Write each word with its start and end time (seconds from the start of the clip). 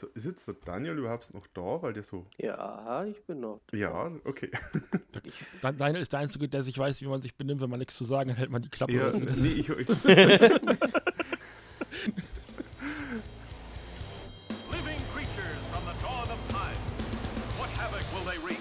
So, 0.00 0.06
ist 0.14 0.24
jetzt 0.24 0.48
der 0.48 0.54
Daniel 0.64 0.96
überhaupt 0.96 1.34
noch 1.34 1.46
da, 1.48 1.82
weil 1.82 1.92
der 1.92 2.02
so. 2.02 2.24
Ja, 2.38 3.04
ich 3.04 3.22
bin 3.26 3.40
noch. 3.40 3.60
Da. 3.70 3.76
Ja, 3.76 4.10
okay. 4.24 4.50
Daniel 5.60 6.00
ist 6.00 6.12
der 6.14 6.20
Einzige, 6.20 6.48
der 6.48 6.62
sich 6.62 6.78
weiß, 6.78 7.02
wie 7.02 7.06
man 7.06 7.20
sich 7.20 7.36
benimmt, 7.36 7.60
wenn 7.60 7.68
man 7.68 7.78
nichts 7.80 7.96
zu 7.98 8.04
sagen 8.04 8.30
hat, 8.30 8.38
hält 8.38 8.48
man 8.50 8.62
die 8.62 8.70
Klappe. 8.70 8.92
Ja, 8.94 9.10
nee, 9.10 9.26
ist- 9.26 9.44
ich, 9.44 9.68
ich, 9.68 9.88
Living 14.72 15.00
creatures 15.12 15.52
from 15.72 15.84
the 15.84 15.94
dawn 16.02 16.28
of 16.30 16.38
time. 16.48 16.76
What 17.58 17.68
havoc 17.76 18.02
will 18.14 18.24
they 18.24 18.38
wreak? 18.38 18.60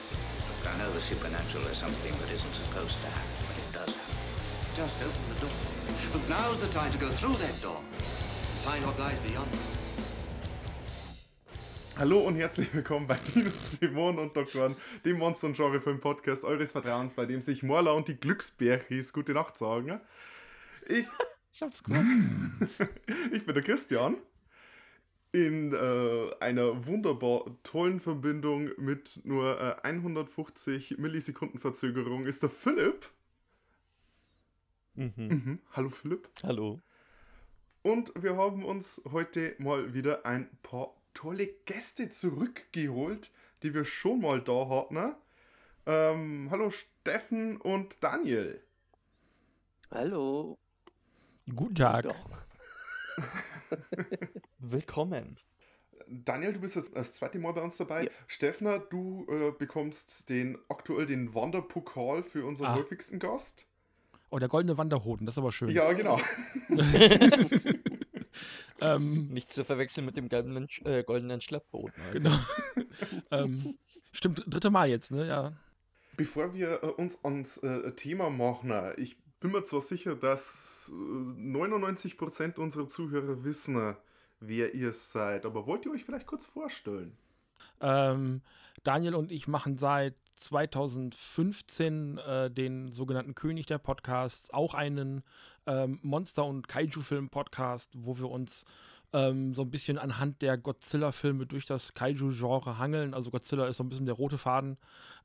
I 0.68 0.76
know 0.78 0.92
the 0.92 1.00
supernatural 1.02 1.64
is 1.72 1.78
something 1.78 2.12
that 2.20 2.30
isn't 2.36 2.54
supposed 2.68 2.98
to 3.00 3.08
happen, 3.08 3.36
but 3.48 3.56
it 3.58 3.70
does 3.74 3.96
happen. 3.96 4.18
Just 4.76 5.00
open 5.02 5.24
the 5.34 5.40
door. 5.46 5.56
But 6.14 6.24
now's 6.30 6.60
the 6.60 6.68
time 6.74 6.92
to 6.92 6.98
go 6.98 7.10
through 7.12 7.36
that 7.36 7.62
door. 7.62 7.80
Find 8.66 8.86
what 8.86 9.00
lies 9.00 9.18
beyond. 9.28 9.48
Hallo 12.00 12.20
und 12.26 12.38
herzlich 12.38 12.74
willkommen 12.74 13.08
bei 13.08 13.18
Dinos, 13.18 13.78
Dämonen 13.78 14.20
und 14.20 14.38
Doktoren, 14.38 14.78
dem 15.04 15.18
Monster- 15.18 15.48
und 15.48 15.58
Genrefilm-Podcast 15.58 16.46
eures 16.46 16.72
Vertrauens, 16.72 17.12
bei 17.12 17.26
dem 17.26 17.42
sich 17.42 17.62
Morla 17.62 17.92
und 17.92 18.08
die 18.08 18.16
Glücksbärchis 18.16 19.12
gute 19.12 19.34
Nacht 19.34 19.58
sagen. 19.58 20.00
Ich, 20.88 21.06
Ich 21.52 21.62
hab's 21.62 21.84
gewusst. 21.84 22.16
ich 23.34 23.46
bin 23.46 23.54
der 23.54 23.64
Christian. 23.64 24.16
In 25.34 25.74
äh, 25.74 26.30
einer 26.40 26.88
wunderbar 26.88 27.58
tollen 27.64 28.00
Verbindung 28.00 28.70
mit 28.78 29.20
nur 29.26 29.60
äh, 29.60 29.86
150 29.86 31.00
Millisekunden 31.00 31.60
Verzögerung 31.60 32.28
ist 32.28 32.44
der 32.44 32.50
Philipp. 32.50 33.10
Mhm. 34.96 35.12
Mhm. 35.18 35.60
Hallo 35.74 35.90
Philipp. 35.90 36.30
Hallo. 36.44 36.80
Und 37.82 38.14
wir 38.16 38.38
haben 38.38 38.64
uns 38.64 39.02
heute 39.12 39.56
mal 39.58 39.94
wieder 39.94 40.26
ein 40.26 40.50
paar 40.64 40.94
tolle 41.20 41.48
Gäste 41.66 42.08
zurückgeholt, 42.08 43.30
die 43.62 43.74
wir 43.74 43.84
schon 43.84 44.22
mal 44.22 44.42
da 44.42 44.70
hatten. 44.70 45.16
Ähm, 45.86 46.48
hallo 46.50 46.72
Steffen 46.72 47.58
und 47.58 48.02
Daniel. 48.02 48.64
Hallo. 49.92 50.58
Guten 51.54 51.76
Tag. 51.76 52.16
Willkommen. 54.60 55.38
Daniel, 56.08 56.54
du 56.54 56.62
bist 56.62 56.78
jetzt 56.78 56.96
das 56.96 57.12
zweite 57.12 57.38
Mal 57.38 57.52
bei 57.52 57.64
uns 57.64 57.76
dabei. 57.76 58.06
Ja. 58.06 58.10
Steffner, 58.28 58.80
du 58.80 59.28
äh, 59.30 59.52
bekommst 59.52 60.30
den 60.30 60.58
aktuell 60.70 61.06
den 61.06 61.36
Wanderpokal 61.36 62.24
für 62.24 62.46
unseren 62.46 62.68
Ah. 62.68 62.76
häufigsten 62.76 63.20
Gast. 63.20 63.68
Oh, 64.30 64.40
der 64.40 64.48
goldene 64.48 64.78
Wanderhoden, 64.78 65.26
das 65.26 65.34
ist 65.34 65.40
aber 65.40 65.52
schön. 65.52 65.70
Ja, 65.70 65.92
genau. 65.92 66.22
Ähm, 68.82 69.28
Nicht 69.30 69.52
zu 69.52 69.64
verwechseln 69.64 70.06
mit 70.06 70.18
dem 70.18 70.30
goldenen, 70.30 70.68
Sch- 70.68 70.86
äh, 70.88 71.04
goldenen 71.04 71.42
Schleppboot. 71.42 71.92
Also. 72.08 72.20
genau. 72.20 72.40
ähm, 73.32 73.76
stimmt, 74.12 74.44
dritte 74.48 74.70
Mal 74.70 74.90
jetzt, 74.90 75.12
ne? 75.12 75.28
Ja. 75.28 75.54
Bevor 76.18 76.54
wir 76.54 76.84
äh, 76.84 76.88
uns 76.88 77.24
ans 77.24 77.58
äh, 77.58 77.92
Thema 77.94 78.30
machen, 78.30 78.74
ich 78.98 79.18
bin 79.40 79.52
mir 79.52 79.64
zwar 79.64 79.82
sicher, 79.82 80.16
dass 80.16 80.92
äh, 80.94 80.94
99% 80.94 82.60
unserer 82.60 82.88
Zuhörer 82.88 83.44
wissen, 83.44 83.96
wer 84.40 84.74
ihr 84.74 84.94
seid, 84.94 85.46
aber 85.46 85.66
wollt 85.66 85.86
ihr 85.86 85.92
euch 85.92 86.04
vielleicht 86.04 86.28
kurz 86.28 86.46
vorstellen? 86.46 87.18
Ähm, 87.82 88.42
Daniel 88.84 89.16
und 89.16 89.32
ich 89.32 89.48
machen 89.48 89.78
seit 89.78 90.16
2015 90.40 92.18
äh, 92.18 92.52
den 92.52 92.92
sogenannten 92.92 93.36
König 93.36 93.66
der 93.66 93.78
Podcasts, 93.78 94.52
auch 94.54 94.74
einen 94.74 95.24
ähm, 95.66 96.00
Monster- 96.02 96.46
und 96.46 96.68
Kaiju-Film-Podcast, 96.68 97.92
wo 97.98 98.18
wir 98.18 98.30
uns 98.30 98.66
ähm, 99.12 99.54
so 99.54 99.64
ein 99.64 99.72
bisschen 99.72 99.98
anhand 99.98 100.42
der 100.42 100.58
Godzilla-Filme 100.58 101.46
durch 101.46 101.66
das 101.66 101.94
Kaiju-Genre 101.94 102.78
hangeln. 102.78 103.14
Also 103.14 103.32
Godzilla 103.32 103.68
ist 103.68 103.78
so 103.78 103.84
ein 103.84 103.90
bisschen 103.90 104.06
der 104.06 104.16
rote 104.16 104.38
Faden. 104.38 104.78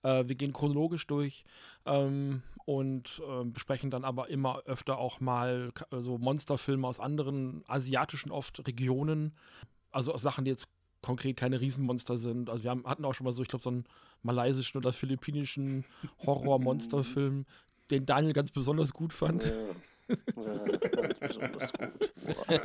Äh, 0.03 0.25
wir 0.27 0.35
gehen 0.35 0.53
chronologisch 0.53 1.07
durch 1.07 1.45
ähm, 1.87 2.43
und 2.65 3.23
ähm, 3.29 3.53
besprechen 3.53 3.91
dann 3.91 4.05
aber 4.05 4.31
immer 4.31 4.63
öfter 4.65 4.99
auch 4.99 5.21
mal 5.21 5.73
so 5.91 6.19
Monsterfilme 6.19 6.87
aus 6.87 6.99
anderen 6.99 7.63
asiatischen 7.69 8.33
oft 8.33 8.67
Regionen. 8.67 9.37
Also 9.93 10.17
Sachen, 10.17 10.45
die 10.45 10.51
jetzt 10.51 10.69
konkret 11.05 11.37
keine 11.37 11.61
Riesenmonster 11.61 12.17
sind. 12.17 12.49
Also 12.49 12.65
wir 12.65 12.71
haben, 12.71 12.85
hatten 12.87 13.05
auch 13.05 13.15
schon 13.15 13.25
mal 13.27 13.33
so, 13.33 13.43
ich 13.43 13.49
glaube, 13.49 13.63
so 13.63 13.71
einen 13.71 13.85
malaysischen 14.23 14.79
oder 14.79 14.93
philippinischen 14.93 15.85
Horror-Monsterfilm, 16.25 17.45
den 17.91 18.07
Daniel 18.07 18.33
ganz 18.33 18.51
besonders 18.51 18.93
gut 18.93 19.13
fand. 19.13 19.45
Ja. 19.45 19.51
Boah. 20.07 20.65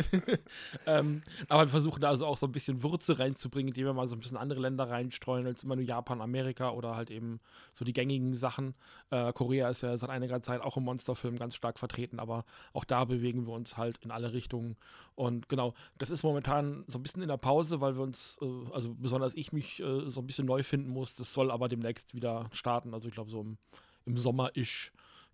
ähm, 0.85 1.21
aber 1.47 1.63
wir 1.63 1.69
versuchen 1.69 2.01
da 2.01 2.09
also 2.09 2.25
auch 2.25 2.37
so 2.37 2.45
ein 2.45 2.51
bisschen 2.51 2.83
Würze 2.83 3.19
reinzubringen, 3.19 3.69
indem 3.69 3.85
wir 3.85 3.93
mal 3.93 4.07
so 4.07 4.15
ein 4.15 4.19
bisschen 4.19 4.37
andere 4.37 4.59
Länder 4.59 4.89
reinstreuen 4.89 5.45
als 5.45 5.63
immer 5.63 5.75
nur 5.75 5.85
Japan, 5.85 6.21
Amerika 6.21 6.71
oder 6.71 6.95
halt 6.95 7.11
eben 7.11 7.39
so 7.73 7.85
die 7.85 7.93
gängigen 7.93 8.35
Sachen. 8.35 8.75
Äh, 9.09 9.31
Korea 9.33 9.69
ist 9.69 9.81
ja 9.81 9.97
seit 9.97 10.09
einiger 10.09 10.41
Zeit 10.41 10.61
auch 10.61 10.77
im 10.77 10.83
Monsterfilm 10.83 11.37
ganz 11.37 11.55
stark 11.55 11.79
vertreten, 11.79 12.19
aber 12.19 12.45
auch 12.73 12.85
da 12.85 13.05
bewegen 13.05 13.47
wir 13.47 13.53
uns 13.53 13.77
halt 13.77 13.97
in 13.99 14.11
alle 14.11 14.33
Richtungen. 14.33 14.75
Und 15.15 15.49
genau, 15.49 15.73
das 15.97 16.11
ist 16.11 16.23
momentan 16.23 16.83
so 16.87 16.99
ein 16.99 17.03
bisschen 17.03 17.21
in 17.21 17.29
der 17.29 17.37
Pause, 17.37 17.81
weil 17.81 17.95
wir 17.95 18.03
uns, 18.03 18.37
äh, 18.41 18.73
also 18.73 18.93
besonders 18.93 19.35
ich 19.35 19.53
mich 19.53 19.79
äh, 19.79 20.09
so 20.09 20.21
ein 20.21 20.27
bisschen 20.27 20.45
neu 20.45 20.63
finden 20.63 20.89
muss. 20.89 21.15
Das 21.15 21.33
soll 21.33 21.51
aber 21.51 21.69
demnächst 21.69 22.13
wieder 22.13 22.49
starten. 22.51 22.93
Also 22.93 23.07
ich 23.07 23.13
glaube 23.13 23.29
so 23.29 23.41
im, 23.41 23.57
im 24.05 24.17
Sommer-ish 24.17 24.91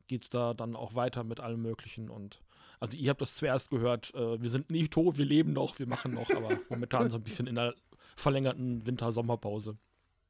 geht 0.07 0.23
es 0.23 0.29
da 0.29 0.53
dann 0.53 0.75
auch 0.75 0.95
weiter 0.95 1.23
mit 1.23 1.39
allem 1.39 1.61
Möglichen 1.61 2.09
und 2.09 2.41
also 2.79 2.97
ihr 2.97 3.09
habt 3.09 3.21
das 3.21 3.35
zuerst 3.35 3.69
gehört, 3.69 4.13
äh, 4.16 4.41
wir 4.41 4.49
sind 4.49 4.69
nicht 4.69 4.91
tot, 4.91 5.17
wir 5.17 5.25
leben 5.25 5.53
noch, 5.53 5.79
wir 5.79 5.88
machen 5.88 6.13
noch, 6.13 6.29
aber 6.31 6.59
momentan 6.69 7.09
so 7.09 7.17
ein 7.17 7.23
bisschen 7.23 7.47
in 7.47 7.55
der 7.55 7.73
verlängerten 8.17 8.85
Winter-Sommerpause. 8.85 9.77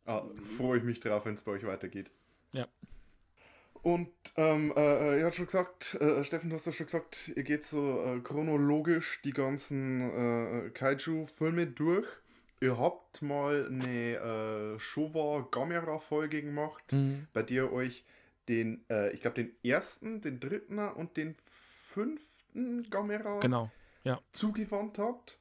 Ah, 0.05 0.23
freue 0.57 0.77
ich 0.77 0.83
mich 0.83 0.99
drauf, 0.99 1.25
wenn 1.25 1.33
es 1.33 1.41
bei 1.41 1.53
euch 1.53 1.65
weitergeht. 1.65 2.11
Ja. 2.53 2.67
Und 3.81 4.09
ähm, 4.37 4.73
äh, 4.75 5.19
ihr 5.19 5.25
habt 5.25 5.35
schon 5.35 5.45
gesagt, 5.45 5.95
äh, 5.99 6.23
Steffen, 6.23 6.49
du 6.49 6.55
hast 6.55 6.65
ja 6.65 6.71
schon 6.71 6.85
gesagt, 6.87 7.31
ihr 7.35 7.43
geht 7.43 7.63
so 7.63 8.01
äh, 8.03 8.19
chronologisch 8.19 9.21
die 9.23 9.31
ganzen 9.33 10.01
äh, 10.01 10.69
Kaiju-Filme 10.71 11.67
durch. 11.67 12.07
Ihr 12.61 12.79
habt 12.79 13.21
mal 13.21 13.67
eine 13.67 14.75
äh, 14.75 14.79
Showa-Gamera-Folge 14.79 16.41
gemacht, 16.41 16.93
Mhm. 16.93 17.27
bei 17.33 17.43
der 17.43 17.65
ihr 17.65 17.71
euch 17.73 18.03
den, 18.49 18.85
äh, 18.89 19.11
ich 19.11 19.21
glaube, 19.21 19.43
den 19.43 19.55
ersten, 19.63 20.21
den 20.21 20.39
dritten 20.39 20.79
und 20.79 21.17
den 21.17 21.35
fünften 21.45 22.89
Gamera 22.89 23.39
Genau. 23.39 23.71
zugewandt 24.31 24.97
habt. 24.97 25.39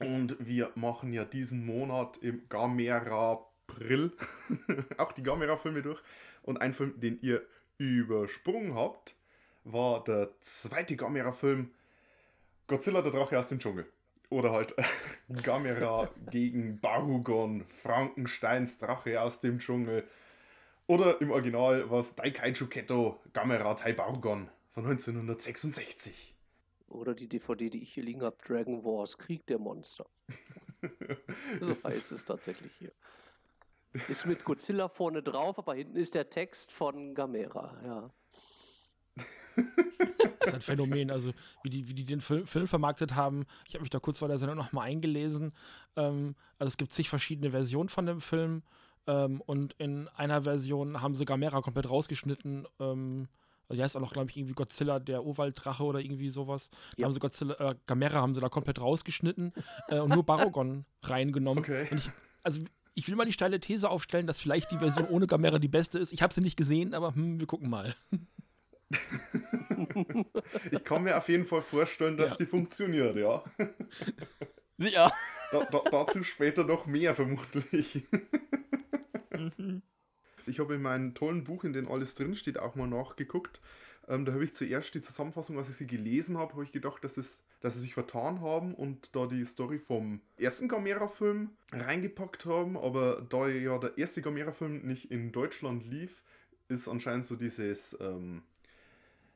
Und 0.00 0.36
wir 0.38 0.72
machen 0.74 1.12
ja 1.12 1.24
diesen 1.24 1.64
Monat 1.64 2.18
im 2.18 2.48
Gamera 2.48 3.32
April 3.32 4.12
auch 4.98 5.12
die 5.12 5.22
Gamera-Filme 5.22 5.82
durch. 5.82 6.02
Und 6.42 6.58
ein 6.60 6.72
Film, 6.74 6.98
den 7.00 7.18
ihr 7.22 7.42
übersprungen 7.78 8.74
habt, 8.74 9.16
war 9.64 10.04
der 10.04 10.30
zweite 10.40 10.96
Gamera-Film 10.96 11.70
Godzilla, 12.66 13.02
der 13.02 13.12
Drache 13.12 13.38
aus 13.38 13.48
dem 13.48 13.58
Dschungel. 13.58 13.86
Oder 14.28 14.52
halt 14.52 14.74
Gamera 15.42 16.10
gegen 16.30 16.80
Barugon, 16.80 17.64
Frankensteins 17.68 18.78
Drache 18.78 19.20
aus 19.20 19.40
dem 19.40 19.58
Dschungel. 19.58 20.06
Oder 20.86 21.20
im 21.20 21.30
Original 21.30 21.90
was 21.90 22.14
Daikaiju 22.14 22.68
Ketto 22.68 23.20
Gamera 23.32 23.74
Tai 23.74 23.92
Barugon 23.92 24.48
von 24.72 24.86
1966. 24.86 26.34
Oder 26.88 27.14
die 27.14 27.28
DVD, 27.28 27.70
die 27.70 27.82
ich 27.82 27.92
hier 27.92 28.04
liegen 28.04 28.22
habe, 28.22 28.36
Dragon 28.46 28.84
Wars, 28.84 29.18
Krieg 29.18 29.46
der 29.46 29.58
Monster. 29.58 30.06
So 31.60 31.66
Das 31.68 31.84
heißt 31.84 32.12
es 32.12 32.24
tatsächlich 32.24 32.70
hier. 32.78 32.92
Ist 34.08 34.26
mit 34.26 34.44
Godzilla 34.44 34.88
vorne 34.88 35.22
drauf, 35.22 35.58
aber 35.58 35.74
hinten 35.74 35.96
ist 35.96 36.14
der 36.14 36.28
Text 36.28 36.70
von 36.70 37.14
Gamera, 37.14 37.80
ja. 37.84 38.10
Das 40.38 40.48
ist 40.48 40.54
ein 40.54 40.60
Phänomen, 40.60 41.10
also 41.10 41.32
wie 41.64 41.70
die, 41.70 41.88
wie 41.88 41.94
die 41.94 42.04
den 42.04 42.20
Film, 42.20 42.46
Film 42.46 42.68
vermarktet 42.68 43.16
haben. 43.16 43.46
Ich 43.66 43.74
habe 43.74 43.82
mich 43.82 43.90
da 43.90 43.98
kurz 43.98 44.18
vor 44.18 44.28
der 44.28 44.38
Sendung 44.38 44.56
nochmal 44.56 44.88
eingelesen. 44.88 45.52
Ähm, 45.96 46.36
also 46.58 46.68
es 46.68 46.76
gibt 46.76 46.92
zig 46.92 47.08
verschiedene 47.08 47.50
Versionen 47.50 47.88
von 47.88 48.06
dem 48.06 48.20
Film 48.20 48.62
ähm, 49.06 49.40
und 49.42 49.74
in 49.78 50.08
einer 50.08 50.42
Version 50.42 51.00
haben 51.02 51.14
sie 51.14 51.24
Gamera 51.24 51.60
komplett 51.62 51.88
rausgeschnitten. 51.88 52.66
Ähm, 52.80 53.28
also 53.68 53.78
die 53.78 53.82
heißt 53.82 53.96
auch 53.96 54.00
noch, 54.00 54.12
glaube 54.12 54.30
ich, 54.30 54.36
irgendwie 54.36 54.54
Godzilla, 54.54 54.98
der 55.00 55.24
Urwalddrache 55.24 55.82
oder 55.82 55.98
irgendwie 56.00 56.30
sowas. 56.30 56.70
Da 56.70 56.78
Ja. 56.98 57.04
haben 57.06 57.12
sie 57.12 57.18
Godzilla, 57.20 57.54
äh, 57.58 57.74
Gamera 57.86 58.20
haben 58.20 58.34
sie 58.34 58.40
da 58.40 58.48
komplett 58.48 58.80
rausgeschnitten 58.80 59.52
äh, 59.88 59.98
und 59.98 60.14
nur 60.14 60.24
Barugon 60.24 60.84
reingenommen. 61.02 61.64
Okay. 61.64 61.88
Und 61.90 61.98
ich, 61.98 62.10
also 62.44 62.60
ich 62.94 63.08
will 63.08 63.16
mal 63.16 63.26
die 63.26 63.32
steile 63.32 63.58
These 63.60 63.90
aufstellen, 63.90 64.26
dass 64.26 64.40
vielleicht 64.40 64.70
die 64.70 64.78
Version 64.78 65.06
ohne 65.08 65.26
Gamera 65.26 65.58
die 65.58 65.68
beste 65.68 65.98
ist. 65.98 66.12
Ich 66.12 66.22
habe 66.22 66.32
sie 66.32 66.40
nicht 66.40 66.56
gesehen, 66.56 66.94
aber 66.94 67.14
hm, 67.14 67.40
wir 67.40 67.46
gucken 67.46 67.68
mal. 67.68 67.94
Ich 70.70 70.84
kann 70.84 71.02
mir 71.02 71.16
auf 71.16 71.28
jeden 71.28 71.44
Fall 71.44 71.60
vorstellen, 71.62 72.16
dass 72.16 72.30
Ja. 72.30 72.36
die 72.36 72.46
funktioniert, 72.46 73.16
ja. 73.16 73.42
Ja. 74.78 75.10
Da, 75.52 75.64
da, 75.64 75.80
dazu 75.90 76.22
später 76.22 76.62
noch 76.62 76.86
mehr 76.86 77.14
vermutlich. 77.14 78.06
Ich 80.46 80.60
habe 80.60 80.74
in 80.74 80.82
meinem 80.82 81.14
tollen 81.14 81.44
Buch, 81.44 81.64
in 81.64 81.72
dem 81.72 81.90
alles 81.90 82.14
drinsteht, 82.14 82.58
auch 82.58 82.74
mal 82.74 82.86
nachgeguckt. 82.86 83.60
Ähm, 84.08 84.24
da 84.24 84.32
habe 84.32 84.44
ich 84.44 84.54
zuerst 84.54 84.94
die 84.94 85.02
Zusammenfassung, 85.02 85.58
als 85.58 85.68
ich 85.68 85.76
sie 85.76 85.86
gelesen 85.86 86.38
habe, 86.38 86.52
habe 86.52 86.64
ich 86.64 86.72
gedacht, 86.72 87.02
dass 87.02 87.16
es 87.16 87.42
dass 87.60 87.74
sie 87.74 87.80
sich 87.80 87.94
vertan 87.94 88.40
haben 88.40 88.74
und 88.74 89.14
da 89.16 89.26
die 89.26 89.44
Story 89.44 89.78
vom 89.78 90.20
ersten 90.38 90.68
Gamera-Film 90.68 91.50
reingepackt 91.72 92.46
haben, 92.46 92.76
aber 92.76 93.26
da 93.28 93.48
ja 93.48 93.78
der 93.78 93.98
erste 93.98 94.22
Gamera-Film 94.22 94.86
nicht 94.86 95.10
in 95.10 95.32
Deutschland 95.32 95.84
lief, 95.86 96.22
ist 96.68 96.88
anscheinend 96.88 97.26
so 97.26 97.36
dieses, 97.36 97.96
ähm, 98.00 98.42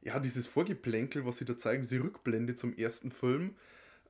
ja, 0.03 0.19
dieses 0.19 0.47
Vorgeplänkel, 0.47 1.25
was 1.25 1.39
sie 1.39 1.45
da 1.45 1.57
zeigen, 1.57 1.83
diese 1.83 2.03
Rückblende 2.03 2.55
zum 2.55 2.77
ersten 2.77 3.11
Film, 3.11 3.57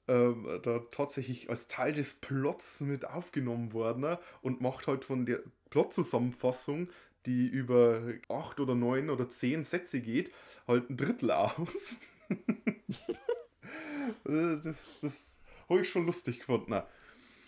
ähm, 0.09 0.61
da 0.63 0.81
tatsächlich 0.91 1.49
als 1.49 1.69
Teil 1.69 1.93
des 1.93 2.13
Plots 2.13 2.81
mit 2.81 3.07
aufgenommen 3.07 3.73
worden 3.73 4.17
und 4.43 4.61
macht 4.61 4.87
halt 4.87 5.05
von 5.05 5.25
der 5.25 5.41
Plot-Zusammenfassung, 5.71 6.89
die 7.27 7.47
über 7.47 8.03
acht 8.29 8.61
oder 8.61 8.75
neun 8.75 9.11
oder 9.11 9.29
zehn 9.29 9.65
Sätze 9.65 10.01
geht, 10.01 10.33
halt 10.67 10.91
ein 10.91 10.97
Drittel 10.97 11.31
aus. 11.31 11.97
Äh, 14.27 14.59
das 14.63 14.99
das 15.01 15.41
habe 15.69 15.83
ich 15.83 15.89
schon 15.89 16.07
lustig 16.07 16.41
gefunden. 16.41 16.71
ne? 16.71 16.85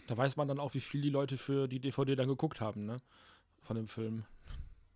Da 0.07 0.17
weiß 0.17 0.37
man 0.37 0.47
dann 0.49 0.61
auch, 0.61 0.75
wie 0.75 0.81
viel 0.81 1.01
die 1.01 1.11
Leute 1.11 1.37
für 1.39 1.67
die 1.67 1.81
DVD 1.81 2.15
dann 2.15 2.29
geguckt 2.29 2.61
haben, 2.61 2.85
ne? 2.87 3.01
Von 3.63 3.77
dem 3.77 3.89
Film. 3.89 4.25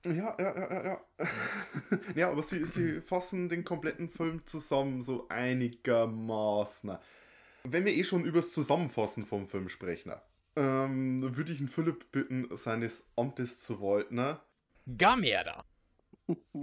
Ja, 0.04 0.36
ja, 0.38 0.56
ja, 0.56 0.72
ja, 0.72 0.84
ja. 0.84 1.00
ja, 2.14 2.30
aber 2.30 2.42
sie, 2.42 2.64
sie 2.64 3.00
fassen 3.00 3.48
den 3.48 3.64
kompletten 3.64 4.08
Film 4.08 4.46
zusammen, 4.46 5.02
so 5.02 5.26
einigermaßen. 5.28 6.96
Wenn 7.64 7.84
wir 7.84 7.94
eh 7.94 8.04
schon 8.04 8.24
übers 8.24 8.52
Zusammenfassen 8.52 9.26
vom 9.26 9.48
Film 9.48 9.68
sprechen, 9.68 10.12
ähm, 10.56 11.36
würde 11.36 11.52
ich 11.52 11.58
den 11.58 11.68
Philipp 11.68 12.10
bitten, 12.10 12.48
seines 12.56 13.06
Amtes 13.16 13.60
zu 13.60 13.80
walten. 13.80 14.16
Ne? 14.16 14.40
Gamera. 14.86 15.64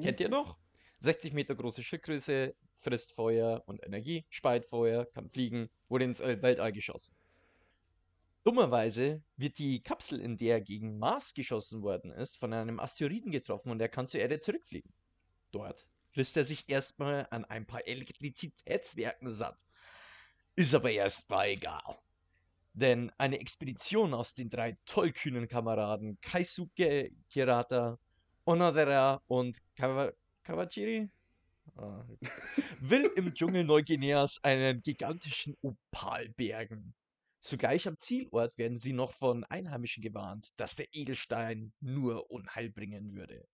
Kennt 0.01 0.19
ihr 0.19 0.30
noch? 0.30 0.60
60 1.00 1.34
Meter 1.34 1.56
große 1.56 1.84
Schildgröße, 1.84 2.56
frisst 2.72 3.13
Feuer 3.13 3.63
und 3.66 3.84
Energie, 3.86 4.25
speit 4.30 4.66
Feuer, 4.66 5.06
kann 5.06 5.30
fliegen, 5.30 5.69
wurde 5.90 6.06
ins 6.06 6.22
Weltall 6.22 6.72
geschossen. 6.72 7.16
Dummerweise 8.44 9.24
wird 9.38 9.57
die 9.57 9.81
Kapsel, 9.81 10.19
in 10.19 10.36
der 10.38 10.56
er 10.56 10.62
gegen 10.62 10.98
Mars 10.98 11.34
geschossen 11.34 11.81
worden 11.81 12.12
ist, 12.12 12.38
von 12.38 12.51
einem 12.51 12.80
Asteroiden 12.80 13.31
getroffen 13.31 13.69
und 13.72 13.81
er 13.81 13.90
kann 13.90 14.07
zur 14.07 14.19
Erde 14.19 14.40
zurückfliegen. 14.40 14.94
Dort 15.51 15.88
frisst 16.10 16.36
er 16.36 16.44
sich 16.44 16.68
erstmal 16.68 17.28
an 17.31 17.45
ein 17.45 17.66
paar 17.66 17.88
Elektrizitätswerken 17.88 19.30
satt. 19.30 19.66
Ist 20.56 20.75
aber 20.75 20.92
erstmal 20.92 21.48
egal. 21.50 21.98
Denn 22.73 23.11
eine 23.17 23.39
Expedition 23.39 24.13
aus 24.13 24.33
den 24.33 24.49
drei 24.49 24.77
tollkühnen 24.85 25.47
Kameraden 25.47 26.19
Kaisuke 26.21 27.11
Hirata, 27.27 27.99
Onodera 28.45 29.21
und 29.27 29.59
Kawa 29.75 30.11
Kawachiri 30.43 31.09
Ah, 31.75 32.05
will 32.81 33.11
im 33.15 33.33
Dschungel 33.33 33.63
Neuguineas 33.63 34.43
einen 34.43 34.81
gigantischen 34.81 35.57
Opal 35.61 36.29
bergen. 36.29 36.93
Zugleich 37.39 37.87
am 37.87 37.97
Zielort 37.97 38.57
werden 38.57 38.77
sie 38.77 38.93
noch 38.93 39.11
von 39.11 39.43
Einheimischen 39.45 40.03
gewarnt, 40.03 40.49
dass 40.57 40.75
der 40.75 40.87
Edelstein 40.93 41.73
nur 41.79 42.29
Unheil 42.31 42.69
bringen 42.69 43.13
würde. 43.13 43.47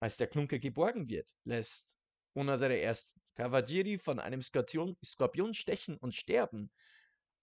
Als 0.00 0.16
der 0.16 0.26
Klunker 0.26 0.58
geborgen 0.58 1.08
wird, 1.08 1.30
lässt 1.44 1.98
Onodera 2.34 2.74
erst 2.74 3.14
Kawajiri 3.36 3.98
von 3.98 4.18
einem 4.18 4.42
Skorpion, 4.42 4.96
Skorpion 5.04 5.54
stechen 5.54 5.96
und 5.98 6.14
sterben. 6.14 6.70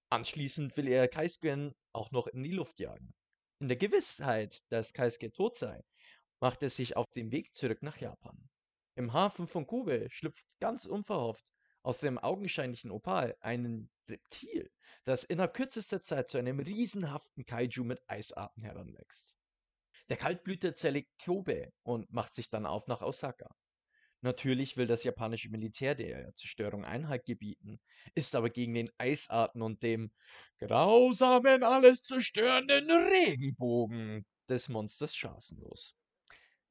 Anschließend 0.09 0.77
will 0.77 0.87
er 0.87 1.07
Kaisuken 1.07 1.73
auch 1.93 2.11
noch 2.11 2.27
in 2.27 2.43
die 2.43 2.51
Luft 2.51 2.79
jagen. 2.79 3.13
In 3.59 3.67
der 3.67 3.77
Gewissheit, 3.77 4.61
dass 4.69 4.93
Kaisuke 4.93 5.31
tot 5.31 5.55
sei, 5.55 5.83
macht 6.39 6.63
er 6.63 6.69
sich 6.69 6.95
auf 6.95 7.09
den 7.15 7.31
Weg 7.31 7.53
zurück 7.55 7.81
nach 7.81 7.97
Japan. 7.97 8.49
Im 8.95 9.13
Hafen 9.13 9.47
von 9.47 9.67
Kobe 9.67 10.07
schlüpft 10.09 10.45
ganz 10.59 10.85
unverhofft 10.85 11.45
aus 11.83 11.99
dem 11.99 12.17
augenscheinlichen 12.17 12.91
Opal 12.91 13.35
ein 13.41 13.89
Reptil, 14.09 14.71
das 15.03 15.23
innerhalb 15.23 15.53
kürzester 15.53 16.01
Zeit 16.01 16.29
zu 16.29 16.37
einem 16.37 16.59
riesenhaften 16.59 17.45
Kaiju 17.45 17.83
mit 17.83 18.01
Eisarten 18.07 18.63
heranwächst. 18.63 19.35
Der 20.09 20.17
Kaltblüter 20.17 20.73
zerlegt 20.73 21.11
Kobe 21.23 21.71
und 21.83 22.11
macht 22.13 22.33
sich 22.33 22.49
dann 22.49 22.65
auf 22.65 22.87
nach 22.87 23.01
Osaka. 23.01 23.53
Natürlich 24.21 24.77
will 24.77 24.87
das 24.87 25.03
japanische 25.03 25.49
Militär 25.49 25.93
der 25.93 26.33
Zerstörung 26.35 26.85
Einhalt 26.85 27.25
gebieten, 27.25 27.79
ist 28.15 28.35
aber 28.35 28.49
gegen 28.49 28.73
den 28.73 28.89
Eisarten 28.97 29.61
und 29.61 29.83
dem 29.83 30.11
grausamen, 30.57 31.63
alles 31.63 32.01
zerstörenden 32.01 32.89
Regenbogen 32.89 34.25
des 34.49 34.69
Monsters 34.69 35.15
chancenlos. 35.15 35.95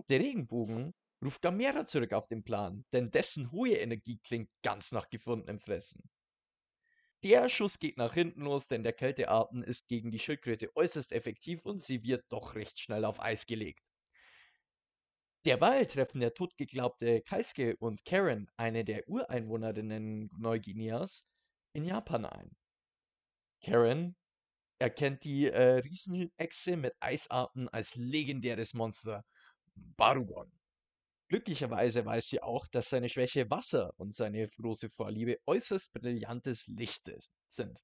Der 0.08 0.20
Regenbogen 0.20 0.92
ruft 1.24 1.40
Gamera 1.40 1.86
zurück 1.86 2.12
auf 2.12 2.26
den 2.26 2.42
Plan, 2.42 2.84
denn 2.92 3.10
dessen 3.10 3.52
hohe 3.52 3.76
Energie 3.76 4.18
klingt 4.18 4.50
ganz 4.62 4.90
nach 4.92 5.08
gefundenem 5.08 5.60
Fressen. 5.60 6.10
Der 7.22 7.48
Schuss 7.48 7.78
geht 7.78 7.96
nach 7.96 8.14
hinten 8.14 8.42
los, 8.42 8.68
denn 8.68 8.82
der 8.82 8.92
Kälteatem 8.92 9.62
ist 9.62 9.88
gegen 9.88 10.10
die 10.10 10.18
Schildkröte 10.18 10.74
äußerst 10.76 11.12
effektiv 11.12 11.64
und 11.64 11.82
sie 11.82 12.02
wird 12.02 12.24
doch 12.28 12.54
recht 12.54 12.78
schnell 12.78 13.04
auf 13.04 13.20
Eis 13.20 13.46
gelegt. 13.46 13.85
Derweil 15.46 15.86
treffen 15.86 16.20
der 16.20 16.34
totgeglaubte 16.34 17.22
Kaisuke 17.22 17.76
und 17.76 18.04
Karen, 18.04 18.50
eine 18.56 18.84
der 18.84 19.08
Ureinwohnerinnen 19.08 20.28
Neuguineas, 20.36 21.24
in 21.72 21.84
Japan 21.84 22.24
ein. 22.24 22.50
Karen 23.62 24.16
erkennt 24.80 25.22
die 25.22 25.46
äh, 25.46 25.78
Riesenechse 25.78 26.76
mit 26.76 26.94
Eisarten 26.98 27.68
als 27.68 27.94
legendäres 27.94 28.74
Monster 28.74 29.24
Barugon. 29.76 30.50
Glücklicherweise 31.28 32.04
weiß 32.04 32.28
sie 32.28 32.42
auch, 32.42 32.66
dass 32.66 32.90
seine 32.90 33.08
Schwäche 33.08 33.48
Wasser 33.48 33.92
und 33.98 34.16
seine 34.16 34.48
große 34.48 34.88
Vorliebe 34.88 35.38
äußerst 35.46 35.92
brillantes 35.92 36.66
Licht 36.66 37.08
sind. 37.46 37.78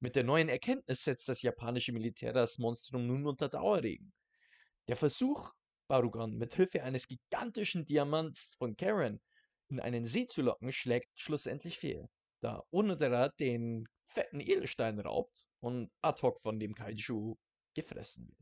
Mit 0.00 0.16
der 0.16 0.24
neuen 0.24 0.48
Erkenntnis 0.48 1.04
setzt 1.04 1.28
das 1.28 1.42
japanische 1.42 1.92
Militär 1.92 2.32
das 2.32 2.58
Monstrum 2.58 3.06
nun 3.06 3.28
unter 3.28 3.48
Dauerregen. 3.48 4.12
Der 4.88 4.96
Versuch, 4.96 5.52
Barugon 5.88 6.36
mit 6.36 6.54
Hilfe 6.54 6.82
eines 6.82 7.08
gigantischen 7.08 7.84
Diamants 7.84 8.54
von 8.58 8.76
Karen 8.76 9.20
in 9.68 9.80
einen 9.80 10.06
See 10.06 10.26
zu 10.26 10.42
locken, 10.42 10.70
schlägt 10.70 11.10
schlussendlich 11.18 11.78
fehl, 11.78 12.08
da 12.40 12.62
Onodera 12.70 13.28
den 13.30 13.88
fetten 14.06 14.40
Edelstein 14.40 15.00
raubt 15.00 15.46
und 15.60 15.90
ad 16.02 16.22
hoc 16.22 16.40
von 16.40 16.58
dem 16.58 16.74
Kaiju 16.74 17.36
gefressen 17.74 18.28
wird. 18.28 18.38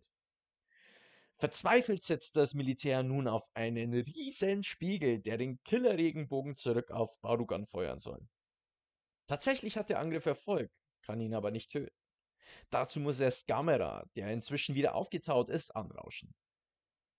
Verzweifelt 1.38 2.02
setzt 2.02 2.36
das 2.36 2.54
Militär 2.54 3.02
nun 3.02 3.28
auf 3.28 3.46
einen 3.54 3.92
riesen 3.92 4.62
Spiegel, 4.62 5.20
der 5.20 5.36
den 5.36 5.62
Killer-Regenbogen 5.64 6.56
zurück 6.56 6.90
auf 6.90 7.20
Barugan 7.20 7.66
feuern 7.66 7.98
soll. 7.98 8.26
Tatsächlich 9.26 9.76
hat 9.76 9.90
der 9.90 9.98
Angriff 9.98 10.24
Erfolg, 10.24 10.70
kann 11.02 11.20
ihn 11.20 11.34
aber 11.34 11.50
nicht 11.50 11.70
töten. 11.70 11.94
Dazu 12.70 13.00
muss 13.00 13.20
erst 13.20 13.46
Gamera, 13.48 14.04
der 14.16 14.32
inzwischen 14.32 14.74
wieder 14.74 14.94
aufgetaut 14.94 15.50
ist, 15.50 15.74
anrauschen. 15.76 16.34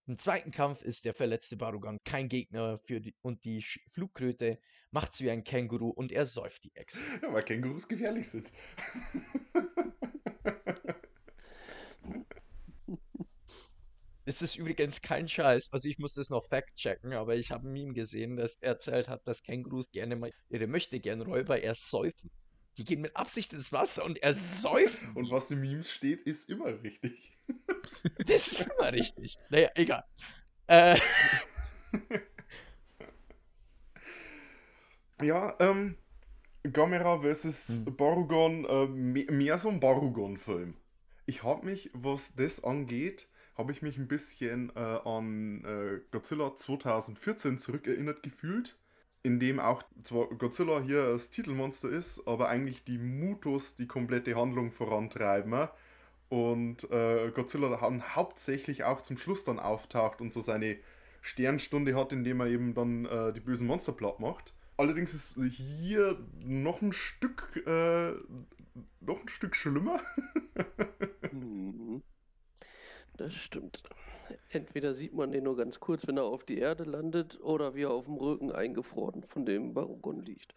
Im 0.07 0.17
zweiten 0.17 0.51
Kampf 0.51 0.81
ist 0.83 1.03
der 1.03 1.13
verletzte 1.13 1.57
Barugan 1.57 1.99
kein 2.05 2.29
Gegner 2.29 2.77
für 2.77 3.01
die, 3.01 3.13
und 3.21 3.43
die 3.43 3.61
Flugkröte 3.91 4.57
macht's 4.89 5.19
wie 5.19 5.29
ein 5.29 5.43
Känguru 5.43 5.89
und 5.89 6.13
er 6.13 6.25
säuft 6.25 6.63
die 6.63 6.73
Echse. 6.75 7.01
Ja, 7.21 7.33
weil 7.33 7.43
Kängurus 7.43 7.89
gefährlich 7.89 8.29
sind. 8.29 8.53
Es 14.23 14.41
ist 14.41 14.55
übrigens 14.55 15.01
kein 15.01 15.27
Scheiß. 15.27 15.73
Also 15.73 15.89
ich 15.89 15.99
muss 15.99 16.13
das 16.13 16.29
noch 16.29 16.45
fact-checken, 16.45 17.11
aber 17.11 17.35
ich 17.35 17.51
habe 17.51 17.67
ein 17.67 17.73
Meme 17.73 17.93
gesehen, 17.93 18.37
das 18.37 18.55
erzählt 18.61 19.09
hat, 19.09 19.27
dass 19.27 19.43
Kängurus 19.43 19.91
gerne 19.91 20.15
mal 20.15 20.31
ihre 20.47 20.67
Möchtegern-Räuber 20.67 21.61
erst 21.61 21.89
säufen. 21.89 22.31
Die 22.77 22.85
gehen 22.85 23.01
mit 23.01 23.15
Absicht 23.15 23.53
ins 23.53 23.71
Wasser 23.71 24.05
und 24.05 24.21
ersäufen. 24.21 25.11
Und 25.15 25.31
was 25.31 25.49
in 25.51 25.61
Memes 25.61 25.91
steht, 25.91 26.21
ist 26.21 26.49
immer 26.49 26.81
richtig. 26.83 27.33
Das 28.25 28.47
ist 28.49 28.69
immer 28.77 28.91
richtig. 28.91 29.37
Naja, 29.49 29.69
egal. 29.75 30.03
Äh, 30.67 30.97
Ja, 35.21 35.55
ähm, 35.59 35.97
Gamera 36.71 37.21
vs. 37.21 37.81
Hm. 37.85 37.95
Barugon, 37.97 38.65
äh, 38.65 38.87
me- 38.87 39.25
mehr 39.31 39.57
so 39.57 39.69
ein 39.69 39.79
Barugon-Film. 39.79 40.75
Ich 41.25 41.43
habe 41.43 41.65
mich, 41.65 41.91
was 41.93 42.33
das 42.35 42.63
angeht, 42.63 43.27
habe 43.57 43.71
ich 43.71 43.81
mich 43.81 43.97
ein 43.97 44.07
bisschen 44.07 44.71
äh, 44.75 44.79
an 44.79 45.63
äh, 45.65 46.01
Godzilla 46.11 46.55
2014 46.55 47.57
zurückerinnert 47.59 48.23
gefühlt, 48.23 48.77
in 49.27 49.41
dem 49.41 49.59
auch 49.59 49.83
zwar 50.03 50.27
Godzilla 50.27 50.79
hier 50.79 51.03
das 51.11 51.29
Titelmonster 51.29 51.89
ist, 51.89 52.25
aber 52.25 52.47
eigentlich 52.47 52.85
die 52.85 52.97
Mutos 52.97 53.75
die 53.75 53.85
komplette 53.85 54.37
Handlung 54.37 54.71
vorantreiben. 54.71 55.67
Und 56.29 56.89
äh, 56.91 57.29
Godzilla 57.31 57.67
dann 57.77 58.15
hauptsächlich 58.15 58.85
auch 58.85 59.01
zum 59.01 59.17
Schluss 59.17 59.43
dann 59.43 59.59
auftaucht 59.59 60.21
und 60.21 60.31
so 60.31 60.39
seine 60.39 60.77
Sternstunde 61.21 61.93
hat, 61.93 62.13
indem 62.13 62.39
er 62.39 62.47
eben 62.47 62.73
dann 62.73 63.05
äh, 63.05 63.33
die 63.33 63.41
bösen 63.41 63.67
Monster 63.67 63.91
platt 63.91 64.21
macht. 64.21 64.53
Allerdings 64.77 65.13
ist 65.13 65.37
hier 65.51 66.17
noch 66.39 66.81
ein 66.81 66.93
Stück, 66.93 67.61
äh, 67.67 68.13
noch 69.01 69.21
ein 69.21 69.27
Stück 69.27 69.55
schlimmer. 69.55 69.99
Mhm. 71.33 72.01
Das 73.17 73.33
stimmt. 73.35 73.83
Entweder 74.49 74.93
sieht 74.93 75.13
man 75.13 75.31
den 75.31 75.43
nur 75.45 75.55
ganz 75.57 75.79
kurz, 75.79 76.07
wenn 76.07 76.17
er 76.17 76.23
auf 76.25 76.43
die 76.43 76.57
Erde 76.59 76.83
landet, 76.83 77.39
oder 77.41 77.75
wie 77.75 77.83
er 77.83 77.91
auf 77.91 78.05
dem 78.05 78.15
Rücken 78.15 78.51
eingefroren 78.51 79.23
von 79.23 79.45
dem 79.45 79.73
Barugon 79.73 80.23
liegt. 80.25 80.53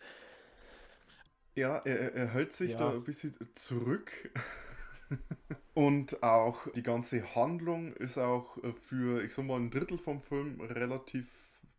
Ja, 1.55 1.79
er, 1.79 2.15
er- 2.15 2.29
hält 2.29 2.53
sich 2.53 2.73
Ja. 2.73 2.79
da 2.79 2.91
ein 2.93 3.05
bisschen 3.05 3.35
zurück. 3.55 4.31
Und 5.75 6.23
auch 6.23 6.69
die 6.73 6.83
ganze 6.83 7.35
Handlung 7.35 7.93
ist 7.95 8.19
auch 8.19 8.57
äh, 8.63 8.73
für, 8.81 9.25
ich 9.25 9.35
sag 9.35 9.45
mal, 9.47 9.59
ein 9.59 9.71
Drittel 9.71 9.99
vom 9.99 10.21
Film 10.21 10.61
relativ 10.61 11.29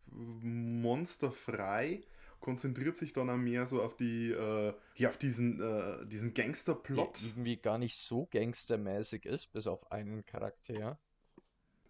monsterfrei. 0.06 2.02
Konzentriert 2.40 2.96
sich 2.96 3.12
dann 3.12 3.30
auch 3.30 3.36
mehr 3.36 3.66
so 3.66 3.82
auf 3.82 3.96
die, 3.96 4.30
äh, 4.32 4.74
ja, 4.96 5.08
auf 5.10 5.16
diesen, 5.16 5.60
äh, 5.60 6.04
diesen 6.06 6.34
Der 6.34 6.44
Gangsterplot. 6.44 7.22
irgendwie 7.22 7.56
gar 7.56 7.78
nicht 7.78 7.96
so 7.96 8.26
gangstermäßig 8.30 9.24
ist, 9.26 9.52
bis 9.52 9.66
auf 9.66 9.90
einen 9.92 10.26
Charakter. 10.26 10.98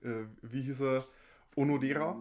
Äh, 0.03 0.27
wie 0.43 0.63
hieß 0.63 0.81
er? 0.83 1.07
Onodera. 1.57 2.19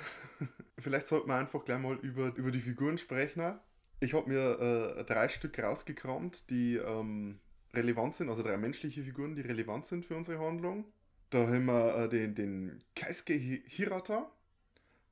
Vielleicht 0.78 1.06
sollten 1.06 1.28
wir 1.28 1.36
einfach 1.36 1.64
gleich 1.64 1.78
mal 1.78 1.96
über, 1.96 2.34
über 2.36 2.50
die 2.50 2.60
Figuren 2.60 2.98
sprechen. 2.98 3.58
Ich 4.00 4.12
habe 4.12 4.28
mir 4.28 4.96
äh, 4.98 5.04
drei 5.04 5.28
Stück 5.28 5.58
rausgekramt, 5.58 6.50
die 6.50 6.76
ähm, 6.76 7.38
relevant 7.72 8.14
sind, 8.14 8.28
also 8.28 8.42
drei 8.42 8.58
menschliche 8.58 9.02
Figuren, 9.02 9.34
die 9.34 9.40
relevant 9.40 9.86
sind 9.86 10.04
für 10.04 10.14
unsere 10.16 10.38
Handlung. 10.38 10.84
Da 11.30 11.46
haben 11.46 11.64
wir 11.64 11.96
äh, 11.96 12.08
den, 12.08 12.34
den 12.34 12.84
Keisuke 12.94 13.32
Hi- 13.34 13.62
Hirata, 13.66 14.30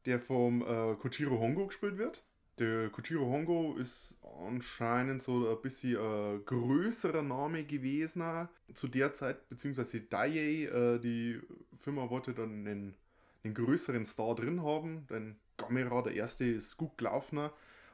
der 0.04 0.20
vom 0.20 0.60
äh, 0.62 0.94
Koichiro 0.96 1.38
Hongo 1.38 1.66
gespielt 1.66 1.96
wird. 1.96 2.22
Der 2.58 2.88
Koichiro 2.90 3.24
Hongo 3.24 3.74
ist 3.76 4.16
anscheinend 4.46 5.20
so 5.20 5.50
ein 5.50 5.60
bisschen 5.60 5.96
äh, 5.96 6.38
größerer 6.38 7.22
Name 7.22 7.64
gewesen 7.64 8.48
zu 8.72 8.86
der 8.86 9.12
Zeit, 9.12 9.48
beziehungsweise 9.48 10.02
Daiei, 10.02 10.66
äh, 10.66 11.00
die 11.00 11.40
Firma 11.80 12.08
wollte 12.10 12.32
dann 12.32 12.66
einen, 12.66 12.94
einen 13.42 13.54
größeren 13.54 14.04
Star 14.04 14.36
drin 14.36 14.62
haben, 14.62 15.06
denn 15.10 15.36
Gamera, 15.56 16.02
der 16.02 16.14
erste, 16.14 16.44
ist 16.44 16.76
gut 16.76 16.96
gelaufen. 16.96 17.50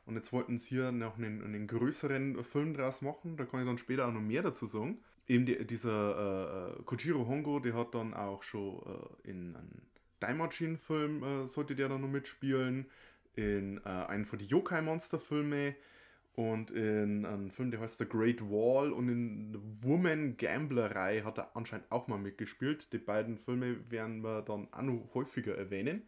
Und 0.07 0.17
jetzt 0.17 0.33
wollten 0.33 0.59
sie 0.59 0.71
hier 0.71 0.93
noch 0.93 1.17
einen, 1.17 1.43
einen 1.43 1.67
größeren 1.67 2.43
Film 2.45 2.75
draus 2.75 3.01
machen, 3.01 3.37
da 3.37 3.47
kann 3.47 3.61
ich 3.61 3.67
dann 3.67 3.79
später 3.79 4.09
auch 4.09 4.13
noch 4.13 4.21
mehr 4.21 4.43
dazu 4.43 4.67
sagen. 4.67 4.99
Eben 5.27 5.47
die, 5.47 5.65
dieser 5.67 6.77
äh, 6.77 6.83
Koichiro 6.83 7.27
Hongo, 7.27 7.61
der 7.61 7.75
hat 7.75 7.95
dann 7.95 8.13
auch 8.13 8.43
schon 8.43 8.81
äh, 9.25 9.31
in 9.31 9.57
einem 9.57 9.83
Daimajin-Film 10.21 11.23
äh, 11.23 11.49
sollte 11.49 11.75
der 11.75 11.89
dann 11.89 12.03
noch 12.03 12.09
mitspielen, 12.09 12.87
in 13.35 13.79
äh, 13.79 13.89
einem 13.89 14.25
von 14.25 14.39
den 14.39 14.49
Yokai-Monster-Filme 14.49 15.75
und 16.35 16.71
in 16.71 17.27
einem 17.27 17.51
Film, 17.51 17.71
der 17.71 17.81
heißt 17.81 17.99
The 17.99 18.07
Great 18.09 18.41
Wall 18.41 18.93
und 18.93 19.09
in 19.09 19.53
der 19.53 19.61
Woman 19.83 20.37
Gamblerei 20.37 21.23
hat 21.23 21.39
er 21.39 21.57
anscheinend 21.57 21.91
auch 21.91 22.07
mal 22.09 22.19
mitgespielt. 22.19 22.93
Die 22.93 22.99
beiden 22.99 23.39
Filme 23.39 23.91
werden 23.91 24.23
wir 24.23 24.43
dann 24.43 24.69
auch 24.73 24.83
noch 24.83 25.15
häufiger 25.15 25.57
erwähnen. 25.57 26.03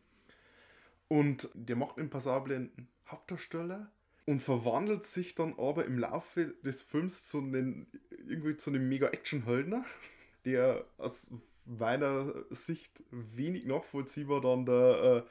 Und 1.09 1.51
der 1.55 1.77
macht 1.77 1.99
einen 1.99 2.09
passablen 2.09 2.89
Hauptdarsteller 3.09 3.91
und 4.25 4.41
verwandelt 4.41 5.05
sich 5.05 5.35
dann 5.35 5.59
aber 5.59 5.85
im 5.85 5.99
Laufe 5.99 6.55
des 6.65 6.81
Films 6.81 7.29
zu 7.29 7.39
einem, 7.39 7.87
irgendwie 8.11 8.57
zu 8.57 8.71
einem 8.71 8.89
Mega-Action-Höldner, 8.89 9.85
der 10.45 10.87
aus 10.97 11.31
meiner 11.67 12.33
Sicht 12.51 13.03
wenig 13.11 13.67
nachvollziehbar 13.67 14.41
dann 14.41 14.65
da 14.65 15.19
äh, 15.19 15.23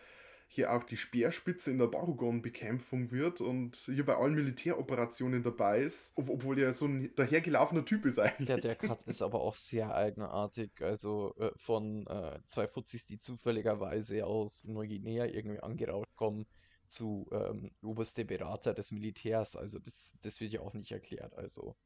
hier 0.54 0.74
auch 0.74 0.84
die 0.84 0.98
Speerspitze 0.98 1.72
in 1.72 1.78
der 1.78 1.88
Barugon-Bekämpfung 1.88 3.10
wird 3.12 3.40
und 3.40 3.78
hier 3.86 4.06
bei 4.06 4.18
allen 4.18 4.34
Militäroperationen 4.36 5.44
dabei 5.44 5.80
ist, 5.80 6.12
ob, 6.16 6.30
obwohl 6.30 6.60
er 6.60 6.74
so 6.74 6.88
ein 6.88 7.10
dahergelaufener 7.16 7.86
Typ 7.86 8.06
ist 8.06 8.20
eigentlich. 8.20 8.48
Der, 8.48 8.58
der 8.58 8.76
Cut 8.76 9.02
ist 9.04 9.22
aber 9.22 9.40
auch 9.40 9.56
sehr 9.56 9.96
eigenartig. 9.96 10.72
Also 10.82 11.34
äh, 11.40 11.52
von 11.56 12.06
äh, 12.06 12.40
zwei 12.48 12.68
Fuzis, 12.68 13.06
die 13.06 13.18
zufälligerweise 13.18 14.28
aus 14.28 14.66
Neuguinea 14.66 15.24
irgendwie 15.24 15.62
angerauscht 15.62 16.18
kommen, 16.18 16.46
zu 16.86 17.30
ähm, 17.32 17.72
oberste 17.82 18.26
Berater 18.26 18.74
des 18.74 18.92
Militärs. 18.92 19.56
Also 19.56 19.80
das, 19.80 20.18
das 20.22 20.42
wird 20.42 20.52
ja 20.52 20.60
auch 20.60 20.74
nicht 20.74 20.92
erklärt. 20.92 21.34
Also. 21.34 21.78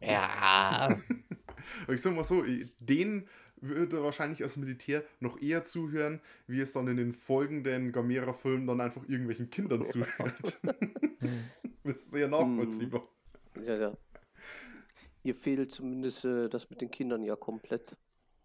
Ja. 0.00 0.98
Aber 1.84 1.94
ich 1.94 2.02
sag 2.02 2.16
mal 2.16 2.24
so, 2.24 2.42
den 2.80 3.28
würde 3.60 4.02
wahrscheinlich 4.02 4.42
als 4.42 4.56
Militär 4.56 5.04
noch 5.20 5.40
eher 5.40 5.64
zuhören, 5.64 6.20
wie 6.46 6.60
es 6.60 6.72
dann 6.72 6.88
in 6.88 6.96
den 6.96 7.12
folgenden 7.12 7.92
Gamera-Filmen 7.92 8.66
dann 8.66 8.80
einfach 8.80 9.02
irgendwelchen 9.08 9.50
Kindern 9.50 9.84
zuhört. 9.84 10.60
das 11.84 11.96
ist 11.96 12.10
sehr 12.10 12.28
nachvollziehbar. 12.28 13.06
Ja, 13.64 13.76
ja. 13.76 13.96
Hier 15.22 15.34
fehlt 15.34 15.72
zumindest 15.72 16.24
äh, 16.24 16.48
das 16.48 16.68
mit 16.68 16.80
den 16.80 16.90
Kindern 16.90 17.22
ja 17.22 17.36
komplett. 17.36 17.96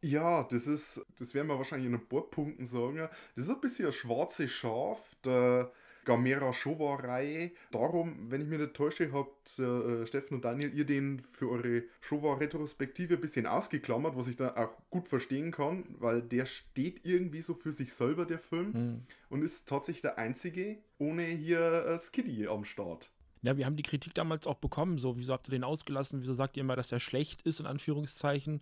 Ja, 0.01 0.43
das 0.43 0.65
ist, 0.65 1.05
das 1.17 1.33
werden 1.33 1.47
wir 1.47 1.57
wahrscheinlich 1.57 1.89
in 1.89 1.95
ein 1.95 2.07
paar 2.07 2.29
Punkten 2.29 2.65
sagen. 2.65 3.09
Das 3.35 3.45
ist 3.45 3.49
ein 3.49 3.59
bisschen 3.59 3.87
ein 3.87 3.91
schwarzes 3.91 4.49
Schaf 4.49 5.15
der 5.25 5.73
Gamera 6.09 6.51
Showa-Reihe. 6.51 7.51
Darum, 7.71 8.31
wenn 8.31 8.41
ich 8.41 8.47
mich 8.47 8.59
nicht 8.59 8.73
täusche, 8.73 9.11
habt 9.13 9.59
äh, 9.59 10.07
Steffen 10.07 10.33
und 10.37 10.43
Daniel 10.43 10.73
ihr 10.73 10.85
den 10.85 11.19
für 11.19 11.49
eure 11.51 11.83
Showa-Retrospektive 12.01 13.13
ein 13.13 13.21
bisschen 13.21 13.45
ausgeklammert, 13.45 14.17
was 14.17 14.27
ich 14.27 14.35
da 14.35 14.55
auch 14.55 14.71
gut 14.89 15.07
verstehen 15.07 15.51
kann, 15.51 15.83
weil 15.99 16.23
der 16.23 16.47
steht 16.47 17.05
irgendwie 17.05 17.41
so 17.41 17.53
für 17.53 17.71
sich 17.71 17.93
selber, 17.93 18.25
der 18.25 18.39
Film, 18.39 18.73
Hm. 18.73 19.03
und 19.29 19.43
ist 19.43 19.67
tatsächlich 19.67 20.01
der 20.01 20.17
einzige 20.17 20.77
ohne 20.97 21.23
hier 21.23 21.85
äh, 21.85 21.97
Skiddy 21.99 22.47
am 22.47 22.65
Start. 22.65 23.11
Ja, 23.43 23.55
wir 23.55 23.65
haben 23.65 23.75
die 23.77 23.83
Kritik 23.83 24.13
damals 24.15 24.47
auch 24.47 24.55
bekommen, 24.57 24.97
so, 24.97 25.15
wieso 25.17 25.33
habt 25.33 25.47
ihr 25.47 25.51
den 25.51 25.63
ausgelassen, 25.63 26.21
wieso 26.21 26.33
sagt 26.33 26.57
ihr 26.57 26.61
immer, 26.61 26.75
dass 26.75 26.91
er 26.91 26.99
schlecht 26.99 27.43
ist, 27.43 27.59
in 27.59 27.67
Anführungszeichen. 27.67 28.61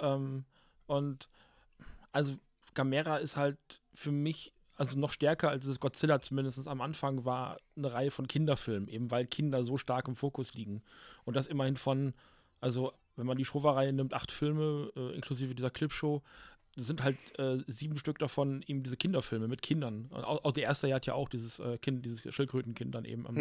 Ähm, 0.00 0.44
und 0.86 1.28
also 2.12 2.36
Gamera 2.74 3.18
ist 3.18 3.36
halt 3.36 3.58
für 3.94 4.12
mich, 4.12 4.52
also 4.76 4.98
noch 4.98 5.12
stärker 5.12 5.48
als 5.48 5.64
es 5.64 5.80
Godzilla 5.80 6.20
zumindest 6.20 6.66
am 6.68 6.80
Anfang 6.80 7.24
war, 7.24 7.58
eine 7.76 7.92
Reihe 7.92 8.10
von 8.10 8.28
Kinderfilmen, 8.28 8.88
eben 8.88 9.10
weil 9.10 9.26
Kinder 9.26 9.64
so 9.64 9.78
stark 9.78 10.08
im 10.08 10.16
Fokus 10.16 10.54
liegen. 10.54 10.82
Und 11.24 11.34
das 11.34 11.46
immerhin 11.46 11.76
von, 11.76 12.14
also 12.60 12.92
wenn 13.16 13.26
man 13.26 13.38
die 13.38 13.44
Showa-Reihe 13.44 13.92
nimmt, 13.92 14.14
acht 14.14 14.30
Filme, 14.30 14.92
äh, 14.94 15.14
inklusive 15.14 15.54
dieser 15.54 15.70
Clipshow, 15.70 16.22
sind 16.76 17.02
halt 17.02 17.16
äh, 17.38 17.58
sieben 17.66 17.96
Stück 17.96 18.18
davon 18.18 18.62
eben 18.66 18.82
diese 18.82 18.98
Kinderfilme 18.98 19.48
mit 19.48 19.62
Kindern. 19.62 20.10
Auch, 20.12 20.44
auch 20.44 20.52
der 20.52 20.64
erste 20.64 20.92
hat 20.94 21.06
ja 21.06 21.14
auch 21.14 21.30
dieses 21.30 21.58
äh, 21.58 21.78
Kind, 21.78 22.04
dieses 22.04 22.22
Schildkrötenkind 22.34 22.94
dann 22.94 23.06
eben 23.06 23.26
am, 23.26 23.34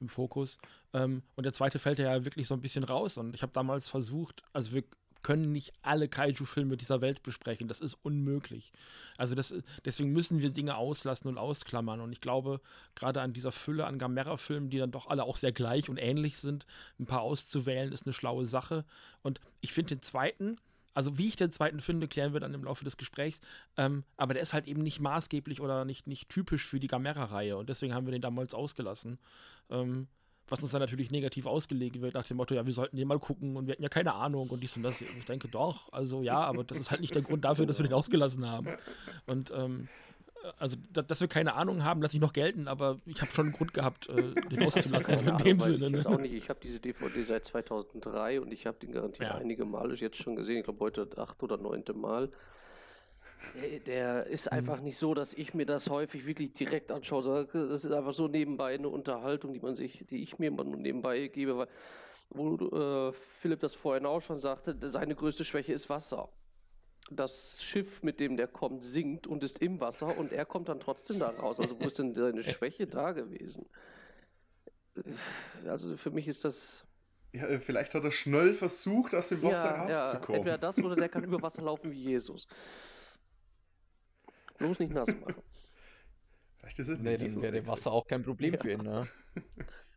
im 0.00 0.08
Fokus. 0.08 0.58
Ähm, 0.92 1.22
und 1.36 1.44
der 1.44 1.52
zweite 1.52 1.78
fällt 1.78 2.00
ja 2.00 2.24
wirklich 2.24 2.48
so 2.48 2.54
ein 2.54 2.60
bisschen 2.60 2.82
raus. 2.82 3.16
Und 3.16 3.34
ich 3.34 3.42
habe 3.42 3.52
damals 3.52 3.88
versucht, 3.88 4.42
also 4.52 4.72
wir 4.72 4.82
können 5.24 5.50
nicht 5.50 5.72
alle 5.82 6.06
Kaiju-Filme 6.06 6.76
dieser 6.76 7.00
Welt 7.00 7.24
besprechen. 7.24 7.66
Das 7.66 7.80
ist 7.80 7.96
unmöglich. 8.02 8.70
Also 9.16 9.34
das, 9.34 9.52
deswegen 9.84 10.12
müssen 10.12 10.40
wir 10.40 10.50
Dinge 10.50 10.76
auslassen 10.76 11.26
und 11.26 11.38
ausklammern. 11.38 12.00
Und 12.00 12.12
ich 12.12 12.20
glaube, 12.20 12.60
gerade 12.94 13.20
an 13.22 13.32
dieser 13.32 13.50
Fülle 13.50 13.86
an 13.86 13.98
Gamera-Filmen, 13.98 14.70
die 14.70 14.78
dann 14.78 14.92
doch 14.92 15.08
alle 15.08 15.24
auch 15.24 15.36
sehr 15.36 15.50
gleich 15.50 15.88
und 15.88 15.96
ähnlich 15.96 16.36
sind, 16.36 16.66
ein 17.00 17.06
paar 17.06 17.22
auszuwählen, 17.22 17.90
ist 17.90 18.06
eine 18.06 18.12
schlaue 18.12 18.46
Sache. 18.46 18.84
Und 19.22 19.40
ich 19.60 19.72
finde 19.72 19.96
den 19.96 20.02
zweiten, 20.02 20.56
also 20.92 21.18
wie 21.18 21.26
ich 21.26 21.36
den 21.36 21.50
zweiten 21.50 21.80
finde, 21.80 22.06
klären 22.06 22.34
wir 22.34 22.40
dann 22.40 22.54
im 22.54 22.62
Laufe 22.62 22.84
des 22.84 22.96
Gesprächs. 22.98 23.40
Ähm, 23.76 24.04
aber 24.16 24.34
der 24.34 24.42
ist 24.42 24.52
halt 24.52 24.66
eben 24.66 24.82
nicht 24.82 25.00
maßgeblich 25.00 25.60
oder 25.60 25.84
nicht, 25.84 26.06
nicht 26.06 26.28
typisch 26.28 26.66
für 26.66 26.78
die 26.78 26.86
Gamera-Reihe. 26.86 27.56
Und 27.56 27.68
deswegen 27.70 27.94
haben 27.94 28.06
wir 28.06 28.12
den 28.12 28.22
damals 28.22 28.54
ausgelassen. 28.54 29.18
Ähm, 29.70 30.06
was 30.48 30.62
uns 30.62 30.72
dann 30.72 30.80
natürlich 30.80 31.10
negativ 31.10 31.46
ausgelegt 31.46 32.00
wird, 32.00 32.14
nach 32.14 32.26
dem 32.26 32.36
Motto, 32.36 32.54
ja, 32.54 32.66
wir 32.66 32.72
sollten 32.72 32.96
den 32.96 33.08
mal 33.08 33.18
gucken 33.18 33.56
und 33.56 33.66
wir 33.66 33.72
hatten 33.72 33.82
ja 33.82 33.88
keine 33.88 34.14
Ahnung 34.14 34.48
und 34.50 34.62
dies 34.62 34.76
und 34.76 34.82
das. 34.82 35.00
Ich 35.00 35.24
denke 35.24 35.48
doch, 35.48 35.92
also 35.92 36.22
ja, 36.22 36.38
aber 36.40 36.64
das 36.64 36.78
ist 36.78 36.90
halt 36.90 37.00
nicht 37.00 37.14
der 37.14 37.22
Grund 37.22 37.44
dafür, 37.44 37.66
dass 37.66 37.78
wir 37.78 37.84
den 37.86 37.94
ausgelassen 37.94 38.48
haben. 38.50 38.68
Und 39.26 39.52
ähm, 39.56 39.88
also, 40.58 40.76
da, 40.92 41.00
dass 41.00 41.22
wir 41.22 41.28
keine 41.28 41.54
Ahnung 41.54 41.84
haben, 41.84 42.02
lasse 42.02 42.16
ich 42.16 42.20
noch 42.20 42.34
gelten, 42.34 42.68
aber 42.68 42.98
ich 43.06 43.22
habe 43.22 43.32
schon 43.32 43.46
einen 43.46 43.54
Grund 43.54 43.72
gehabt, 43.72 44.10
äh, 44.10 44.34
den 44.50 44.62
auszulassen. 44.66 45.18
In 45.20 45.28
Ahnung, 45.28 45.38
dem 45.42 45.58
weiß 45.58 45.78
Sinne. 45.78 45.98
ich 45.98 46.04
Ne? 46.04 46.10
auch 46.10 46.20
nicht. 46.20 46.34
Ich 46.34 46.50
habe 46.50 46.60
diese 46.62 46.78
DVD 46.80 47.22
seit 47.22 47.46
2003 47.46 48.42
und 48.42 48.52
ich 48.52 48.66
habe 48.66 48.76
den 48.78 48.92
garantiert 48.92 49.30
Ja. 49.30 49.36
einige 49.36 49.64
Male 49.64 49.94
jetzt 49.94 50.18
schon 50.18 50.36
gesehen. 50.36 50.58
Ich 50.58 50.64
glaube 50.64 50.80
heute 50.80 51.06
das 51.06 51.18
acht 51.18 51.42
oder 51.42 51.56
neunte 51.56 51.94
Mal. 51.94 52.30
Der, 53.52 53.80
der 53.80 54.26
ist 54.26 54.50
Mhm. 54.50 54.52
einfach 54.52 54.80
nicht 54.80 54.98
so, 54.98 55.14
dass 55.14 55.34
ich 55.34 55.54
mir 55.54 55.66
das 55.66 55.88
häufig 55.90 56.26
wirklich 56.26 56.52
direkt 56.52 56.90
anschaue. 56.90 57.46
Das 57.52 57.84
ist 57.84 57.92
einfach 57.92 58.14
so 58.14 58.26
nebenbei 58.28 58.74
eine 58.74 58.88
Unterhaltung, 58.88 59.52
die 59.52 59.60
man 59.60 59.76
sich, 59.76 60.04
die 60.06 60.22
ich 60.22 60.38
mir 60.38 60.48
immer 60.48 60.64
nur 60.64 60.76
nebenbei 60.78 61.28
gebe, 61.28 61.56
weil 61.58 61.68
wo 62.30 62.56
äh, 63.10 63.12
Philipp 63.12 63.60
das 63.60 63.74
vorhin 63.74 64.06
auch 64.06 64.20
schon 64.20 64.40
sagte, 64.40 64.76
seine 64.88 65.14
größte 65.14 65.44
Schwäche 65.44 65.72
ist 65.72 65.88
Wasser. 65.88 66.30
Das 67.10 67.62
Schiff, 67.64 68.02
mit 68.02 68.20
dem 68.20 68.36
der 68.36 68.48
kommt, 68.48 68.82
sinkt 68.84 69.26
und 69.26 69.44
ist 69.44 69.60
im 69.60 69.80
Wasser 69.80 70.16
und 70.16 70.32
er 70.32 70.46
kommt 70.46 70.68
dann 70.68 70.80
trotzdem 70.80 71.18
da 71.20 71.30
raus. 71.30 71.60
Also 71.60 71.80
wo 71.80 71.86
ist 71.88 71.98
denn 71.98 72.14
seine 72.14 72.42
Schwäche 72.44 72.86
da 72.88 73.12
gewesen? 73.12 73.68
Also 75.66 75.96
für 75.96 76.10
mich 76.10 76.28
ist 76.28 76.44
das 76.44 76.86
Ja, 77.32 77.46
äh, 77.48 77.60
vielleicht 77.60 77.94
hat 77.94 78.04
er 78.04 78.10
schnell 78.12 78.54
versucht, 78.54 79.14
aus 79.14 79.28
dem 79.28 79.42
Wasser 79.42 79.70
ja, 79.70 79.86
ja, 79.86 80.12
rauszukommen. 80.12 80.36
entweder 80.36 80.58
das 80.58 80.80
oder 80.80 80.96
der 80.96 81.08
kann 81.08 81.24
über 81.24 81.42
Wasser 81.42 81.62
laufen 81.62 81.90
wie 81.92 82.02
Jesus. 82.02 82.46
Bloß 84.58 84.78
nicht 84.80 84.92
nass 84.92 85.14
machen. 85.16 85.42
vielleicht 86.58 86.78
ist 86.78 86.88
es 86.88 86.98
Nee, 86.98 87.16
nicht 87.18 87.36
dann 87.36 87.42
wäre. 87.42 87.66
Wasser 87.66 87.92
auch 87.92 88.06
kein 88.06 88.22
Problem 88.22 88.58
für 88.58 88.72
ihn, 88.72 88.82
ne? 88.82 89.08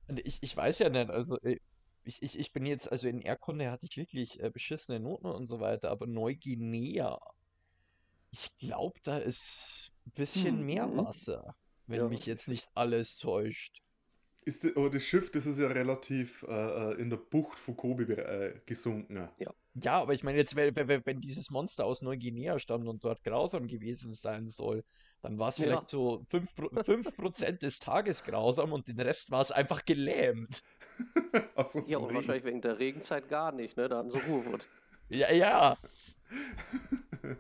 Und 0.08 0.20
ich, 0.26 0.40
ich 0.42 0.56
weiß 0.56 0.80
ja 0.80 0.90
nicht, 0.90 1.10
also 1.10 1.38
äh, 1.42 1.58
ich, 2.04 2.22
ich, 2.22 2.40
ich 2.40 2.52
bin 2.54 2.66
jetzt, 2.66 2.92
also 2.92 3.08
in 3.08 3.22
Erdkunde 3.22 3.72
hatte 3.72 3.86
ich 3.86 3.98
wirklich 3.98 4.42
äh, 4.42 4.50
beschissene 4.50 5.00
Noten 5.00 5.28
und 5.28 5.46
so 5.48 5.60
weiter, 5.60 5.92
aber 5.92 6.08
Neuguinea, 6.08 7.18
ich 8.32 8.56
glaube, 8.58 8.98
da 9.04 9.18
ist 9.18 9.92
ein 10.06 10.12
bisschen 10.14 10.62
mehr 10.66 10.88
Mhm. 10.88 10.96
Wasser, 10.96 11.56
wenn 11.88 12.00
Ja. 12.00 12.08
mich 12.08 12.26
jetzt 12.26 12.48
nicht 12.48 12.70
alles 12.74 13.18
täuscht. 13.18 13.82
Ist, 14.46 14.64
die- 14.64 14.76
aber 14.76 14.90
das 14.90 15.04
Schiff, 15.04 15.32
das 15.32 15.46
ist 15.46 15.60
ja 15.60 15.68
relativ 15.68 16.44
äh, 16.48 16.92
äh, 16.94 17.02
in 17.02 17.10
der 17.12 17.18
Bucht 17.18 17.60
von 17.60 17.76
Kobe 17.78 18.04
äh, 18.18 18.60
gesunken. 18.66 19.30
Ja, 19.38 19.52
aber 19.86 20.13
ich 20.13 20.24
meine, 20.24 20.38
jetzt, 20.38 20.55
wenn, 20.55 20.75
wenn, 20.75 21.01
wenn 21.05 21.22
dieses 21.22 21.50
Monster 21.50 21.86
aus 21.86 22.01
Neuguinea 22.01 22.57
stammt 22.60 22.88
und 22.88 23.03
dort 23.03 23.24
grausam 23.24 23.67
gewesen 23.67 24.13
sein 24.13 24.48
soll, 24.48 24.84
dann 25.22 25.38
war 25.38 25.50
es 25.50 25.57
Ja. 25.57 25.65
vielleicht 25.65 25.89
so 25.89 26.24
5%, 26.29 26.86
5 26.86 27.60
des 27.60 27.79
Tages 27.79 28.24
grausam 28.24 28.72
und 28.74 28.88
den 28.88 29.00
Rest 29.00 29.31
war 29.31 29.41
es 29.41 29.51
einfach 29.51 29.86
gelähmt. 29.86 30.62
Also 31.55 31.84
Ja, 31.88 31.98
und 31.98 32.05
Regen. 32.05 32.15
wahrscheinlich 32.15 32.43
wegen 32.46 32.62
der 32.62 32.79
Regenzeit 32.79 33.29
gar 33.29 33.51
nicht, 33.51 33.77
ne? 33.77 33.88
Da 33.89 33.98
hatten 33.98 34.10
sie 34.10 34.17
Ruhe 34.17 34.51
wird. 34.51 34.67
Ja, 35.10 35.31
ja. 35.31 35.77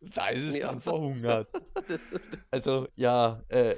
Da 0.00 0.28
ist 0.28 0.42
es 0.42 0.58
Ja. 0.58 0.68
dann 0.68 0.80
verhungert. 0.80 1.48
Also, 2.50 2.86
ja, 2.96 3.42
äh, 3.48 3.76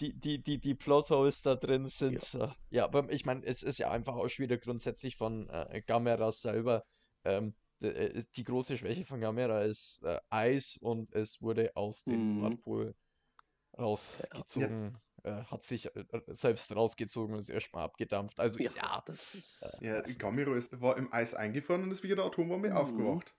die, 0.00 0.18
die, 0.18 0.42
die, 0.42 0.58
die 0.58 0.74
Plotholes 0.74 1.42
da 1.42 1.54
drin 1.54 1.86
sind, 1.86 2.34
äh, 2.34 2.48
ja, 2.70 2.84
aber 2.84 3.08
ich 3.10 3.24
meine, 3.24 3.44
es 3.46 3.62
ist 3.62 3.78
ja 3.78 3.90
einfach 3.90 4.16
auch 4.16 4.28
wieder 4.38 4.56
grundsätzlich 4.58 5.16
von 5.16 5.48
äh, 5.48 5.80
Gamera 5.86 6.32
selber. 6.32 6.82
Ähm, 7.24 7.54
d- 7.82 7.88
äh, 7.88 8.24
die 8.36 8.44
große 8.44 8.76
Schwäche 8.76 9.04
von 9.04 9.20
Gamera 9.20 9.62
ist 9.62 10.02
äh, 10.04 10.20
Eis 10.30 10.76
und 10.78 11.12
es 11.14 11.40
wurde 11.42 11.72
aus 11.76 12.06
dem 12.06 12.28
Mhm. 12.28 12.38
Nordpol 12.38 12.94
rausgezogen, 13.78 14.98
äh, 15.24 15.44
hat 15.44 15.64
sich 15.64 15.94
äh, 15.96 16.04
selbst 16.28 16.74
rausgezogen 16.74 17.34
und 17.34 17.40
ist 17.40 17.50
erstmal 17.50 17.84
abgedampft. 17.84 18.40
Also, 18.40 18.60
ja, 18.60 18.72
Ja, 18.74 19.02
das 19.06 19.34
ist. 19.34 19.80
Ja, 19.80 20.00
Gamero 20.02 20.54
ist, 20.54 20.80
war 20.80 20.96
im 20.96 21.12
Eis 21.12 21.34
eingefroren 21.34 21.82
und 21.84 21.90
ist 21.90 22.02
wie 22.02 22.08
der 22.14 22.24
Atombombe 22.24 22.74
Mhm. 22.74 22.74
aufgewacht. 22.76 23.34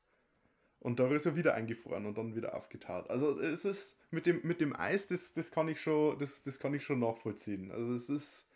Und 0.80 1.00
da 1.00 1.08
ist 1.10 1.25
er 1.25 1.36
wieder 1.36 1.56
eingefroren 1.56 2.06
und 2.06 2.18
dann 2.18 2.36
wieder 2.36 2.56
aufgetaut. 2.56 3.10
Also 3.10 3.39
es 3.42 3.65
ist 3.65 3.98
mit 4.12 4.25
dem, 4.27 4.42
mit 4.46 4.62
dem 4.62 4.75
Eis, 4.75 5.08
das, 5.08 5.34
das 5.34 5.51
kann 5.51 5.68
ich 5.70 5.82
schon, 5.82 6.20
das, 6.20 6.44
das 6.44 6.60
kann 6.60 6.74
ich 6.75 6.84
schon 6.84 7.00
nachvollziehen. 7.00 7.72
Also 7.72 7.94
es 7.94 8.10
ist 8.10 8.48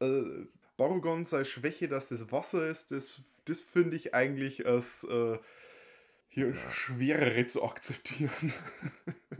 äh, 0.00 0.46
Barugon 0.78 1.24
sei 1.24 1.42
Schwäche, 1.42 1.88
dass 1.88 2.08
das 2.08 2.30
Wasser 2.30 2.68
ist, 2.68 2.92
das, 2.92 3.20
das 3.44 3.60
finde 3.60 3.96
ich 3.96 4.14
eigentlich 4.14 4.64
als 4.64 5.04
äh, 5.04 5.38
hier 6.28 6.54
schwerere 6.54 7.46
zu 7.46 7.62
akzeptieren. 7.62 8.52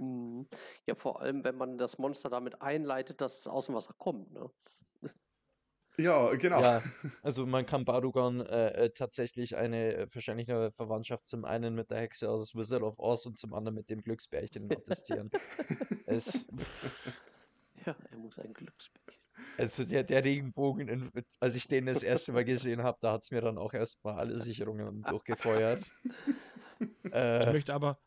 Mhm. 0.00 0.46
Ja, 0.86 0.94
vor 0.94 1.20
allem, 1.20 1.42
wenn 1.42 1.56
man 1.56 1.76
das 1.76 1.98
Monster 1.98 2.30
damit 2.30 2.62
einleitet, 2.62 3.20
dass 3.20 3.40
es 3.40 3.46
aus 3.48 3.66
dem 3.66 3.74
Wasser 3.74 3.94
kommt, 3.98 4.30
ne? 4.32 4.48
ja, 5.96 6.32
genau. 6.36 6.60
Ja, 6.60 6.82
also 7.22 7.46
man 7.46 7.66
kann 7.66 7.84
Barugon 7.84 8.40
äh, 8.42 8.84
äh, 8.84 8.90
tatsächlich 8.90 9.56
eine 9.56 9.96
äh, 9.96 10.06
wahrscheinlich 10.14 10.48
eine 10.52 10.70
Verwandtschaft 10.70 11.26
zum 11.26 11.44
einen 11.44 11.74
mit 11.74 11.90
der 11.90 11.98
Hexe 11.98 12.30
aus 12.30 12.54
Wizard 12.54 12.82
of 12.82 13.00
Oz 13.00 13.26
und 13.26 13.38
zum 13.38 13.54
anderen 13.54 13.74
mit 13.74 13.90
dem 13.90 14.02
Glücksbärchen 14.02 14.70
attestieren. 14.70 15.30
es, 16.06 16.46
Ja, 17.84 17.96
er 18.12 18.18
muss 18.18 18.38
ein 18.38 18.54
Glücksbär 18.54 19.02
sein. 19.06 19.07
Also 19.56 19.84
der, 19.84 20.04
der 20.04 20.24
Regenbogen, 20.24 21.12
als 21.40 21.54
ich 21.56 21.68
den 21.68 21.86
das 21.86 22.02
erste 22.02 22.32
Mal 22.32 22.44
gesehen 22.44 22.82
habe, 22.82 22.98
da 23.00 23.12
hat 23.12 23.22
es 23.22 23.30
mir 23.30 23.40
dann 23.40 23.58
auch 23.58 23.74
erstmal 23.74 24.18
alle 24.18 24.38
Sicherungen 24.38 25.04
durchgefeuert. 25.04 25.84
Ich 27.38 27.46
Äh, 27.46 27.46
möchte 27.48 27.74
aber, 27.74 27.98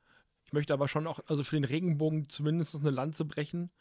ich 0.45 0.53
möchte 0.53 0.73
aber 0.73 0.88
schon 0.88 1.07
auch, 1.07 1.19
also 1.27 1.43
für 1.43 1.55
den 1.55 1.63
Regenbogen 1.65 2.29
zumindest 2.29 2.75
eine 2.75 2.91
Lanze 2.91 3.25
brechen. 3.25 3.71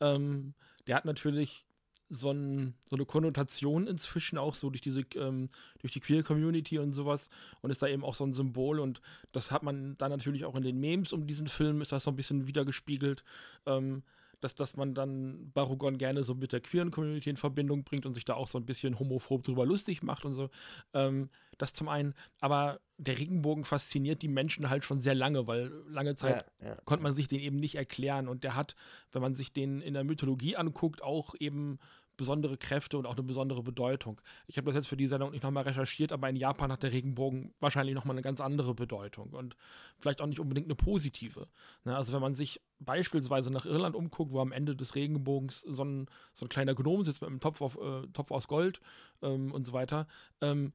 Ähm, 0.00 0.54
der 0.86 0.96
hat 0.96 1.04
natürlich 1.04 1.66
so, 2.08 2.30
ein, 2.30 2.74
so 2.88 2.96
eine 2.96 3.06
Konnotation 3.06 3.86
inzwischen 3.88 4.38
auch 4.38 4.54
so 4.54 4.70
durch 4.70 4.80
diese, 4.82 5.02
ähm, 5.16 5.48
durch 5.80 5.92
die 5.92 6.00
Queer 6.00 6.22
Community 6.22 6.78
und 6.78 6.92
sowas 6.92 7.28
und 7.62 7.70
ist 7.70 7.82
da 7.82 7.88
eben 7.88 8.04
auch 8.04 8.14
so 8.14 8.24
ein 8.24 8.34
Symbol 8.34 8.78
und 8.80 9.00
das 9.32 9.50
hat 9.50 9.62
man 9.64 9.96
dann 9.98 10.12
natürlich 10.12 10.44
auch 10.44 10.54
in 10.54 10.62
den 10.62 10.78
Memes 10.78 11.12
um 11.12 11.26
diesen 11.26 11.48
Film 11.48 11.80
ist 11.82 11.92
das 11.92 12.04
so 12.04 12.10
ein 12.12 12.16
bisschen 12.16 12.46
wiedergespiegelt, 12.46 13.24
ähm, 13.66 14.04
dass, 14.46 14.54
dass 14.54 14.76
man 14.76 14.94
dann 14.94 15.50
Barugon 15.52 15.98
gerne 15.98 16.22
so 16.22 16.34
mit 16.34 16.52
der 16.52 16.60
queeren 16.60 16.92
Community 16.92 17.28
in 17.28 17.36
Verbindung 17.36 17.82
bringt 17.82 18.06
und 18.06 18.14
sich 18.14 18.24
da 18.24 18.34
auch 18.34 18.46
so 18.46 18.58
ein 18.58 18.64
bisschen 18.64 18.98
homophob 18.98 19.42
drüber 19.42 19.66
lustig 19.66 20.04
macht 20.04 20.24
und 20.24 20.34
so. 20.34 20.50
Ähm, 20.94 21.30
das 21.58 21.72
zum 21.72 21.88
einen, 21.88 22.14
aber 22.40 22.78
der 22.96 23.18
Regenbogen 23.18 23.64
fasziniert 23.64 24.22
die 24.22 24.28
Menschen 24.28 24.70
halt 24.70 24.84
schon 24.84 25.00
sehr 25.00 25.14
lange, 25.16 25.48
weil 25.48 25.72
lange 25.88 26.14
Zeit 26.14 26.46
ja, 26.60 26.68
ja. 26.68 26.74
konnte 26.84 27.02
man 27.02 27.14
sich 27.14 27.26
den 27.26 27.40
eben 27.40 27.56
nicht 27.56 27.74
erklären. 27.74 28.28
Und 28.28 28.44
der 28.44 28.54
hat, 28.54 28.76
wenn 29.10 29.22
man 29.22 29.34
sich 29.34 29.52
den 29.52 29.80
in 29.80 29.94
der 29.94 30.04
Mythologie 30.04 30.56
anguckt, 30.56 31.02
auch 31.02 31.34
eben 31.40 31.80
besondere 32.16 32.56
Kräfte 32.56 32.98
und 32.98 33.06
auch 33.06 33.14
eine 33.14 33.22
besondere 33.22 33.62
Bedeutung. 33.62 34.20
Ich 34.46 34.56
habe 34.56 34.66
das 34.66 34.74
jetzt 34.74 34.88
für 34.88 34.96
die 34.96 35.06
Sendung 35.06 35.30
nicht 35.30 35.42
nochmal 35.42 35.64
recherchiert, 35.64 36.12
aber 36.12 36.28
in 36.28 36.36
Japan 36.36 36.72
hat 36.72 36.82
der 36.82 36.92
Regenbogen 36.92 37.54
wahrscheinlich 37.60 37.94
nochmal 37.94 38.14
eine 38.14 38.22
ganz 38.22 38.40
andere 38.40 38.74
Bedeutung 38.74 39.30
und 39.30 39.56
vielleicht 39.98 40.20
auch 40.20 40.26
nicht 40.26 40.40
unbedingt 40.40 40.66
eine 40.66 40.74
positive. 40.74 41.48
Ne, 41.84 41.96
also 41.96 42.12
wenn 42.12 42.20
man 42.20 42.34
sich 42.34 42.60
beispielsweise 42.78 43.52
nach 43.52 43.66
Irland 43.66 43.96
umguckt, 43.96 44.32
wo 44.32 44.40
am 44.40 44.52
Ende 44.52 44.76
des 44.76 44.94
Regenbogens 44.94 45.60
so 45.60 45.84
ein, 45.84 46.06
so 46.34 46.46
ein 46.46 46.48
kleiner 46.48 46.74
Gnom 46.74 47.04
sitzt 47.04 47.20
mit 47.20 47.30
einem 47.30 47.40
Topf, 47.40 47.60
auf, 47.60 47.76
äh, 47.76 48.06
Topf 48.12 48.30
aus 48.30 48.48
Gold 48.48 48.80
ähm, 49.22 49.52
und 49.52 49.64
so 49.64 49.72
weiter, 49.72 50.06
ähm, 50.40 50.72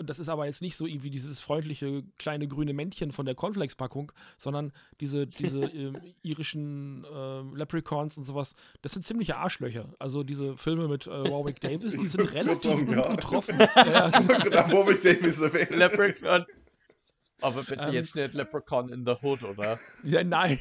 und 0.00 0.10
das 0.10 0.18
ist 0.18 0.28
aber 0.28 0.46
jetzt 0.46 0.62
nicht 0.62 0.76
so 0.76 0.86
irgendwie 0.86 1.10
dieses 1.10 1.40
freundliche 1.42 2.02
kleine 2.18 2.48
grüne 2.48 2.72
Männchen 2.72 3.12
von 3.12 3.26
der 3.26 3.34
Cornflakes-Packung, 3.36 4.10
sondern 4.38 4.72
diese, 5.00 5.26
diese 5.26 5.60
ähm, 5.74 5.96
irischen 6.22 7.04
äh, 7.04 7.42
Leprechauns 7.56 8.16
und 8.16 8.24
sowas, 8.24 8.54
das 8.82 8.92
sind 8.92 9.02
ziemliche 9.04 9.36
Arschlöcher. 9.36 9.94
Also 9.98 10.24
diese 10.24 10.56
Filme 10.56 10.88
mit 10.88 11.06
äh, 11.06 11.10
Warwick 11.10 11.60
Davis, 11.60 11.96
die 11.96 12.08
sind 12.08 12.22
relativ 12.34 12.62
sagen, 12.72 12.86
gut 12.86 12.96
ja. 12.96 13.14
getroffen. 13.14 13.58
Warwick 13.58 15.02
Davis 15.02 15.40
erwähnt. 15.40 15.70
Leprechaun. 15.70 16.44
Aber 17.42 17.62
bitte 17.62 17.80
Ähm, 17.84 17.92
jetzt 17.94 18.16
nicht 18.16 18.34
Leprechaun 18.34 18.90
in 18.90 19.04
the 19.06 19.14
Hood, 19.22 19.42
oder? 19.44 19.78
ja, 20.02 20.22
nein. 20.24 20.58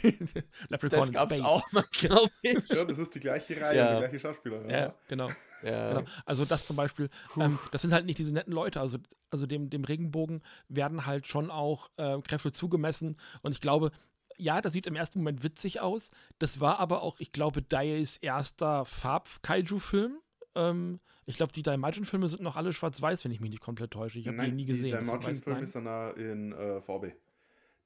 Leprechaun 0.69 0.99
Das 0.99 1.07
in 1.09 1.13
gab's 1.13 1.35
Space. 1.35 1.45
auch 1.45 1.71
mal, 1.73 1.83
glaube 1.91 2.29
ich. 2.41 2.69
Ja, 2.69 2.85
das 2.85 2.97
ist 2.97 3.15
die 3.15 3.19
gleiche 3.19 3.59
Reihe, 3.59 3.75
Ja. 3.77 3.93
die 3.95 3.99
gleiche 4.07 4.19
Schauspieler. 4.19 4.69
Ja, 4.69 4.93
genau. 5.09 5.29
Ja. 5.63 5.93
Genau. 5.93 6.09
Also 6.25 6.45
das 6.45 6.65
zum 6.65 6.75
Beispiel, 6.75 7.09
ähm, 7.37 7.59
das 7.71 7.81
sind 7.81 7.93
halt 7.93 8.05
nicht 8.05 8.17
diese 8.17 8.33
netten 8.33 8.53
Leute. 8.53 8.79
Also, 8.79 8.97
also 9.29 9.45
dem, 9.45 9.69
dem 9.69 9.83
Regenbogen 9.83 10.41
werden 10.67 11.05
halt 11.05 11.27
schon 11.27 11.51
auch 11.51 11.89
äh, 11.97 12.19
Kräfte 12.21 12.51
zugemessen. 12.51 13.17
Und 13.41 13.51
ich 13.51 13.61
glaube, 13.61 13.91
ja, 14.37 14.61
das 14.61 14.73
sieht 14.73 14.87
im 14.87 14.95
ersten 14.95 15.19
Moment 15.19 15.43
witzig 15.43 15.81
aus. 15.81 16.11
Das 16.39 16.59
war 16.59 16.79
aber 16.79 17.03
auch, 17.03 17.19
ich 17.19 17.31
glaube, 17.31 17.61
Daies 17.61 18.17
erster 18.17 18.85
Farb-Kaiju-Film. 18.85 20.17
Ähm, 20.55 20.99
ich 21.25 21.35
glaube, 21.35 21.51
die 21.53 21.61
Daimajin-Filme 21.61 22.27
sind 22.27 22.41
noch 22.41 22.55
alle 22.55 22.73
schwarz-weiß, 22.73 23.23
wenn 23.25 23.31
ich 23.31 23.39
mich 23.39 23.51
nicht 23.51 23.61
komplett 23.61 23.91
täusche. 23.91 24.17
Ich 24.17 24.27
habe 24.27 24.41
die 24.43 24.51
nie 24.51 24.65
gesehen. 24.65 25.05
Margin-Film 25.05 25.55
nein. 25.57 25.63
ist 25.63 25.75
dann 25.75 25.87
auch 25.87 26.15
in 26.15 26.53
äh, 26.53 26.81
Farbe. 26.81 27.13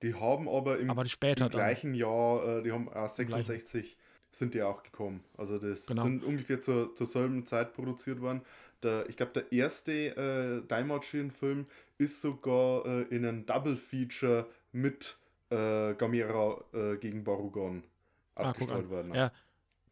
Die 0.03 0.13
haben 0.13 0.47
aber 0.47 0.79
im, 0.79 0.89
Aber 0.89 1.05
später 1.05 1.45
im 1.45 1.51
gleichen 1.51 1.93
Jahr, 1.93 2.59
äh, 2.59 2.63
die 2.63 2.71
haben 2.71 2.89
auch 2.89 3.07
66, 3.07 3.97
sind 4.35 4.53
die 4.53 4.61
auch 4.61 4.83
gekommen. 4.83 5.23
Also 5.37 5.57
das 5.59 5.85
Genau. 5.87 6.03
sind 6.03 6.23
ungefähr 6.23 6.59
zur, 6.59 6.95
zur 6.95 7.07
selben 7.07 7.45
Zeit 7.45 7.73
produziert 7.73 8.21
worden. 8.21 8.41
Der, 8.81 9.07
ich 9.09 9.15
glaube, 9.15 9.31
der 9.33 9.51
erste 9.51 9.91
äh, 10.63 10.67
Daimajin-Film 10.67 11.67
ist 11.97 12.21
sogar 12.21 12.85
äh, 12.85 13.01
in 13.03 13.25
einem 13.25 13.45
Double-Feature 13.45 14.47
mit 14.71 15.17
äh, 15.49 15.93
Gamera 15.95 16.63
äh, 16.73 16.97
gegen 16.97 17.23
Barugon 17.23 17.83
Ah, 18.35 18.49
ausgestrahlt 18.49 18.85
an. 18.85 18.89
worden. 18.89 19.13
Ja, 19.13 19.31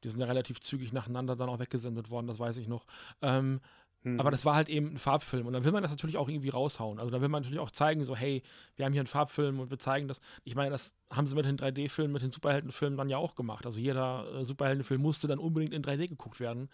die 0.03 0.09
sind 0.09 0.19
ja 0.19 0.25
relativ 0.25 0.59
zügig 0.61 0.91
nacheinander 0.93 1.35
dann 1.35 1.47
auch 1.49 1.59
weggesendet 1.59 2.09
worden, 2.09 2.27
das 2.27 2.39
weiß 2.39 2.57
ich 2.57 2.67
noch. 2.67 2.85
Ähm, 3.21 3.61
Hm. 4.03 4.19
Aber 4.19 4.31
das 4.31 4.45
war 4.45 4.55
halt 4.55 4.67
eben 4.67 4.93
ein 4.93 4.97
Farbfilm. 4.97 5.45
Und 5.45 5.53
dann 5.53 5.63
will 5.63 5.71
man 5.71 5.83
das 5.83 5.91
natürlich 5.91 6.17
auch 6.17 6.27
irgendwie 6.27 6.49
raushauen. 6.49 6.99
Also 6.99 7.11
da 7.11 7.21
will 7.21 7.29
man 7.29 7.43
natürlich 7.43 7.59
auch 7.59 7.71
zeigen, 7.71 8.03
so, 8.03 8.15
hey, 8.15 8.41
wir 8.75 8.85
haben 8.85 8.93
hier 8.93 9.01
einen 9.01 9.07
Farbfilm 9.07 9.59
und 9.59 9.69
wir 9.69 9.77
zeigen 9.77 10.07
das. 10.07 10.21
Ich 10.43 10.55
meine, 10.55 10.71
das 10.71 10.93
haben 11.11 11.27
sie 11.27 11.35
mit 11.35 11.45
den 11.45 11.57
3D-Filmen, 11.57 12.11
mit 12.11 12.23
den 12.23 12.31
Superheldenfilmen 12.31 12.97
dann 12.97 13.09
ja 13.09 13.17
auch 13.17 13.35
gemacht. 13.35 13.65
Also 13.65 13.79
jeder 13.79 14.25
äh, 14.33 14.45
Superheldenfilm 14.45 15.01
musste 15.01 15.27
dann 15.27 15.37
unbedingt 15.37 15.73
in 15.73 15.83
3D 15.83 16.07
geguckt 16.07 16.39
werden. 16.39 16.69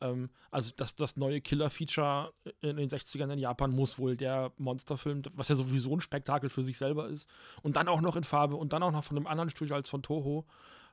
Ähm, 0.00 0.30
also 0.52 0.70
das, 0.76 0.94
das 0.94 1.16
neue 1.16 1.40
Killer-Feature 1.40 2.32
in 2.60 2.76
den 2.76 2.88
60ern 2.88 3.32
in 3.32 3.40
Japan 3.40 3.72
muss 3.72 3.98
wohl 3.98 4.16
der 4.16 4.52
Monsterfilm, 4.56 5.22
was 5.32 5.48
ja 5.48 5.56
sowieso 5.56 5.96
ein 5.96 6.00
Spektakel 6.00 6.48
für 6.48 6.62
sich 6.62 6.78
selber 6.78 7.08
ist. 7.08 7.28
Und 7.62 7.74
dann 7.76 7.88
auch 7.88 8.00
noch 8.00 8.14
in 8.14 8.24
Farbe 8.24 8.54
und 8.54 8.72
dann 8.72 8.84
auch 8.84 8.92
noch 8.92 9.04
von 9.04 9.16
einem 9.16 9.26
anderen 9.26 9.50
Studio 9.50 9.74
als 9.74 9.88
von 9.88 10.02
Toho. 10.02 10.46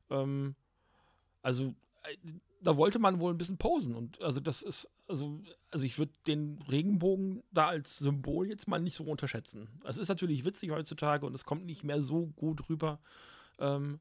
Ähm, 0.10 0.56
also 1.44 1.76
äh, 2.04 2.18
da 2.66 2.78
wollte 2.78 3.00
man 3.00 3.20
wohl 3.20 3.32
ein 3.34 3.38
bisschen 3.38 3.58
posen 3.58 3.96
und 3.96 4.22
also 4.22 4.40
das 4.40 4.62
ist 4.62 4.90
also 5.08 5.42
also 5.70 5.86
ich 5.86 6.00
würde 6.00 6.12
den 6.26 6.60
Regenbogen 6.70 7.44
da 7.52 7.68
als 7.68 7.98
Symbol 7.98 8.50
jetzt 8.50 8.68
mal 8.68 8.80
nicht 8.80 8.96
so 8.96 9.04
unterschätzen. 9.04 9.68
Es 9.86 9.98
ist 9.98 10.10
natürlich 10.10 10.46
witzig 10.46 10.72
heutzutage 10.72 11.26
und 11.26 11.36
es 11.36 11.46
kommt 11.46 11.66
nicht 11.66 11.84
mehr 11.84 12.02
so 12.02 12.28
gut 12.36 12.68
rüber. 12.70 13.00
Ähm, 13.60 14.00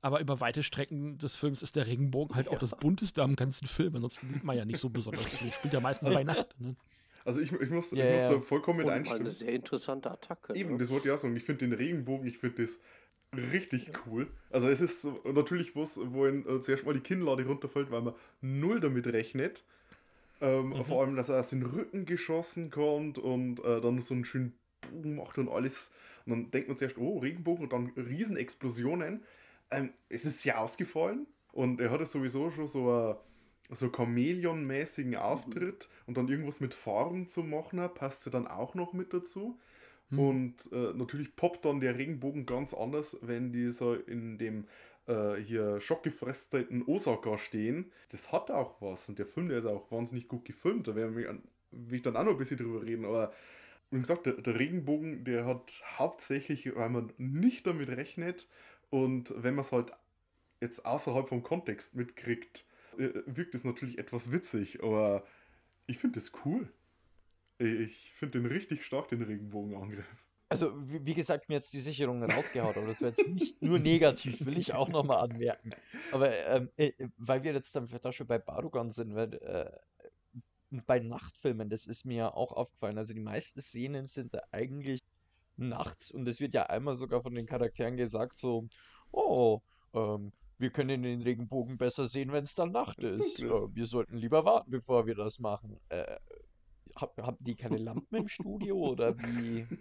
aber 0.00 0.20
über 0.20 0.38
weite 0.40 0.62
Strecken 0.62 1.18
des 1.18 1.34
Films 1.34 1.62
ist 1.62 1.76
der 1.76 1.86
Regenbogen 1.86 2.36
halt 2.36 2.48
auch 2.48 2.58
das 2.58 2.76
bunteste 2.76 3.22
am 3.22 3.36
ganzen 3.36 3.66
Film. 3.66 3.96
Ansonsten 3.96 4.28
sieht 4.32 4.44
man 4.44 4.56
ja 4.56 4.64
nicht 4.64 4.78
so 4.78 4.90
besonders 4.90 5.24
viel. 5.26 5.50
Spielt 5.50 5.72
ja 5.72 5.80
meistens 5.80 6.12
bei 6.12 6.24
Nacht. 6.24 6.54
Ne? 6.60 6.76
Also 7.24 7.40
ich, 7.40 7.50
ich 7.52 7.70
muss, 7.70 7.90
Ja, 7.90 8.06
ich 8.06 8.12
muss 8.12 8.22
ja. 8.22 8.34
da 8.34 8.40
vollkommen 8.40 8.80
mit 8.80 8.88
einstimmen. 8.88 9.22
eine 9.22 9.30
sehr 9.30 9.52
interessante 9.54 10.10
Attacke. 10.10 10.54
Eben, 10.54 10.72
ne? 10.72 10.78
das 10.78 10.90
wollte 10.90 11.08
ich 11.08 11.14
auch 11.14 11.18
sagen. 11.18 11.34
Ich 11.36 11.44
finde 11.44 11.66
den 11.66 11.72
Regenbogen, 11.72 12.26
ich 12.26 12.36
finde 12.36 12.62
das 12.62 12.78
richtig 13.38 13.90
cool. 14.06 14.26
Also 14.50 14.68
es 14.68 14.80
ist 14.80 15.06
natürlich 15.24 15.74
was, 15.76 15.98
wo 16.02 16.26
ihn 16.26 16.46
äh, 16.48 16.60
zuerst 16.60 16.84
mal 16.84 16.94
die 16.94 17.00
Kinnlade 17.00 17.46
runterfällt, 17.46 17.90
weil 17.90 18.02
man 18.02 18.14
null 18.40 18.80
damit 18.80 19.06
rechnet. 19.06 19.64
Ähm, 20.40 20.70
Mhm. 20.70 20.84
Vor 20.84 21.02
allem, 21.02 21.16
dass 21.16 21.28
er 21.28 21.40
aus 21.40 21.48
den 21.50 21.62
Rücken 21.62 22.06
geschossen 22.06 22.70
kommt 22.70 23.18
und 23.18 23.60
äh, 23.64 23.80
dann 23.80 24.00
so 24.00 24.14
einen 24.14 24.24
schönen 24.24 24.54
Bogen 24.80 25.16
macht 25.16 25.38
und 25.38 25.48
alles. 25.48 25.90
Und 26.26 26.32
dann 26.32 26.50
denkt 26.50 26.68
man 26.68 26.76
zuerst, 26.76 26.98
oh, 26.98 27.18
Regenbogen 27.18 27.64
und 27.64 27.72
dann 27.72 27.92
Riesenexplosionen. 27.96 29.22
Ähm, 29.70 29.92
es 30.08 30.24
ist 30.24 30.42
sehr 30.42 30.60
ausgefallen 30.60 31.26
und 31.52 31.80
er 31.80 31.90
hatte 31.90 32.06
sowieso 32.06 32.50
schon 32.50 32.68
so 32.68 32.90
ein 32.90 33.16
so 33.70 33.86
Chamäleon-mäßigen 33.86 35.16
Auftritt 35.16 35.88
und 36.06 36.16
dann 36.18 36.28
irgendwas 36.28 36.60
mit 36.60 36.74
Farben 36.74 37.28
zu 37.28 37.42
machen, 37.42 37.80
passt 37.94 38.22
sie 38.24 38.30
dann 38.30 38.46
auch 38.46 38.74
noch 38.74 38.92
mit 38.92 39.14
dazu. 39.14 39.58
Hm. 40.16 40.18
Und 40.18 40.72
äh, 40.72 40.92
natürlich 40.94 41.36
poppt 41.36 41.64
dann 41.64 41.80
der 41.80 41.98
Regenbogen 41.98 42.46
ganz 42.46 42.74
anders, 42.74 43.16
wenn 43.22 43.52
die 43.52 43.68
so 43.70 43.94
in 43.94 44.38
dem 44.38 44.66
äh, 45.06 45.34
hier 45.36 45.80
schockgefressten 45.80 46.82
Osaka 46.86 47.38
stehen. 47.38 47.92
Das 48.10 48.32
hat 48.32 48.50
auch 48.50 48.80
was. 48.80 49.08
Und 49.08 49.18
der 49.18 49.26
Film, 49.26 49.48
der 49.48 49.58
ist 49.58 49.66
auch 49.66 49.90
wahnsinnig 49.90 50.28
gut 50.28 50.44
gefilmt. 50.44 50.88
Da 50.88 50.94
werden 50.94 51.16
wir 51.16 51.38
will 51.76 51.96
ich 51.96 52.02
dann 52.02 52.16
auch 52.16 52.24
noch 52.24 52.32
ein 52.32 52.38
bisschen 52.38 52.56
drüber 52.56 52.82
reden. 52.82 53.04
Aber 53.04 53.32
wie 53.90 54.00
gesagt, 54.00 54.26
der, 54.26 54.34
der 54.34 54.58
Regenbogen, 54.58 55.24
der 55.24 55.44
hat 55.44 55.82
hauptsächlich, 55.98 56.74
weil 56.74 56.90
man 56.90 57.12
nicht 57.18 57.66
damit 57.66 57.88
rechnet 57.90 58.48
und 58.90 59.32
wenn 59.36 59.54
man 59.54 59.64
es 59.64 59.72
halt 59.72 59.92
jetzt 60.60 60.86
außerhalb 60.86 61.28
vom 61.28 61.42
Kontext 61.42 61.94
mitkriegt, 61.94 62.64
äh, 62.98 63.10
wirkt 63.26 63.54
es 63.54 63.64
natürlich 63.64 63.98
etwas 63.98 64.32
witzig. 64.32 64.82
Aber 64.82 65.26
ich 65.86 65.98
finde 65.98 66.20
das 66.20 66.32
cool. 66.44 66.68
Ich 67.58 68.12
finde 68.12 68.40
den 68.40 68.46
richtig 68.46 68.84
stark, 68.84 69.08
den 69.08 69.22
Regenbogenangriff. 69.22 70.06
Also, 70.48 70.72
wie, 70.88 71.04
wie 71.04 71.14
gesagt, 71.14 71.48
mir 71.48 71.56
jetzt 71.56 71.72
die 71.72 71.80
Sicherungen 71.80 72.30
rausgehauen, 72.30 72.76
aber 72.76 72.86
das 72.86 73.00
wäre 73.00 73.12
jetzt 73.16 73.28
nicht 73.28 73.62
nur 73.62 73.78
negativ, 73.78 74.44
will 74.44 74.58
ich 74.58 74.74
auch 74.74 74.88
nochmal 74.88 75.18
anmerken. 75.18 75.70
Aber 76.12 76.32
ähm, 76.48 76.70
äh, 76.76 76.92
weil 77.16 77.42
wir 77.42 77.52
jetzt 77.54 77.74
dann 77.74 77.88
vielleicht 77.88 78.06
auch 78.06 78.12
schon 78.12 78.26
bei 78.26 78.38
Barugan 78.38 78.90
sind, 78.90 79.14
weil, 79.14 79.34
äh, 79.34 79.70
bei 80.86 80.98
Nachtfilmen, 80.98 81.70
das 81.70 81.86
ist 81.86 82.04
mir 82.04 82.36
auch 82.36 82.52
aufgefallen. 82.52 82.98
Also 82.98 83.14
die 83.14 83.20
meisten 83.20 83.60
Szenen 83.60 84.06
sind 84.06 84.34
da 84.34 84.42
eigentlich 84.50 85.02
nachts 85.56 86.10
und 86.10 86.26
es 86.28 86.40
wird 86.40 86.54
ja 86.54 86.64
einmal 86.64 86.94
sogar 86.94 87.20
von 87.20 87.34
den 87.34 87.46
Charakteren 87.46 87.96
gesagt, 87.96 88.36
so, 88.36 88.66
oh, 89.12 89.60
ähm, 89.92 90.32
wir 90.58 90.70
können 90.70 91.02
den 91.02 91.22
Regenbogen 91.22 91.78
besser 91.78 92.08
sehen, 92.08 92.32
wenn 92.32 92.44
es 92.44 92.54
dann 92.54 92.72
Nacht 92.72 92.98
ist. 92.98 93.20
ist. 93.20 93.42
Äh, 93.42 93.50
wir 93.74 93.86
sollten 93.86 94.16
lieber 94.16 94.44
warten, 94.44 94.70
bevor 94.70 95.06
wir 95.06 95.14
das 95.14 95.38
machen. 95.38 95.78
Äh, 95.88 96.16
hab, 96.96 97.20
haben 97.22 97.38
die 97.40 97.56
keine 97.56 97.76
Lampen 97.76 98.14
im 98.16 98.28
Studio 98.28 98.76
oder 98.76 99.16
wie? 99.18 99.66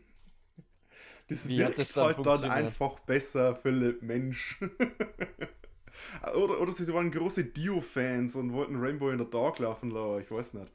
Das 1.27 1.47
Wie 1.47 1.63
hat 1.63 1.69
wirkt 1.69 1.79
das 1.79 1.93
dann 1.93 2.17
halt 2.17 2.25
dann 2.25 2.51
einfach 2.51 2.99
besser, 2.99 3.55
Philipp, 3.55 4.01
Mensch. 4.01 4.61
oder, 6.35 6.59
oder 6.59 6.71
sie 6.73 6.93
waren 6.93 7.11
große 7.11 7.45
Dio-Fans 7.45 8.35
und 8.35 8.51
wollten 8.51 8.75
Rainbow 8.75 9.09
in 9.09 9.19
the 9.19 9.29
Dark 9.29 9.59
laufen 9.59 9.91
lassen, 9.91 10.21
ich 10.21 10.29
weiß 10.29 10.53
nicht. 10.55 10.73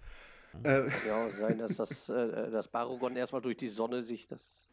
Äh, 0.62 0.84
Kann 0.84 0.92
ja 1.06 1.26
auch 1.26 1.30
sein, 1.30 1.58
dass 1.58 1.76
das, 1.76 2.08
äh, 2.08 2.50
das 2.50 2.68
Barugon 2.68 3.16
erstmal 3.16 3.42
durch 3.42 3.56
die 3.56 3.68
Sonne 3.68 4.02
sich 4.02 4.26
das. 4.26 4.68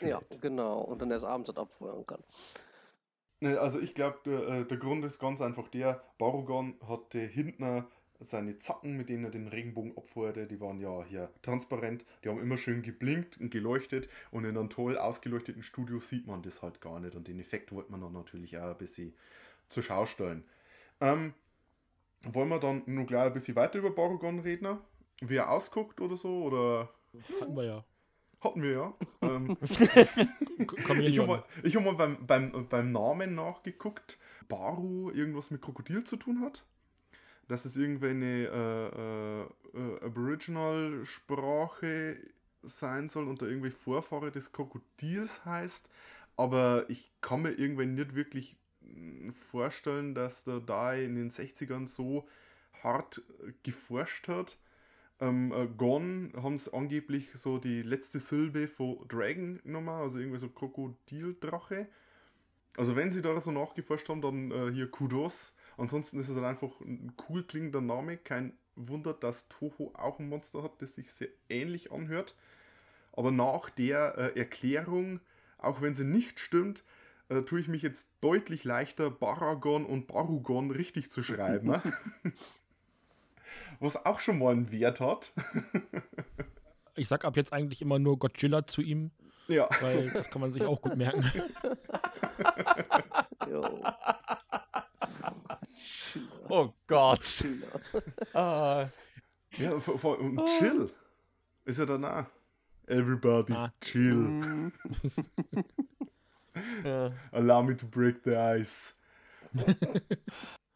Ja, 0.00 0.18
auflädt. 0.18 0.40
genau. 0.40 0.80
Und 0.80 1.02
dann 1.02 1.10
erst 1.10 1.24
abends 1.24 1.48
das 1.48 1.56
abfeuern 1.56 2.04
kann. 2.06 2.22
Also 3.40 3.78
ich 3.78 3.94
glaube, 3.94 4.18
der, 4.24 4.48
äh, 4.48 4.64
der 4.64 4.76
Grund 4.78 5.04
ist 5.04 5.20
ganz 5.20 5.40
einfach 5.40 5.68
der, 5.68 6.02
Barugon 6.18 6.74
hatte 6.88 7.20
hinten 7.20 7.86
seine 8.20 8.58
Zacken, 8.58 8.96
mit 8.96 9.08
denen 9.08 9.24
er 9.24 9.30
den 9.30 9.48
Regenbogen 9.48 9.96
abfeuerte, 9.96 10.46
die 10.46 10.60
waren 10.60 10.80
ja 10.80 11.04
hier 11.04 11.30
transparent, 11.42 12.04
die 12.24 12.28
haben 12.28 12.40
immer 12.40 12.56
schön 12.56 12.82
geblinkt 12.82 13.38
und 13.40 13.50
geleuchtet 13.50 14.08
und 14.30 14.44
in 14.44 14.56
einem 14.56 14.70
toll 14.70 14.98
ausgeleuchteten 14.98 15.62
Studio 15.62 16.00
sieht 16.00 16.26
man 16.26 16.42
das 16.42 16.62
halt 16.62 16.80
gar 16.80 16.98
nicht 17.00 17.14
und 17.14 17.28
den 17.28 17.38
Effekt 17.38 17.72
wollte 17.72 17.92
man 17.92 18.00
dann 18.00 18.12
natürlich 18.12 18.58
auch 18.58 18.70
ein 18.70 18.78
bisschen 18.78 19.14
zur 19.68 19.82
Schau 19.82 20.06
stellen. 20.06 20.44
Ähm, 21.00 21.34
wollen 22.26 22.48
wir 22.48 22.58
dann 22.58 22.82
nur 22.86 23.06
gleich 23.06 23.26
ein 23.26 23.32
bisschen 23.32 23.54
weiter 23.54 23.78
über 23.78 23.90
Barugon 23.90 24.40
reden? 24.40 24.78
Wie 25.20 25.36
er 25.36 25.50
ausguckt 25.50 26.00
oder 26.00 26.16
so? 26.16 26.42
Oder 26.42 26.90
Hatten 27.40 27.56
wir 27.56 27.64
ja. 27.64 27.84
hatten 28.40 28.62
wir 28.62 28.72
ja. 28.72 28.94
ähm, 29.22 29.56
ich 29.62 31.18
habe 31.18 31.26
mal, 31.26 31.44
ich 31.62 31.76
hab 31.76 31.84
mal 31.84 31.94
beim, 31.94 32.26
beim, 32.26 32.68
beim 32.68 32.92
Namen 32.92 33.34
nachgeguckt, 33.34 34.18
Baru 34.48 35.10
irgendwas 35.10 35.50
mit 35.50 35.62
Krokodil 35.62 36.04
zu 36.04 36.16
tun 36.16 36.40
hat. 36.40 36.64
Dass 37.48 37.64
es 37.64 37.76
irgendwie 37.76 38.08
eine 38.08 38.46
äh, 38.46 38.88
äh, 38.88 39.42
äh, 39.74 40.04
Aboriginal-Sprache 40.04 42.18
sein 42.62 43.08
soll 43.08 43.28
und 43.28 43.42
da 43.42 43.46
irgendwie 43.46 43.70
Vorfahre 43.70 44.30
des 44.30 44.52
Krokodils 44.52 45.44
heißt. 45.44 45.90
Aber 46.36 46.84
ich 46.88 47.10
kann 47.20 47.42
mir 47.42 47.52
irgendwie 47.52 47.86
nicht 47.86 48.14
wirklich 48.14 48.56
mm, 48.80 49.30
vorstellen, 49.30 50.14
dass 50.14 50.44
der 50.44 50.60
da 50.60 50.94
in 50.94 51.16
den 51.16 51.30
60ern 51.30 51.88
so 51.88 52.28
hart 52.82 53.22
geforscht 53.62 54.28
hat. 54.28 54.58
Ähm, 55.20 55.52
äh, 55.52 55.66
Gon 55.66 56.32
haben 56.36 56.54
es 56.54 56.72
angeblich 56.72 57.30
so 57.34 57.58
die 57.58 57.82
letzte 57.82 58.20
Silbe 58.20 58.68
von 58.68 58.98
Dragon 59.08 59.60
genommen, 59.64 59.88
also 59.88 60.20
irgendwie 60.20 60.38
so 60.38 60.48
Krokodildrache. 60.48 61.88
Also 62.76 62.94
wenn 62.94 63.10
sie 63.10 63.22
da 63.22 63.40
so 63.40 63.50
nachgeforscht 63.50 64.08
haben, 64.08 64.20
dann 64.20 64.52
äh, 64.52 64.70
hier 64.72 64.88
Kudos. 64.88 65.54
Ansonsten 65.78 66.18
ist 66.18 66.28
es 66.28 66.34
dann 66.34 66.44
einfach 66.44 66.80
ein 66.80 67.12
cool 67.28 67.44
klingender 67.44 67.80
Name. 67.80 68.16
Kein 68.16 68.52
Wunder, 68.74 69.14
dass 69.14 69.48
Toho 69.48 69.92
auch 69.94 70.18
ein 70.18 70.28
Monster 70.28 70.62
hat, 70.62 70.82
das 70.82 70.96
sich 70.96 71.12
sehr 71.12 71.28
ähnlich 71.48 71.92
anhört. 71.92 72.34
Aber 73.12 73.30
nach 73.30 73.70
der 73.70 74.18
äh, 74.18 74.38
Erklärung, 74.38 75.20
auch 75.56 75.80
wenn 75.80 75.94
sie 75.94 76.04
nicht 76.04 76.40
stimmt, 76.40 76.84
äh, 77.28 77.42
tue 77.42 77.60
ich 77.60 77.68
mich 77.68 77.82
jetzt 77.82 78.08
deutlich 78.20 78.64
leichter, 78.64 79.10
Baragon 79.10 79.86
und 79.86 80.06
Barugon 80.06 80.70
richtig 80.70 81.10
zu 81.10 81.22
schreiben. 81.22 81.68
ne? 81.68 81.82
Was 83.80 84.04
auch 84.04 84.18
schon 84.20 84.38
mal 84.38 84.52
einen 84.52 84.70
Wert 84.70 85.00
hat. 85.00 85.32
Ich 86.96 87.06
sag 87.06 87.24
ab 87.24 87.36
jetzt 87.36 87.52
eigentlich 87.52 87.80
immer 87.80 88.00
nur 88.00 88.18
Godzilla 88.18 88.66
zu 88.66 88.82
ihm, 88.82 89.12
ja. 89.46 89.68
weil 89.80 90.10
das 90.10 90.30
kann 90.30 90.40
man 90.40 90.50
sich 90.50 90.64
auch 90.64 90.82
gut 90.82 90.96
merken. 90.96 91.22
Jo. 96.14 96.20
Oh 96.48 96.74
Gott. 96.86 97.24
Schiller. 97.24 97.80
Ah, 98.34 98.88
Ja, 99.56 99.78
vor, 99.80 99.98
vor, 99.98 100.18
und 100.18 100.40
chill. 100.58 100.90
Ist 101.64 101.78
ja 101.78 101.86
danach. 101.86 102.26
Everybody 102.86 103.52
Ah. 103.52 103.72
chill. 103.80 104.72
ja. 106.84 107.10
Allow 107.32 107.62
me 107.62 107.76
to 107.76 107.86
break 107.86 108.22
the 108.24 108.34
ice. 108.36 108.94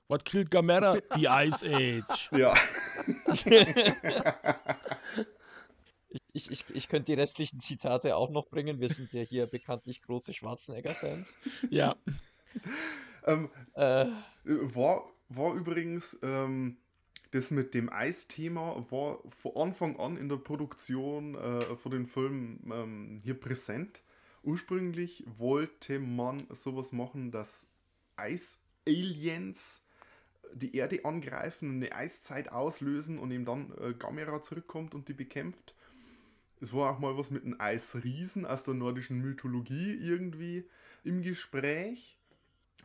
What 0.09 0.25
killed 0.25 0.51
Gamera? 0.51 0.99
The 1.15 1.27
Ice 1.29 1.63
Age. 1.65 2.29
Ja. 2.39 2.55
Ich, 6.35 6.51
ich, 6.51 6.65
ich 6.71 6.89
könnte 6.89 7.13
die 7.15 7.21
restlichen 7.21 7.59
Zitate 7.59 8.17
auch 8.17 8.31
noch 8.31 8.47
bringen. 8.49 8.81
Wir 8.81 8.89
sind 8.89 9.13
ja 9.13 9.23
hier 9.23 9.47
bekanntlich 9.47 10.03
große 10.03 10.33
Schwarzenegger-Fans. 10.35 11.35
Ja, 11.71 11.97
ähm, 13.27 13.49
Äh, 13.75 14.07
war, 14.45 15.05
war 15.29 15.55
übrigens 15.55 16.19
ähm, 16.23 16.77
das 17.33 17.51
mit 17.51 17.73
dem 17.73 17.91
Eisthema 17.91 18.87
war 18.91 19.19
von 19.41 19.57
Anfang 19.57 19.99
an 19.99 20.17
in 20.19 20.29
der 20.29 20.37
Produktion 20.37 21.35
äh, 21.35 21.77
von 21.77 21.93
den 21.93 22.07
Filmen 22.07 22.71
ähm, 22.71 23.19
hier 23.23 23.35
präsent. 23.35 24.03
Ursprünglich 24.43 25.25
wollte 25.39 25.99
man 25.99 26.47
sowas 26.51 26.93
machen, 26.93 27.31
dass 27.31 27.67
Eis-Aliens 28.17 29.83
die 30.53 30.77
Erde 30.77 31.05
angreifen 31.05 31.71
und 31.71 31.77
eine 31.77 31.95
Eiszeit 31.95 32.53
auslösen 32.53 33.19
und 33.19 33.31
eben 33.31 33.47
dann 33.47 33.73
äh, 33.81 33.95
Gamera 33.95 34.43
zurückkommt 34.43 34.95
und 34.95 35.09
die 35.09 35.15
bekämpft. 35.15 35.75
Es 36.61 36.73
war 36.75 36.93
auch 36.93 36.99
mal 36.99 37.17
was 37.17 37.31
mit 37.31 37.45
einem 37.45 37.59
Eisriesen 37.59 38.45
aus 38.45 38.65
der 38.65 38.75
nordischen 38.75 39.21
Mythologie 39.21 39.95
irgendwie 39.95 40.69
im 41.03 41.23
Gespräch. 41.23 42.19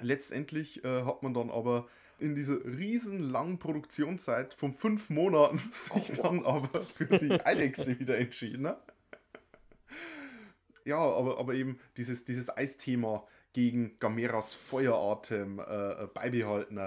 Letztendlich 0.02 0.84
äh, 0.84 1.04
hat 1.04 1.24
man 1.24 1.34
dann 1.34 1.50
aber 1.50 1.88
in 2.20 2.34
dieser 2.36 2.64
riesen 2.66 3.20
langen 3.32 3.60
Produktionszeit 3.60 4.54
von 4.54 4.74
fünf 4.74 5.10
Monaten 5.10 5.60
sich 5.72 6.12
dann 6.20 6.46
aber 6.46 6.82
für 6.82 7.06
die 7.06 7.32
Alexe 7.46 8.00
wieder 8.00 8.18
entschieden. 8.18 8.64
Ne? 8.64 8.78
Ja, 10.86 10.98
aber, 11.00 11.38
aber 11.40 11.54
eben 11.54 11.80
dieses, 11.98 12.24
dieses 12.26 12.50
Eisthema 12.56 13.26
gegen 13.54 13.98
Gameras 14.00 14.54
Feueratem 14.54 15.60
äh, 15.60 15.64
äh, 16.04 16.08
beibehalten. 16.14 16.80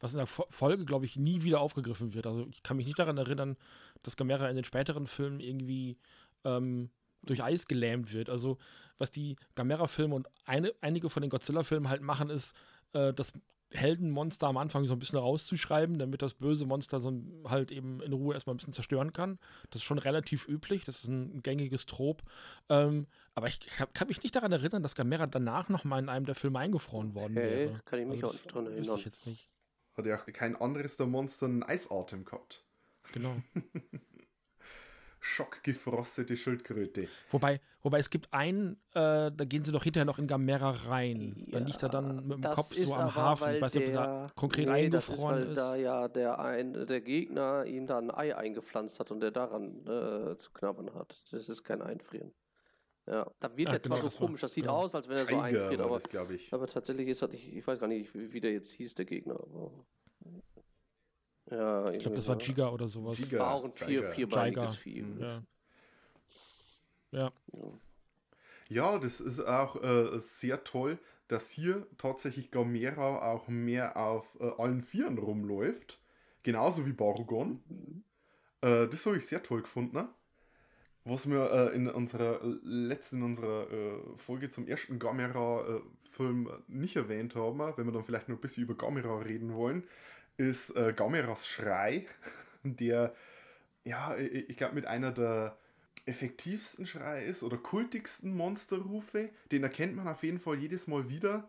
was 0.00 0.12
in 0.12 0.18
der 0.18 0.26
Fo- 0.26 0.46
Folge, 0.50 0.84
glaube 0.84 1.06
ich, 1.06 1.16
nie 1.16 1.42
wieder 1.42 1.60
aufgegriffen 1.60 2.12
wird. 2.14 2.26
Also 2.26 2.46
ich 2.50 2.62
kann 2.62 2.76
mich 2.76 2.86
nicht 2.86 2.98
daran 2.98 3.16
erinnern, 3.16 3.56
dass 4.02 4.16
Gamera 4.16 4.48
in 4.50 4.56
den 4.56 4.64
späteren 4.64 5.06
Filmen 5.06 5.40
irgendwie 5.40 5.96
ähm, 6.44 6.90
durch 7.22 7.42
Eis 7.42 7.66
gelähmt 7.66 8.12
wird. 8.12 8.28
Also 8.28 8.58
was 8.98 9.10
die 9.10 9.36
Gamera-Filme 9.54 10.14
und 10.14 10.28
eine, 10.44 10.72
einige 10.80 11.10
von 11.10 11.22
den 11.22 11.30
Godzilla-Filmen 11.30 11.88
halt 11.88 12.02
machen, 12.02 12.30
ist, 12.30 12.54
äh, 12.92 13.12
das 13.12 13.32
Heldenmonster 13.72 14.46
am 14.46 14.56
Anfang 14.56 14.84
so 14.86 14.94
ein 14.94 14.98
bisschen 14.98 15.18
rauszuschreiben, 15.18 15.98
damit 15.98 16.22
das 16.22 16.34
böse 16.34 16.66
Monster 16.66 17.00
so 17.00 17.12
halt 17.44 17.72
eben 17.72 18.00
in 18.00 18.12
Ruhe 18.12 18.34
erstmal 18.34 18.54
ein 18.54 18.58
bisschen 18.58 18.72
zerstören 18.72 19.12
kann. 19.12 19.38
Das 19.70 19.80
ist 19.80 19.84
schon 19.84 19.98
relativ 19.98 20.48
üblich, 20.48 20.84
das 20.84 20.98
ist 21.02 21.08
ein 21.08 21.42
gängiges 21.42 21.84
Trop. 21.86 22.22
Ähm, 22.68 23.06
aber 23.34 23.48
ich 23.48 23.58
hab, 23.80 23.92
kann 23.92 24.08
mich 24.08 24.22
nicht 24.22 24.36
daran 24.36 24.52
erinnern, 24.52 24.82
dass 24.82 24.94
Gamera 24.94 25.26
danach 25.26 25.68
nochmal 25.68 26.00
in 26.00 26.08
einem 26.08 26.26
der 26.26 26.36
Filme 26.36 26.60
eingefroren 26.60 27.14
worden 27.14 27.36
Okay, 27.36 27.50
wäre. 27.50 27.80
kann 27.84 27.98
ich 27.98 28.06
mich 28.06 28.16
Also 28.24 28.28
auch 28.28 28.32
nicht 28.32 28.54
dran 28.54 28.64
wüsste 28.66 28.76
erinnern. 28.78 28.98
Ich 28.98 29.04
jetzt 29.04 29.26
nicht. 29.26 29.50
Hat 29.94 30.06
ja 30.06 30.20
auch 30.20 30.26
kein 30.26 30.56
anderes 30.56 30.96
der 30.96 31.06
Monster 31.06 31.46
einen 31.46 31.62
Eisatem 31.62 32.24
gehabt. 32.24 32.64
Genau. 33.12 33.36
schockgefrostete 35.26 36.36
Schildkröte. 36.36 37.08
Wobei, 37.30 37.60
wobei 37.82 37.98
es 37.98 38.10
gibt 38.10 38.32
einen, 38.32 38.74
äh, 38.94 39.30
da 39.32 39.44
gehen 39.44 39.62
sie 39.62 39.72
doch 39.72 39.82
hinterher 39.84 40.04
noch 40.04 40.18
in 40.18 40.26
Gamera 40.26 40.70
rein. 40.70 41.46
da 41.50 41.58
liegt 41.58 41.82
er 41.82 41.88
dann 41.88 42.26
mit 42.26 42.44
dem 42.44 42.50
Kopf 42.52 42.74
so 42.74 42.94
am 42.94 43.14
Hafen. 43.14 43.44
weil 43.46 43.56
Ich 43.56 43.62
weiß 43.62 43.74
nicht, 43.74 43.88
ob 43.88 43.94
er 43.94 43.96
der- 44.06 44.22
da 44.24 44.30
konkret 44.36 44.68
nee, 44.68 44.88
das 44.88 45.04
ist, 45.04 45.10
eingefroren 45.10 45.34
weil 45.42 45.48
ist. 45.48 45.58
da 45.58 45.76
ja 45.76 46.08
der, 46.08 46.38
ein, 46.38 46.86
der 46.86 47.00
Gegner 47.00 47.64
ihm 47.66 47.86
da 47.86 47.98
ein 47.98 48.10
Ei 48.10 48.36
eingepflanzt 48.36 49.00
hat 49.00 49.10
und 49.10 49.20
der 49.20 49.30
daran 49.32 49.80
äh, 49.86 50.38
zu 50.38 50.52
knabbern 50.52 50.94
hat. 50.94 51.22
Das 51.32 51.48
ist 51.48 51.64
kein 51.64 51.82
Einfrieren. 51.82 52.32
Ja, 53.08 53.30
da 53.38 53.56
wird 53.56 53.68
Ah, 53.68 53.72
jetzt 53.74 53.82
genau, 53.84 53.96
zwar 53.96 54.10
so 54.10 54.26
komisch, 54.26 54.40
das 54.40 54.52
sieht 54.54 54.64
genau. 54.64 54.78
aus, 54.78 54.94
als 54.94 55.08
wenn 55.08 55.16
er 55.16 55.26
so 55.26 55.26
Tiger 55.26 55.42
einfriert, 55.44 55.80
aber, 55.80 55.94
das, 56.00 56.08
glaube 56.08 56.34
ich. 56.34 56.52
aber 56.52 56.66
tatsächlich 56.66 57.06
ist 57.08 57.22
das 57.22 57.30
nicht, 57.30 57.52
ich 57.56 57.64
weiß 57.66 57.78
gar 57.78 57.86
nicht, 57.86 58.12
wie, 58.14 58.32
wie 58.32 58.40
der 58.40 58.52
jetzt 58.52 58.72
hieß, 58.72 58.94
der 58.94 59.04
Gegner. 59.04 59.34
Aber, 59.34 59.70
ja, 61.50 61.90
ich 61.90 62.00
glaube, 62.00 62.16
das 62.16 62.28
war 62.28 62.36
Giga 62.36 62.70
oder 62.70 62.88
sowas. 62.88 63.16
Giga. 63.16 63.38
War 63.38 63.54
auch 63.54 63.64
ein 63.64 63.72
vier, 63.72 64.06
vierbeiniges 64.06 64.62
Tiger. 64.62 64.72
Vieh. 64.72 65.02
Mhm. 65.02 65.20
Ja. 65.20 65.42
Ja. 67.12 67.32
Ja, 68.68 68.98
das 68.98 69.20
ist 69.20 69.40
auch 69.40 69.82
äh, 69.82 70.18
sehr 70.18 70.64
toll, 70.64 70.98
dass 71.28 71.50
hier 71.50 71.86
tatsächlich 71.98 72.50
Gamera 72.50 73.32
auch 73.32 73.48
mehr 73.48 73.96
auf 73.96 74.36
äh, 74.40 74.50
allen 74.58 74.82
Vieren 74.82 75.18
rumläuft. 75.18 76.00
Genauso 76.42 76.86
wie 76.86 76.92
Barugon. 76.92 77.62
Äh, 78.60 78.88
das 78.88 79.06
habe 79.06 79.16
ich 79.16 79.26
sehr 79.26 79.42
toll 79.42 79.62
gefunden. 79.62 79.96
Ne? 79.96 80.08
Was 81.04 81.28
wir 81.28 81.50
äh, 81.52 81.76
in 81.76 81.88
unserer 81.88 82.42
äh, 82.42 82.56
letzten, 82.62 83.18
in 83.18 83.22
unserer 83.22 83.70
äh, 83.70 84.00
Folge 84.16 84.50
zum 84.50 84.66
ersten 84.66 84.98
Gamera-Film 84.98 86.50
nicht 86.66 86.96
erwähnt 86.96 87.36
haben, 87.36 87.60
wenn 87.60 87.86
wir 87.86 87.92
dann 87.92 88.04
vielleicht 88.04 88.28
noch 88.28 88.36
ein 88.36 88.40
bisschen 88.40 88.64
über 88.64 88.74
Gamera 88.74 89.18
reden 89.20 89.54
wollen, 89.54 89.84
ist 90.36 90.70
äh, 90.76 90.92
Gameras 90.94 91.46
Schrei, 91.46 92.06
der, 92.62 93.14
ja, 93.84 94.16
ich, 94.16 94.56
glaube, 94.56 94.74
mit 94.74 94.86
einer 94.86 95.12
der 95.12 95.56
effektivsten 96.06 96.86
Schrei 96.86 97.24
ist 97.24 97.42
oder 97.42 97.56
kultigsten 97.56 98.36
Monsterrufe. 98.36 99.30
Den 99.50 99.62
erkennt 99.62 99.96
man 99.96 100.08
auf 100.08 100.22
jeden 100.22 100.38
Fall 100.38 100.56
jedes 100.56 100.86
Mal 100.86 101.08
wieder. 101.08 101.48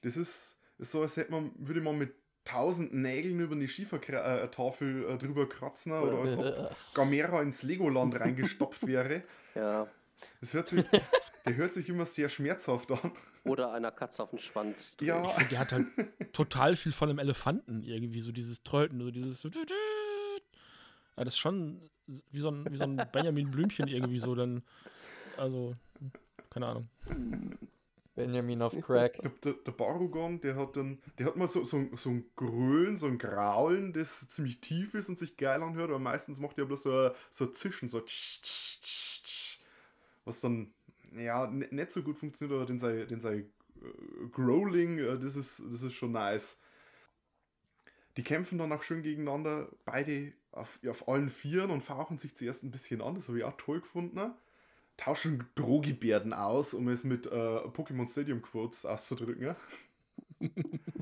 Das 0.00 0.16
ist, 0.16 0.56
ist 0.78 0.90
so, 0.90 1.02
als 1.02 1.16
hätte 1.16 1.30
man, 1.30 1.52
würde 1.56 1.80
man 1.80 1.98
mit 1.98 2.14
tausend 2.44 2.92
Nägeln 2.92 3.38
über 3.38 3.54
eine 3.54 3.68
Schiefertafel 3.68 5.04
äh, 5.08 5.16
drüber 5.18 5.48
kratzen 5.48 5.92
oder 5.92 6.18
als 6.18 6.36
ob 6.36 6.76
Gamera 6.94 7.40
ins 7.42 7.62
Legoland 7.62 8.18
reingestopft 8.18 8.86
wäre. 8.86 9.22
Ja, 9.54 9.86
Das 10.40 10.54
hört 10.54 10.68
sich, 10.68 10.84
der 11.46 11.56
hört 11.56 11.72
sich 11.72 11.88
immer 11.88 12.06
sehr 12.06 12.28
schmerzhaft 12.28 12.90
an. 12.92 13.12
oder 13.44 13.72
einer 13.72 13.90
Katze 13.90 14.22
auf 14.22 14.30
den 14.30 14.38
Schwanz. 14.38 14.96
drehen. 14.96 15.08
Ja, 15.08 15.36
Die 15.50 15.58
hat 15.58 15.72
halt 15.72 15.86
total 16.32 16.76
viel 16.76 16.92
von 16.92 17.08
einem 17.10 17.18
Elefanten 17.18 17.82
irgendwie, 17.82 18.20
so 18.20 18.32
dieses 18.32 18.62
Tröten, 18.62 19.00
so 19.00 19.10
dieses. 19.10 19.42
Ja, 19.42 21.24
das 21.24 21.34
ist 21.34 21.38
schon 21.38 21.88
wie 22.30 22.40
so 22.40 22.50
ein, 22.50 22.66
wie 22.70 22.76
so 22.78 22.84
ein 22.84 22.96
Benjamin 23.12 23.50
Blümchen 23.50 23.88
irgendwie 23.88 24.18
so, 24.18 24.34
dann. 24.34 24.62
Also, 25.36 25.74
keine 26.50 26.66
Ahnung. 26.66 26.88
Benjamin 28.14 28.60
auf 28.60 28.78
Crack. 28.78 29.14
der, 29.22 29.30
der, 29.42 29.52
der 29.54 29.72
Barugon, 29.72 30.38
der 30.42 30.56
hat 30.56 30.76
dann, 30.76 30.98
der 31.18 31.24
hat 31.26 31.36
mal 31.36 31.48
so, 31.48 31.64
so, 31.64 31.88
so 31.96 32.10
ein 32.10 32.26
Grölen, 32.36 32.98
so 32.98 33.06
ein 33.06 33.16
Graulen, 33.16 33.94
das 33.94 34.28
ziemlich 34.28 34.60
tief 34.60 34.92
ist 34.92 35.08
und 35.08 35.18
sich 35.18 35.38
geil 35.38 35.62
anhört, 35.62 35.88
aber 35.88 35.98
meistens 35.98 36.38
macht 36.38 36.58
er 36.58 36.66
bloß 36.66 36.82
so, 36.82 36.92
ein- 36.94 37.12
so 37.30 37.46
Zischen, 37.46 37.88
so 37.88 38.00
tsch, 38.02 38.42
tsch, 38.42 38.80
tsch, 38.82 39.22
tsch, 39.22 39.58
was 40.26 40.42
dann, 40.42 40.74
ja, 41.16 41.46
nicht 41.48 41.92
so 41.92 42.02
gut 42.02 42.18
funktioniert, 42.18 42.56
aber 42.56 42.66
den 42.66 42.78
sei, 42.78 43.04
den 43.04 43.20
sei 43.20 43.36
äh, 43.38 43.46
Growling, 44.32 44.98
äh, 44.98 45.18
das 45.18 45.36
ist, 45.36 45.62
das 45.70 45.82
ist 45.82 45.94
schon 45.94 46.12
nice. 46.12 46.58
Die 48.16 48.22
kämpfen 48.22 48.58
dann 48.58 48.72
auch 48.72 48.82
schön 48.82 49.02
gegeneinander, 49.02 49.68
beide 49.84 50.32
auf, 50.50 50.78
auf 50.86 51.08
allen 51.08 51.30
Vieren 51.30 51.70
und 51.70 51.82
fauchen 51.82 52.18
sich 52.18 52.34
zuerst 52.36 52.62
ein 52.62 52.70
bisschen 52.70 53.00
an, 53.00 53.14
das 53.14 53.28
habe 53.28 53.38
ich 53.38 53.44
auch 53.44 53.56
toll 53.56 53.80
gefunden. 53.80 54.16
ne? 54.16 54.34
Tauschen 54.98 55.44
Drohgebärden 55.56 56.32
aus, 56.34 56.74
um 56.74 56.88
es 56.88 57.04
mit 57.04 57.26
äh, 57.26 57.30
Pokémon 57.30 58.10
Stadium 58.10 58.42
Quotes 58.42 58.86
auszudrücken. 58.86 59.44
Ja? 59.44 59.56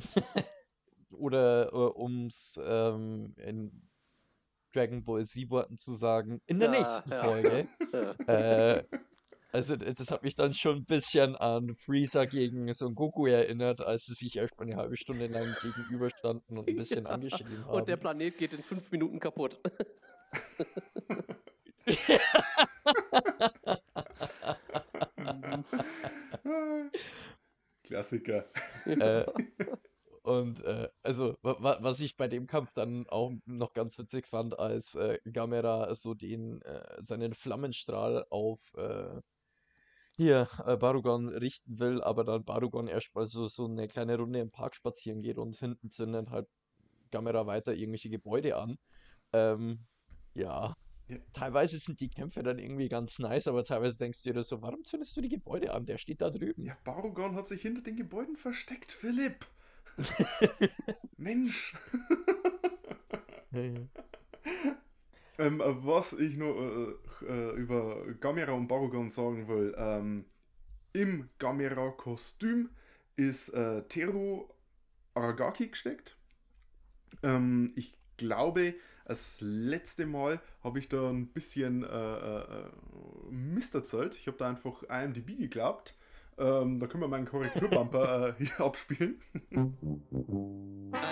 Oder 1.10 1.72
äh, 1.72 2.00
ums 2.00 2.58
ähm, 2.62 3.34
in 3.36 3.88
Dragon 4.72 5.04
Ball 5.04 5.24
Z-Worten 5.24 5.76
zu 5.78 5.92
sagen, 5.92 6.40
in 6.46 6.60
der 6.60 6.68
Ja, 6.68 6.70
nächsten 6.70 7.10
ja. 7.10 7.20
Folge. 7.20 7.68
Äh, 8.26 8.84
also 9.52 9.76
das 9.76 10.10
hat 10.10 10.22
mich 10.22 10.34
dann 10.34 10.52
schon 10.52 10.78
ein 10.78 10.84
bisschen 10.84 11.36
an 11.36 11.74
Freezer 11.74 12.26
gegen 12.26 12.72
Son 12.72 12.94
Goku 12.94 13.26
erinnert, 13.26 13.80
als 13.80 14.04
sie 14.04 14.14
sich 14.14 14.36
erst 14.36 14.58
mal 14.58 14.64
eine 14.66 14.76
halbe 14.76 14.96
Stunde 14.96 15.26
lang 15.26 15.54
gegenüberstanden 15.62 16.58
und 16.58 16.68
ein 16.68 16.76
bisschen 16.76 17.06
angeschrieben 17.06 17.64
haben. 17.64 17.74
Und 17.74 17.88
der 17.88 17.96
Planet 17.96 18.36
geht 18.38 18.54
in 18.54 18.62
fünf 18.62 18.90
Minuten 18.92 19.18
kaputt. 19.20 19.58
Klassiker. 27.82 28.46
äh, 28.86 29.26
und 30.22 30.62
äh, 30.64 30.88
also, 31.02 31.36
wa 31.42 31.56
wa 31.60 31.78
was 31.80 31.98
ich 32.00 32.16
bei 32.16 32.28
dem 32.28 32.46
Kampf 32.46 32.72
dann 32.72 33.08
auch 33.08 33.32
noch 33.46 33.72
ganz 33.72 33.98
witzig 33.98 34.26
fand, 34.26 34.58
als 34.58 34.94
äh, 34.94 35.18
Gamera 35.24 35.94
so 35.94 36.14
den 36.14 36.62
äh, 36.62 37.02
seinen 37.02 37.34
Flammenstrahl 37.34 38.26
auf 38.30 38.74
äh, 38.76 39.20
hier 40.20 40.48
äh, 40.66 40.76
Barugon 40.76 41.28
richten 41.28 41.78
will, 41.78 42.02
aber 42.02 42.24
dann 42.24 42.44
Barugon 42.44 42.88
erstmal 42.88 43.26
so, 43.26 43.48
so 43.48 43.64
eine 43.64 43.88
kleine 43.88 44.18
Runde 44.18 44.40
im 44.40 44.50
Park 44.50 44.76
spazieren 44.76 45.22
geht 45.22 45.38
und 45.38 45.56
hinten 45.56 45.90
zündet 45.90 46.28
halt 46.28 46.46
Gamera 47.10 47.46
weiter 47.46 47.72
irgendwelche 47.72 48.10
Gebäude 48.10 48.56
an. 48.56 48.76
Ähm, 49.32 49.86
ja. 50.34 50.74
Ja. 51.08 51.16
Teilweise 51.32 51.78
sind 51.78 52.00
die 52.00 52.08
Kämpfe 52.10 52.42
dann 52.42 52.58
irgendwie 52.58 52.88
ganz 52.88 53.18
nice, 53.18 53.48
aber 53.48 53.64
teilweise 53.64 53.96
denkst 53.98 54.22
du 54.22 54.32
dir 54.32 54.42
so, 54.44 54.60
warum 54.60 54.84
zündest 54.84 55.16
du 55.16 55.22
die 55.22 55.30
Gebäude 55.30 55.72
an? 55.72 55.86
Der 55.86 55.96
steht 55.96 56.20
da 56.20 56.28
drüben. 56.28 56.66
Ja, 56.66 56.76
Barugon 56.84 57.34
hat 57.34 57.48
sich 57.48 57.62
hinter 57.62 57.80
den 57.80 57.96
Gebäuden 57.96 58.36
versteckt, 58.36 58.92
Philipp. 58.92 59.46
Mensch. 61.16 61.74
Ähm, 65.40 65.62
äh, 65.62 65.86
was 65.86 66.12
ich 66.12 66.36
nur 66.36 66.98
äh, 67.22 67.24
äh, 67.24 67.56
über 67.56 68.04
Gamera 68.20 68.52
und 68.52 68.68
Barugon 68.68 69.08
sagen 69.08 69.48
will, 69.48 69.74
ähm, 69.78 70.26
im 70.92 71.30
Gamera-Kostüm 71.38 72.68
ist 73.16 73.48
äh, 73.50 73.82
Teru 73.88 74.48
Aragaki 75.14 75.68
gesteckt. 75.68 76.18
Ähm, 77.22 77.72
ich 77.74 77.96
glaube, 78.18 78.74
das 79.06 79.38
letzte 79.40 80.04
Mal 80.04 80.40
habe 80.62 80.78
ich 80.78 80.90
da 80.90 81.08
ein 81.08 81.28
bisschen 81.28 81.84
äh, 81.84 81.86
äh, 81.86 82.70
Mist 83.30 83.74
erzählt. 83.74 84.16
Ich 84.16 84.26
habe 84.26 84.36
da 84.36 84.48
einfach 84.48 84.82
IMDb 84.82 85.38
geglaubt. 85.38 85.96
Ähm, 86.36 86.78
da 86.78 86.86
können 86.86 87.02
wir 87.02 87.08
meinen 87.08 87.26
Korrekturbumper 87.26 88.28
äh, 88.28 88.44
hier 88.44 88.60
abspielen. 88.60 89.22
I 89.32 89.56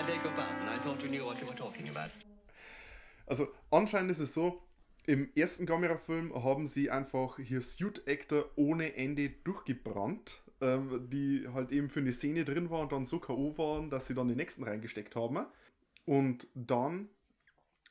beg 0.05 0.23
your 0.23 0.31
pardon. 0.35 0.67
I 0.67 0.77
thought 0.77 1.01
you 1.01 1.09
knew 1.09 1.25
what 1.25 1.39
you 1.41 1.47
were 1.47 1.55
talking 1.55 1.89
about. 1.89 2.11
Also 3.29 3.47
anscheinend 3.69 4.11
ist 4.11 4.19
es 4.19 4.33
so, 4.33 4.63
im 5.05 5.29
ersten 5.35 5.65
Gamera-Film 5.65 6.33
haben 6.43 6.67
sie 6.67 6.89
einfach 6.89 7.37
hier 7.37 7.61
Suit-Actor 7.61 8.45
ohne 8.55 8.95
Ende 8.95 9.29
durchgebrannt, 9.29 10.41
ähm, 10.61 11.07
die 11.09 11.47
halt 11.53 11.71
eben 11.71 11.89
für 11.89 11.99
eine 11.99 12.11
Szene 12.11 12.43
drin 12.43 12.69
waren 12.69 12.83
und 12.83 12.91
dann 12.91 13.05
so 13.05 13.19
K.O. 13.19 13.57
waren, 13.57 13.89
dass 13.89 14.07
sie 14.07 14.15
dann 14.15 14.27
den 14.27 14.37
nächsten 14.37 14.63
reingesteckt 14.63 15.15
haben. 15.15 15.45
Und 16.05 16.47
dann 16.55 17.09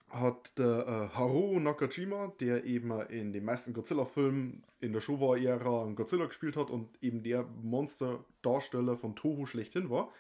hat 0.09 0.59
der 0.59 1.11
äh, 1.13 1.17
Haruo 1.17 1.61
Nakajima, 1.61 2.33
der 2.41 2.65
eben 2.65 2.91
in 3.03 3.33
den 3.33 3.45
meisten 3.45 3.73
Godzilla-Filmen 3.73 4.65
in 4.81 4.93
der 4.93 5.01
Showa-Ära 5.01 5.93
Godzilla 5.95 6.27
gespielt 6.27 6.57
hat 6.57 6.71
und 6.71 7.03
eben 7.03 7.23
der 7.23 7.45
Monsterdarsteller 7.63 8.97
von 8.97 9.15
Toho 9.15 9.47
schlechthin 9.47 9.89
war, 9.89 10.13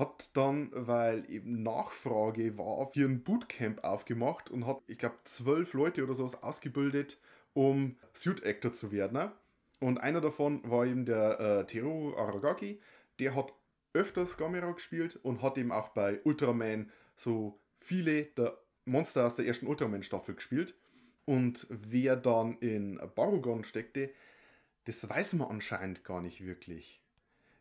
hat 0.00 0.30
dann, 0.32 0.70
weil 0.72 1.30
eben 1.30 1.62
Nachfrage 1.62 2.58
war, 2.58 2.90
für 2.90 3.04
ein 3.06 3.22
Bootcamp 3.22 3.84
aufgemacht 3.84 4.50
und 4.50 4.66
hat, 4.66 4.80
ich 4.88 4.98
glaube, 4.98 5.16
zwölf 5.24 5.74
Leute 5.74 6.02
oder 6.02 6.14
sowas 6.14 6.42
ausgebildet, 6.42 7.18
um 7.52 7.96
Suit 8.12 8.44
Actor 8.44 8.72
zu 8.72 8.90
werden. 8.90 9.12
Ne? 9.12 9.32
Und 9.78 9.98
einer 9.98 10.20
davon 10.20 10.68
war 10.68 10.86
eben 10.86 11.04
der 11.04 11.38
äh, 11.38 11.66
Teru 11.66 12.16
Aragaki, 12.16 12.80
der 13.20 13.36
hat 13.36 13.52
öfters 13.92 14.36
Gamera 14.36 14.72
gespielt 14.72 15.16
und 15.22 15.42
hat 15.42 15.58
eben 15.58 15.72
auch 15.72 15.90
bei 15.90 16.20
Ultraman 16.24 16.90
so 17.14 17.60
viele 17.78 18.24
der 18.24 18.58
Monster 18.84 19.26
aus 19.26 19.36
der 19.36 19.46
ersten 19.46 19.66
Ultraman-Staffel 19.66 20.34
gespielt. 20.34 20.74
Und 21.26 21.66
wer 21.68 22.16
dann 22.16 22.56
in 22.58 23.00
Barugon 23.14 23.64
steckte, 23.64 24.10
das 24.84 25.08
weiß 25.08 25.34
man 25.34 25.48
anscheinend 25.48 26.04
gar 26.04 26.22
nicht 26.22 26.44
wirklich. 26.44 26.99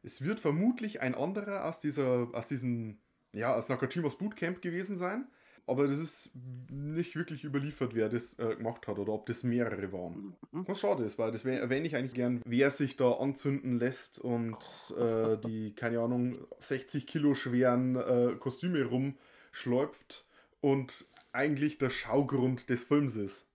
Es 0.02 0.24
wird 0.24 0.40
vermutlich 0.40 1.02
ein 1.02 1.16
anderer 1.16 1.66
aus 1.66 1.80
dieser, 1.80 2.30
aus 2.34 2.48
diesem, 2.48 3.00
ja, 3.34 3.56
aus 3.56 3.70
Nakajimas 3.70 4.18
Bootcamp 4.18 4.62
gewesen 4.62 4.98
sein. 4.98 5.28
Aber 5.70 5.88
das 5.88 6.00
ist 6.00 6.32
nicht 6.72 7.16
wirklich 7.16 7.44
überliefert, 7.44 7.94
wer 7.94 8.10
das 8.10 8.40
äh, 8.40 8.56
gemacht 8.56 8.88
hat 8.88 8.98
oder 8.98 9.14
ob 9.14 9.28
das 9.28 9.44
mehrere 9.44 9.94
waren. 9.94 10.36
Was 10.52 10.80
schade 10.80 11.04
ist, 11.04 11.20
weil 11.20 11.32
das 11.32 11.46
erwähne 11.46 11.86
ich 11.86 11.96
eigentlich 11.96 12.16
gern, 12.16 12.42
wer 12.44 12.72
sich 12.72 12.98
da 12.98 13.12
anzünden 13.12 13.78
lässt 13.78 14.18
und 14.18 14.58
äh, 14.98 15.38
die, 15.46 15.76
keine 15.76 16.00
Ahnung, 16.00 16.36
60 16.58 17.06
Kilo 17.06 17.36
schweren 17.36 17.98
äh, 17.98 18.36
Kostüme 18.40 18.84
rumschläuft 18.84 20.26
und 20.60 21.06
eigentlich 21.34 21.78
der 21.78 21.92
Schaugrund 21.92 22.72
des 22.72 22.86
Films 22.86 23.16
ist. 23.16 23.46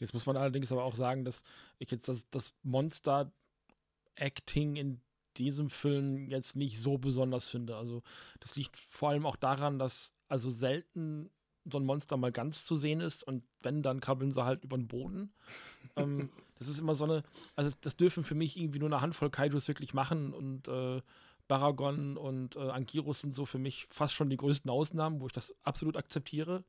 Jetzt 0.00 0.14
muss 0.14 0.26
man 0.26 0.36
allerdings 0.36 0.72
aber 0.72 0.82
auch 0.82 0.96
sagen, 0.96 1.24
dass 1.24 1.44
ich 1.78 1.92
jetzt 1.92 2.08
das, 2.08 2.28
das 2.30 2.54
Monster-Acting 2.64 4.74
in 4.74 5.00
diesem 5.36 5.70
Film 5.70 6.28
jetzt 6.28 6.56
nicht 6.56 6.80
so 6.80 6.98
besonders 6.98 7.48
finde. 7.48 7.76
Also 7.76 8.02
das 8.40 8.56
liegt 8.56 8.78
vor 8.78 9.10
allem 9.10 9.26
auch 9.26 9.36
daran, 9.36 9.78
dass 9.78 10.12
also 10.28 10.50
selten 10.50 11.30
so 11.70 11.78
ein 11.78 11.84
Monster 11.84 12.16
mal 12.16 12.32
ganz 12.32 12.64
zu 12.64 12.76
sehen 12.76 13.00
ist 13.00 13.22
und 13.22 13.42
wenn, 13.62 13.82
dann 13.82 14.00
krabbeln 14.00 14.30
sie 14.30 14.44
halt 14.44 14.64
über 14.64 14.76
den 14.76 14.88
Boden. 14.88 15.32
ähm, 15.96 16.30
das 16.58 16.68
ist 16.68 16.78
immer 16.78 16.94
so 16.94 17.04
eine, 17.04 17.22
also 17.56 17.74
das 17.80 17.96
dürfen 17.96 18.24
für 18.24 18.34
mich 18.34 18.58
irgendwie 18.58 18.78
nur 18.78 18.88
eine 18.88 19.00
Handvoll 19.00 19.30
Kaijus 19.30 19.68
wirklich 19.68 19.94
machen 19.94 20.32
und 20.32 20.68
äh, 20.68 21.00
Baragon 21.48 22.16
und 22.16 22.56
äh, 22.56 22.70
Ankyros 22.70 23.20
sind 23.20 23.34
so 23.34 23.44
für 23.44 23.58
mich 23.58 23.86
fast 23.90 24.14
schon 24.14 24.30
die 24.30 24.36
größten 24.36 24.70
Ausnahmen, 24.70 25.20
wo 25.20 25.26
ich 25.26 25.32
das 25.32 25.54
absolut 25.62 25.96
akzeptiere. 25.96 26.64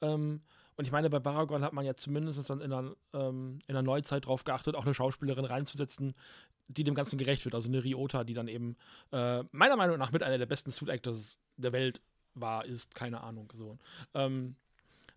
Ähm, 0.00 0.42
und 0.76 0.84
ich 0.84 0.92
meine, 0.92 1.10
bei 1.10 1.18
Baragon 1.18 1.62
hat 1.62 1.72
man 1.72 1.84
ja 1.84 1.96
zumindest 1.96 2.48
dann 2.50 2.60
in 2.60 2.70
der, 2.70 2.94
ähm, 3.12 3.58
in 3.66 3.74
der 3.74 3.82
Neuzeit 3.82 4.24
darauf 4.24 4.44
geachtet, 4.44 4.76
auch 4.76 4.84
eine 4.84 4.94
Schauspielerin 4.94 5.44
reinzusetzen, 5.44 6.14
die 6.68 6.84
dem 6.84 6.94
Ganzen 6.94 7.18
gerecht 7.18 7.44
wird. 7.44 7.54
Also 7.54 7.68
eine 7.68 7.82
Ryota, 7.82 8.24
die 8.24 8.34
dann 8.34 8.48
eben 8.48 8.76
äh, 9.12 9.42
meiner 9.52 9.76
Meinung 9.76 9.98
nach 9.98 10.12
mit 10.12 10.22
einer 10.22 10.38
der 10.38 10.46
besten 10.46 10.70
Suit 10.70 10.88
Actors 10.88 11.36
der 11.56 11.72
Welt 11.72 12.00
war, 12.34 12.64
ist, 12.64 12.94
keine 12.94 13.22
Ahnung. 13.22 13.52
So. 13.56 13.78
Ähm, 14.14 14.54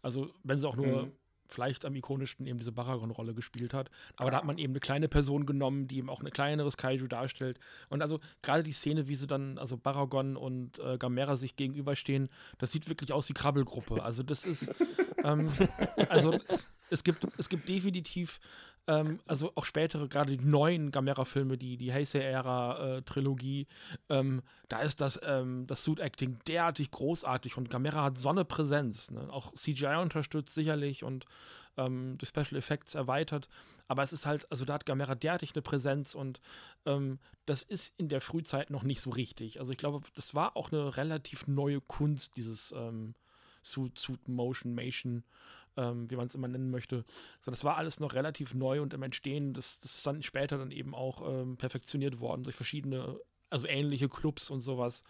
also, 0.01 0.33
wenn 0.43 0.57
sie 0.57 0.67
auch 0.67 0.75
nur 0.75 1.05
mhm. 1.05 1.11
vielleicht 1.45 1.85
am 1.85 1.95
ikonischsten 1.95 2.47
eben 2.47 2.57
diese 2.57 2.71
Baragon-Rolle 2.71 3.33
gespielt 3.33 3.73
hat. 3.73 3.91
Aber 4.15 4.27
ja. 4.27 4.31
da 4.31 4.37
hat 4.37 4.45
man 4.45 4.57
eben 4.57 4.71
eine 4.71 4.79
kleine 4.79 5.09
Person 5.09 5.45
genommen, 5.45 5.87
die 5.87 5.97
eben 5.97 6.09
auch 6.09 6.21
ein 6.21 6.31
kleineres 6.31 6.77
Kaiju 6.77 7.07
darstellt. 7.07 7.59
Und 7.89 8.01
also 8.01 8.19
gerade 8.41 8.63
die 8.63 8.71
Szene, 8.71 9.07
wie 9.07 9.15
sie 9.15 9.27
dann, 9.27 9.57
also 9.57 9.77
Baragon 9.77 10.37
und 10.37 10.79
äh, 10.79 10.97
Gamera 10.97 11.35
sich 11.35 11.55
gegenüberstehen, 11.57 12.29
das 12.57 12.71
sieht 12.71 12.89
wirklich 12.89 13.13
aus 13.13 13.29
wie 13.29 13.33
Krabbelgruppe. 13.33 14.01
Also 14.01 14.23
das 14.23 14.45
ist, 14.45 14.73
ähm, 15.23 15.49
also 16.09 16.39
es 16.91 17.03
gibt, 17.03 17.27
es 17.37 17.49
gibt 17.49 17.67
definitiv 17.69 18.39
ähm, 18.87 19.19
also 19.27 19.51
auch 19.55 19.65
spätere, 19.65 20.07
gerade 20.07 20.35
die 20.35 20.43
neuen 20.43 20.91
Gamera-Filme, 20.91 21.57
die, 21.57 21.77
die 21.77 21.93
Heisei-Ära-Trilogie, 21.93 23.67
äh, 24.09 24.17
ähm, 24.17 24.41
da 24.69 24.79
ist 24.79 25.01
das, 25.01 25.19
ähm, 25.23 25.67
das 25.67 25.83
Suit-Acting 25.83 26.39
derartig 26.47 26.91
großartig 26.91 27.57
und 27.57 27.69
Gamera 27.69 28.03
hat 28.03 28.17
so 28.17 28.29
eine 28.29 28.45
Präsenz. 28.45 29.11
Ne? 29.11 29.27
Auch 29.31 29.53
CGI 29.53 29.97
unterstützt 30.01 30.55
sicherlich 30.55 31.03
und 31.03 31.25
ähm, 31.77 32.17
durch 32.17 32.29
Special 32.29 32.57
Effects 32.57 32.95
erweitert. 32.95 33.47
Aber 33.87 34.03
es 34.03 34.13
ist 34.13 34.25
halt, 34.25 34.49
also 34.49 34.65
da 34.65 34.75
hat 34.75 34.85
Gamera 34.85 35.15
derartig 35.15 35.51
eine 35.53 35.61
Präsenz 35.61 36.15
und 36.15 36.41
ähm, 36.85 37.19
das 37.45 37.63
ist 37.63 37.93
in 37.97 38.09
der 38.09 38.21
Frühzeit 38.21 38.71
noch 38.71 38.83
nicht 38.83 39.01
so 39.01 39.11
richtig. 39.11 39.59
Also 39.59 39.71
ich 39.71 39.77
glaube, 39.77 40.01
das 40.15 40.33
war 40.33 40.55
auch 40.55 40.71
eine 40.71 40.97
relativ 40.97 41.47
neue 41.47 41.81
Kunst, 41.81 42.35
dieses 42.37 42.71
ähm, 42.71 43.13
Suit, 43.63 43.97
Suit 43.99 44.27
Motion 44.27 44.73
Mation 44.73 45.23
ähm, 45.77 46.09
wie 46.09 46.15
man 46.15 46.27
es 46.27 46.35
immer 46.35 46.47
nennen 46.47 46.69
möchte. 46.69 47.03
So, 47.41 47.51
das 47.51 47.63
war 47.63 47.77
alles 47.77 47.99
noch 47.99 48.13
relativ 48.13 48.53
neu 48.53 48.81
und 48.81 48.93
im 48.93 49.03
Entstehen, 49.03 49.53
das, 49.53 49.79
das 49.79 49.95
ist 49.95 50.07
dann 50.07 50.23
später 50.23 50.57
dann 50.57 50.71
eben 50.71 50.93
auch 50.93 51.21
ähm, 51.27 51.57
perfektioniert 51.57 52.19
worden 52.19 52.43
durch 52.43 52.55
verschiedene, 52.55 53.19
also 53.49 53.67
ähnliche 53.67 54.09
Clubs 54.09 54.49
und 54.49 54.61
sowas. 54.61 55.03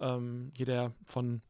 Ähm, 0.00 0.52
hier 0.56 0.66
der 0.66 0.92
von 1.04 1.42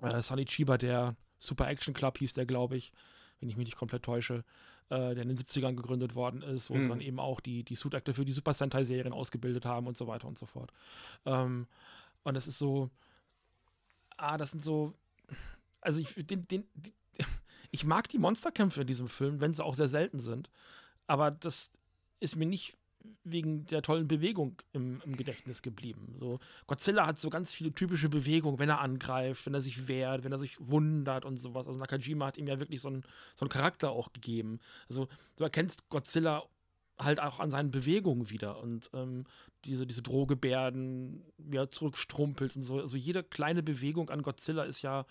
äh, 0.00 0.22
Sunny 0.22 0.44
Chiba, 0.44 0.78
der 0.78 1.16
Super 1.38 1.68
Action 1.68 1.94
Club 1.94 2.18
hieß 2.18 2.32
der, 2.34 2.46
glaube 2.46 2.76
ich, 2.76 2.92
wenn 3.40 3.48
ich 3.48 3.56
mich 3.56 3.66
nicht 3.66 3.76
komplett 3.76 4.04
täusche, 4.04 4.44
äh, 4.88 5.14
der 5.14 5.22
in 5.22 5.28
den 5.28 5.36
70ern 5.36 5.76
gegründet 5.76 6.14
worden 6.14 6.42
ist, 6.42 6.70
wo 6.70 6.74
mhm. 6.74 6.82
sie 6.82 6.88
dann 6.88 7.00
eben 7.00 7.20
auch 7.20 7.40
die, 7.40 7.64
die 7.64 7.76
Suit 7.76 7.94
Actor 7.94 8.14
für 8.14 8.24
die 8.24 8.32
Super 8.32 8.54
Sentai-Serien 8.54 9.12
ausgebildet 9.12 9.64
haben 9.64 9.86
und 9.86 9.96
so 9.96 10.06
weiter 10.06 10.26
und 10.28 10.38
so 10.38 10.46
fort. 10.46 10.72
Ähm, 11.26 11.66
und 12.22 12.34
das 12.34 12.46
ist 12.46 12.58
so, 12.58 12.90
ah, 14.16 14.38
das 14.38 14.50
sind 14.52 14.62
so, 14.62 14.94
also 15.80 16.00
ich, 16.00 16.14
den, 16.14 16.46
den, 16.48 16.64
ich 17.74 17.84
mag 17.84 18.08
die 18.08 18.18
Monsterkämpfe 18.18 18.82
in 18.82 18.86
diesem 18.86 19.08
Film, 19.08 19.40
wenn 19.40 19.52
sie 19.52 19.64
auch 19.64 19.74
sehr 19.74 19.88
selten 19.88 20.20
sind. 20.20 20.48
Aber 21.08 21.32
das 21.32 21.72
ist 22.20 22.36
mir 22.36 22.46
nicht 22.46 22.76
wegen 23.24 23.66
der 23.66 23.82
tollen 23.82 24.06
Bewegung 24.06 24.62
im, 24.72 25.02
im, 25.04 25.16
Gedächtnis 25.16 25.60
geblieben. 25.60 26.14
So, 26.20 26.38
Godzilla 26.68 27.04
hat 27.04 27.18
so 27.18 27.30
ganz 27.30 27.52
viele 27.52 27.72
typische 27.72 28.08
Bewegungen, 28.08 28.60
wenn 28.60 28.68
er 28.68 28.80
angreift, 28.80 29.44
wenn 29.44 29.54
er 29.54 29.60
sich 29.60 29.88
wehrt, 29.88 30.22
wenn 30.22 30.30
er 30.30 30.38
sich 30.38 30.56
wundert 30.60 31.24
und 31.24 31.36
sowas. 31.36 31.66
Also 31.66 31.80
Nakajima 31.80 32.26
hat 32.26 32.38
ihm 32.38 32.46
ja 32.46 32.60
wirklich 32.60 32.80
so 32.80 32.86
einen, 32.86 33.02
so 33.34 33.44
einen 33.44 33.50
Charakter 33.50 33.90
auch 33.90 34.12
gegeben. 34.12 34.60
Also 34.88 35.08
du 35.34 35.42
erkennst 35.42 35.88
Godzilla 35.88 36.44
halt 36.96 37.18
auch 37.18 37.40
an 37.40 37.50
seinen 37.50 37.72
Bewegungen 37.72 38.30
wieder 38.30 38.60
und 38.60 38.88
ähm, 38.94 39.24
diese, 39.64 39.84
diese 39.84 40.02
Drohgebärden, 40.02 41.24
wie 41.38 41.56
er 41.56 41.72
zurückstrumpelt 41.72 42.54
und 42.54 42.62
so. 42.62 42.78
Also 42.78 42.96
jede 42.96 43.24
kleine 43.24 43.64
Bewegung 43.64 44.10
an 44.10 44.22
Godzilla 44.22 44.62
ist 44.62 44.80
ja 44.82 45.06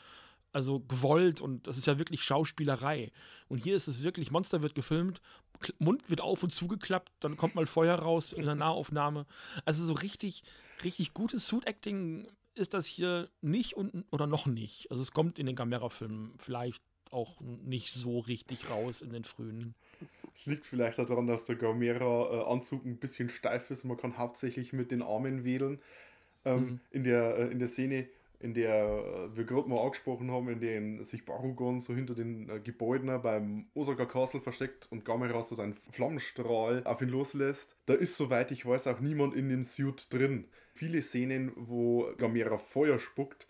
also 0.53 0.79
gewollt 0.79 1.41
und 1.41 1.67
das 1.67 1.77
ist 1.77 1.87
ja 1.87 1.99
wirklich 1.99 2.23
Schauspielerei. 2.23 3.11
Und 3.49 3.57
hier 3.57 3.75
ist 3.75 3.87
es 3.87 4.03
wirklich, 4.03 4.31
Monster 4.31 4.61
wird 4.61 4.75
gefilmt, 4.75 5.21
Mund 5.79 6.09
wird 6.09 6.21
auf 6.21 6.43
und 6.43 6.53
zugeklappt, 6.53 7.11
dann 7.19 7.37
kommt 7.37 7.55
mal 7.55 7.65
Feuer 7.65 7.95
raus 7.95 8.31
in 8.31 8.45
der 8.45 8.55
Nahaufnahme. 8.55 9.25
Also 9.65 9.85
so 9.85 9.93
richtig, 9.93 10.43
richtig 10.83 11.13
gutes 11.13 11.47
Suit-Acting 11.47 12.27
ist 12.55 12.73
das 12.73 12.85
hier 12.85 13.29
nicht 13.41 13.75
und, 13.75 14.05
oder 14.11 14.27
noch 14.27 14.45
nicht. 14.45 14.89
Also 14.91 15.01
es 15.01 15.11
kommt 15.11 15.39
in 15.39 15.47
den 15.47 15.55
Gamera-Filmen 15.55 16.33
vielleicht 16.37 16.83
auch 17.09 17.41
nicht 17.41 17.93
so 17.93 18.19
richtig 18.19 18.69
raus 18.69 19.01
in 19.01 19.11
den 19.11 19.23
frühen. 19.23 19.75
Es 20.35 20.45
liegt 20.47 20.65
vielleicht 20.65 20.97
daran, 20.97 21.27
dass 21.27 21.45
der 21.45 21.55
Gamera-Anzug 21.55 22.85
ein 22.85 22.97
bisschen 22.97 23.29
steif 23.29 23.69
ist. 23.69 23.83
Man 23.83 23.97
kann 23.97 24.17
hauptsächlich 24.17 24.73
mit 24.73 24.91
den 24.91 25.01
Armen 25.01 25.43
wedeln. 25.43 25.79
Ähm, 26.45 26.59
mhm. 26.59 26.79
in, 26.91 27.03
der, 27.05 27.37
äh, 27.37 27.51
in 27.51 27.59
der 27.59 27.69
Szene 27.69 28.07
in 28.43 28.53
der 28.53 28.85
äh, 28.85 29.37
wir 29.37 29.45
gerade 29.45 29.69
mal 29.69 29.81
angesprochen 29.81 30.31
haben, 30.31 30.49
in 30.49 30.59
der 30.59 31.05
sich 31.05 31.25
Barugon 31.25 31.79
so 31.79 31.93
hinter 31.93 32.13
den 32.13 32.49
äh, 32.49 32.59
Gebäuden 32.59 33.21
beim 33.21 33.67
Osaka 33.73 34.05
Castle 34.05 34.41
versteckt 34.41 34.87
und 34.91 35.05
Gamera 35.05 35.41
so 35.41 35.55
seinen 35.55 35.73
Flammenstrahl 35.73 36.83
auf 36.85 37.01
ihn 37.01 37.09
loslässt. 37.09 37.75
Da 37.85 37.93
ist, 37.93 38.17
soweit 38.17 38.51
ich 38.51 38.65
weiß, 38.65 38.87
auch 38.87 38.99
niemand 38.99 39.33
in 39.33 39.49
dem 39.49 39.63
Suit 39.63 40.13
drin. 40.13 40.45
Viele 40.73 41.01
Szenen, 41.01 41.51
wo 41.55 42.11
Gamera 42.17 42.57
Feuer 42.57 42.99
spuckt, 42.99 43.47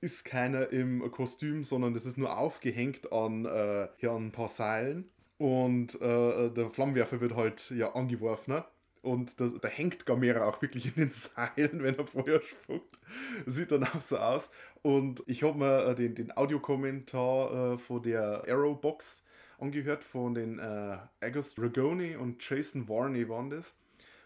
ist 0.00 0.24
keiner 0.24 0.70
im 0.70 1.10
Kostüm, 1.10 1.64
sondern 1.64 1.92
das 1.92 2.06
ist 2.06 2.18
nur 2.18 2.38
aufgehängt 2.38 3.12
an, 3.12 3.44
äh, 3.44 3.88
ja, 3.98 4.14
an 4.14 4.28
ein 4.28 4.32
paar 4.32 4.48
Seilen. 4.48 5.10
Und 5.38 6.00
äh, 6.00 6.50
der 6.50 6.70
Flammenwerfer 6.70 7.20
wird 7.20 7.34
halt 7.34 7.70
ja 7.70 7.94
angeworfen. 7.94 8.54
Ne? 8.54 8.64
Und 9.02 9.40
da, 9.40 9.48
da 9.60 9.68
hängt 9.68 10.06
Gamera 10.06 10.46
auch 10.46 10.60
wirklich 10.62 10.86
in 10.86 10.94
den 10.94 11.10
Seilen, 11.10 11.82
wenn 11.82 11.96
er 11.96 12.06
Feuer 12.06 12.42
spuckt. 12.42 12.98
Sieht 13.46 13.72
dann 13.72 13.84
auch 13.84 14.00
so 14.00 14.18
aus. 14.18 14.50
Und 14.82 15.22
ich 15.26 15.42
habe 15.42 15.58
mir 15.58 15.86
äh, 15.86 15.94
den, 15.94 16.14
den 16.14 16.36
Audiokommentar 16.36 17.74
äh, 17.74 17.78
von 17.78 18.02
der 18.02 18.44
Arrowbox 18.48 19.22
angehört, 19.58 20.04
von 20.04 20.34
den 20.34 20.58
äh, 20.58 20.98
August 21.20 21.58
Ragoni 21.58 22.16
und 22.16 22.48
Jason 22.48 22.88
Varney 22.88 23.28
waren 23.28 23.50
das. 23.50 23.74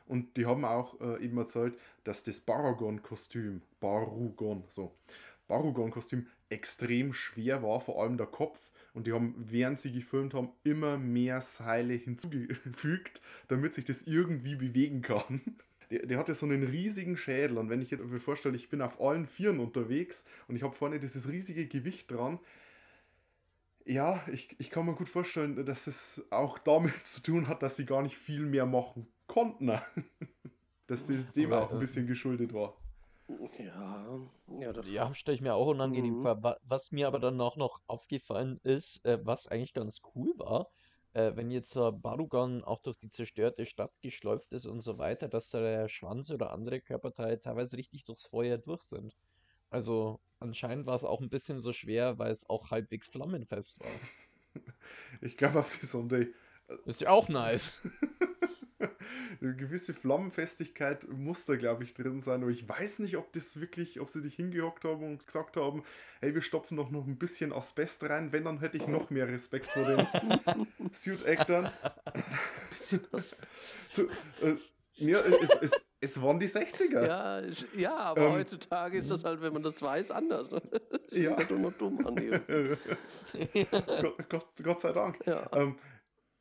Und 0.07 0.37
die 0.37 0.47
haben 0.47 0.65
auch 0.65 1.01
äh, 1.01 1.25
eben 1.25 1.39
erzählt, 1.39 1.79
dass 2.05 2.23
das 2.23 2.41
Baragon-Kostüm, 2.41 3.63
Barugon, 3.81 4.65
so, 4.69 4.95
Barugon-Kostüm 5.49 6.27
extrem 6.51 7.13
schwer 7.13 7.63
war, 7.63 7.81
vor 7.81 8.03
allem 8.03 8.19
der 8.19 8.27
Kopf 8.27 8.72
und 8.95 9.07
die 9.07 9.13
haben, 9.13 9.35
während 9.39 9.79
sie 9.79 9.93
gefilmt 9.93 10.35
haben, 10.35 10.51
immer 10.65 10.99
mehr 10.99 11.41
Seile 11.41 11.95
hinzugefügt, 11.95 13.23
damit 13.49 13.75
sich 13.75 13.85
das 13.85 14.03
irgendwie 14.03 14.57
bewegen 14.57 15.03
kann. 15.03 15.41
Der, 15.91 16.07
der 16.07 16.19
hatte 16.19 16.35
so 16.35 16.47
einen 16.47 16.63
riesigen 16.63 17.17
Schädel 17.17 17.59
und 17.59 17.69
wenn 17.69 17.83
ich 17.83 17.91
mir 17.91 18.21
vorstelle, 18.21 18.57
ich 18.57 18.69
bin 18.69 18.83
auf 18.83 19.01
allen 19.01 19.27
Vieren 19.27 19.61
unterwegs 19.61 20.25
und 20.49 20.57
ich 20.57 20.63
habe 20.63 20.75
vorne 20.75 21.01
dieses 21.01 21.31
riesige 21.31 21.67
Gewicht 21.67 22.11
dran, 22.11 22.39
ja, 23.85 24.23
ich, 24.31 24.55
ich 24.59 24.71
kann 24.71 24.87
mir 24.87 24.95
gut 24.95 25.09
vorstellen, 25.09 25.65
dass 25.67 25.87
es 25.87 26.25
auch 26.31 26.59
damit 26.59 26.93
zu 27.05 27.23
tun 27.23 27.49
hat, 27.49 27.63
dass 27.63 27.77
sie 27.77 27.87
gar 27.87 28.03
nicht 28.03 28.17
viel 28.17 28.47
mehr 28.47 28.67
machen 28.67 29.07
konnten. 29.27 29.73
dass 30.87 31.07
das 31.07 31.33
dem 31.33 31.53
auch 31.53 31.73
ein 31.73 31.79
bisschen 31.79 32.07
geschuldet 32.07 32.53
war. 32.53 32.77
Ja, 33.59 34.21
ja, 34.61 34.73
das 34.73 34.87
ja 34.89 35.15
stelle 35.15 35.37
ich 35.37 35.41
mir 35.41 35.55
auch 35.55 35.69
unangenehm 35.69 36.19
mhm. 36.19 36.23
vor. 36.23 36.59
Was 36.63 36.93
mir 36.93 37.07
aber 37.07 37.19
dann 37.19 37.41
auch 37.41 37.57
noch 37.57 37.81
aufgefallen 37.87 38.61
ist, 38.63 39.05
äh, 39.05 39.19
was 39.23 39.49
eigentlich 39.49 39.73
ganz 39.73 40.01
cool 40.15 40.33
war, 40.37 40.69
äh, 41.15 41.33
wenn 41.35 41.51
jetzt 41.51 41.77
äh, 41.77 41.93
Barugan 41.93 42.65
auch 42.65 42.81
durch 42.83 42.99
die 42.99 43.09
zerstörte 43.09 43.67
Stadt 43.67 43.93
geschläuft 44.01 44.53
ist 44.53 44.67
und 44.67 44.81
so 44.81 44.99
weiter, 44.99 45.29
dass 45.29 45.51
da 45.51 45.61
der 45.61 45.89
Schwanz 45.89 46.31
oder 46.31 46.53
andere 46.53 46.81
Körperteile 46.81 47.41
teilweise 47.41 47.77
richtig 47.77 48.05
durchs 48.05 48.27
Feuer 48.27 48.59
durch 48.59 48.83
sind. 48.83 49.17
Also 49.71 50.21
anscheinend 50.39 50.87
war 50.87 50.97
es 50.97 51.05
auch 51.05 51.21
ein 51.21 51.31
bisschen 51.31 51.61
so 51.61 51.73
schwer, 51.73 52.19
weil 52.19 52.31
es 52.31 52.49
auch 52.49 52.71
halbwegs 52.71 53.09
flammenfest 53.09 53.81
war. 53.81 53.91
Ich 55.23 55.39
glaube, 55.39 55.61
auf 55.61 55.79
die 55.79 55.87
Sonde. 55.87 56.35
Ist 56.85 57.01
ja 57.01 57.09
auch 57.09 57.29
nice. 57.29 57.83
eine 59.41 59.57
gewisse 59.57 59.95
Flammenfestigkeit 59.95 61.09
muss 61.09 61.45
da, 61.47 61.57
glaube 61.57 61.85
ich, 61.85 61.95
drin 61.95 62.21
sein. 62.21 62.43
Aber 62.43 62.51
ich 62.51 62.69
weiß 62.69 63.01
nicht, 63.01 63.17
ob 63.17 63.33
das 63.33 63.61
wirklich, 63.61 64.01
ob 64.01 64.09
sie 64.09 64.23
dich 64.23 64.35
hingehockt 64.35 64.85
haben 64.85 65.05
und 65.05 65.25
gesagt 65.25 65.57
haben, 65.57 65.83
hey, 66.21 66.35
wir 66.35 66.43
stopfen 66.43 66.77
doch 66.77 66.91
noch 66.91 67.07
ein 67.07 67.19
bisschen 67.19 67.53
Asbest 67.53 68.05
rein. 68.05 68.33
Wenn, 68.33 68.45
dann 68.45 68.61
hätte 68.61 68.77
ich 68.77 68.87
noch 68.87 69.11
mehr 69.11 69.29
Respekt 69.29 69.67
vor 69.67 69.85
den 69.85 70.07
Suit-Actern. 70.93 71.71
so, 72.75 74.03
äh, 74.43 74.57
ja, 74.97 75.19
es, 75.19 75.51
es, 75.61 75.85
es 76.01 76.23
waren 76.23 76.39
die 76.39 76.49
60er. 76.49 77.07
Ja, 77.07 77.43
ja 77.75 77.97
aber 77.97 78.27
ähm, 78.27 78.33
heutzutage 78.33 78.99
ist 78.99 79.11
das 79.11 79.25
halt, 79.25 79.41
wenn 79.41 79.53
man 79.53 79.63
das 79.63 79.81
weiß, 79.81 80.11
anders. 80.11 80.49
Das 81.13 81.21
ja. 81.21 81.33
Ist 81.33 81.51
halt 81.51 81.61
nur 81.61 81.73
dumm 81.73 82.07
an 82.07 82.15
Gott, 84.01 84.29
Gott, 84.31 84.47
Gott, 84.63 84.81
sei 84.81 84.93
Dank. 84.93 85.19
Ja. 85.27 85.47
Ähm, 85.53 85.77
Äh, 85.77 85.92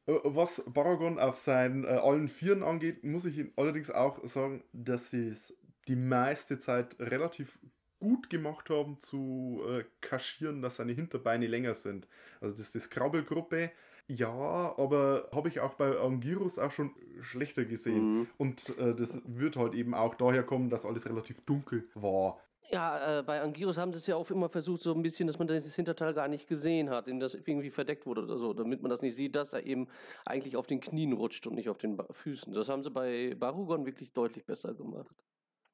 Was 0.06 0.64
Baragon 0.66 1.20
auf 1.20 1.38
seinen 1.38 1.84
äh, 1.84 1.90
allen 1.90 2.28
Vieren 2.28 2.64
angeht, 2.64 3.04
muss 3.04 3.26
ich 3.26 3.46
allerdings 3.56 3.92
auch 3.92 4.24
sagen, 4.26 4.64
dass 4.74 5.12
sie 5.12 5.28
es 5.28 5.56
die 5.88 5.96
meiste 5.96 6.60
Zeit 6.60 7.00
relativ 7.00 7.60
gut 8.00 8.30
gemacht 8.30 8.70
haben 8.70 9.00
zu 9.00 9.62
äh, 9.68 9.84
kaschieren, 10.02 10.62
dass 10.62 10.78
seine 10.78 10.94
Hinterbeine 10.94 11.48
länger 11.48 11.76
sind. 11.76 12.08
Also 12.42 12.56
das 12.56 12.68
ist 12.68 12.76
das 12.76 12.90
Krabbelgruppe. 12.90 13.72
Ja, 14.08 14.74
aber 14.78 15.30
habe 15.34 15.48
ich 15.48 15.60
auch 15.62 15.76
bei 15.76 15.98
Anguirus 15.98 16.60
auch 16.60 16.72
schon 16.72 16.92
schlechter 17.22 17.64
gesehen. 17.64 18.20
Mhm. 18.20 18.28
Und 18.38 18.78
äh, 18.78 18.96
das 18.96 19.22
wird 19.26 19.56
halt 19.56 19.74
eben 19.74 19.94
auch 19.94 20.16
daher 20.16 20.44
kommen, 20.44 20.70
dass 20.70 20.86
alles 20.86 21.08
relativ 21.08 21.42
dunkel 21.42 21.88
war. 21.94 22.40
Ja, 22.72 23.20
äh, 23.20 23.24
bei 23.24 23.42
Angiros 23.42 23.78
haben 23.78 23.92
sie 23.92 23.98
es 23.98 24.08
ja 24.08 24.16
auch 24.16 24.30
immer 24.32 24.48
versucht, 24.48 24.82
so 24.82 24.94
ein 24.94 25.02
bisschen, 25.02 25.28
dass 25.28 25.38
man 25.38 25.48
das 25.48 25.76
Hinterteil 25.76 26.14
gar 26.14 26.30
nicht 26.30 26.48
gesehen 26.48 26.90
hat, 26.90 27.08
indem 27.08 27.20
das 27.20 27.36
irgendwie 27.36 27.70
verdeckt 27.70 28.06
wurde 28.06 28.24
oder 28.24 28.38
so, 28.38 28.54
damit 28.54 28.82
man 28.82 28.90
das 28.90 29.02
nicht 29.02 29.16
sieht, 29.16 29.36
dass 29.36 29.52
er 29.52 29.66
eben 29.66 29.90
eigentlich 30.26 30.56
auf 30.56 30.68
den 30.68 30.80
Knien 30.80 31.12
rutscht 31.12 31.46
und 31.48 31.56
nicht 31.56 31.68
auf 31.68 31.78
den 31.78 31.98
Füßen. 32.12 32.54
Das 32.54 32.70
haben 32.70 32.84
sie 32.84 32.90
bei 32.90 33.36
Barugon 33.36 33.86
wirklich 33.86 34.14
deutlich 34.14 34.46
besser 34.46 34.74
gemacht. 34.74 35.16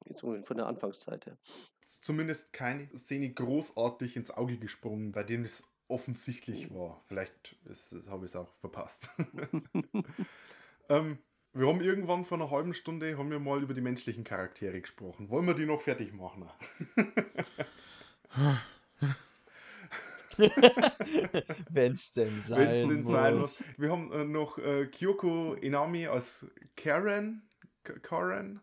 Jetzt 0.06 0.22
von 0.22 0.56
der 0.56 0.66
Anfangszeit 0.66 1.26
her. 1.26 1.36
Zumindest 1.82 2.52
keine 2.52 2.88
Szene 2.96 3.30
großartig 3.32 4.16
ins 4.16 4.30
Auge 4.30 4.58
gesprungen, 4.58 5.12
bei 5.12 5.22
dem 5.22 5.42
es 5.42 5.64
offensichtlich 5.86 6.72
war. 6.74 7.02
Vielleicht 7.06 7.56
habe 8.08 8.24
ich 8.24 8.32
es 8.32 8.36
auch 8.36 8.52
verpasst. 8.60 9.10
ähm, 10.88 11.18
wir 11.58 11.66
haben 11.68 11.80
irgendwann 11.80 12.24
vor 12.24 12.38
einer 12.38 12.50
halben 12.50 12.74
Stunde 12.74 13.18
haben 13.18 13.30
wir 13.30 13.38
mal 13.40 13.62
über 13.62 13.74
die 13.74 13.80
menschlichen 13.80 14.24
Charaktere 14.24 14.80
gesprochen. 14.80 15.28
Wollen 15.30 15.46
wir 15.46 15.54
die 15.54 15.66
noch 15.66 15.80
fertig 15.80 16.12
machen? 16.12 16.48
Wenn's 21.70 22.12
denn 22.12 22.40
sein 22.42 22.58
Wenn 22.58 22.70
es 22.70 22.88
denn 22.88 23.04
sein 23.04 23.34
muss. 23.38 23.60
muss. 23.60 23.68
Wir 23.78 23.90
haben 23.90 24.12
äh, 24.12 24.24
noch 24.24 24.58
äh, 24.58 24.86
Kyoko 24.86 25.54
Inami 25.54 26.06
als 26.06 26.46
Karen. 26.76 27.42
K- 27.82 27.98
Karen? 28.00 28.60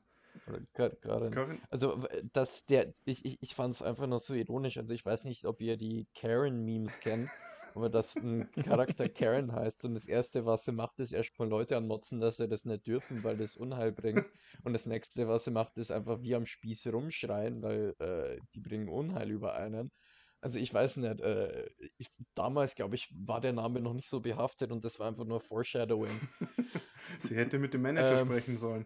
Karen? 0.74 1.62
Also, 1.72 2.06
das, 2.32 2.66
der, 2.66 2.94
ich, 3.06 3.26
ich, 3.26 3.38
ich 3.42 3.56
fand 3.56 3.74
es 3.74 3.82
einfach 3.82 4.06
nur 4.06 4.20
so 4.20 4.34
ironisch. 4.36 4.78
Also, 4.78 4.94
ich 4.94 5.06
weiß 5.06 5.26
nicht, 5.26 5.46
ob 5.46 5.60
ihr 5.62 5.76
die 5.76 6.08
Karen-Memes 6.16 7.00
kennt, 7.00 7.30
aber 7.76 7.90
dass 7.90 8.16
ein 8.16 8.50
Charakter 8.52 9.10
Karen 9.10 9.52
heißt 9.52 9.84
und 9.84 9.96
das 9.96 10.08
Erste, 10.08 10.46
was 10.46 10.64
sie 10.64 10.72
macht, 10.72 11.00
ist 11.00 11.12
erstmal 11.12 11.50
Leute 11.50 11.76
anmotzen, 11.76 12.22
dass 12.22 12.38
sie 12.38 12.48
das 12.48 12.64
nicht 12.64 12.88
dürfen, 12.88 13.24
weil 13.26 13.36
das 13.36 13.58
Unheil 13.58 13.92
bringt. 13.92 14.26
Und 14.64 14.72
das 14.72 14.86
Nächste, 14.86 15.28
was 15.28 15.44
sie 15.44 15.52
macht, 15.52 15.78
ist 15.78 15.92
einfach 15.92 16.22
wie 16.22 16.36
am 16.36 16.46
Spieß 16.46 16.88
rumschreien, 16.88 17.62
weil 17.62 17.94
äh, 18.00 18.40
die 18.56 18.62
bringen 18.62 18.88
Unheil 18.88 19.30
über 19.30 19.56
einen. 19.56 19.92
Also, 20.40 20.58
ich 20.58 20.74
weiß 20.74 20.98
nicht, 20.98 21.20
äh, 21.22 21.66
ich, 21.98 22.08
damals, 22.34 22.76
glaube 22.76 22.96
ich, 22.96 23.10
war 23.14 23.42
der 23.42 23.52
Name 23.52 23.82
noch 23.82 23.94
nicht 23.94 24.10
so 24.10 24.22
behaftet 24.22 24.72
und 24.72 24.86
das 24.86 25.00
war 25.00 25.08
einfach 25.08 25.26
nur 25.26 25.42
Foreshadowing. 25.42 26.18
Sie 27.20 27.36
hätte 27.36 27.60
mit 27.60 27.74
dem 27.74 27.82
Manager 27.82 28.22
Ähm. 28.22 28.28
sprechen 28.28 28.58
sollen. 28.58 28.86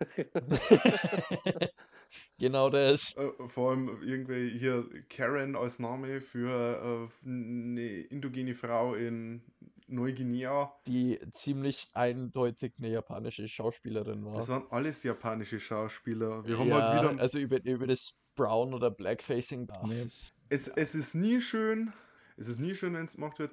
genau 2.38 2.70
das. 2.70 3.16
Äh, 3.16 3.30
vor 3.48 3.70
allem 3.70 4.02
irgendwie 4.02 4.58
hier 4.58 4.88
Karen 5.08 5.56
als 5.56 5.78
Name 5.78 6.20
für 6.20 7.10
äh, 7.24 7.28
eine 7.28 8.00
indogene 8.02 8.54
Frau 8.54 8.94
in 8.94 9.42
Neuguinea. 9.88 10.72
die 10.86 11.18
ziemlich 11.30 11.88
eindeutig 11.94 12.74
eine 12.78 12.88
japanische 12.88 13.48
Schauspielerin 13.48 14.24
war. 14.24 14.36
Das 14.36 14.48
waren 14.48 14.64
alles 14.70 15.02
japanische 15.02 15.60
Schauspieler. 15.60 16.44
Wir 16.44 16.58
haben 16.58 16.68
ja, 16.68 16.82
halt 16.82 17.12
wieder. 17.12 17.22
also 17.22 17.38
über, 17.38 17.64
über 17.64 17.86
das 17.86 18.18
Brown- 18.34 18.74
oder 18.74 18.90
Blackfacing. 18.90 19.68
Nee. 19.86 20.06
Es, 20.48 20.68
es 20.68 20.94
ist 20.94 21.14
nie 21.14 21.40
schön. 21.40 21.92
Es 22.36 22.48
ist 22.48 22.60
nie 22.60 22.74
schön, 22.74 22.94
wenn 22.94 23.04
es 23.04 23.14
gemacht 23.14 23.38
wird. 23.38 23.52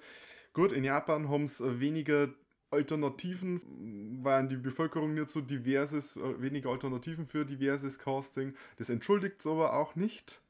Gut, 0.54 0.72
in 0.72 0.84
Japan 0.84 1.30
haben 1.30 1.45
es 1.45 1.62
weniger 1.62 2.30
Alternativen, 2.74 4.20
weil 4.24 4.48
die 4.48 4.58
Bevölkerung 4.58 5.14
nicht 5.14 5.30
so 5.30 5.42
divers 5.42 5.94
ist, 5.94 6.18
äh, 6.18 6.42
weniger 6.42 6.70
Alternativen 6.70 7.26
für 7.28 7.46
diverses 7.46 7.98
Casting. 8.00 8.54
Das 8.78 8.90
entschuldigt 8.90 9.40
es 9.40 9.48
aber 9.48 9.74
auch 9.74 9.96
nicht. 9.96 10.42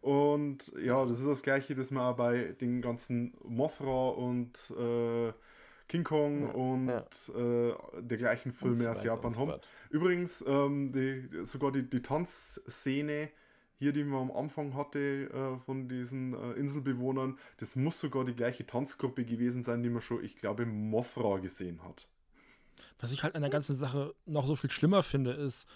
Und 0.00 0.72
ja, 0.80 1.04
das 1.04 1.18
ist 1.18 1.26
das 1.26 1.42
gleiche, 1.42 1.74
das 1.74 1.90
man 1.90 2.04
auch 2.04 2.16
bei 2.16 2.54
den 2.60 2.80
ganzen 2.80 3.34
Mothra 3.42 4.10
und 4.10 4.72
äh, 4.78 5.32
King 5.88 6.04
Kong 6.04 6.42
Ja, 6.42 6.52
und 6.52 6.88
Äh, 7.34 8.02
der 8.02 8.18
gleichen 8.18 8.50
und 8.50 8.54
Filme 8.54 8.76
so 8.76 8.88
aus 8.88 9.02
Japan 9.04 9.30
so 9.32 9.40
haben. 9.40 9.60
Übrigens, 9.90 10.44
ähm, 10.46 10.92
die, 10.92 11.28
sogar 11.44 11.72
die, 11.72 11.88
die 11.88 12.02
Tanzszene, 12.02 13.30
hier, 13.78 13.92
die 13.92 14.04
man 14.04 14.30
am 14.30 14.36
Anfang 14.36 14.74
hatte 14.74 15.30
äh, 15.30 15.58
von 15.64 15.88
diesen 15.88 16.34
äh, 16.34 16.52
Inselbewohnern, 16.52 17.38
das 17.58 17.76
muss 17.76 18.00
sogar 18.00 18.24
die 18.24 18.34
gleiche 18.34 18.66
Tanzgruppe 18.66 19.24
gewesen 19.24 19.62
sein, 19.62 19.82
die 19.82 19.90
man 19.90 20.00
schon, 20.00 20.24
ich 20.24 20.36
glaube, 20.36 20.66
Mothra 20.66 21.38
gesehen 21.38 21.82
hat. 21.84 22.08
Was 22.98 23.12
ich 23.12 23.22
halt 23.22 23.34
an 23.34 23.42
der 23.42 23.50
ganzen 23.50 23.76
Sache 23.76 24.14
noch 24.24 24.46
so 24.46 24.56
viel 24.56 24.70
schlimmer 24.70 25.02
finde, 25.02 25.32
ist 25.32 25.66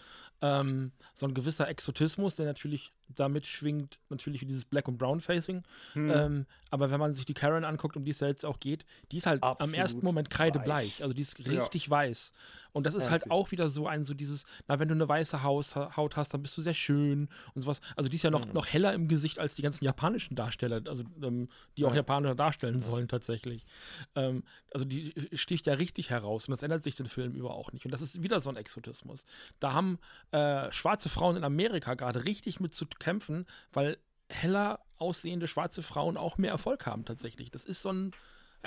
ähm, 0.43 0.93
so 1.15 1.27
ein 1.27 1.35
gewisser 1.35 1.69
Exotismus, 1.69 2.37
der 2.37 2.47
natürlich 2.47 2.93
damit 3.15 3.47
schwingt, 3.47 3.99
natürlich 4.09 4.41
dieses 4.47 4.65
Black- 4.65 4.89
und 4.89 4.99
Brown-Facing. 4.99 5.63
Hm. 5.95 6.11
Ähm, 6.11 6.47
aber 6.71 6.91
wenn 6.91 7.01
man 7.01 7.15
sich 7.15 7.25
die 7.27 7.35
Karen 7.35 7.65
anguckt, 7.65 7.97
um 7.97 8.05
die 8.05 8.11
es 8.13 8.21
ja 8.21 8.29
jetzt 8.29 8.45
auch 8.47 8.61
geht, 8.61 8.85
die 9.13 9.17
ist 9.19 9.27
halt 9.27 9.43
am 9.43 9.51
Absolut 9.51 9.77
ersten 9.77 10.05
Moment 10.05 10.31
kreidebleich. 10.31 10.69
weiß. 11.01 11.03
Also 11.03 11.15
die 11.15 11.23
ist 11.23 11.39
Ja. 11.41 11.63
richtig 11.63 11.89
weiß. 11.91 12.33
Und 12.73 12.87
das 12.87 12.95
ist 12.95 13.07
Ja, 13.07 13.11
halt 13.11 13.33
auch 13.33 13.51
wieder 13.51 13.69
so 13.69 13.89
ein, 13.89 14.05
so 14.05 14.15
dieses, 14.15 14.45
na, 14.69 14.79
wenn 14.79 14.87
du 14.87 14.95
eine 14.95 15.09
weiße 15.09 15.43
Haus, 15.43 15.75
Haut 15.75 16.17
hast, 16.17 16.33
dann 16.33 16.43
bist 16.43 16.57
du 16.57 16.63
sehr 16.63 16.75
schön 16.75 17.29
und 17.55 17.63
sowas. 17.63 17.81
Also 17.97 18.09
die 18.09 18.15
ist 18.15 18.23
ja 18.23 18.31
noch, 18.31 18.47
Mhm. 18.47 18.53
noch 18.53 18.67
heller 18.69 18.93
im 18.95 19.09
Gesicht 19.09 19.41
als 19.41 19.57
die 19.57 19.63
ganzen 19.63 19.85
japanischen 19.85 20.37
Darsteller, 20.37 20.81
also 20.87 21.03
ähm, 21.21 21.49
die 21.77 21.85
auch 21.85 21.91
Ja. 21.91 21.97
Japaner 21.97 22.37
darstellen 22.37 22.81
sollen 22.81 23.09
tatsächlich. 23.09 23.67
Ähm, 24.15 24.45
also 24.73 24.85
die 24.85 25.13
sticht 25.33 25.67
ja 25.67 25.75
richtig 25.75 26.11
heraus 26.11 26.47
und 26.47 26.53
das 26.53 26.63
ändert 26.63 26.85
sich 26.85 26.95
den 26.95 27.09
Film 27.09 27.35
über 27.35 27.55
auch 27.55 27.73
nicht. 27.73 27.85
Und 27.87 27.91
das 27.91 28.03
ist 28.03 28.23
wieder 28.23 28.41
so 28.41 28.51
ein 28.51 28.57
Exotismus. 28.57 29.25
Da 29.59 29.73
haben 29.73 29.99
äh, 30.31 30.71
schwarze 30.71 31.09
Frauen 31.09 31.37
in 31.37 31.43
Amerika 31.43 31.95
gerade 31.95 32.25
richtig 32.25 32.61
mit 32.61 32.73
zu 32.73 32.85
kämpfen, 33.01 33.47
weil 33.73 33.99
heller 34.29 34.81
aussehende 34.99 35.49
schwarze 35.49 35.83
Frauen 35.83 36.17
auch 36.17 36.39
mehr 36.39 36.53
Erfolg 36.53 36.87
haben 36.87 37.05
tatsächlich. 37.05 37.51
Das 37.51 37.65
ist 37.65 37.83
so 37.83 37.93
ein, 37.93 38.13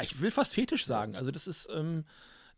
ich 0.02 0.20
will 0.20 0.32
fast 0.32 0.54
fetisch 0.54 0.86
sagen. 0.86 1.16
Also 1.16 1.32
das 1.32 1.48
ist, 1.48 1.70
ähm, 1.72 2.06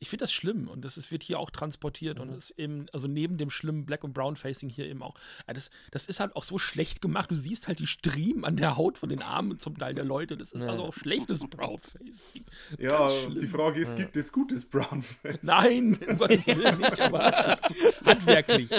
ich 0.05 0.09
finde 0.09 0.25
das 0.25 0.31
schlimm 0.31 0.67
und 0.67 0.85
das 0.85 0.97
ist, 0.97 1.11
wird 1.11 1.23
hier 1.23 1.39
auch 1.39 1.49
transportiert 1.49 2.19
und 2.19 2.29
ist 2.29 2.51
eben, 2.51 2.85
also 2.93 3.07
neben 3.07 3.39
dem 3.39 3.49
schlimmen 3.49 3.87
Black- 3.87 4.03
und 4.03 4.13
Brown-Facing 4.13 4.69
hier 4.69 4.85
eben 4.85 5.01
auch. 5.01 5.15
Ja, 5.47 5.55
das, 5.55 5.71
das 5.89 6.05
ist 6.05 6.19
halt 6.19 6.35
auch 6.35 6.43
so 6.43 6.59
schlecht 6.59 7.01
gemacht. 7.01 7.31
Du 7.31 7.35
siehst 7.35 7.67
halt 7.67 7.79
die 7.79 7.87
Striemen 7.87 8.45
an 8.45 8.55
der 8.55 8.77
Haut 8.77 8.99
von 8.99 9.09
den 9.09 9.23
Armen 9.23 9.57
zum 9.57 9.79
Teil 9.79 9.95
der 9.95 10.03
Leute. 10.05 10.37
Das 10.37 10.51
ist 10.51 10.61
Ja. 10.63 10.69
also 10.69 10.83
auch 10.83 10.93
schlechtes 10.93 11.39
Brown-Facing. 11.39 12.45
Ja, 12.77 13.09
die 13.29 13.47
Frage 13.47 13.81
ist, 13.81 13.97
gibt 13.97 14.15
es 14.15 14.31
gutes 14.31 14.63
Brownface? 14.65 15.39
Nein, 15.41 15.99
um 16.07 16.17
Gottes 16.19 16.45
Willen 16.45 16.77
nicht, 16.77 16.99
aber 17.01 17.57
handwerklich. 18.05 18.69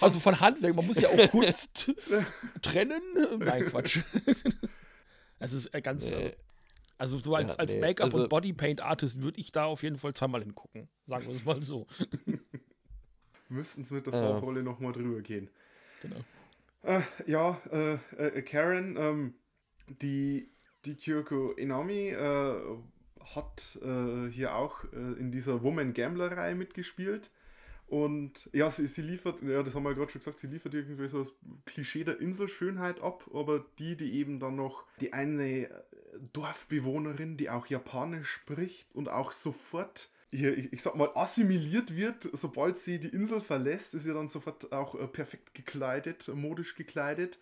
Also 0.00 0.18
von 0.18 0.40
Handwerk, 0.40 0.74
man 0.74 0.84
muss 0.86 1.00
ja 1.00 1.08
auch 1.08 1.30
Kunst 1.30 1.92
trennen. 2.62 3.02
Nein, 3.38 3.66
Quatsch. 3.66 4.00
Es 5.38 5.52
ist 5.52 5.66
äh, 5.74 5.82
ganz. 5.82 6.08
Nee. 6.08 6.14
äh, 6.28 6.36
Also 6.98 7.18
so 7.18 7.34
als, 7.34 7.52
Ja, 7.52 7.58
als 7.58 7.72
nee, 7.74 7.80
Make-up- 7.80 8.04
also- 8.06 8.22
und 8.22 8.28
Bodypaint-Artist 8.30 9.20
würde 9.22 9.38
ich 9.38 9.52
da 9.52 9.64
auf 9.66 9.82
jeden 9.82 9.98
Fall 9.98 10.14
zweimal 10.14 10.42
hingucken. 10.42 10.88
Sagen 11.06 11.26
wir 11.26 11.34
es 11.34 11.44
mal 11.44 11.62
so. 11.62 11.86
Müssten 13.48 13.82
es 13.82 13.90
mit 13.90 14.06
der 14.06 14.14
Ja. 14.14 14.20
Farbrolle 14.32 14.62
nochmal 14.62 14.92
drüber 14.92 15.20
gehen. 15.20 15.48
Genau. 16.02 16.16
Äh, 16.82 17.00
ja, 17.26 17.60
äh, 17.70 17.94
äh, 18.16 18.42
Karen, 18.42 18.96
ähm, 18.98 19.34
die, 20.02 20.50
die 20.84 20.96
Kyoko 20.96 21.52
Inami 21.52 22.08
äh, 22.10 22.54
hat 23.34 23.78
äh, 23.82 24.28
hier 24.30 24.54
auch 24.56 24.84
äh, 24.92 24.96
in 25.18 25.30
dieser 25.32 25.62
Woman 25.62 25.92
Gambler-Reihe 25.94 26.54
mitgespielt. 26.54 27.30
Und 27.88 28.50
ja, 28.52 28.68
sie, 28.68 28.88
sie 28.88 29.02
liefert, 29.02 29.42
ja, 29.42 29.62
das 29.62 29.76
haben 29.76 29.84
wir 29.84 29.94
gerade 29.94 30.10
schon 30.10 30.18
gesagt, 30.18 30.40
sie 30.40 30.48
liefert 30.48 30.74
irgendwie 30.74 31.06
so 31.06 31.18
das 31.18 31.32
Klischee 31.66 32.02
der 32.02 32.20
Inselschönheit 32.20 33.00
ab, 33.00 33.30
aber 33.32 33.64
die, 33.78 33.96
die 33.96 34.14
eben 34.14 34.40
dann 34.40 34.56
noch 34.56 34.84
die 35.00 35.12
eine 35.12 35.68
Dorfbewohnerin, 36.32 37.36
die 37.36 37.50
auch 37.50 37.66
Japanisch 37.66 38.28
spricht 38.28 38.86
und 38.94 39.08
auch 39.08 39.32
sofort 39.32 40.10
hier, 40.30 40.56
ich, 40.56 40.72
ich 40.72 40.82
sag 40.82 40.96
mal, 40.96 41.10
assimiliert 41.14 41.96
wird, 41.96 42.28
sobald 42.32 42.76
sie 42.76 42.98
die 43.00 43.08
Insel 43.08 43.40
verlässt, 43.40 43.94
ist 43.94 44.04
sie 44.04 44.12
dann 44.12 44.28
sofort 44.28 44.72
auch 44.72 44.94
äh, 44.94 45.06
perfekt 45.06 45.54
gekleidet, 45.54 46.28
modisch 46.28 46.74
gekleidet. 46.74 47.38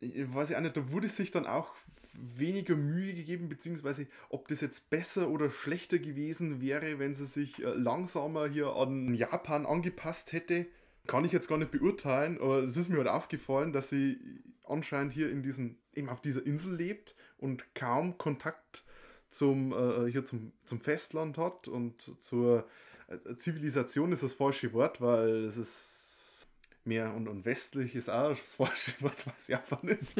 Ich 0.00 0.32
weiß 0.34 0.50
ich 0.50 0.56
auch 0.56 0.60
nicht, 0.60 0.76
da 0.76 0.90
wurde 0.92 1.08
sich 1.08 1.30
dann 1.30 1.46
auch 1.46 1.74
weniger 2.14 2.76
Mühe 2.76 3.14
gegeben, 3.14 3.48
beziehungsweise 3.48 4.06
ob 4.28 4.48
das 4.48 4.60
jetzt 4.60 4.90
besser 4.90 5.28
oder 5.28 5.50
schlechter 5.50 5.98
gewesen 5.98 6.60
wäre, 6.60 6.98
wenn 6.98 7.14
sie 7.14 7.26
sich 7.26 7.62
äh, 7.62 7.74
langsamer 7.74 8.48
hier 8.48 8.74
an 8.74 9.14
Japan 9.14 9.66
angepasst 9.66 10.32
hätte, 10.32 10.66
kann 11.10 11.24
ich 11.24 11.32
jetzt 11.32 11.48
gar 11.48 11.58
nicht 11.58 11.72
beurteilen, 11.72 12.40
aber 12.40 12.62
es 12.62 12.76
ist 12.76 12.88
mir 12.88 12.98
halt 12.98 13.08
aufgefallen, 13.08 13.72
dass 13.72 13.90
sie 13.90 14.20
anscheinend 14.64 15.12
hier 15.12 15.28
in 15.28 15.42
diesen, 15.42 15.76
eben 15.92 16.08
auf 16.08 16.20
dieser 16.20 16.46
Insel 16.46 16.76
lebt 16.76 17.16
und 17.36 17.74
kaum 17.74 18.16
Kontakt 18.16 18.84
zum, 19.28 19.72
äh, 19.72 20.08
hier 20.08 20.24
zum, 20.24 20.52
zum 20.64 20.80
Festland 20.80 21.36
hat 21.36 21.66
und 21.66 22.14
zur 22.22 22.68
äh, 23.08 23.34
Zivilisation 23.34 24.12
ist 24.12 24.22
das 24.22 24.34
falsche 24.34 24.72
Wort, 24.72 25.00
weil 25.00 25.46
es 25.46 25.56
ist 25.56 26.46
mehr 26.84 27.12
und, 27.12 27.26
und 27.26 27.44
westlich 27.44 27.96
ist 27.96 28.08
auch 28.08 28.30
das 28.30 28.54
falsche 28.54 28.92
Wort, 29.00 29.26
was 29.26 29.48
Japan 29.48 29.88
ist. 29.88 30.16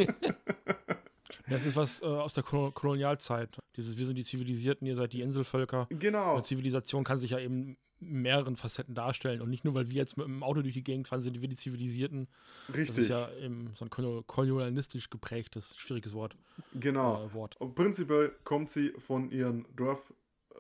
Das 1.49 1.65
ist 1.67 1.77
was 1.77 2.03
äh, 2.03 2.07
aus 2.07 2.35
der 2.35 2.43
Kolo- 2.43 2.73
Kolonialzeit. 2.73 3.61
Dieses, 3.77 3.97
wir 3.97 4.07
sind 4.07 4.17
die 4.17 4.25
Zivilisierten, 4.25 4.89
ihr 4.89 4.97
seid 4.97 5.13
die 5.13 5.21
Inselvölker. 5.21 5.87
Genau. 5.91 6.33
Eine 6.33 6.43
Zivilisation 6.43 7.05
kann 7.05 7.21
sich 7.21 7.31
ja 7.31 7.39
eben 7.39 7.77
mehreren 8.01 8.57
Facetten 8.57 8.95
darstellen. 8.95 9.41
Und 9.43 9.51
nicht 9.51 9.65
nur, 9.65 9.75
weil 9.75 9.91
wir 9.91 9.97
jetzt 9.97 10.17
mit 10.17 10.27
dem 10.27 10.43
Auto 10.43 10.63
durch 10.63 10.75
die 10.75 10.83
Gegend 10.85 11.07
fahren, 11.09 11.21
sind 11.21 11.41
wir 11.41 11.49
die 11.49 11.57
Zivilisierten. 11.57 12.29
Das 12.69 12.77
ist 12.77 12.89
Richtig. 12.91 13.09
ja 13.09 13.29
eben 13.43 13.71
so 13.75 13.85
ein 13.85 13.91
kolo- 13.91 14.23
kolonialistisch 14.27 15.11
geprägtes, 15.11 15.75
schwieriges 15.77 16.15
Wort. 16.15 16.37
Genau. 16.75 17.25
Äh, 17.27 17.35
Wort. 17.35 17.57
Und 17.61 17.75
prinzipiell 17.75 18.33
kommt 18.45 18.71
sie 18.71 18.93
von 18.99 19.31
ihrem 19.31 19.67
Dorf 19.77 20.13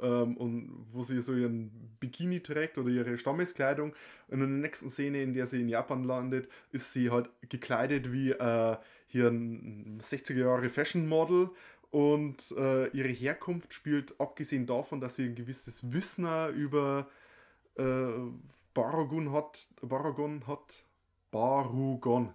ähm, 0.02 0.36
und 0.36 0.86
wo 0.90 1.02
sie 1.02 1.20
so 1.20 1.34
ihren 1.34 1.70
Bikini 2.00 2.40
trägt 2.40 2.78
oder 2.78 2.88
ihre 2.90 3.18
Stammeskleidung. 3.18 3.94
Und 4.28 4.40
in 4.40 4.40
der 4.40 4.48
nächsten 4.48 4.90
Szene, 4.90 5.22
in 5.22 5.34
der 5.34 5.46
sie 5.46 5.60
in 5.60 5.68
Japan 5.68 6.04
landet, 6.04 6.48
ist 6.72 6.92
sie 6.92 7.10
halt 7.10 7.28
gekleidet 7.48 8.12
wie 8.12 8.30
äh, 8.30 8.76
hier 9.06 9.28
ein 9.28 9.98
60er 10.00 10.38
Jahre 10.38 10.68
Fashion 10.68 11.06
Model. 11.08 11.50
Und 11.90 12.54
äh, 12.56 12.86
ihre 12.96 13.08
Herkunft 13.08 13.74
spielt, 13.74 14.18
abgesehen 14.20 14.64
davon, 14.64 15.00
dass 15.00 15.16
sie 15.16 15.24
ein 15.24 15.34
gewisses 15.34 15.92
Wissen 15.92 16.24
über 16.54 17.08
äh, 17.80 18.30
Baragon 18.74 19.32
hat, 19.32 19.66
Baragon 19.80 20.46
hat, 20.46 20.84
Barugon. 21.30 22.34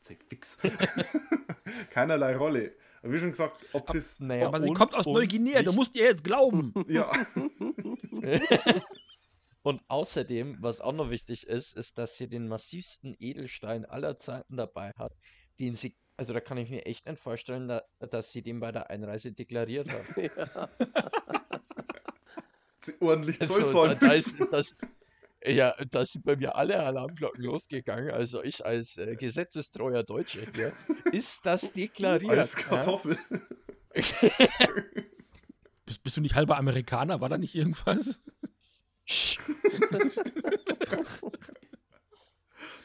Sei 0.00 0.16
fix. 0.28 0.58
Keinerlei 1.90 2.36
Rolle. 2.36 2.74
Wie 3.02 3.18
schon 3.18 3.30
gesagt, 3.30 3.64
ob 3.72 3.86
das. 3.86 4.20
Naja, 4.20 4.46
Aber 4.46 4.60
sie 4.60 4.72
kommt 4.72 4.94
aus 4.94 5.06
Neuguinea, 5.06 5.62
du 5.62 5.72
musst 5.72 5.94
ihr 5.94 6.04
jetzt 6.04 6.24
glauben. 6.24 6.74
Ja, 6.88 7.10
Und 9.62 9.82
außerdem, 9.88 10.56
was 10.60 10.80
auch 10.80 10.92
noch 10.92 11.10
wichtig 11.10 11.46
ist, 11.46 11.76
ist, 11.76 11.98
dass 11.98 12.16
sie 12.16 12.28
den 12.28 12.48
massivsten 12.48 13.14
Edelstein 13.18 13.84
aller 13.84 14.16
Zeiten 14.16 14.56
dabei 14.56 14.92
hat, 14.96 15.12
den 15.58 15.76
sie, 15.76 15.94
also 16.16 16.32
da 16.32 16.40
kann 16.40 16.56
ich 16.56 16.70
mir 16.70 16.86
echt 16.86 17.06
nicht 17.06 17.18
vorstellen, 17.18 17.68
da, 17.68 17.82
dass 17.98 18.32
sie 18.32 18.40
den 18.42 18.60
bei 18.60 18.72
der 18.72 18.88
Einreise 18.88 19.32
deklariert 19.32 19.90
hat. 19.90 20.06
sie 20.14 20.30
ordentlich 23.00 23.38
Zoll 23.40 23.62
Also, 23.62 23.82
da, 23.82 23.88
zahlen 23.88 23.98
da 24.00 24.06
müssen. 24.08 24.42
ist, 24.42 24.52
das, 24.52 24.78
ja, 25.44 25.74
da 25.90 26.04
sind 26.04 26.24
bei 26.24 26.36
mir 26.36 26.56
alle 26.56 26.80
Alarmglocken 26.80 27.42
losgegangen. 27.42 28.10
Also 28.10 28.42
ich 28.44 28.64
als 28.64 28.98
äh, 28.98 29.16
gesetzestreuer 29.16 30.02
Deutscher 30.02 30.42
hier, 30.54 30.72
ist 31.12 31.46
das 31.46 31.72
deklariert? 31.72 32.38
Als 32.38 32.56
Kartoffel. 32.56 33.18
Bist, 35.86 36.04
bist 36.04 36.16
du 36.16 36.20
nicht 36.20 36.36
halber 36.36 36.56
Amerikaner? 36.56 37.20
War 37.20 37.28
da 37.28 37.36
nicht 37.36 37.56
irgendwas? 37.56 38.20
Ja? 39.04 39.42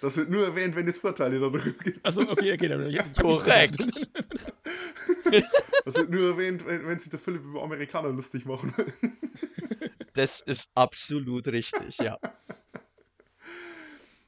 Das 0.01 0.17
wird 0.17 0.29
nur 0.29 0.45
erwähnt, 0.45 0.75
wenn 0.75 0.87
es 0.87 0.97
Vorteile 0.97 1.39
darüber 1.39 1.59
gibt. 1.59 2.05
Also 2.05 2.21
okay, 2.23 2.53
okay. 2.53 2.67
Dann, 2.67 2.87
ich, 2.87 3.13
Korrekt. 3.13 3.79
Das 5.85 5.95
wird 5.95 6.09
nur 6.09 6.29
erwähnt, 6.29 6.65
wenn, 6.65 6.85
wenn 6.87 6.99
sich 6.99 7.09
der 7.09 7.19
Philipp 7.19 7.43
über 7.43 7.63
Amerikaner 7.63 8.09
lustig 8.09 8.45
machen 8.45 8.73
will. 8.77 8.93
Das 10.15 10.39
ist 10.39 10.71
absolut 10.75 11.47
richtig, 11.47 11.97
ja. 11.99 12.17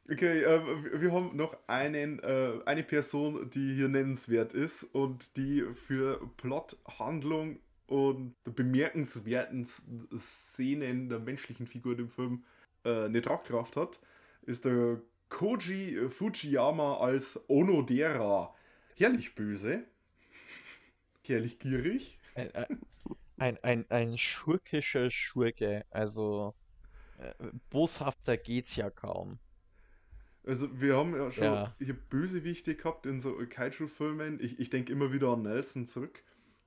Okay, 0.10 0.42
äh, 0.42 1.02
wir- 1.02 1.12
haben 1.12 1.36
noch 1.36 1.58
einen, 1.68 2.20
äh, 2.20 2.54
eine 2.66 2.84
Person, 2.84 3.50
die 3.50 3.76
hier 3.76 3.90
nennenswert 3.90 4.54
ist 4.54 4.84
und 4.84 5.36
die 5.36 5.64
für 5.74 6.26
Plot, 6.38 6.78
Handlung 6.98 7.60
und 7.88 8.34
bemerkenswerten 8.46 9.66
Szenen 10.18 11.10
der 11.10 11.20
menschlichen 11.20 11.68
Figur 11.68 12.00
im 12.00 12.08
Film 12.10 12.46
äh, 12.86 13.04
eine 13.06 13.22
Tragkraft 13.22 13.76
hat, 13.76 14.00
ist 14.44 14.64
der 14.64 15.02
Koji 15.28 16.10
Fujiyama 16.10 17.00
als 17.00 17.38
Onodera. 17.50 18.56
Herrlich 18.96 19.36
böse, 19.36 19.84
herrlich 21.26 21.60
gierig. 21.60 22.18
Ein, 22.36 22.50
ein- 23.38 23.58
ein, 23.64 23.86
ein, 23.90 24.18
schurkischer 24.18 25.10
Schurke. 25.12 25.86
Also 25.90 26.56
äh, 27.20 27.34
boshafter 27.70 28.38
geht's 28.38 28.76
ja 28.76 28.90
kaum. 28.90 29.40
Also 30.46 30.80
wir 30.80 30.96
haben 30.96 31.14
ja 31.16 31.30
schon 31.32 31.44
Ja. 31.44 31.76
hier 31.80 31.94
Bösewichte 31.94 32.76
gehabt 32.76 33.06
in 33.06 33.20
so 33.20 33.36
Kaiju-Filmen. 33.36 34.40
Ich, 34.42 34.60
ich 34.60 34.70
denke 34.70 34.94
immer 34.94 35.12
wieder 35.12 35.30
an 35.30 35.42
Nelson 35.42 35.86
zurück, 35.86 36.24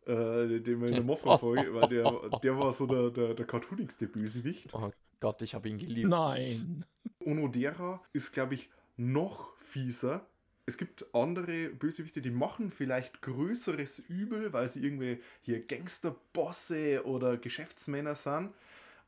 äh, 0.06 0.60
den 0.60 0.80
wir 0.80 0.88
in 0.88 0.94
der 0.94 1.02
Mothra-Folge, 1.02 1.72
weil 1.74 1.88
der, 1.88 2.38
der 2.42 2.58
war 2.58 2.72
so 2.72 2.86
der, 2.86 3.10
der, 3.10 3.34
der 3.34 3.46
cartoonigste 3.46 4.06
Bösewicht. 4.06 4.74
Oh 4.74 4.90
Gott, 5.18 5.40
ich 5.42 5.54
habe 5.54 5.68
ihn 5.68 5.78
geliebt. 5.78 6.08
Nein. 6.10 6.84
Onodera 7.24 8.02
ist, 8.12 8.32
glaube 8.32 8.54
ich, 8.54 8.70
noch 8.96 9.56
fieser. 9.58 10.26
Es 10.70 10.76
gibt 10.76 11.12
andere 11.16 11.70
Bösewichte, 11.70 12.22
die 12.22 12.30
machen 12.30 12.70
vielleicht 12.70 13.22
größeres 13.22 14.04
Übel, 14.08 14.52
weil 14.52 14.68
sie 14.68 14.84
irgendwie 14.84 15.18
hier 15.42 15.66
Gangsterbosse 15.66 17.04
oder 17.06 17.36
Geschäftsmänner 17.36 18.14
sind. 18.14 18.50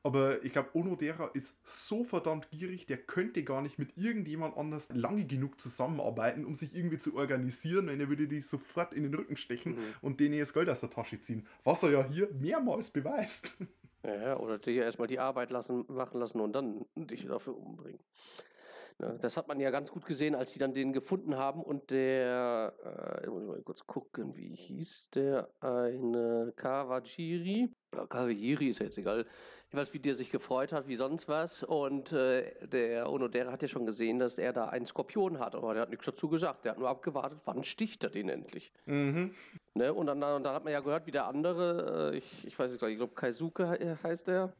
Aber 0.02 0.42
ich 0.42 0.50
glaube, 0.50 0.70
Onodera 0.74 1.26
ist 1.34 1.54
so 1.62 2.02
verdammt 2.02 2.50
gierig, 2.50 2.86
der 2.86 2.96
könnte 2.96 3.44
gar 3.44 3.62
nicht 3.62 3.78
mit 3.78 3.96
irgendjemand 3.96 4.56
anders 4.56 4.88
lange 4.92 5.24
genug 5.24 5.60
zusammenarbeiten, 5.60 6.44
um 6.44 6.56
sich 6.56 6.74
irgendwie 6.74 6.98
zu 6.98 7.14
organisieren, 7.14 7.86
wenn 7.86 8.00
er 8.00 8.08
würde 8.08 8.26
die 8.26 8.40
sofort 8.40 8.92
in 8.92 9.04
den 9.04 9.14
Rücken 9.14 9.36
stechen 9.36 9.76
und 10.00 10.18
denen 10.18 10.40
das 10.40 10.52
Geld 10.52 10.68
aus 10.68 10.80
der 10.80 10.90
Tasche 10.90 11.20
ziehen. 11.20 11.46
Was 11.62 11.84
er 11.84 11.92
ja 11.92 12.04
hier 12.04 12.28
mehrmals 12.40 12.90
beweist. 12.90 13.56
Ja, 14.04 14.36
oder 14.36 14.58
dir 14.58 14.82
erstmal 14.82 15.06
die 15.06 15.20
Arbeit 15.20 15.52
lassen, 15.52 15.84
machen 15.86 16.18
lassen 16.18 16.40
und 16.40 16.54
dann 16.54 16.84
dich 16.96 17.24
dafür 17.24 17.56
umbringen. 17.56 18.00
Ja, 19.02 19.12
das 19.14 19.36
hat 19.36 19.48
man 19.48 19.58
ja 19.58 19.70
ganz 19.70 19.90
gut 19.90 20.06
gesehen, 20.06 20.36
als 20.36 20.52
die 20.52 20.60
dann 20.60 20.72
den 20.72 20.92
gefunden 20.92 21.36
haben 21.36 21.60
und 21.60 21.90
der, 21.90 22.72
äh, 23.24 23.26
muss 23.26 23.42
ich 23.42 23.48
mal 23.48 23.62
kurz 23.62 23.84
gucken, 23.84 24.36
wie 24.36 24.54
hieß 24.54 25.10
der, 25.10 25.48
eine 25.60 26.52
Kawajiri. 26.54 27.68
Ja, 27.94 28.06
Kawajiri 28.06 28.68
ist 28.68 28.78
ja 28.78 28.86
jetzt 28.86 28.98
egal. 28.98 29.26
Jedenfalls, 29.66 29.92
wie 29.92 29.98
der 29.98 30.14
sich 30.14 30.30
gefreut 30.30 30.72
hat, 30.72 30.86
wie 30.86 30.96
sonst 30.96 31.28
was. 31.28 31.64
Und 31.64 32.12
äh, 32.12 32.66
der 32.66 33.10
Onodera 33.10 33.50
hat 33.50 33.62
ja 33.62 33.68
schon 33.68 33.86
gesehen, 33.86 34.18
dass 34.20 34.38
er 34.38 34.52
da 34.52 34.68
einen 34.68 34.86
Skorpion 34.86 35.40
hat, 35.40 35.54
aber 35.54 35.72
der 35.74 35.82
hat 35.82 35.90
nichts 35.90 36.06
dazu 36.06 36.28
gesagt. 36.28 36.64
Der 36.64 36.72
hat 36.72 36.78
nur 36.78 36.88
abgewartet, 36.88 37.40
wann 37.44 37.64
sticht 37.64 38.04
er 38.04 38.10
den 38.10 38.28
endlich. 38.28 38.72
Mhm. 38.86 39.34
Ne? 39.74 39.92
Und, 39.92 40.06
dann, 40.06 40.22
und 40.22 40.44
dann 40.44 40.54
hat 40.54 40.62
man 40.64 40.72
ja 40.72 40.80
gehört, 40.80 41.06
wie 41.06 41.10
der 41.10 41.26
andere, 41.26 42.12
äh, 42.12 42.18
ich, 42.18 42.46
ich 42.46 42.56
weiß 42.58 42.70
nicht, 42.70 42.82
ich 42.82 42.96
glaube 42.98 43.14
Kaisuke 43.14 43.72
he- 43.72 43.96
heißt 44.02 44.28
der, 44.28 44.52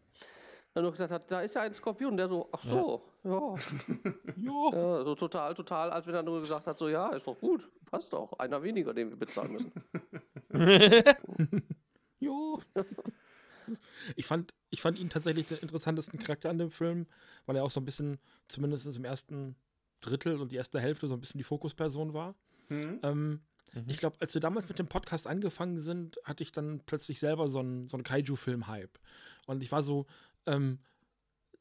dann 0.75 0.83
nur 0.83 0.93
gesagt 0.93 1.13
hat, 1.13 1.31
da 1.31 1.41
ist 1.43 1.55
ja 1.55 1.63
ein 1.63 1.75
Skorpion. 1.75 2.17
Der 2.17 2.29
so, 2.29 2.49
ach 2.53 2.63
so, 2.63 3.03
ja. 3.25 3.31
Jo. 4.37 4.71
ja. 4.73 5.05
so 5.05 5.15
total, 5.15 5.55
total, 5.55 5.91
als 5.91 6.07
wenn 6.07 6.15
er 6.15 6.23
nur 6.23 6.41
gesagt 6.41 6.67
hat, 6.67 6.79
so, 6.79 6.89
ja, 6.89 7.11
ist 7.11 7.27
doch 7.27 7.39
gut, 7.39 7.69
passt 7.87 8.13
doch. 8.13 8.33
Einer 8.39 8.63
weniger, 8.63 8.95
den 8.95 9.11
wir 9.11 9.17
bezahlen 9.17 9.53
müssen. 9.53 9.73
Jo. 12.19 12.61
Ich 14.15 14.27
fand, 14.27 14.55
ich 14.71 14.81
fand 14.81 14.97
ihn 14.97 15.11
tatsächlich 15.11 15.49
den 15.49 15.59
interessantesten 15.59 16.21
Charakter 16.21 16.51
an 16.51 16.59
dem 16.59 16.71
Film, 16.71 17.07
weil 17.47 17.57
er 17.57 17.65
auch 17.65 17.71
so 17.73 17.81
ein 17.81 17.85
bisschen, 17.85 18.19
zumindest 18.47 18.87
im 18.97 19.05
ersten 19.05 19.57
Drittel 20.01 20.41
und 20.41 20.53
die 20.53 20.57
erste 20.57 20.79
Hälfte, 20.79 21.09
so 21.09 21.15
ein 21.15 21.21
bisschen 21.21 21.39
die 21.39 21.45
Fokusperson 21.45 22.15
war. 22.15 22.37
Mhm. 22.69 23.01
Ähm, 23.03 23.41
Mhm. 23.75 23.85
Ich 23.89 23.99
glaube, 23.99 24.17
als 24.21 24.35
wir 24.35 24.41
damals 24.41 24.69
mit 24.69 24.79
dem 24.79 24.89
Podcast 24.89 25.27
angefangen 25.27 25.81
sind, 25.81 26.19
hatte 26.25 26.43
ich 26.43 26.53
dann 26.53 26.81
plötzlich 26.85 27.21
selber 27.21 27.49
so 27.49 27.61
einen, 27.61 27.89
so 27.89 27.97
einen 27.97 28.05
Kaiju-Film-Hype. 28.05 28.99
Und 29.47 29.63
ich 29.63 29.73
war 29.73 29.83
so, 29.83 30.07
ähm, 30.47 30.79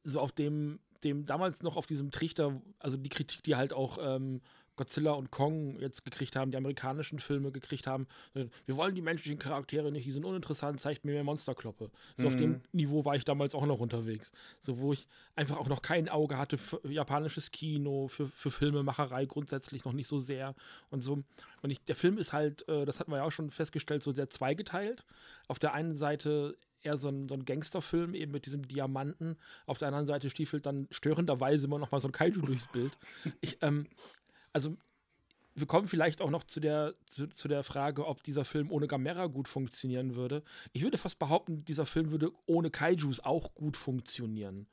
so 0.03 0.19
auf 0.19 0.32
dem, 0.32 0.79
dem 1.03 1.25
damals 1.25 1.63
noch 1.63 1.77
auf 1.77 1.88
diesem 1.88 2.11
Trichter, 2.11 2.61
also 2.79 2.97
die 2.97 3.09
Kritik, 3.09 3.43
die 3.43 3.55
halt 3.55 3.73
auch 3.73 3.97
ähm, 4.01 4.41
Godzilla 4.82 5.11
und 5.11 5.29
Kong 5.29 5.79
jetzt 5.79 6.03
gekriegt 6.03 6.36
haben, 6.36 6.49
die 6.49 6.57
amerikanischen 6.57 7.19
Filme 7.19 7.51
gekriegt 7.51 7.88
haben. 7.88 8.07
Wir 8.34 8.77
wollen 8.77 8.95
die 8.95 9.01
menschlichen 9.01 9.38
Charaktere 9.38 9.91
nicht, 9.91 10.07
die 10.07 10.11
sind 10.11 10.25
uninteressant, 10.25 10.79
zeigt 10.79 11.05
mir 11.05 11.11
mehr 11.11 11.23
Monsterkloppe. 11.23 11.91
So 12.17 12.27
auf 12.27 12.36
dem 12.36 12.61
Niveau 12.71 13.05
war 13.05 13.15
ich 13.15 13.25
damals 13.25 13.53
auch 13.53 13.65
noch 13.65 13.79
unterwegs. 13.79 14.32
So, 14.61 14.79
wo 14.79 14.93
ich 14.93 15.07
einfach 15.36 15.57
auch 15.57 15.67
noch 15.67 15.82
kein 15.84 16.09
Auge 16.09 16.38
hatte 16.38 16.57
für 16.57 16.82
japanisches 16.88 17.51
Kino, 17.51 18.07
für, 18.07 18.27
für 18.27 18.49
Filmemacherei 18.49 19.25
grundsätzlich 19.25 19.86
noch 19.86 19.93
nicht 19.93 20.07
so 20.07 20.19
sehr 20.19 20.55
und 20.89 21.01
so. 21.01 21.21
Und 21.61 21.69
ich, 21.69 21.84
der 21.84 21.95
Film 21.95 22.17
ist 22.17 22.34
halt, 22.34 22.67
äh, 22.67 22.86
das 22.86 22.99
hatten 22.99 23.11
wir 23.11 23.17
ja 23.17 23.23
auch 23.23 23.32
schon 23.32 23.51
festgestellt, 23.51 24.01
so 24.01 24.11
sehr 24.11 24.32
zweigeteilt. 24.32 25.03
Auf 25.47 25.59
der 25.59 25.73
einen 25.73 25.95
Seite 25.95 26.57
eher 26.84 26.97
so 26.97 27.09
ein, 27.09 27.27
so 27.27 27.36
ein 27.36 27.45
Gangsterfilm, 27.45 28.13
eben 28.13 28.32
mit 28.32 28.45
diesem 28.45 28.67
Diamanten. 28.67 29.38
Auf 29.65 29.77
der 29.77 29.89
anderen 29.89 30.07
Seite 30.07 30.29
stiefelt 30.29 30.65
dann 30.65 30.88
störenderweise 30.91 31.65
immer 31.65 31.79
noch 31.79 31.91
mal 31.91 31.99
so 31.99 32.07
ein 32.07 32.11
Kaiju 32.13 32.41
durchs 32.41 32.67
Bild. 32.71 32.97
Ich, 33.41 33.57
ähm, 33.61 33.88
also, 34.53 34.77
wir 35.55 35.67
kommen 35.67 35.88
vielleicht 35.88 36.21
auch 36.21 36.29
noch 36.29 36.43
zu 36.43 36.59
der, 36.59 36.95
zu, 37.05 37.27
zu 37.27 37.47
der 37.47 37.63
Frage, 37.63 38.07
ob 38.07 38.23
dieser 38.23 38.45
Film 38.45 38.71
ohne 38.71 38.88
Gamera 38.88 39.27
gut 39.27 39.47
funktionieren 39.47 40.15
würde. 40.15 40.43
Ich 40.73 40.84
würde 40.84 40.97
fast 40.97 41.19
behaupten, 41.19 41.65
dieser 41.65 41.86
Film 41.86 42.11
würde 42.11 42.32
ohne 42.45 42.71
Kaijus 42.71 43.19
auch 43.19 43.53
gut 43.53 43.77
funktionieren. 43.77 44.67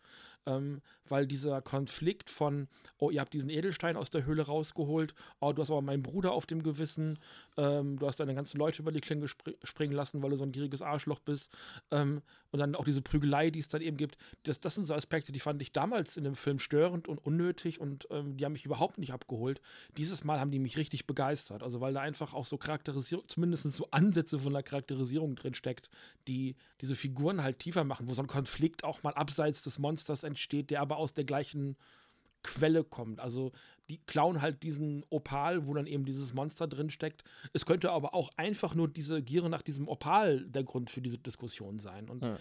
Ähm, 0.49 0.81
weil 1.09 1.27
dieser 1.27 1.63
Konflikt 1.63 2.31
von, 2.31 2.69
oh, 2.99 3.11
ihr 3.11 3.21
habt 3.21 3.33
diesen 3.33 3.51
Edelstein 3.51 3.97
aus 3.97 4.11
der 4.11 4.25
Höhle 4.25 4.43
rausgeholt, 4.43 5.15
oh, 5.41 5.53
du 5.53 5.63
hast 5.63 5.71
aber 5.71 5.83
meinen 5.83 6.03
Bruder 6.03 6.33
auf 6.33 6.47
dem 6.47 6.63
Gewissen, 6.63 7.19
ähm, 7.57 7.99
du 7.99 8.07
hast 8.07 8.21
deine 8.21 8.35
ganzen 8.35 8.59
Leute 8.59 8.83
über 8.83 8.93
die 8.93 9.01
Klinge 9.01 9.29
spr 9.29 9.53
springen 9.65 9.93
lassen, 9.93 10.23
weil 10.23 10.31
du 10.31 10.37
so 10.37 10.45
ein 10.45 10.53
gieriges 10.53 10.83
Arschloch 10.83 11.21
bist. 11.21 11.57
Ähm, 11.91 12.23
und 12.51 12.61
dann 12.61 12.75
auch 12.75 12.85
diese 12.85 13.03
Prügelei, 13.03 13.51
die 13.51 13.59
es 13.59 13.69
dann 13.69 13.83
eben 13.83 13.97
gibt. 13.97 14.17
Das, 14.45 14.61
das 14.61 14.75
sind 14.75 14.87
so 14.87 14.95
Aspekte, 14.95 15.33
die 15.33 15.41
fand 15.41 15.61
ich 15.61 15.73
damals 15.73 16.17
in 16.17 16.25
dem 16.25 16.35
Film 16.35 16.59
störend 16.59 17.07
und 17.07 17.19
unnötig 17.19 17.79
und 17.79 18.09
ähm, 18.11 18.37
die 18.37 18.45
haben 18.45 18.55
mich 18.55 18.65
überhaupt 18.65 18.99
nicht 18.99 19.13
abgeholt. 19.13 19.61
Dieses 19.97 20.25
Mal 20.25 20.41
haben 20.41 20.51
die 20.51 20.59
mich 20.59 20.79
richtig 20.79 21.07
begeistert. 21.07 21.63
Also 21.63 21.81
weil 21.81 21.93
da 21.93 22.01
einfach 22.01 22.33
auch 22.33 22.47
so 22.47 22.57
Charakterisierung, 22.57 23.29
zumindest 23.29 23.65
so 23.65 23.89
Ansätze 23.91 24.39
von 24.39 24.53
der 24.53 24.63
Charakterisierung 24.63 25.37
drin 25.37 25.55
steckt, 25.55 25.91
die 26.27 26.57
diese 26.81 26.97
Figuren 26.97 27.43
halt 27.43 27.59
tiefer 27.59 27.85
machen, 27.85 28.09
wo 28.09 28.15
so 28.15 28.23
ein 28.23 28.29
Konflikt 28.29 28.85
auch 28.85 29.03
mal 29.03 29.13
abseits 29.13 29.63
des 29.63 29.79
Monsters 29.79 30.23
entsteht, 30.23 30.38
der 30.71 30.81
aber 30.81 30.97
aus 30.97 31.15
der 31.15 31.25
gleichen 31.25 31.77
Quelle 32.43 32.85
kommt. 32.85 33.21
Also 33.21 33.53
die 33.91 33.99
klauen 33.99 34.41
halt 34.41 34.63
diesen 34.63 35.05
Opal, 35.11 35.67
wo 35.67 35.75
dann 35.75 35.87
eben 35.87 36.05
dieses 36.05 36.35
Monster 36.35 36.69
drin 36.69 36.91
steckt. 36.91 37.25
Es 37.53 37.67
könnte 37.67 37.91
aber 37.91 38.15
auch 38.15 38.31
einfach 38.37 38.75
nur 38.75 38.89
diese 38.89 39.23
Gier 39.23 39.49
nach 39.49 39.63
diesem 39.63 39.89
Opal 39.89 40.45
der 40.47 40.63
Grund 40.65 40.91
für 40.91 41.01
diese 41.01 41.19
Diskussion 41.19 41.79
sein. 41.79 42.09
Und 42.09 42.23
Ja. 42.23 42.39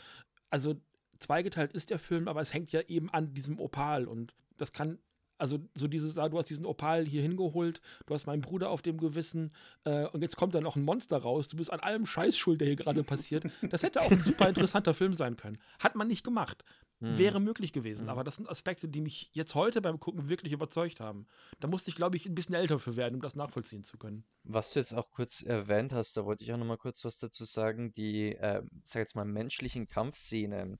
also 0.50 0.76
zweigeteilt 1.20 1.74
ist 1.74 1.90
der 1.90 2.00
Film, 2.00 2.28
aber 2.28 2.42
es 2.42 2.54
hängt 2.54 2.72
ja 2.72 2.82
eben 2.82 3.10
an 3.10 3.34
diesem 3.34 3.60
Opal 3.60 4.06
und 4.06 4.36
das 4.58 4.72
kann 4.72 5.00
also 5.40 5.60
so 5.76 5.88
dieses, 5.88 6.18
ah, 6.18 6.30
du 6.30 6.38
hast 6.40 6.50
diesen 6.50 6.66
Opal 6.66 7.06
hier 7.06 7.22
hingeholt, 7.22 7.80
du 8.08 8.16
hast 8.16 8.26
meinen 8.26 8.42
Bruder 8.42 8.72
auf 8.72 8.82
dem 8.82 8.98
Gewissen 8.98 9.52
äh, 9.84 10.06
und 10.08 10.22
jetzt 10.22 10.36
kommt 10.36 10.56
da 10.56 10.62
noch 10.62 10.76
ein 10.76 10.84
Monster 10.84 11.18
raus, 11.18 11.48
du 11.48 11.58
bist 11.58 11.72
an 11.72 11.80
allem 11.80 12.08
Scheiß 12.08 12.36
schuld, 12.36 12.60
der 12.60 12.68
hier 12.68 12.76
gerade 12.76 13.04
passiert. 13.04 13.46
Das 13.70 13.84
hätte 13.84 14.02
auch 14.02 14.10
ein 14.10 14.20
super 14.22 14.50
interessanter 14.50 14.96
Film 14.96 15.14
sein 15.14 15.38
können. 15.38 15.60
Hat 15.80 15.96
man 15.96 16.08
nicht 16.08 16.24
gemacht. 16.24 16.64
Hm. 17.00 17.18
Wäre 17.18 17.40
möglich 17.40 17.74
gewesen, 17.74 18.10
aber 18.10 18.24
das 18.24 18.38
sind 18.38 18.50
Aspekte, 18.50 18.88
die 18.88 19.02
mich 19.02 19.30
jetzt 19.34 19.54
heute 19.54 19.82
beim 19.82 20.00
Gucken 20.00 20.30
wirklich 20.30 20.52
überzeugt 20.52 21.00
haben. 21.00 21.28
Da 21.60 21.68
musste 21.68 21.92
ich, 21.92 21.96
glaube 21.96 22.18
ich, 22.18 22.26
ein 22.26 22.34
bisschen 22.34 22.56
älter 22.56 22.80
für 22.80 22.96
werden, 22.96 23.16
um 23.16 23.22
das 23.22 23.36
nachvollziehen 23.36 23.84
zu 23.84 23.98
können. 23.98 24.26
Was 24.44 24.74
du 24.74 24.80
jetzt 24.80 24.94
auch 24.94 25.12
kurz 25.12 25.44
erwähnt 25.44 25.94
hast, 25.94 26.18
da 26.18 26.26
wollte 26.26 26.44
ich 26.44 26.52
auch 26.52 26.58
noch 26.58 26.66
mal 26.66 26.78
kurz 26.78 27.06
was 27.06 27.20
dazu 27.20 27.46
sagen, 27.46 27.94
die, 27.94 28.34
äh, 28.36 28.64
sag 28.84 29.02
jetzt 29.02 29.16
mal, 29.16 29.26
menschlichen 29.26 29.88
Kampfszenen. 29.88 30.80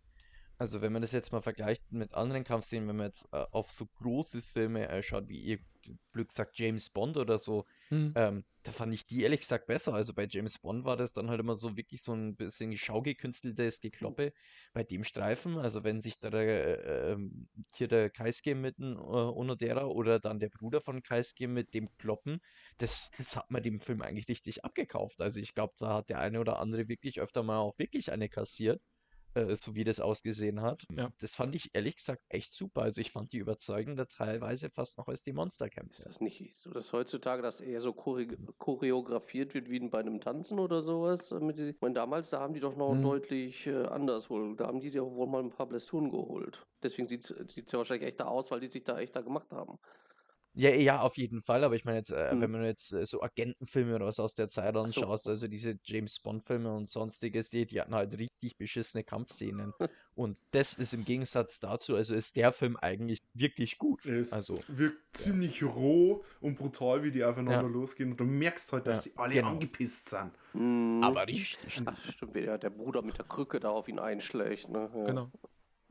Also 0.58 0.82
wenn 0.82 0.94
man 0.94 1.02
das 1.02 1.12
jetzt 1.12 1.32
mal 1.32 1.42
vergleicht 1.42 1.92
mit 1.92 2.14
anderen 2.14 2.44
Kampfszenen, 2.44 2.88
wenn 2.90 2.98
man 2.98 3.08
jetzt 3.08 3.28
äh, 3.32 3.46
auf 3.52 3.72
so 3.72 3.86
große 3.86 4.42
Filme 4.42 4.88
äh, 4.90 5.04
schaut, 5.04 5.30
wie 5.30 5.40
ihr 5.40 5.60
Glück 6.12 6.32
sagt 6.32 6.58
James 6.60 6.90
Bond 6.90 7.18
oder 7.18 7.38
so, 7.40 7.66
Hm. 7.90 8.12
ähm, 8.16 8.44
da 8.64 8.74
fand 8.74 8.94
ich 8.94 9.06
die 9.06 9.24
ehrlich 9.24 9.40
gesagt 9.40 9.68
besser. 9.68 9.94
Also 9.94 10.14
bei 10.14 10.28
James 10.30 10.60
Bond 10.60 10.84
war 10.84 10.98
das 10.98 11.14
dann 11.14 11.30
halt 11.30 11.40
immer 11.40 11.56
so 11.56 11.78
wirklich 11.78 12.02
so 12.02 12.14
ein 12.14 12.36
bisschen 12.36 12.76
schaugekünsteltes 12.76 13.80
Gekloppe. 13.80 14.34
Bei 14.74 14.84
dem 14.84 15.06
Streifen, 15.06 15.58
also 15.58 15.86
wenn 15.86 16.02
sich 16.02 16.20
da 16.20 16.30
der, 16.30 16.84
äh, 16.86 17.12
ähm, 17.14 17.48
hier 17.74 17.88
der 17.88 18.10
Kaisuke 18.10 18.56
mit 18.56 18.78
dem 18.78 18.98
äh, 18.98 18.98
Onodera 18.98 19.86
oder 19.86 20.20
dann 20.20 20.40
der 20.40 20.50
Bruder 20.50 20.82
von 20.82 21.02
Kaisuke 21.02 21.48
mit 21.48 21.74
dem 21.74 21.90
Kloppen, 21.98 22.42
das, 22.78 23.10
das 23.18 23.38
hat 23.38 23.50
man 23.50 23.64
dem 23.64 23.80
Film 23.80 24.02
eigentlich 24.02 24.28
richtig 24.28 24.66
abgekauft. 24.66 25.22
Also 25.22 25.40
ich 25.40 25.54
glaube, 25.54 25.76
da 25.80 25.96
hat 25.96 26.10
der 26.10 26.20
eine 26.20 26.42
oder 26.42 26.60
andere 26.60 26.90
wirklich 26.90 27.22
öfter 27.22 27.44
mal 27.44 27.60
auch 27.60 27.80
wirklich 27.80 28.12
eine 28.12 28.28
kassiert, 28.28 28.82
äh, 29.38 29.56
so 29.56 29.76
wie 29.76 29.84
das 29.84 30.00
ausgesehen 30.00 30.62
hat. 30.62 30.84
Ja. 30.90 31.12
Das 31.20 31.36
fand 31.36 31.56
ich 31.56 31.70
ehrlich 31.74 31.96
gesagt 31.98 32.24
echt 32.30 32.54
super. 32.54 32.82
Also 32.84 33.02
ich 33.02 33.12
fand 33.12 33.34
die 33.34 33.38
überzeugender 33.38 34.08
teilweise 34.08 34.70
fast 34.70 34.98
noch 34.98 35.08
als 35.08 35.22
die 35.24 35.34
Ist 35.90 36.04
Monsterkämpfe. 36.04 36.06
das 36.06 36.20
nicht 36.22 36.56
so, 36.56 36.70
dass 36.72 36.92
heutzutage 36.94 37.42
das 37.42 37.62
eher 37.62 37.82
so 37.82 37.94
chore 37.94 38.28
choreografiert 38.58 39.54
wird 39.54 39.70
wie 39.70 39.80
bei 39.90 40.00
einem 40.00 40.20
Tanzen 40.20 40.60
oder 40.60 40.82
sowas? 40.82 41.30
Damit 41.30 41.58
die, 41.60 41.70
ich 41.70 41.82
meine, 41.82 41.94
damals, 41.94 42.30
da 42.30 42.40
haben 42.42 42.54
die 42.54 42.60
doch 42.60 42.76
noch 42.76 42.94
Hm. 42.94 43.02
deutlich 43.02 43.66
äh, 43.68 43.84
anders 43.86 44.30
wohl. 44.30 44.56
Da 44.58 44.68
haben 44.68 44.80
die 44.82 44.90
sich 44.90 45.00
auch 45.02 45.12
wohl 45.16 45.28
mal 45.28 45.42
ein 45.44 45.50
paar 45.52 45.68
Blästuren 45.68 46.10
geholt. 46.12 46.68
Deswegen 46.84 47.08
sieht 47.08 47.24
es 47.30 47.72
ja 47.72 47.78
wahrscheinlich 47.78 48.08
echter 48.08 48.28
aus, 48.30 48.52
weil 48.52 48.60
die 48.60 48.68
sich 48.68 48.84
da 48.84 49.00
echter 49.00 49.24
gemacht 49.24 49.52
haben. 49.52 49.80
Ja, 50.60 50.72
ja, 50.72 51.02
auf 51.02 51.18
jeden 51.18 51.44
Fall, 51.44 51.64
aber 51.64 51.76
ich 51.76 51.86
meine 51.86 52.00
jetzt, 52.00 52.10
äh, 52.12 52.34
Mhm. 52.34 52.42
wenn 52.42 52.52
man 52.52 52.64
jetzt 52.64 52.92
äh, 52.92 53.06
so 53.06 53.22
Agentenfilme 53.22 53.94
oder 53.96 54.08
was 54.08 54.20
aus 54.20 54.34
der 54.34 54.48
Zeit 54.50 54.74
so. 54.74 54.82
anschaust, 54.82 55.28
also 55.30 55.48
diese 55.48 55.78
James 55.84 56.20
Bond-Filme 56.20 56.74
und 56.74 56.90
sonstiges, 56.90 57.52
die, 57.52 57.68
die 57.68 57.80
hatten 57.80 57.94
halt 57.94 58.18
richtig 58.18 58.58
beschissene 58.58 59.04
Kampfszenen. 59.04 59.74
und 60.16 60.40
das 60.52 60.74
ist 60.74 60.96
im 60.96 61.06
Gegensatz 61.06 61.60
dazu, 61.60 61.96
also 61.96 62.16
ist 62.16 62.36
der 62.38 62.52
Film 62.52 62.76
eigentlich 62.76 63.20
wirklich 63.36 63.78
gut. 63.78 64.04
Es 64.08 64.34
Also, 64.34 64.60
wirkt 64.68 65.16
ziemlich 65.16 65.62
roh 65.64 66.24
und 66.42 66.56
brutal, 66.58 67.04
wie 67.04 67.12
die 67.12 67.24
aufeinander 67.24 67.68
Ja. 67.68 67.68
losgehen. 67.68 68.12
Und 68.12 68.20
du 68.20 68.24
merkst 68.26 68.74
halt, 68.74 68.88
dass 68.88 69.06
Ja, 69.06 69.12
sie 69.12 69.18
alle 69.18 69.34
genau. 69.36 69.50
angepisst 69.50 70.10
sind. 70.10 70.32
Mhm. 70.54 71.04
aber 71.04 71.28
richtig. 71.28 71.84
Ach, 71.86 71.96
stimmt, 72.12 72.34
wie 72.34 72.42
der, 72.42 72.58
der 72.58 72.72
Bruder 72.72 73.04
mit 73.04 73.20
der 73.20 73.26
Krücke 73.26 73.60
da 73.60 73.70
auf 73.70 73.88
ihn 73.88 74.00
einschlägt. 74.00 74.70
Ne? 74.70 74.90
Ja. 74.96 75.04
Genau. 75.06 75.32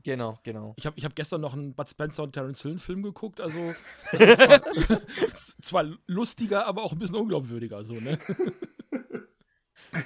Genau, 0.07 0.39
genau. 0.41 0.73
Ich 0.77 0.85
habe 0.85 0.97
ich 0.97 1.03
hab 1.03 1.17
gestern 1.17 1.41
noch 1.41 1.51
einen 1.51 1.73
Bud 1.73 1.89
Spencer 1.89 2.23
und 2.23 2.31
Terence 2.31 2.61
Hill 2.61 2.79
Film 2.79 3.03
geguckt, 3.03 3.41
also 3.41 3.73
das 4.13 4.21
ist 4.21 4.41
zwar, 4.41 4.61
zwar 5.61 5.97
lustiger, 6.05 6.65
aber 6.65 6.83
auch 6.83 6.93
ein 6.93 6.99
bisschen 6.99 7.17
unglaubwürdiger, 7.17 7.83
so, 7.83 7.95
ne? 7.95 8.17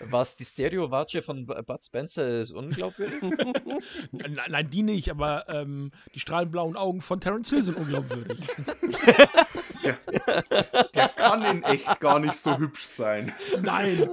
Was 0.09 0.37
die 0.37 0.45
Stereo-Watsche 0.45 1.21
von 1.21 1.45
Bud 1.45 1.83
Spencer 1.83 2.41
ist 2.41 2.49
unglaubwürdig. 2.49 3.21
Nein, 4.11 4.39
nein, 4.49 4.69
die 4.71 4.81
nicht, 4.81 5.11
aber 5.11 5.47
ähm, 5.49 5.91
die 6.15 6.19
strahlenblauen 6.19 6.77
Augen 6.77 7.01
von 7.01 7.21
Terence 7.21 7.51
Hill 7.51 7.61
sind 7.61 7.77
unglaubwürdig. 7.77 8.39
Der, 9.83 9.97
der 10.95 11.07
kann 11.09 11.43
in 11.43 11.63
echt 11.63 11.99
gar 11.99 12.19
nicht 12.19 12.35
so 12.35 12.57
hübsch 12.57 12.85
sein. 12.85 13.33
Nein! 13.61 14.09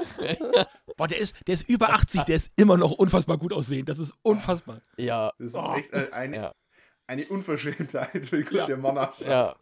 Boah, 0.96 1.08
der 1.08 1.18
ist, 1.18 1.36
der 1.46 1.54
ist 1.54 1.68
über 1.68 1.90
80, 1.90 2.22
der 2.24 2.36
ist 2.36 2.52
immer 2.56 2.76
noch 2.76 2.92
unfassbar 2.92 3.38
gut 3.38 3.52
aussehend. 3.52 3.88
Das 3.88 3.98
ist 3.98 4.14
unfassbar. 4.22 4.80
ja, 4.96 5.32
Das 5.38 5.48
ist 5.48 5.54
Oh. 5.54 5.74
echt 5.74 5.92
äh, 5.92 6.08
eine, 6.12 6.36
Ja. 6.36 6.54
eine 7.06 7.26
Unverschämtheit, 7.26 8.32
wie 8.32 8.42
gut 8.42 8.52
Ja. 8.52 8.66
der 8.66 8.76
Mann 8.78 8.98
ausschaut. 8.98 9.26
ja. 9.28 9.56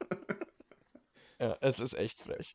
Ja, 1.38 1.56
es 1.60 1.78
ist 1.80 1.92
echt 1.94 2.18
frech. 2.20 2.54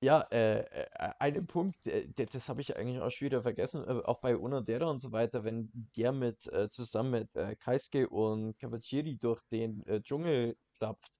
Ja, 0.00 0.20
äh, 0.30 0.60
äh, 0.60 0.86
einen 1.18 1.46
Punkt, 1.48 1.86
äh, 1.88 2.06
das 2.14 2.48
habe 2.48 2.60
ich 2.60 2.76
eigentlich 2.76 3.00
auch 3.00 3.10
schon 3.10 3.26
wieder 3.26 3.42
vergessen, 3.42 3.82
äh, 3.84 4.00
auch 4.04 4.20
bei 4.20 4.36
Onodera 4.36 4.86
und 4.86 5.00
so 5.00 5.10
weiter, 5.10 5.42
wenn 5.42 5.70
der 5.96 6.12
mit 6.12 6.46
äh, 6.52 6.68
zusammen 6.70 7.10
mit 7.10 7.34
äh, 7.34 7.56
Kaisuke 7.56 8.08
und 8.08 8.56
Kawachiri 8.60 9.16
durch 9.16 9.42
den 9.50 9.84
äh, 9.86 10.00
Dschungel 10.00 10.56
stapft, 10.76 11.12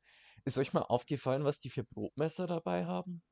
ist 0.44 0.58
euch 0.58 0.72
mal 0.72 0.82
aufgefallen, 0.82 1.44
was 1.44 1.60
die 1.60 1.70
für 1.70 1.84
Brotmesser 1.84 2.46
dabei 2.46 2.86
haben? 2.86 3.22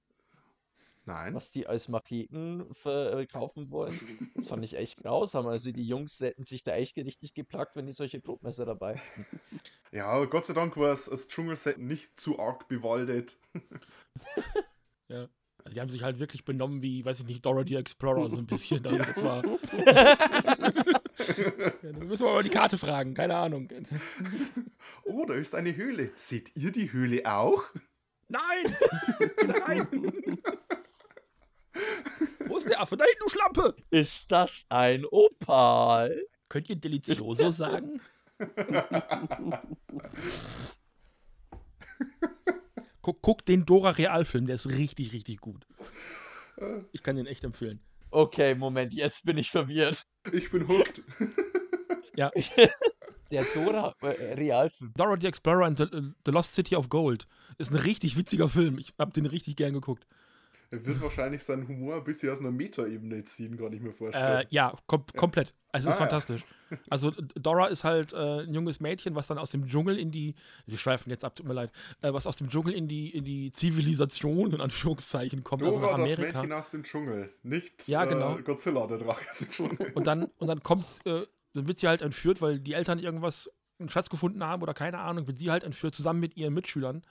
Nein. 1.06 1.34
Was 1.34 1.52
die 1.52 1.68
als 1.68 1.86
Macheten 1.86 2.66
verkaufen 2.74 3.70
wollen? 3.70 3.96
Das 4.34 4.48
fand 4.48 4.64
ich 4.64 4.76
echt 4.76 4.98
grausam. 4.98 5.46
Also 5.46 5.70
die 5.70 5.86
Jungs 5.86 6.18
hätten 6.18 6.44
sich 6.44 6.64
da 6.64 6.74
echt 6.74 6.96
richtig 6.96 7.32
geplagt, 7.32 7.76
wenn 7.76 7.86
die 7.86 7.92
solche 7.92 8.18
Brotmesser 8.18 8.66
dabei 8.66 8.96
hätten. 8.96 9.40
Ja, 9.92 10.06
aber 10.06 10.28
Gott 10.28 10.46
sei 10.46 10.52
Dank 10.52 10.76
war 10.76 10.92
es 10.92 11.04
das 11.04 11.28
Dschungelset 11.28 11.78
nicht 11.78 12.18
zu 12.18 12.38
arg 12.38 12.68
bewaldet. 12.68 13.38
Ja. 15.08 15.28
Also 15.62 15.74
die 15.74 15.80
haben 15.80 15.88
sich 15.88 16.02
halt 16.02 16.18
wirklich 16.18 16.44
benommen 16.44 16.82
wie, 16.82 17.04
weiß 17.04 17.20
ich 17.20 17.26
nicht, 17.26 17.46
Dora 17.46 17.64
the 17.64 17.76
Explorer, 17.76 18.28
so 18.28 18.38
ein 18.38 18.46
bisschen. 18.46 18.84
Also 18.84 18.98
das 18.98 19.22
war. 19.22 19.44
ja, 21.18 21.92
da 21.92 22.04
müssen 22.04 22.26
wir 22.26 22.32
mal 22.32 22.42
die 22.42 22.50
Karte 22.50 22.78
fragen, 22.78 23.14
keine 23.14 23.36
Ahnung. 23.36 23.68
Oh, 25.04 25.24
da 25.24 25.34
ist 25.34 25.54
eine 25.54 25.74
Höhle. 25.76 26.10
Seht 26.14 26.54
ihr 26.56 26.72
die 26.72 26.92
Höhle 26.92 27.22
auch? 27.24 27.64
Nein! 28.28 28.76
Rein! 29.38 29.88
Wo 32.46 32.56
ist 32.56 32.68
der 32.68 32.80
Affe? 32.80 32.96
Da 32.96 33.04
hinten, 33.04 33.20
du 33.20 33.28
Schlampe! 33.28 33.76
Ist 33.90 34.32
das 34.32 34.66
ein 34.68 35.04
Opal? 35.04 36.26
Könnt 36.48 36.68
ihr 36.70 36.76
Delizioso 36.76 37.50
sagen? 37.50 38.00
guck, 43.02 43.22
guck 43.22 43.44
den 43.46 43.64
Dora 43.64 43.90
Realfilm, 43.90 44.46
der 44.46 44.56
ist 44.56 44.68
richtig, 44.70 45.12
richtig 45.12 45.40
gut. 45.40 45.66
Ich 46.92 47.02
kann 47.02 47.16
den 47.16 47.26
echt 47.26 47.44
empfehlen. 47.44 47.80
Okay, 48.10 48.54
Moment, 48.54 48.94
jetzt 48.94 49.24
bin 49.24 49.38
ich 49.38 49.50
verwirrt. 49.50 50.06
Ich 50.32 50.50
bin 50.50 50.66
hooked. 50.68 51.02
Ja, 52.16 52.30
Der 53.30 53.44
Dora 53.52 53.94
äh, 54.00 54.34
Realfilm. 54.34 54.92
Dora 54.96 55.16
the 55.20 55.26
Explorer 55.26 55.66
and 55.66 55.76
the, 55.76 55.86
the 56.24 56.30
Lost 56.30 56.54
City 56.54 56.74
of 56.76 56.88
Gold 56.88 57.26
ist 57.58 57.72
ein 57.72 57.76
richtig 57.76 58.16
witziger 58.16 58.48
Film. 58.48 58.78
Ich 58.78 58.94
hab 58.98 59.12
den 59.12 59.26
richtig 59.26 59.56
gern 59.56 59.74
geguckt. 59.74 60.06
Er 60.70 60.84
wird 60.84 61.00
wahrscheinlich 61.00 61.42
seinen 61.42 61.66
Humor 61.68 61.96
ein 61.96 62.04
bisschen 62.04 62.30
aus 62.32 62.40
einer 62.40 62.50
Metaebene 62.50 63.22
ziehen, 63.24 63.56
kann 63.56 63.72
ich 63.72 63.80
mir 63.80 63.90
Äh, 63.90 63.92
vorstellen. 63.92 64.46
ja, 64.50 64.74
kom 64.86 65.04
komplett. 65.16 65.54
Also 65.72 65.88
es 65.88 65.94
ist 65.94 66.00
Ah, 66.00 66.04
ja. 66.04 66.08
fantastisch. 66.10 66.44
Also 66.90 67.12
Dora 67.36 67.66
ist 67.68 67.84
halt 67.84 68.12
äh, 68.12 68.40
ein 68.42 68.52
junges 68.52 68.80
Mädchen, 68.80 69.14
was 69.14 69.26
dann 69.28 69.38
aus 69.38 69.50
dem 69.52 69.66
Dschungel 69.66 69.98
in 69.98 70.10
die, 70.10 70.34
wir 70.66 70.78
schweifen 70.78 71.10
jetzt 71.10 71.24
ab, 71.24 71.36
tut 71.36 71.46
mir 71.46 71.52
leid, 71.52 71.70
äh, 72.02 72.12
was 72.12 72.26
aus 72.26 72.36
dem 72.36 72.48
Dschungel 72.48 72.72
in 72.74 72.88
die, 72.88 73.10
in 73.10 73.24
die 73.24 73.52
Zivilisation, 73.52 74.52
in 74.52 74.60
Anführungszeichen, 74.60 75.44
kommt, 75.44 75.62
also 75.62 75.78
Dora, 75.78 75.92
das 75.98 76.00
Amerika. 76.16 76.40
Mädchen 76.40 76.52
aus 76.52 76.70
dem 76.70 76.82
Dschungel. 76.82 77.32
Nicht 77.42 77.86
Ja, 77.86 78.04
genau. 78.04 78.38
äh, 78.38 78.42
Godzilla, 78.42 78.86
der 78.86 78.98
Drache 78.98 79.24
aus 79.30 79.38
dem 79.38 79.50
Dschungel. 79.50 79.92
Und 79.94 80.06
dann, 80.06 80.24
und 80.38 80.46
dann 80.48 80.62
kommt, 80.62 80.84
äh, 81.04 81.26
dann 81.54 81.68
wird 81.68 81.78
sie 81.78 81.86
halt 81.88 82.02
entführt, 82.02 82.40
weil 82.42 82.58
die 82.58 82.72
Eltern 82.72 82.98
irgendwas 82.98 83.50
einen 83.78 83.88
Schatz 83.88 84.08
gefunden 84.10 84.44
haben 84.44 84.62
oder 84.62 84.74
keine 84.74 84.98
Ahnung, 84.98 85.26
wird 85.26 85.38
sie 85.38 85.50
halt 85.50 85.64
entführt 85.64 85.94
zusammen 85.94 86.20
mit 86.20 86.36
ihren 86.36 86.54
Mitschülern 86.54 87.02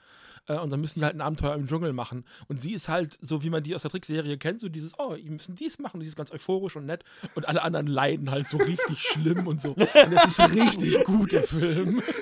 äh, 0.48 0.58
und 0.58 0.70
dann 0.70 0.80
müssen 0.80 1.00
die 1.00 1.04
halt 1.04 1.14
ein 1.14 1.20
Abenteuer 1.20 1.54
im 1.54 1.66
Dschungel 1.66 1.92
machen. 1.92 2.24
Und 2.48 2.56
sie 2.60 2.72
ist 2.72 2.88
halt 2.88 3.18
so, 3.20 3.42
wie 3.42 3.50
man 3.50 3.62
die 3.62 3.74
aus 3.74 3.82
der 3.82 3.90
Trickserie 3.90 4.38
kennt, 4.38 4.60
so 4.60 4.68
dieses, 4.68 4.98
oh, 4.98 5.14
die 5.14 5.30
müssen 5.30 5.54
dies 5.54 5.78
machen, 5.78 6.00
die 6.00 6.06
ist 6.06 6.16
ganz 6.16 6.32
euphorisch 6.32 6.76
und 6.76 6.86
nett 6.86 7.04
und 7.34 7.46
alle 7.46 7.62
anderen 7.62 7.86
leiden 7.86 8.30
halt 8.30 8.48
so 8.48 8.56
richtig 8.58 8.98
schlimm 9.02 9.46
und 9.46 9.60
so. 9.60 9.72
Und 9.72 10.12
es 10.12 10.38
ist 10.38 10.54
richtig 10.54 11.04
gut, 11.04 11.32
der 11.32 11.42
Film. 11.42 12.02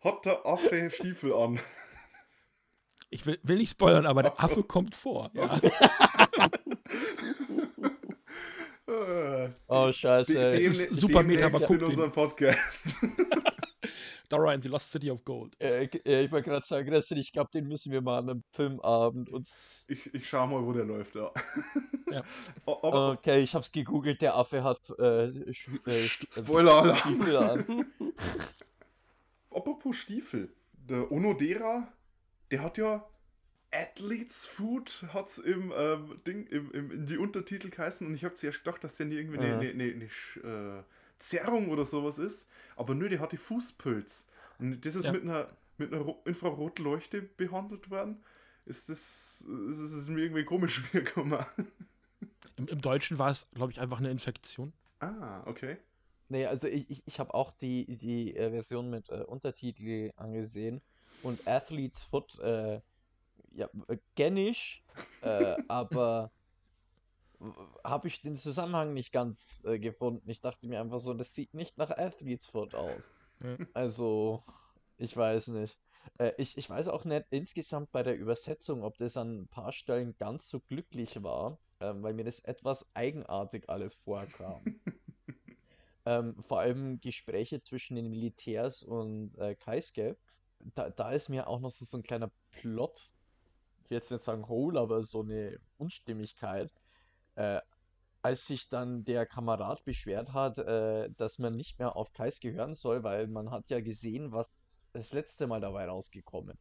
Hat 0.00 0.24
der 0.26 0.44
Affe 0.44 0.90
Stiefel 0.90 1.32
an? 1.32 1.58
Ich 3.08 3.24
will, 3.26 3.38
will 3.42 3.56
nicht 3.58 3.70
spoilern, 3.70 4.06
aber 4.06 4.22
der 4.22 4.42
Affe 4.42 4.62
kommt 4.62 4.94
vor. 4.94 5.30
Ja. 5.34 5.58
Oh, 8.86 9.90
scheiße. 9.92 10.34
dem- 10.34 10.60
ist 10.70 10.80
dem- 10.80 10.94
super 10.94 11.22
Meta, 11.22 11.46
aber 11.46 11.60
in 11.60 11.66
guckt 11.66 11.80
ihn. 11.82 11.86
unserem 11.88 12.12
Podcast. 12.12 12.96
Dora 14.30 14.52
and 14.52 14.62
the 14.62 14.68
Lost 14.70 14.90
City 14.90 15.10
of 15.10 15.22
Gold. 15.24 15.54
Äh, 15.60 15.84
ich 15.84 16.32
wollte 16.32 16.48
gerade 16.50 16.66
sagen, 16.66 16.88
Christian, 16.88 17.20
ich 17.20 17.32
glaube, 17.32 17.50
den 17.52 17.66
müssen 17.68 17.92
wir 17.92 18.00
mal 18.00 18.18
an 18.18 18.30
einem 18.30 18.42
Filmabend 18.52 19.28
uns. 19.28 19.86
Ich, 19.88 20.12
ich 20.14 20.28
schau 20.28 20.46
mal, 20.46 20.64
wo 20.64 20.72
der 20.72 20.84
läuft, 20.84 21.14
ja. 21.14 21.30
Ja. 22.10 22.22
Okay, 22.66 23.40
ich 23.40 23.54
hab's 23.54 23.70
gegoogelt, 23.70 24.22
der 24.22 24.34
Affe 24.36 24.64
hat 24.64 24.80
äh, 24.98 25.26
äh, 25.26 25.50
äh, 25.86 26.08
Spoiler-Alarm. 26.30 27.36
An. 27.36 27.86
Apropos 29.50 29.96
Stiefel. 29.96 30.52
Der 30.72 31.10
Onodera, 31.12 31.92
der 32.50 32.62
hat 32.62 32.76
ja 32.78 33.06
Athletes 33.74 34.46
Food 34.46 35.04
hat's 35.12 35.38
im 35.38 35.72
ähm, 35.76 36.20
Ding, 36.26 36.46
im, 36.46 36.70
im, 36.72 36.90
in 36.90 37.06
die 37.06 37.18
Untertitel 37.18 37.70
geheißen 37.70 38.06
und 38.06 38.14
ich 38.14 38.24
habe 38.24 38.34
zuerst 38.34 38.62
gedacht, 38.64 38.82
dass 38.84 38.96
der 38.96 39.06
nie 39.06 39.16
irgendwie 39.16 39.38
eine, 39.38 39.54
eine, 39.58 39.70
eine, 39.70 40.08
eine 40.42 40.78
äh, 40.78 40.82
Zerrung 41.18 41.68
oder 41.70 41.84
sowas 41.84 42.18
ist. 42.18 42.48
Aber 42.76 42.94
nö, 42.94 43.08
der 43.08 43.20
hatte 43.20 43.36
Fußpilz. 43.36 44.26
Und 44.58 44.84
das 44.84 44.94
ist 44.94 45.06
Ja. 45.06 45.12
mit 45.12 45.22
einer, 45.22 45.48
mit 45.78 45.92
einer 45.92 46.02
Ro- 46.02 46.22
Infrarotleuchte 46.24 47.22
behandelt 47.22 47.90
worden. 47.90 48.22
Ist 48.66 48.88
das, 48.88 49.42
ist, 49.70 49.78
ist, 49.78 49.92
ist 49.92 50.08
mir 50.08 50.22
irgendwie 50.22 50.44
komisch 50.44 50.80
vorgekommen. 50.90 51.44
Im, 52.56 52.68
Im 52.68 52.80
Deutschen 52.80 53.18
war 53.18 53.30
es, 53.30 53.46
glaube 53.54 53.72
ich, 53.72 53.80
einfach 53.80 53.98
eine 53.98 54.10
Infektion. 54.10 54.72
Ah, 55.00 55.42
okay. 55.46 55.76
Nee, 56.28 56.46
also 56.46 56.66
ich, 56.68 56.88
ich, 56.90 57.02
ich 57.04 57.18
habe 57.20 57.34
auch 57.34 57.50
die, 57.50 57.84
die 57.96 58.34
äh, 58.36 58.50
Version 58.50 58.88
mit 58.90 59.10
äh, 59.10 59.24
Untertitel 59.26 60.10
angesehen 60.16 60.80
und 61.22 61.46
Athlete's 61.46 62.04
Foot, 62.04 62.38
äh, 62.40 62.80
ja, 63.54 63.68
äh, 63.88 63.98
kenn 64.16 64.36
ich, 64.36 64.84
äh, 65.22 65.56
aber 65.68 66.30
habe 67.82 68.08
ich 68.08 68.22
den 68.22 68.36
Zusammenhang 68.36 68.94
nicht 68.94 69.12
ganz 69.12 69.62
äh, 69.64 69.78
gefunden. 69.78 70.28
Ich 70.30 70.40
dachte 70.40 70.66
mir 70.66 70.80
einfach 70.80 71.00
so, 71.00 71.14
das 71.14 71.34
sieht 71.34 71.54
nicht 71.54 71.76
nach 71.76 71.90
Athlete's 71.90 72.48
Foot 72.48 72.74
aus. 72.74 73.12
Also, 73.74 74.42
ich 74.96 75.16
weiß 75.16 75.48
nicht. 75.48 75.78
Äh, 76.18 76.32
ich, 76.38 76.56
ich 76.56 76.68
weiß 76.68 76.88
auch 76.88 77.04
nicht 77.04 77.26
insgesamt 77.30 77.92
bei 77.92 78.02
der 78.02 78.16
Übersetzung, 78.16 78.82
ob 78.82 78.96
das 78.98 79.16
an 79.16 79.42
ein 79.42 79.48
paar 79.48 79.72
Stellen 79.72 80.16
ganz 80.18 80.48
so 80.48 80.60
glücklich 80.60 81.22
war, 81.22 81.58
ähm, 81.80 82.02
weil 82.02 82.14
mir 82.14 82.24
das 82.24 82.40
etwas 82.40 82.90
eigenartig 82.94 83.68
alles 83.68 83.96
vorkam. 83.96 84.62
ähm, 86.06 86.42
vor 86.42 86.60
allem 86.60 87.00
Gespräche 87.00 87.60
zwischen 87.60 87.96
den 87.96 88.08
Militärs 88.08 88.82
und 88.82 89.36
äh, 89.38 89.54
Kaisuke. 89.54 90.16
Da, 90.74 90.90
da 90.90 91.10
ist 91.10 91.28
mir 91.28 91.48
auch 91.48 91.60
noch 91.60 91.70
so, 91.70 91.84
so 91.84 91.98
ein 91.98 92.02
kleiner 92.02 92.30
Plot, 92.52 93.12
ich 93.84 93.90
will 93.90 93.96
jetzt 93.96 94.10
nicht 94.10 94.24
sagen 94.24 94.48
Hole, 94.48 94.80
aber 94.80 95.02
so 95.02 95.20
eine 95.20 95.58
Unstimmigkeit. 95.76 96.72
Äh, 97.36 97.60
als 98.22 98.46
sich 98.46 98.70
dann 98.70 99.04
der 99.04 99.26
Kamerad 99.26 99.84
beschwert 99.84 100.32
hat, 100.32 100.58
äh, 100.58 101.10
dass 101.18 101.38
man 101.38 101.52
nicht 101.52 101.78
mehr 101.78 101.94
auf 101.94 102.10
Kaisuke 102.14 102.52
hören 102.52 102.74
soll, 102.74 103.02
weil 103.02 103.26
man 103.26 103.50
hat 103.50 103.68
ja 103.68 103.80
gesehen, 103.80 104.32
was 104.32 104.50
das 104.94 105.12
letzte 105.12 105.46
Mal 105.46 105.60
dabei 105.60 105.86
rausgekommen. 105.86 106.56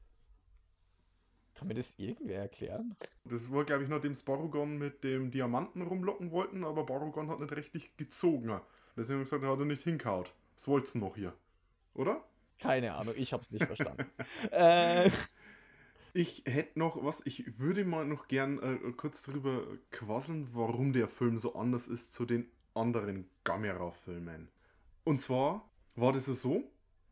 Kann 1.54 1.68
mir 1.70 1.76
das 1.76 1.94
irgendwer 1.98 2.40
erklären? 2.40 2.98
Das 3.24 3.50
war, 3.50 3.64
glaube 3.64 3.84
ich, 3.84 3.90
nachdem 3.90 4.14
Sparugon 4.14 4.78
mit 4.78 5.06
dem 5.06 5.32
Diamanten 5.32 5.84
rumlocken 5.84 6.32
wollten, 6.32 6.66
aber 6.66 6.86
Barugon 6.86 7.30
hat 7.30 7.40
nicht 7.40 7.56
richtig 7.56 7.96
gezogen. 7.96 8.60
Deswegen 8.98 9.20
hat 9.20 9.32
er 9.32 9.38
gesagt, 9.38 9.44
er 9.44 9.52
hat 9.52 9.60
er 9.60 9.66
nicht 9.66 9.84
hinkaut. 9.84 10.34
Was 10.56 10.68
wollt's 10.68 10.96
noch 10.96 11.16
hier? 11.16 11.34
Oder? 11.94 12.26
Keine 12.60 12.94
Ahnung, 12.94 13.14
ich 13.16 13.32
hab's 13.32 13.52
nicht 13.52 13.66
verstanden. 13.66 14.06
äh, 14.52 15.10
Ich 16.16 16.44
hätte 16.46 16.78
noch 16.78 17.04
was, 17.04 17.22
ich 17.26 17.58
würde 17.58 17.84
mal 17.86 18.06
noch 18.06 18.28
gern 18.28 18.60
äh, 18.60 18.92
kurz 18.92 19.24
drüber 19.24 19.64
quasseln, 19.90 20.48
warum 20.54 20.94
der 20.94 21.08
Film 21.08 21.40
so 21.40 21.56
anders 21.56 21.88
ist 21.88 22.14
zu 22.14 22.26
den 22.26 22.46
anderen 22.76 23.28
Gamera-Filmen. 23.44 24.48
Und 25.04 25.22
zwar 25.22 25.68
war 25.96 26.14
das 26.14 26.26
so, 26.26 26.64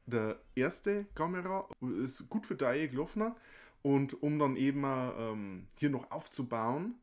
der 0.05 0.39
erste 0.53 1.07
Gamera 1.15 1.67
ist 2.03 2.29
gut 2.29 2.45
für 2.45 2.55
Dai 2.55 2.85
gelaufen 2.85 3.33
und 3.81 4.21
um 4.21 4.37
dann 4.37 4.55
eben 4.55 4.83
ähm, 4.85 5.67
hier 5.79 5.89
noch 5.89 6.11
aufzubauen, 6.11 6.93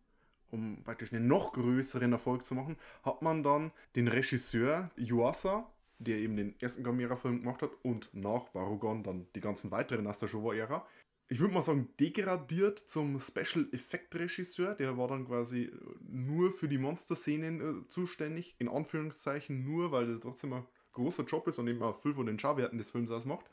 um 0.53 0.84
praktisch 0.84 1.12
einen 1.12 1.26
noch 1.26 1.53
größeren 1.53 2.12
Erfolg 2.12 2.44
zu 2.44 2.55
machen, 2.55 2.76
hat 3.03 3.22
man 3.22 3.42
dann 3.42 3.72
den 3.96 4.07
Regisseur 4.07 4.90
Yuasa, 4.96 5.68
der 5.99 6.18
eben 6.18 6.36
den 6.36 6.55
ersten 6.61 6.84
Gamera-Film 6.84 7.40
gemacht 7.40 7.62
hat 7.62 7.72
und 7.82 8.09
nach 8.12 8.49
Barugon 8.51 9.03
dann 9.03 9.26
die 9.34 9.40
ganzen 9.40 9.72
weiteren 9.72 10.07
aus 10.07 10.20
der 10.20 10.28
Showa-Ära, 10.28 10.86
ich 11.30 11.40
würde 11.40 11.52
mal 11.52 11.60
sagen, 11.60 11.88
degradiert 12.00 12.78
zum 12.78 13.20
Special 13.20 13.68
Effect 13.72 14.14
Regisseur. 14.14 14.74
Der 14.74 14.96
war 14.96 15.08
dann 15.08 15.26
quasi 15.26 15.70
nur 16.00 16.52
für 16.52 16.68
die 16.68 16.78
Monster-Szenen 16.78 17.60
äh, 17.60 17.88
zuständig, 17.88 18.56
in 18.58 18.68
Anführungszeichen 18.68 19.62
nur, 19.62 19.92
weil 19.92 20.06
das 20.06 20.20
trotzdem 20.20 20.54
ein 20.54 20.66
großer 20.92 21.24
Job 21.24 21.46
ist 21.46 21.58
und 21.58 21.68
eben 21.68 21.82
auch 21.82 22.00
viel 22.00 22.14
von 22.14 22.26
den 22.26 22.38
Schauwerten 22.38 22.78
des 22.78 22.90
Films 22.90 23.10
ausmacht. 23.10 23.44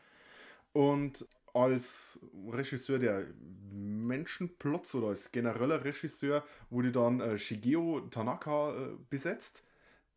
Und 0.71 1.27
als 1.53 2.19
Regisseur 2.49 2.99
der 2.99 3.27
Menschenplots 3.71 4.95
oder 4.95 5.07
als 5.07 5.31
genereller 5.31 5.83
Regisseur 5.83 6.43
wurde 6.69 6.91
dann 6.91 7.19
äh, 7.19 7.37
Shigeo 7.37 8.01
Tanaka 8.09 8.73
äh, 8.73 8.89
besetzt. 9.09 9.63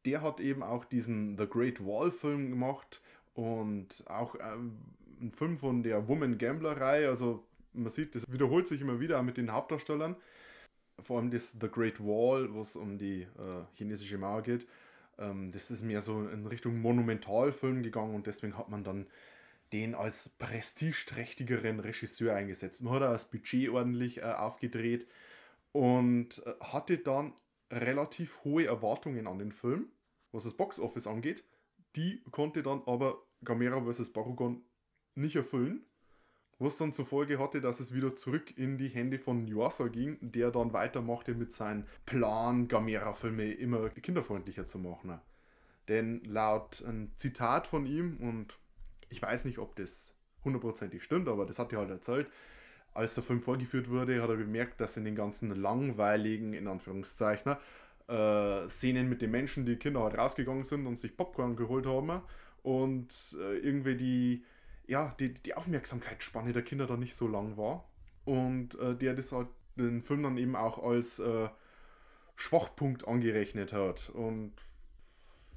Der 0.04 0.22
hat 0.22 0.40
eben 0.40 0.62
auch 0.62 0.84
diesen 0.84 1.36
The 1.36 1.46
Great 1.46 1.84
Wall 1.84 2.11
Film 2.11 2.50
gemacht 2.50 3.00
und 3.34 4.04
auch 4.06 4.36
ähm, 4.40 4.78
einen 5.20 5.32
Film 5.32 5.59
von 5.59 5.82
der 5.82 6.09
Woman 6.09 6.38
Gambler 6.38 6.80
Reihe. 6.80 7.09
Also 7.09 7.44
man 7.79 7.91
sieht, 7.91 8.14
das 8.14 8.31
wiederholt 8.31 8.66
sich 8.66 8.81
immer 8.81 9.01
wieder 9.01 9.22
mit 9.22 9.37
den 9.37 9.53
Hauptdarstellern. 9.53 10.16
Vor 11.01 11.18
allem 11.18 11.31
das 11.31 11.55
The 11.61 11.68
Great 11.68 12.01
Wall, 12.01 12.53
wo 12.53 12.61
es 12.62 12.74
um 12.74 12.99
die 12.99 13.22
äh, 13.22 13.64
chinesische 13.74 14.18
Mauer 14.18 14.43
geht. 14.43 14.66
Ähm, 15.18 15.53
das 15.53 15.70
ist 15.70 15.83
mehr 15.83 16.01
so 16.01 16.29
in 16.29 16.47
Richtung 16.47 16.81
Monumentalfilm 16.81 17.83
gegangen 17.83 18.14
und 18.14 18.26
deswegen 18.26 18.57
hat 18.57 18.68
man 18.68 18.85
dann 18.85 19.07
den 19.72 19.95
als 19.95 20.31
prestigeträchtigeren 20.39 21.81
Regisseur 21.81 22.35
eingesetzt. 22.35 22.83
Man 22.83 22.95
hat 22.95 23.03
auch 23.03 23.12
das 23.12 23.31
Budget 23.31 23.68
ordentlich 23.68 24.18
äh, 24.18 24.22
aufgedreht 24.22 25.07
und 25.72 26.43
äh, 26.47 26.55
hatte 26.61 26.99
dann 26.99 27.33
relativ 27.70 28.43
hohe 28.45 28.66
Erwartungen 28.66 29.26
an 29.26 29.39
den 29.39 29.53
Film, 29.53 29.89
was 30.33 30.45
das 30.45 30.55
Boxoffice 30.55 31.07
angeht. 31.07 31.45
Die 31.97 32.22
konnte 32.31 32.62
dann 32.62 32.83
aber 32.87 33.22
Gamera 33.45 33.81
vs. 33.81 34.12
Barugon 34.12 34.62
nicht 35.14 35.37
erfüllen. 35.37 35.85
Was 36.61 36.76
dann 36.76 36.92
zur 36.92 37.06
Folge 37.06 37.38
hatte, 37.38 37.61
dass 37.61 37.78
es 37.78 37.94
wieder 37.94 38.16
zurück 38.16 38.56
in 38.56 38.78
die 38.78 38.88
Hände 38.88 39.18
von 39.18 39.46
Yuasa 39.46 39.86
ging, 39.88 40.18
der 40.20 40.50
dann 40.50 40.72
weitermachte 40.72 41.34
mit 41.34 41.52
seinem 41.52 41.84
Plan, 42.04 42.66
Gamera-Filme 42.66 43.52
immer 43.52 43.90
kinderfreundlicher 43.90 44.66
zu 44.66 44.78
machen. 44.78 45.20
Denn 45.86 46.22
laut 46.24 46.82
ein 46.86 47.12
Zitat 47.16 47.66
von 47.66 47.86
ihm, 47.86 48.16
und 48.18 48.59
ich 49.09 49.22
weiß 49.22 49.44
nicht, 49.44 49.59
ob 49.59 49.76
das 49.76 50.14
hundertprozentig 50.44 51.02
stimmt, 51.04 51.28
aber 51.28 51.46
das 51.46 51.59
hat 51.59 51.72
er 51.72 51.78
halt 51.78 51.90
erzählt, 51.90 52.28
als 52.92 53.14
der 53.14 53.22
Film 53.22 53.40
vorgeführt 53.40 53.88
wurde, 53.88 54.20
hat 54.20 54.28
er 54.28 54.36
bemerkt, 54.36 54.80
dass 54.80 54.96
in 54.96 55.04
den 55.04 55.14
ganzen 55.14 55.54
langweiligen, 55.54 56.52
in 56.52 56.66
Anführungszeichen, 56.66 57.56
äh, 58.09 58.68
Szenen 58.68 59.09
mit 59.09 59.22
den 59.22 59.30
Menschen, 59.30 59.64
die 59.64 59.76
Kinder 59.76 60.02
halt 60.02 60.18
rausgegangen 60.18 60.64
sind 60.64 60.86
und 60.86 60.98
sich 60.98 61.16
Popcorn 61.16 61.54
geholt 61.54 61.86
haben 61.86 62.22
und 62.62 63.36
äh, 63.38 63.59
irgendwie 63.59 63.96
die, 63.96 64.44
ja, 64.89 65.14
die, 65.20 65.34
die 65.34 65.55
Aufmerksamkeitsspanne 65.55 66.53
der 66.53 66.62
Kinder 66.62 66.86
dann 66.86 66.99
nicht 66.99 67.14
so 67.14 67.28
lang 67.28 67.57
war. 67.57 67.89
Und 68.24 68.78
äh, 68.80 68.97
der 68.97 69.14
das 69.14 69.30
halt 69.32 69.49
den 69.76 70.03
Film 70.03 70.24
dann 70.24 70.36
eben 70.39 70.57
auch 70.57 70.82
als 70.82 71.20
äh, 71.20 71.49
Schwachpunkt 72.34 73.07
angerechnet 73.07 73.72
hat. 73.72 74.11
Und 74.11 74.53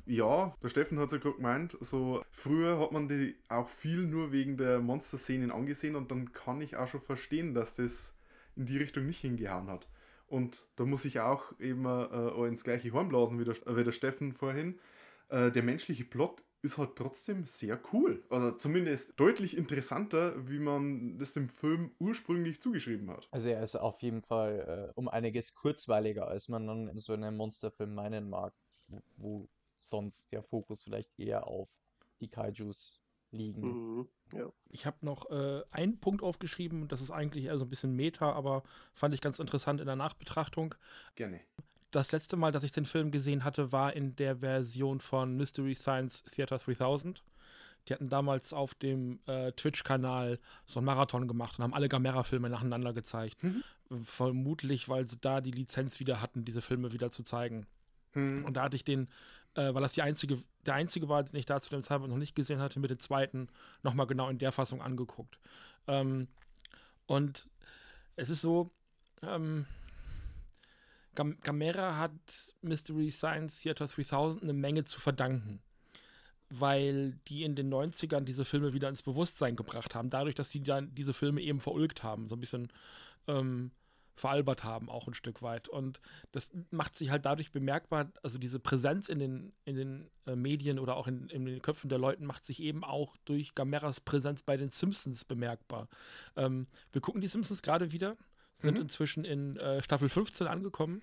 ja, 0.05 0.55
der 0.61 0.69
Steffen 0.69 0.99
hat 0.99 1.07
es 1.07 1.13
ja 1.13 1.17
gerade 1.19 1.37
gemeint, 1.37 1.77
so 1.79 2.23
früher 2.31 2.79
hat 2.79 2.91
man 2.91 3.07
die 3.07 3.35
auch 3.49 3.69
viel 3.69 4.05
nur 4.05 4.31
wegen 4.31 4.57
der 4.57 4.79
Monster-Szenen 4.79 5.51
angesehen 5.51 5.95
und 5.95 6.11
dann 6.11 6.33
kann 6.33 6.61
ich 6.61 6.75
auch 6.75 6.87
schon 6.87 7.01
verstehen, 7.01 7.53
dass 7.53 7.75
das 7.75 8.13
in 8.55 8.65
die 8.65 8.77
Richtung 8.77 9.05
nicht 9.05 9.21
hingehauen 9.21 9.67
hat. 9.67 9.87
Und 10.27 10.67
da 10.75 10.85
muss 10.85 11.05
ich 11.05 11.19
auch 11.19 11.57
eben 11.59 11.85
äh, 11.85 12.47
ins 12.47 12.63
gleiche 12.63 12.91
Horn 12.91 13.09
blasen 13.09 13.39
wie 13.39 13.45
der, 13.45 13.55
wie 13.77 13.83
der 13.83 13.91
Steffen 13.91 14.33
vorhin. 14.33 14.79
Äh, 15.29 15.51
der 15.51 15.63
menschliche 15.63 16.03
Plot 16.03 16.43
ist 16.61 16.77
halt 16.77 16.95
trotzdem 16.95 17.45
sehr 17.45 17.79
cool. 17.91 18.23
Also 18.29 18.51
zumindest 18.51 19.19
deutlich 19.19 19.57
interessanter, 19.57 20.47
wie 20.47 20.59
man 20.59 21.17
das 21.17 21.33
dem 21.33 21.49
Film 21.49 21.91
ursprünglich 21.99 22.61
zugeschrieben 22.61 23.09
hat. 23.09 23.27
Also 23.31 23.49
er 23.49 23.63
ist 23.63 23.75
auf 23.75 24.01
jeden 24.01 24.21
Fall 24.21 24.89
äh, 24.89 24.93
um 24.95 25.07
einiges 25.07 25.55
kurzweiliger, 25.55 26.27
als 26.27 26.49
man 26.49 26.67
dann 26.67 26.87
in 26.87 26.99
so 26.99 27.13
einem 27.13 27.35
Monsterfilm 27.35 27.95
meinen 27.95 28.29
mag, 28.29 28.53
wo, 29.17 29.49
sonst 29.77 30.31
der 30.31 30.43
Fokus 30.43 30.83
vielleicht 30.83 31.09
eher 31.17 31.47
auf 31.47 31.73
die 32.19 32.29
Kaijus 32.29 33.01
liegen. 33.31 33.95
Mhm. 33.97 34.09
Ja. 34.33 34.51
Ich 34.69 34.85
habe 34.85 34.97
noch 35.01 35.29
äh, 35.31 35.63
einen 35.71 35.99
Punkt 35.99 36.21
aufgeschrieben, 36.21 36.87
das 36.87 37.01
ist 37.01 37.11
eigentlich 37.11 37.45
eher 37.45 37.57
so 37.57 37.65
ein 37.65 37.69
bisschen 37.69 37.95
Meta, 37.95 38.31
aber 38.31 38.63
fand 38.93 39.13
ich 39.13 39.21
ganz 39.21 39.39
interessant 39.39 39.79
in 39.79 39.87
der 39.87 39.95
Nachbetrachtung. 39.95 40.75
Gerne. 41.15 41.41
Das 41.91 42.13
letzte 42.13 42.37
Mal, 42.37 42.51
dass 42.51 42.63
ich 42.63 42.71
den 42.71 42.85
Film 42.85 43.11
gesehen 43.11 43.43
hatte, 43.43 43.71
war 43.71 43.93
in 43.93 44.15
der 44.15 44.37
Version 44.37 45.01
von 45.01 45.35
Mystery 45.35 45.75
Science 45.75 46.23
Theater 46.23 46.57
3000. 46.57 47.21
Die 47.87 47.93
hatten 47.93 48.09
damals 48.09 48.53
auf 48.53 48.73
dem 48.75 49.19
äh, 49.25 49.51
Twitch-Kanal 49.51 50.39
so 50.65 50.79
einen 50.79 50.85
Marathon 50.85 51.27
gemacht 51.27 51.57
und 51.57 51.63
haben 51.63 51.73
alle 51.73 51.89
Gamera-Filme 51.89 52.49
nacheinander 52.49 52.93
gezeigt. 52.93 53.37
Vermutlich, 54.03 54.87
weil 54.87 55.05
sie 55.05 55.17
da 55.19 55.41
die 55.41 55.51
Lizenz 55.51 55.99
wieder 55.99 56.21
hatten, 56.21 56.45
diese 56.45 56.61
Filme 56.61 56.93
wieder 56.93 57.09
zu 57.09 57.23
zeigen. 57.23 57.67
Hm. 58.13 58.45
Und 58.45 58.55
da 58.55 58.63
hatte 58.63 58.75
ich 58.75 58.83
den, 58.83 59.09
äh, 59.55 59.73
weil 59.73 59.81
das 59.81 59.93
die 59.93 60.01
einzige, 60.01 60.37
der 60.65 60.75
einzige 60.75 61.09
war, 61.09 61.23
den 61.23 61.35
ich 61.35 61.45
da 61.45 61.59
zu 61.59 61.71
dem 61.71 61.83
Zeitpunkt 61.83 62.11
noch 62.11 62.19
nicht 62.19 62.35
gesehen 62.35 62.59
hatte, 62.59 62.79
mit 62.79 62.91
dem 62.91 62.99
zweiten 62.99 63.49
nochmal 63.83 64.07
genau 64.07 64.29
in 64.29 64.37
der 64.37 64.51
Fassung 64.51 64.81
angeguckt. 64.81 65.39
Ähm, 65.87 66.27
und 67.07 67.49
es 68.15 68.29
ist 68.29 68.41
so, 68.41 68.71
ähm, 69.23 69.65
Gam 71.15 71.37
Gamera 71.41 71.97
hat 71.97 72.11
Mystery 72.61 73.11
Science 73.11 73.61
Theater 73.61 73.87
3000 73.87 74.43
eine 74.43 74.53
Menge 74.53 74.83
zu 74.83 74.99
verdanken. 74.99 75.61
Weil 76.49 77.17
die 77.27 77.43
in 77.43 77.55
den 77.55 77.73
90ern 77.73 78.21
diese 78.21 78.43
Filme 78.43 78.73
wieder 78.73 78.89
ins 78.89 79.03
Bewusstsein 79.03 79.55
gebracht 79.55 79.95
haben, 79.95 80.09
dadurch, 80.09 80.35
dass 80.35 80.49
sie 80.49 80.61
dann 80.61 80.93
diese 80.93 81.13
Filme 81.13 81.41
eben 81.41 81.61
verulgt 81.61 82.03
haben, 82.03 82.27
so 82.27 82.35
ein 82.35 82.41
bisschen 82.41 82.71
ähm, 83.27 83.71
veralbert 84.15 84.63
haben, 84.63 84.89
auch 84.89 85.07
ein 85.07 85.13
Stück 85.13 85.41
weit. 85.41 85.67
Und 85.67 85.99
das 86.31 86.51
macht 86.69 86.95
sich 86.95 87.09
halt 87.09 87.25
dadurch 87.25 87.51
bemerkbar, 87.51 88.11
also 88.21 88.37
diese 88.37 88.59
Präsenz 88.59 89.09
in 89.09 89.19
den, 89.19 89.53
in 89.65 89.75
den 89.75 90.11
äh, 90.27 90.35
Medien 90.35 90.79
oder 90.79 90.95
auch 90.95 91.07
in, 91.07 91.27
in 91.29 91.45
den 91.45 91.61
Köpfen 91.61 91.89
der 91.89 91.97
Leuten 91.97 92.25
macht 92.25 92.45
sich 92.45 92.61
eben 92.61 92.83
auch 92.83 93.17
durch 93.25 93.55
Gameras 93.55 93.99
Präsenz 93.99 94.43
bei 94.43 94.57
den 94.57 94.69
Simpsons 94.69 95.25
bemerkbar. 95.25 95.87
Ähm, 96.35 96.67
wir 96.91 97.01
gucken 97.01 97.21
die 97.21 97.27
Simpsons 97.27 97.61
gerade 97.61 97.91
wieder, 97.91 98.15
sind 98.61 98.75
Mhm. 98.75 98.81
inzwischen 98.81 99.25
in 99.25 99.57
äh, 99.57 99.81
Staffel 99.81 100.09
15 100.09 100.47
angekommen. 100.47 101.01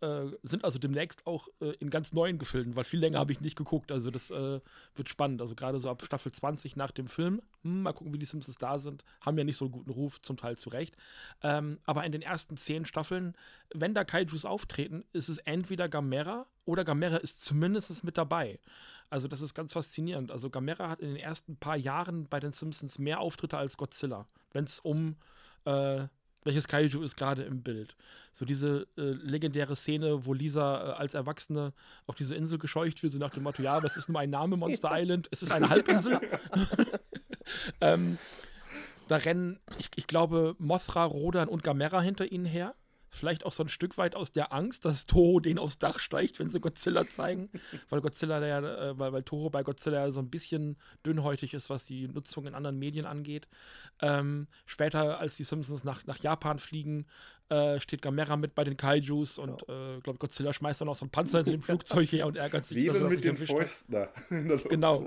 Äh, 0.00 0.26
sind 0.42 0.64
also 0.64 0.78
demnächst 0.78 1.26
auch 1.26 1.48
äh, 1.60 1.70
in 1.78 1.88
ganz 1.88 2.12
neuen 2.12 2.38
Gefilden, 2.38 2.74
weil 2.74 2.84
viel 2.84 2.98
länger 3.00 3.18
habe 3.20 3.32
ich 3.32 3.40
nicht 3.40 3.56
geguckt. 3.56 3.92
Also 3.92 4.10
das 4.10 4.30
äh, 4.30 4.60
wird 4.96 5.08
spannend. 5.08 5.40
Also 5.40 5.54
gerade 5.54 5.78
so 5.78 5.88
ab 5.88 6.02
Staffel 6.04 6.32
20 6.32 6.76
nach 6.76 6.90
dem 6.90 7.06
Film, 7.06 7.40
hm, 7.62 7.82
mal 7.82 7.92
gucken, 7.92 8.12
wie 8.12 8.18
die 8.18 8.26
Simpsons 8.26 8.58
da 8.58 8.78
sind, 8.78 9.04
haben 9.20 9.38
ja 9.38 9.44
nicht 9.44 9.56
so 9.56 9.66
einen 9.66 9.72
guten 9.72 9.90
Ruf, 9.90 10.20
zum 10.20 10.36
Teil 10.36 10.56
zu 10.58 10.68
Recht. 10.70 10.96
Ähm, 11.42 11.78
aber 11.84 12.04
in 12.04 12.12
den 12.12 12.22
ersten 12.22 12.56
zehn 12.56 12.84
Staffeln, 12.84 13.34
wenn 13.72 13.94
da 13.94 14.04
Kaijus 14.04 14.44
auftreten, 14.44 15.04
ist 15.12 15.28
es 15.28 15.38
entweder 15.38 15.88
Gamera 15.88 16.46
oder 16.64 16.84
Gamera 16.84 17.16
ist 17.18 17.44
zumindest 17.44 18.02
mit 18.04 18.18
dabei. 18.18 18.58
Also 19.10 19.28
das 19.28 19.40
ist 19.42 19.54
ganz 19.54 19.72
faszinierend. 19.74 20.32
Also 20.32 20.50
Gamera 20.50 20.90
hat 20.90 21.00
in 21.00 21.08
den 21.08 21.16
ersten 21.16 21.56
paar 21.56 21.76
Jahren 21.76 22.26
bei 22.28 22.40
den 22.40 22.52
Simpsons 22.52 22.98
mehr 22.98 23.20
Auftritte 23.20 23.56
als 23.56 23.76
Godzilla, 23.76 24.26
wenn 24.52 24.64
es 24.64 24.80
um 24.80 25.16
äh, 25.66 26.08
welches 26.44 26.68
Kaiju 26.68 27.02
ist 27.02 27.16
gerade 27.16 27.42
im 27.42 27.62
Bild. 27.62 27.96
So 28.32 28.44
diese 28.44 28.86
äh, 28.96 29.02
legendäre 29.02 29.76
Szene, 29.76 30.26
wo 30.26 30.34
Lisa 30.34 30.90
äh, 30.90 30.92
als 30.92 31.14
Erwachsene 31.14 31.72
auf 32.06 32.14
diese 32.14 32.34
Insel 32.34 32.58
gescheucht 32.58 33.02
wird, 33.02 33.12
so 33.12 33.18
nach 33.18 33.30
dem 33.30 33.42
Motto, 33.42 33.62
ja, 33.62 33.80
das 33.80 33.96
ist 33.96 34.08
nur 34.08 34.20
ein 34.20 34.30
Name, 34.30 34.56
Monster 34.56 34.90
Island, 34.92 35.28
es 35.30 35.42
ist 35.42 35.52
eine 35.52 35.70
Halbinsel. 35.70 36.20
ähm, 37.80 38.18
da 39.08 39.16
rennen, 39.16 39.58
ich, 39.78 39.90
ich 39.96 40.06
glaube, 40.06 40.56
Mothra, 40.58 41.04
Rodan 41.04 41.48
und 41.48 41.62
Gamera 41.62 42.00
hinter 42.00 42.30
ihnen 42.30 42.46
her. 42.46 42.74
Vielleicht 43.14 43.46
auch 43.46 43.52
so 43.52 43.62
ein 43.62 43.68
Stück 43.68 43.96
weit 43.96 44.14
aus 44.14 44.32
der 44.32 44.52
Angst, 44.52 44.84
dass 44.84 45.06
Toho 45.06 45.40
den 45.40 45.58
aufs 45.58 45.78
Dach 45.78 45.98
steigt, 45.98 46.38
wenn 46.38 46.50
sie 46.50 46.60
Godzilla 46.60 47.06
zeigen. 47.06 47.48
weil 47.88 48.00
Godzilla 48.00 48.44
ja, 48.44 48.58
äh, 48.58 48.98
weil, 48.98 49.12
weil 49.12 49.22
Toho 49.22 49.50
bei 49.50 49.62
Godzilla 49.62 50.00
ja 50.00 50.10
so 50.10 50.20
ein 50.20 50.30
bisschen 50.30 50.76
dünnhäutig 51.06 51.54
ist, 51.54 51.70
was 51.70 51.84
die 51.84 52.08
Nutzung 52.08 52.46
in 52.46 52.54
anderen 52.54 52.78
Medien 52.78 53.06
angeht. 53.06 53.48
Ähm, 54.00 54.48
später, 54.66 55.18
als 55.18 55.36
die 55.36 55.44
Simpsons 55.44 55.84
nach, 55.84 56.06
nach 56.06 56.18
Japan 56.18 56.58
fliegen, 56.58 57.06
äh, 57.50 57.78
steht 57.78 58.02
Gamera 58.02 58.36
mit 58.36 58.54
bei 58.54 58.64
den 58.64 58.76
Kaijus 58.76 59.38
und 59.38 59.62
äh, 59.68 60.00
glaube 60.00 60.18
Godzilla 60.18 60.52
schmeißt 60.52 60.80
dann 60.80 60.88
auch 60.88 60.96
so 60.96 61.04
ein 61.04 61.10
Panzer 61.10 61.38
hinter 61.38 61.52
dem 61.52 61.62
Flugzeug 61.62 62.10
her 62.10 62.26
und 62.26 62.36
ärgert 62.36 62.64
sich, 62.64 62.86
dass 62.86 62.96
er 62.96 63.02
Wählen 63.02 63.14
mit 63.14 63.24
den. 63.24 63.36
Fäusten 63.36 63.92
da 63.92 64.08
in. 64.30 64.48
Genau. 64.68 65.06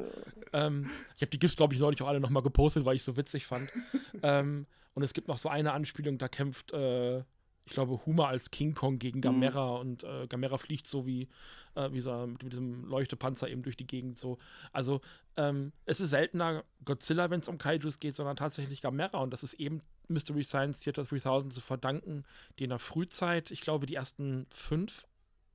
Ähm, 0.53 0.89
ich 1.15 1.21
habe 1.21 1.31
die 1.31 1.39
GIFs, 1.39 1.55
glaube 1.55 1.73
ich, 1.73 1.79
neulich 1.79 2.01
auch 2.01 2.07
alle 2.07 2.19
nochmal 2.19 2.43
gepostet, 2.43 2.85
weil 2.85 2.95
ich 2.95 3.03
so 3.03 3.17
witzig 3.17 3.47
fand. 3.47 3.69
ähm, 4.23 4.67
und 4.93 5.03
es 5.03 5.13
gibt 5.13 5.27
noch 5.27 5.37
so 5.37 5.49
eine 5.49 5.73
Anspielung, 5.73 6.17
da 6.17 6.27
kämpft, 6.27 6.73
äh, 6.73 7.23
ich 7.67 7.73
glaube, 7.73 7.99
Huma 8.05 8.27
als 8.27 8.49
King 8.49 8.73
Kong 8.73 8.97
gegen 8.97 9.19
Gamera 9.19 9.75
und 9.75 10.05
äh, 10.05 10.25
Gamera 10.27 10.57
fliegt 10.57 10.87
so 10.87 11.05
wie, 11.05 11.27
äh, 11.75 11.91
wie 11.91 11.99
so 11.99 12.25
mit, 12.25 12.41
mit 12.41 12.53
diesem 12.53 12.85
Leuchtepanzer 12.85 13.49
eben 13.49 13.61
durch 13.61 13.75
die 13.75 13.85
Gegend 13.85 14.17
so. 14.17 14.37
Also 14.71 15.01
ähm, 15.35 15.73
es 15.85 15.99
ist 15.99 16.11
seltener 16.11 16.63
Godzilla, 16.85 17.29
wenn 17.29 17.41
es 17.41 17.49
um 17.49 17.57
Kaijus 17.57 17.99
geht, 17.99 18.15
sondern 18.15 18.37
tatsächlich 18.37 18.81
Gamera 18.81 19.17
und 19.17 19.31
das 19.31 19.43
ist 19.43 19.55
eben 19.55 19.81
Mystery 20.07 20.45
Science 20.45 20.79
Theater 20.79 21.03
3000 21.03 21.53
zu 21.53 21.59
verdanken, 21.59 22.23
die 22.57 22.63
in 22.63 22.69
der 22.69 22.79
Frühzeit, 22.79 23.51
ich 23.51 23.59
glaube, 23.59 23.85
die 23.85 23.95
ersten 23.95 24.47
fünf 24.49 25.05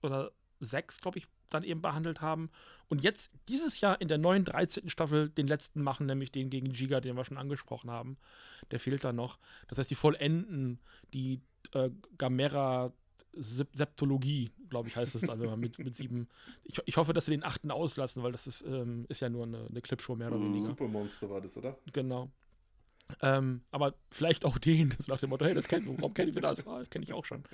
oder 0.03 0.33
sechs, 0.61 1.01
glaube 1.01 1.17
ich, 1.17 1.27
dann 1.49 1.65
eben 1.65 1.81
behandelt 1.81 2.21
haben. 2.21 2.51
Und 2.89 3.03
jetzt 3.03 3.31
dieses 3.49 3.81
Jahr 3.81 4.01
in 4.03 4.09
der 4.09 4.19
neuen 4.19 4.45
13. 4.45 4.91
Staffel 4.91 5.31
den 5.31 5.47
letzten 5.47 5.83
machen, 5.83 6.07
nämlich 6.07 6.31
den 6.31 6.51
gegen 6.51 6.73
Giga, 6.73 7.01
den 7.01 7.17
wir 7.17 7.25
schon 7.25 7.39
angesprochen 7.39 7.91
haben. 7.91 8.19
Der 8.71 8.81
fehlt 8.81 9.03
da 9.03 9.15
noch. 9.15 9.39
Das 9.69 9.79
heißt, 9.79 9.91
die 9.91 9.95
vollenden 9.95 10.79
die 11.15 11.41
äh, 11.75 11.91
Gamera 12.19 12.93
Sep 13.35 13.75
Septologie, 13.75 14.51
glaube 14.69 14.89
ich, 14.89 14.97
heißt 14.97 15.15
es 15.15 15.23
dann 15.23 15.41
immer 15.41 15.57
mit, 15.57 15.79
mit 15.79 15.95
sieben. 15.95 16.29
Ich, 16.65 16.81
ich 16.85 16.97
hoffe, 16.97 17.13
dass 17.13 17.27
sie 17.27 17.31
den 17.31 17.45
achten 17.45 17.71
auslassen, 17.71 18.23
weil 18.23 18.33
das 18.33 18.47
ist, 18.47 18.63
ähm, 18.63 19.07
ist 19.09 19.21
ja 19.21 19.29
nur 19.31 19.45
eine, 19.45 19.67
eine 19.69 19.81
Clipshow 19.81 20.15
mehr 20.15 20.29
oder 20.29 20.41
weniger. 20.41 20.67
Supermonster 20.67 21.31
war 21.31 21.41
das, 21.41 21.57
oder? 21.57 21.77
Genau. 21.93 22.31
Ähm, 23.21 23.63
aber 23.71 23.95
vielleicht 24.11 24.45
auch 24.45 24.59
den, 24.59 24.95
nach 25.07 25.19
dem 25.19 25.31
Motto, 25.31 25.45
hey, 25.45 25.55
das 25.55 25.71
wir, 25.71 25.87
warum 25.99 26.15
kennen 26.15 26.35
wir 26.35 26.43
das? 26.43 26.67
Ah, 26.67 26.83
kenne 26.89 27.05
ich 27.05 27.13
auch 27.13 27.25
schon. 27.25 27.45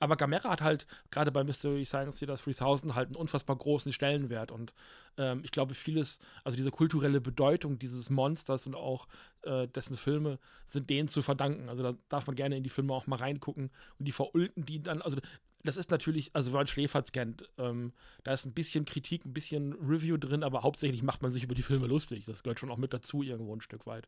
Aber 0.00 0.16
Gamera 0.16 0.50
hat 0.50 0.62
halt 0.62 0.86
gerade 1.10 1.32
bei 1.32 1.44
Mystery 1.44 1.84
Science 1.84 2.18
Theater 2.18 2.36
3000 2.36 2.94
halt 2.94 3.08
einen 3.08 3.16
unfassbar 3.16 3.56
großen 3.56 3.92
Stellenwert 3.92 4.50
und 4.50 4.72
ähm, 5.18 5.40
ich 5.44 5.50
glaube, 5.50 5.74
vieles, 5.74 6.18
also 6.44 6.56
diese 6.56 6.70
kulturelle 6.70 7.20
Bedeutung 7.20 7.78
dieses 7.78 8.10
Monsters 8.10 8.66
und 8.66 8.74
auch 8.74 9.06
äh, 9.42 9.68
dessen 9.68 9.96
Filme 9.96 10.38
sind 10.66 10.90
denen 10.90 11.08
zu 11.08 11.22
verdanken. 11.22 11.68
Also 11.68 11.82
da 11.82 11.94
darf 12.08 12.26
man 12.26 12.36
gerne 12.36 12.56
in 12.56 12.62
die 12.62 12.70
Filme 12.70 12.92
auch 12.92 13.06
mal 13.06 13.16
reingucken 13.16 13.70
und 13.98 14.06
die 14.06 14.12
verulken 14.12 14.64
die 14.64 14.82
dann, 14.82 15.02
also 15.02 15.16
das 15.66 15.76
ist 15.76 15.90
natürlich, 15.90 16.30
also 16.34 16.52
wenn 16.52 16.60
man 16.60 16.66
Schläferz 16.66 17.12
kennt, 17.12 17.48
ähm, 17.58 17.92
da 18.24 18.32
ist 18.32 18.46
ein 18.46 18.52
bisschen 18.52 18.84
Kritik, 18.84 19.24
ein 19.24 19.32
bisschen 19.32 19.72
Review 19.74 20.16
drin, 20.16 20.42
aber 20.42 20.62
hauptsächlich 20.62 21.02
macht 21.02 21.22
man 21.22 21.32
sich 21.32 21.44
über 21.44 21.54
die 21.54 21.62
Filme 21.62 21.86
lustig. 21.86 22.24
Das 22.26 22.42
gehört 22.42 22.60
schon 22.60 22.70
auch 22.70 22.78
mit 22.78 22.92
dazu 22.92 23.22
irgendwo 23.22 23.54
ein 23.54 23.60
Stück 23.60 23.86
weit. 23.86 24.06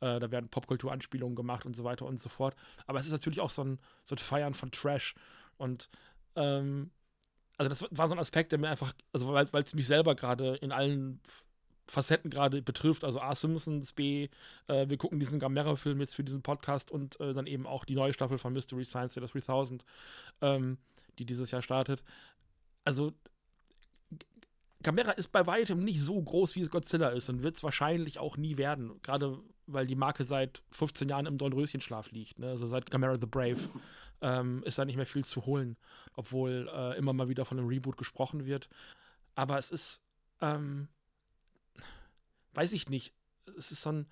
Äh, 0.00 0.20
da 0.20 0.30
werden 0.30 0.48
Popkultur-Anspielungen 0.48 1.36
gemacht 1.36 1.66
und 1.66 1.76
so 1.76 1.84
weiter 1.84 2.06
und 2.06 2.20
so 2.20 2.28
fort. 2.28 2.56
Aber 2.86 2.98
es 2.98 3.06
ist 3.06 3.12
natürlich 3.12 3.40
auch 3.40 3.50
so 3.50 3.64
ein, 3.64 3.78
so 4.04 4.14
ein 4.14 4.18
Feiern 4.18 4.54
von 4.54 4.70
Trash. 4.70 5.14
Und 5.58 5.88
ähm, 6.36 6.90
also 7.58 7.68
das 7.68 7.86
war 7.90 8.08
so 8.08 8.14
ein 8.14 8.18
Aspekt, 8.20 8.52
der 8.52 8.58
mir 8.58 8.70
einfach, 8.70 8.92
also 9.12 9.32
weil 9.32 9.62
es 9.62 9.74
mich 9.74 9.86
selber 9.86 10.14
gerade 10.14 10.56
in 10.56 10.72
allen 10.72 11.20
Facetten 11.86 12.30
gerade 12.30 12.62
betrifft, 12.62 13.04
also 13.04 13.20
A. 13.20 13.34
Simpsons, 13.34 13.92
B. 13.92 14.28
Äh, 14.66 14.88
wir 14.88 14.96
gucken 14.96 15.18
diesen 15.20 15.38
Gamera-Film 15.38 16.00
jetzt 16.00 16.14
für 16.14 16.24
diesen 16.24 16.42
Podcast 16.42 16.90
und 16.90 17.20
äh, 17.20 17.34
dann 17.34 17.46
eben 17.46 17.66
auch 17.66 17.84
die 17.84 17.94
neue 17.94 18.12
Staffel 18.12 18.38
von 18.38 18.52
Mystery 18.52 18.84
Science 18.84 19.14
Theater 19.14 19.30
3000, 19.30 19.84
ähm, 20.40 20.78
die 21.18 21.26
dieses 21.26 21.50
Jahr 21.50 21.62
startet. 21.62 22.02
Also 22.84 23.12
Gamera 24.82 25.12
ist 25.12 25.28
bei 25.28 25.46
weitem 25.46 25.84
nicht 25.84 26.00
so 26.00 26.20
groß, 26.20 26.56
wie 26.56 26.60
es 26.62 26.70
Godzilla 26.70 27.10
ist 27.10 27.28
und 27.28 27.42
wird 27.42 27.56
es 27.56 27.62
wahrscheinlich 27.62 28.18
auch 28.18 28.36
nie 28.36 28.56
werden. 28.58 29.00
Gerade 29.02 29.38
weil 29.66 29.86
die 29.86 29.94
Marke 29.94 30.24
seit 30.24 30.62
15 30.72 31.08
Jahren 31.08 31.26
im 31.26 31.38
Dornröschenschlaf 31.38 32.10
liegt. 32.10 32.38
Ne? 32.38 32.48
Also 32.48 32.66
seit 32.66 32.90
Gamera 32.90 33.14
the 33.14 33.26
Brave 33.26 33.58
ähm, 34.20 34.62
ist 34.64 34.78
da 34.78 34.84
nicht 34.84 34.96
mehr 34.96 35.06
viel 35.06 35.24
zu 35.24 35.46
holen, 35.46 35.76
obwohl 36.14 36.68
äh, 36.72 36.96
immer 36.98 37.12
mal 37.12 37.28
wieder 37.28 37.44
von 37.44 37.58
einem 37.58 37.68
Reboot 37.68 37.96
gesprochen 37.96 38.44
wird. 38.44 38.68
Aber 39.34 39.58
es 39.58 39.70
ist, 39.70 40.02
ähm, 40.40 40.88
weiß 42.54 42.72
ich 42.72 42.88
nicht, 42.88 43.14
es 43.56 43.72
ist 43.72 43.82
so 43.82 43.90
ein, 43.90 44.06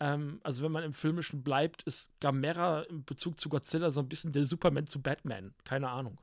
ähm, 0.00 0.40
also 0.42 0.64
wenn 0.64 0.72
man 0.72 0.84
im 0.84 0.92
Filmischen 0.92 1.42
bleibt, 1.42 1.82
ist 1.84 2.10
Gamera 2.20 2.82
in 2.82 3.04
Bezug 3.04 3.38
zu 3.38 3.48
Godzilla 3.48 3.90
so 3.90 4.00
ein 4.00 4.08
bisschen 4.08 4.32
der 4.32 4.44
Superman 4.44 4.86
zu 4.86 5.00
Batman. 5.00 5.54
Keine 5.64 5.88
Ahnung. 5.88 6.20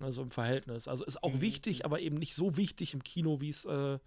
Also 0.00 0.22
im 0.22 0.30
Verhältnis. 0.30 0.88
Also 0.88 1.04
ist 1.04 1.22
auch 1.22 1.40
wichtig, 1.40 1.84
aber 1.84 2.00
eben 2.00 2.18
nicht 2.18 2.34
so 2.34 2.56
wichtig 2.56 2.94
im 2.94 3.04
Kino, 3.04 3.40
wie 3.40 3.50
es 3.50 3.64
äh, 3.64 3.98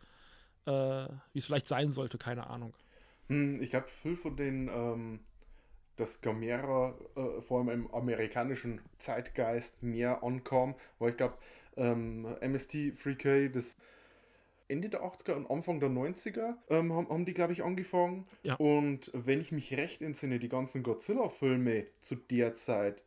äh, 0.65 1.07
es 1.33 1.45
vielleicht 1.45 1.67
sein 1.67 1.91
sollte. 1.91 2.17
Keine 2.17 2.47
Ahnung. 2.47 2.73
Hm, 3.27 3.61
ich 3.61 3.69
glaube, 3.69 3.87
viel 3.87 4.17
von 4.17 4.35
den, 4.35 4.67
ähm, 4.67 5.19
dass 5.95 6.21
Gamera 6.21 6.95
äh, 7.15 7.41
vor 7.41 7.59
allem 7.59 7.69
im 7.69 7.93
amerikanischen 7.93 8.81
Zeitgeist 8.99 9.81
mehr 9.81 10.23
ankam, 10.23 10.75
weil 10.99 11.11
ich 11.11 11.17
glaube, 11.17 11.37
ähm, 11.77 12.25
MST 12.41 12.93
3K, 12.93 13.49
das 13.49 13.75
Ende 14.67 14.89
der 14.89 15.03
80er 15.03 15.33
und 15.33 15.49
Anfang 15.49 15.79
der 15.79 15.89
90er 15.89 16.55
ähm, 16.69 16.93
haben, 16.93 17.09
haben 17.09 17.25
die, 17.25 17.33
glaube 17.33 17.53
ich, 17.53 17.63
angefangen. 17.63 18.27
Ja. 18.43 18.55
Und 18.55 19.11
wenn 19.13 19.39
ich 19.41 19.51
mich 19.51 19.73
recht 19.77 20.01
entsinne, 20.01 20.39
die 20.39 20.49
ganzen 20.49 20.83
Godzilla-Filme 20.83 21.85
zu 22.01 22.15
der 22.15 22.55
Zeit 22.55 23.03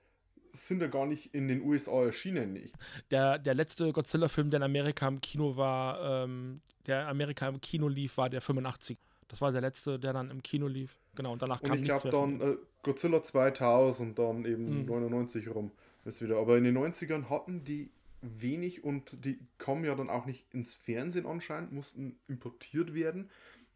sind 0.53 0.81
ja 0.81 0.89
gar 0.89 1.07
nicht 1.07 1.35
in 1.35 1.47
den 1.49 1.63
USA 1.63 2.05
erschienen. 2.05 2.57
Ich, 2.57 2.73
Der, 3.11 3.39
der 3.39 3.55
letzte 3.55 3.93
Godzilla-Film, 3.93 4.51
der 4.51 4.59
in 4.59 4.63
Amerika 4.65 5.07
im 5.07 5.21
Kino 5.21 5.57
war, 5.57 6.25
ähm, 6.25 6.61
der 6.87 7.07
Amerika 7.09 7.49
im 7.49 7.61
Kino 7.61 7.89
lief, 7.89 8.17
war 8.17 8.31
der 8.31 8.41
85. 8.41 8.97
Das 9.29 9.41
war 9.43 9.53
der 9.53 9.61
letzte, 9.61 9.99
der 9.99 10.15
dann 10.15 10.31
im 10.31 10.43
Kino 10.43 10.67
lief. 10.69 10.99
Genau, 11.15 11.33
und 11.33 11.43
danach 11.43 11.61
und 11.61 11.69
kam 11.69 11.77
ich 11.77 11.85
nichts 11.85 12.03
glaube 12.03 12.17
dann 12.17 12.41
äh, 12.41 12.57
Godzilla 12.83 13.23
2000, 13.23 14.19
dann 14.19 14.45
eben 14.47 14.81
Mhm. 14.81 14.87
99 14.87 15.49
rum 15.55 15.71
ist 16.05 16.23
wieder. 16.23 16.39
Aber 16.39 16.57
in 16.57 16.65
den 16.65 16.79
90ern 16.79 17.29
hatten 17.29 17.63
die 17.65 17.91
wenig 18.23 18.85
und 18.85 19.25
die 19.25 19.39
kommen 19.59 19.85
ja 19.85 19.95
dann 19.95 20.11
auch 20.11 20.27
nicht 20.27 20.53
ins 20.53 20.75
Fernsehen 20.75 21.27
anscheinend, 21.27 21.73
mussten 21.73 22.19
importiert 22.29 22.95
werden. 22.95 23.31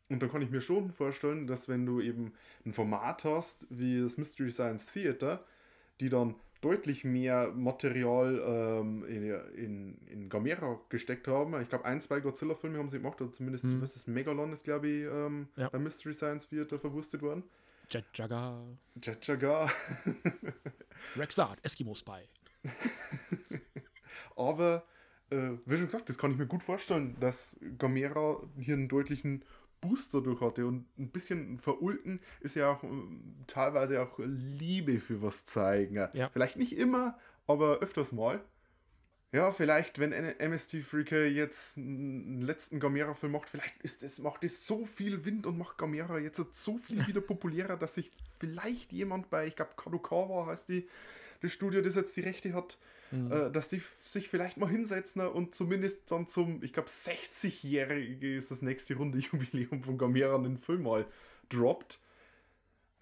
Und 0.08 0.20
dann 0.22 0.30
kann 0.30 0.42
ich 0.42 0.50
mir 0.50 0.60
schon 0.60 0.92
vorstellen, 0.92 1.46
dass 1.46 1.68
wenn 1.68 1.86
du 1.86 2.00
eben 2.00 2.32
ein 2.66 2.72
Format 2.74 3.24
hast 3.24 3.66
wie 3.70 4.00
das 4.00 4.18
Mystery 4.18 4.50
Science 4.50 4.86
Theater, 4.86 5.44
die 6.00 6.08
dann 6.08 6.34
deutlich 6.60 7.02
mehr 7.02 7.50
Material 7.52 8.40
ähm, 8.46 9.04
in, 9.06 9.24
in, 9.56 9.98
in 10.06 10.28
Gamera 10.28 10.78
gesteckt 10.90 11.26
haben. 11.28 11.60
Ich 11.60 11.68
glaube, 11.68 11.84
ein, 11.86 12.00
zwei 12.00 12.20
Godzilla-Filme 12.20 12.78
haben 12.78 12.88
sie 12.88 12.98
gemacht, 12.98 13.20
oder 13.20 13.32
zumindest, 13.32 13.64
Hm. 13.64 13.80
was 13.80 13.96
ist 13.96 14.06
Megalon 14.06 14.52
ist, 14.52 14.64
glaube 14.64 14.86
ich, 14.88 15.02
ähm, 15.04 15.48
Ja. 15.56 15.68
bei 15.70 15.78
Mystery 15.78 16.14
Science 16.14 16.48
Theater 16.48 16.78
verwurstet 16.78 17.22
worden. 17.22 17.42
Jet 17.90 18.04
Jagger, 18.14 18.64
Jet 19.02 19.26
Jagar. 19.26 19.72
Rexart, 21.16 21.58
Eskimo 21.64 21.94
Spy. 21.94 22.20
Aber, 24.36 24.84
äh, 25.30 25.50
wie 25.66 25.76
schon 25.76 25.86
gesagt, 25.86 26.08
das 26.08 26.18
kann 26.18 26.30
ich 26.30 26.38
mir 26.38 26.46
gut 26.46 26.62
vorstellen, 26.62 27.16
dass 27.20 27.56
Gamera 27.78 28.42
hier 28.58 28.74
einen 28.74 28.88
deutlichen 28.88 29.44
Booster 29.80 30.20
durch 30.20 30.40
hatte 30.40 30.66
und 30.66 30.86
ein 30.98 31.10
bisschen 31.10 31.58
verulten 31.58 32.20
ist 32.40 32.54
ja 32.54 32.70
auch 32.70 32.82
ähm, 32.84 33.34
teilweise 33.46 34.00
auch 34.00 34.18
Liebe 34.18 35.00
für 35.00 35.20
was 35.22 35.44
zeigen. 35.44 35.96
Ja. 35.96 36.30
Vielleicht 36.30 36.56
nicht 36.56 36.76
immer, 36.76 37.18
aber 37.46 37.80
öfters 37.80 38.12
mal. 38.12 38.40
Ja, 39.32 39.50
vielleicht, 39.50 39.98
wenn 39.98 40.12
MST 40.12 40.82
Freaker 40.82 41.24
jetzt 41.24 41.78
einen 41.78 42.42
letzten 42.42 42.78
Gamera-Film 42.78 43.32
macht, 43.32 43.48
vielleicht 43.48 43.80
ist 43.82 44.02
es, 44.02 44.18
macht 44.18 44.44
es 44.44 44.66
so 44.66 44.84
viel 44.84 45.24
Wind 45.24 45.46
und 45.46 45.56
macht 45.56 45.78
Gamera 45.78 46.18
jetzt 46.18 46.36
so 46.52 46.76
viel 46.76 47.06
wieder 47.08 47.22
populärer, 47.22 47.76
dass 47.76 47.94
sich 47.94 48.12
vielleicht 48.38 48.92
jemand 48.92 49.30
bei, 49.30 49.46
ich 49.46 49.56
glaube, 49.56 49.72
Kadokawa 49.76 50.46
heißt 50.46 50.68
die, 50.68 50.86
das 51.40 51.50
Studio, 51.50 51.80
das 51.80 51.94
jetzt 51.94 52.16
die 52.16 52.20
Rechte 52.20 52.52
hat, 52.52 52.78
äh, 53.12 53.50
dass 53.50 53.68
die 53.68 53.82
sich 54.00 54.28
vielleicht 54.28 54.56
mal 54.56 54.68
hinsetzen 54.68 55.20
und 55.26 55.54
zumindest 55.54 56.10
dann 56.10 56.26
zum, 56.26 56.62
ich 56.62 56.72
glaube, 56.72 56.88
60-jährige 56.88 58.36
ist 58.36 58.50
das 58.50 58.62
nächste 58.62 58.96
Runde 58.96 59.18
Jubiläum 59.18 59.82
von 59.82 59.98
Gamera 59.98 60.34
einen 60.34 60.56
Film 60.56 60.84
mal 60.84 61.06
droppt. 61.48 62.00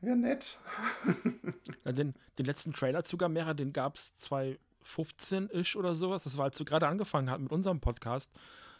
Wäre 0.00 0.16
nett. 0.16 0.58
Ja, 1.84 1.92
den, 1.92 2.14
den 2.38 2.46
letzten 2.46 2.72
Trailer 2.72 3.04
zu 3.04 3.16
Gamera, 3.16 3.54
den 3.54 3.72
gab 3.72 3.96
es 3.96 4.12
2015-ish 4.20 5.76
oder 5.76 5.94
sowas. 5.94 6.24
Das 6.24 6.36
war, 6.36 6.44
als 6.44 6.58
wir 6.58 6.66
gerade 6.66 6.88
angefangen 6.88 7.30
hatten 7.30 7.44
mit 7.44 7.52
unserem 7.52 7.80
Podcast. 7.80 8.30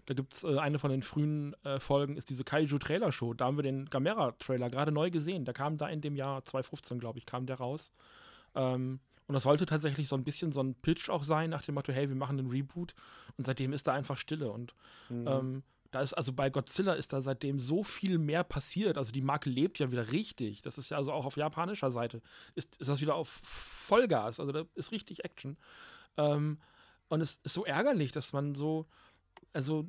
Da 0.07 0.15
gibt 0.15 0.35
es 0.35 0.45
äh, 0.45 0.59
eine 0.59 0.79
von 0.79 0.91
den 0.91 1.03
frühen 1.03 1.55
äh, 1.65 1.79
Folgen, 1.79 2.17
ist 2.17 2.31
diese 2.31 2.45
Kaiju-Trailer-Show. 2.45 3.35
Da 3.35 3.47
haben 3.47 3.57
wir 3.57 3.63
den 3.63 3.87
Gamera-Trailer 3.87 4.71
gerade 4.71 4.93
neu 4.93 5.11
gesehen. 5.11 5.45
Der 5.45 5.55
kam 5.55 5.79
da 5.79 5.89
in 5.89 6.01
dem 6.01 6.17
Jahr 6.17 6.45
2015, 6.45 6.99
glaube 6.99 7.19
ich, 7.19 7.27
kam 7.27 7.47
der 7.47 7.57
raus. 7.57 7.93
Ähm, 8.55 9.01
und 9.31 9.35
das 9.35 9.45
sollte 9.45 9.65
tatsächlich 9.65 10.09
so 10.09 10.17
ein 10.17 10.25
bisschen 10.25 10.51
so 10.51 10.61
ein 10.61 10.75
Pitch 10.75 11.09
auch 11.09 11.23
sein, 11.23 11.51
nach 11.51 11.63
dem 11.63 11.77
Motto, 11.77 11.93
hey, 11.93 12.09
wir 12.09 12.17
machen 12.17 12.37
einen 12.37 12.51
Reboot. 12.51 12.97
Und 13.37 13.45
seitdem 13.45 13.73
ist 13.73 13.87
da 13.87 13.93
einfach 13.93 14.19
Stille. 14.19 14.51
Und 14.51 14.75
ähm, 15.09 15.63
da 15.93 16.01
ist 16.01 16.15
also 16.15 16.33
bei 16.33 16.51
Godzilla 16.51 16.95
ist 16.95 17.13
da 17.13 17.23
seitdem 17.23 17.61
so 17.61 17.85
viel 17.85 18.19
mehr 18.19 18.43
passiert. 18.43 18.99
Also 18.99 19.13
die 19.13 19.21
Marke 19.23 19.49
lebt 19.49 19.79
ja 19.79 19.93
wieder 19.93 20.11
richtig. 20.11 20.63
Das 20.63 20.79
ist 20.79 20.91
ja 20.91 20.97
also 20.97 21.13
auch 21.13 21.27
auf 21.27 21.37
japanischer 21.37 21.93
Seite 21.93 22.23
ist, 22.57 22.75
ist 22.79 22.89
das 22.89 23.01
wieder 23.01 23.15
auf 23.15 23.41
Vollgas. 23.45 24.41
Also 24.41 24.51
da 24.51 24.65
ist 24.75 24.91
richtig 24.91 25.25
Action. 25.25 25.57
Ähm, 26.17 26.59
und 27.09 27.21
es 27.21 27.39
ist 27.45 27.55
so 27.55 27.65
ärgerlich, 27.65 28.11
dass 28.11 28.33
man 28.33 28.57
so, 28.57 28.87
also 29.53 29.87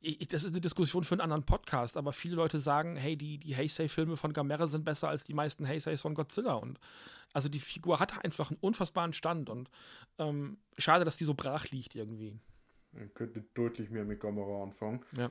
ich- 0.00 0.26
das 0.28 0.42
ist 0.42 0.50
eine 0.50 0.60
Diskussion 0.60 1.04
für 1.04 1.14
einen 1.14 1.20
anderen 1.20 1.44
Podcast, 1.44 1.96
aber 1.96 2.12
viele 2.12 2.34
Leute 2.34 2.58
sagen, 2.58 2.96
hey, 2.96 3.16
die, 3.16 3.38
die 3.38 3.54
Heisei-Filme 3.56 4.16
von 4.16 4.32
Gamera 4.32 4.66
sind 4.66 4.84
besser 4.84 5.08
als 5.08 5.22
die 5.24 5.34
meisten 5.34 5.66
Heiseis 5.66 6.00
von 6.00 6.14
Godzilla. 6.14 6.54
Und 6.54 6.80
also 7.32 7.48
die 7.48 7.60
Figur 7.60 8.00
hat 8.00 8.24
einfach 8.24 8.50
einen 8.50 8.58
unfassbaren 8.60 9.12
Stand 9.12 9.50
und 9.50 9.70
ähm, 10.18 10.58
schade, 10.78 11.04
dass 11.04 11.16
die 11.16 11.24
so 11.24 11.34
brach 11.34 11.68
liegt 11.68 11.94
irgendwie. 11.94 12.38
Man 12.92 13.12
könnte 13.14 13.44
deutlich 13.54 13.90
mehr 13.90 14.04
mit 14.04 14.20
Gamera 14.20 14.62
anfangen. 14.62 15.04
Ja. 15.16 15.30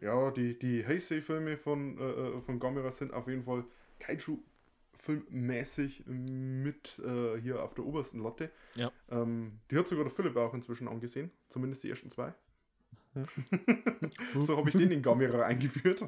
Ja, 0.00 0.30
die, 0.30 0.58
die 0.58 0.86
Heisei-Filme 0.86 1.56
von, 1.56 1.98
äh, 1.98 2.02
äh, 2.02 2.40
von 2.40 2.60
Gamera 2.60 2.90
sind 2.90 3.14
auf 3.14 3.28
jeden 3.28 3.44
Fall 3.44 3.64
Kaiju-filmmäßig 3.98 6.04
mit 6.06 6.98
äh, 6.98 7.40
hier 7.40 7.62
auf 7.62 7.72
der 7.74 7.86
obersten 7.86 8.22
Latte. 8.22 8.50
Ja. 8.74 8.92
Ähm, 9.10 9.60
die 9.70 9.78
hat 9.78 9.88
sogar 9.88 10.04
der 10.04 10.12
Philipp 10.12 10.36
auch 10.36 10.52
inzwischen 10.52 10.86
angesehen. 10.86 11.30
Zumindest 11.48 11.82
die 11.82 11.88
ersten 11.90 12.10
zwei. 12.10 12.34
so 14.38 14.58
habe 14.58 14.68
ich 14.68 14.76
den 14.76 14.90
in 14.90 15.00
Gamera 15.02 15.46
eingeführt. 15.46 16.04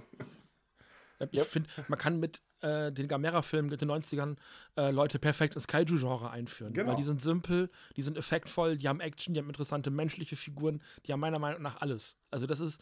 Ich 1.30 1.42
finde, 1.44 1.70
man 1.88 1.98
kann 1.98 2.20
mit 2.20 2.42
äh, 2.60 2.90
den 2.92 3.08
Gamera-Filmen 3.08 3.70
mit 3.70 3.80
den 3.80 3.90
90ern 3.90 4.36
äh, 4.76 4.90
Leute 4.90 5.18
perfekt 5.18 5.54
ins 5.54 5.66
Kaiju-Genre 5.66 6.30
einführen. 6.30 6.72
Genau. 6.72 6.90
Weil 6.90 6.96
die 6.96 7.02
sind 7.02 7.22
simpel, 7.22 7.70
die 7.96 8.02
sind 8.02 8.16
effektvoll, 8.16 8.76
die 8.76 8.88
haben 8.88 9.00
Action, 9.00 9.34
die 9.34 9.40
haben 9.40 9.48
interessante 9.48 9.90
menschliche 9.90 10.36
Figuren, 10.36 10.82
die 11.06 11.12
haben 11.12 11.20
meiner 11.20 11.38
Meinung 11.38 11.62
nach 11.62 11.80
alles. 11.80 12.16
Also 12.30 12.46
das 12.46 12.60
ist, 12.60 12.80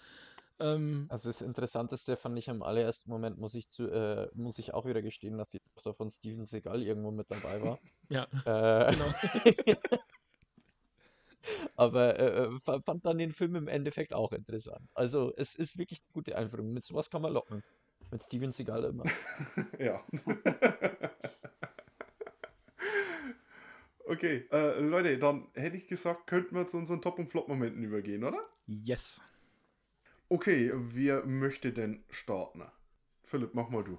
ähm, 0.58 1.06
Also 1.10 1.28
das 1.28 1.42
Interessanteste 1.42 2.16
fand 2.16 2.38
ich 2.38 2.48
im 2.48 2.62
allerersten 2.62 3.10
Moment, 3.10 3.38
muss 3.38 3.54
ich, 3.54 3.68
zu, 3.68 3.88
äh, 3.90 4.28
muss 4.34 4.58
ich 4.58 4.72
auch 4.74 4.86
wieder 4.86 5.02
gestehen, 5.02 5.36
dass 5.38 5.50
die 5.50 5.58
Tochter 5.74 5.94
von 5.94 6.10
Steven 6.10 6.44
Seagal 6.46 6.82
irgendwo 6.82 7.10
mit 7.10 7.30
dabei 7.30 7.60
war. 7.62 7.78
ja, 8.08 8.26
Äh, 8.44 8.92
genau. 8.92 9.12
aber 11.76 12.18
äh, 12.18 12.44
äh, 12.46 12.60
fa- 12.60 12.80
fand 12.80 13.04
dann 13.06 13.18
den 13.18 13.32
Film 13.32 13.54
im 13.56 13.68
Endeffekt 13.68 14.14
auch 14.14 14.32
interessant. 14.32 14.88
Also 14.94 15.32
es 15.36 15.54
ist 15.54 15.78
wirklich 15.78 16.00
eine 16.00 16.12
gute 16.12 16.36
Einführung. 16.36 16.72
Mit 16.72 16.84
sowas 16.84 17.10
kann 17.10 17.22
man 17.22 17.32
locken. 17.32 17.62
Mit 18.10 18.22
Steven 18.22 18.52
Seagal 18.52 18.84
immer. 18.84 19.04
Ja. 19.78 20.04
okay, 24.06 24.46
äh, 24.50 24.80
Leute, 24.80 25.18
dann 25.18 25.48
hätte 25.54 25.76
ich 25.76 25.88
gesagt, 25.88 26.26
könnten 26.26 26.54
wir 26.54 26.66
zu 26.66 26.76
unseren 26.76 27.02
Top- 27.02 27.18
und 27.18 27.28
Flop-Momenten 27.28 27.82
übergehen, 27.82 28.24
oder? 28.24 28.40
yes. 28.66 29.20
Okay, 30.28 30.72
wer 30.74 31.24
möchte 31.24 31.72
denn 31.72 32.04
starten? 32.10 32.62
Philipp, 33.22 33.54
mach 33.54 33.68
mal 33.68 33.84
du. 33.84 33.98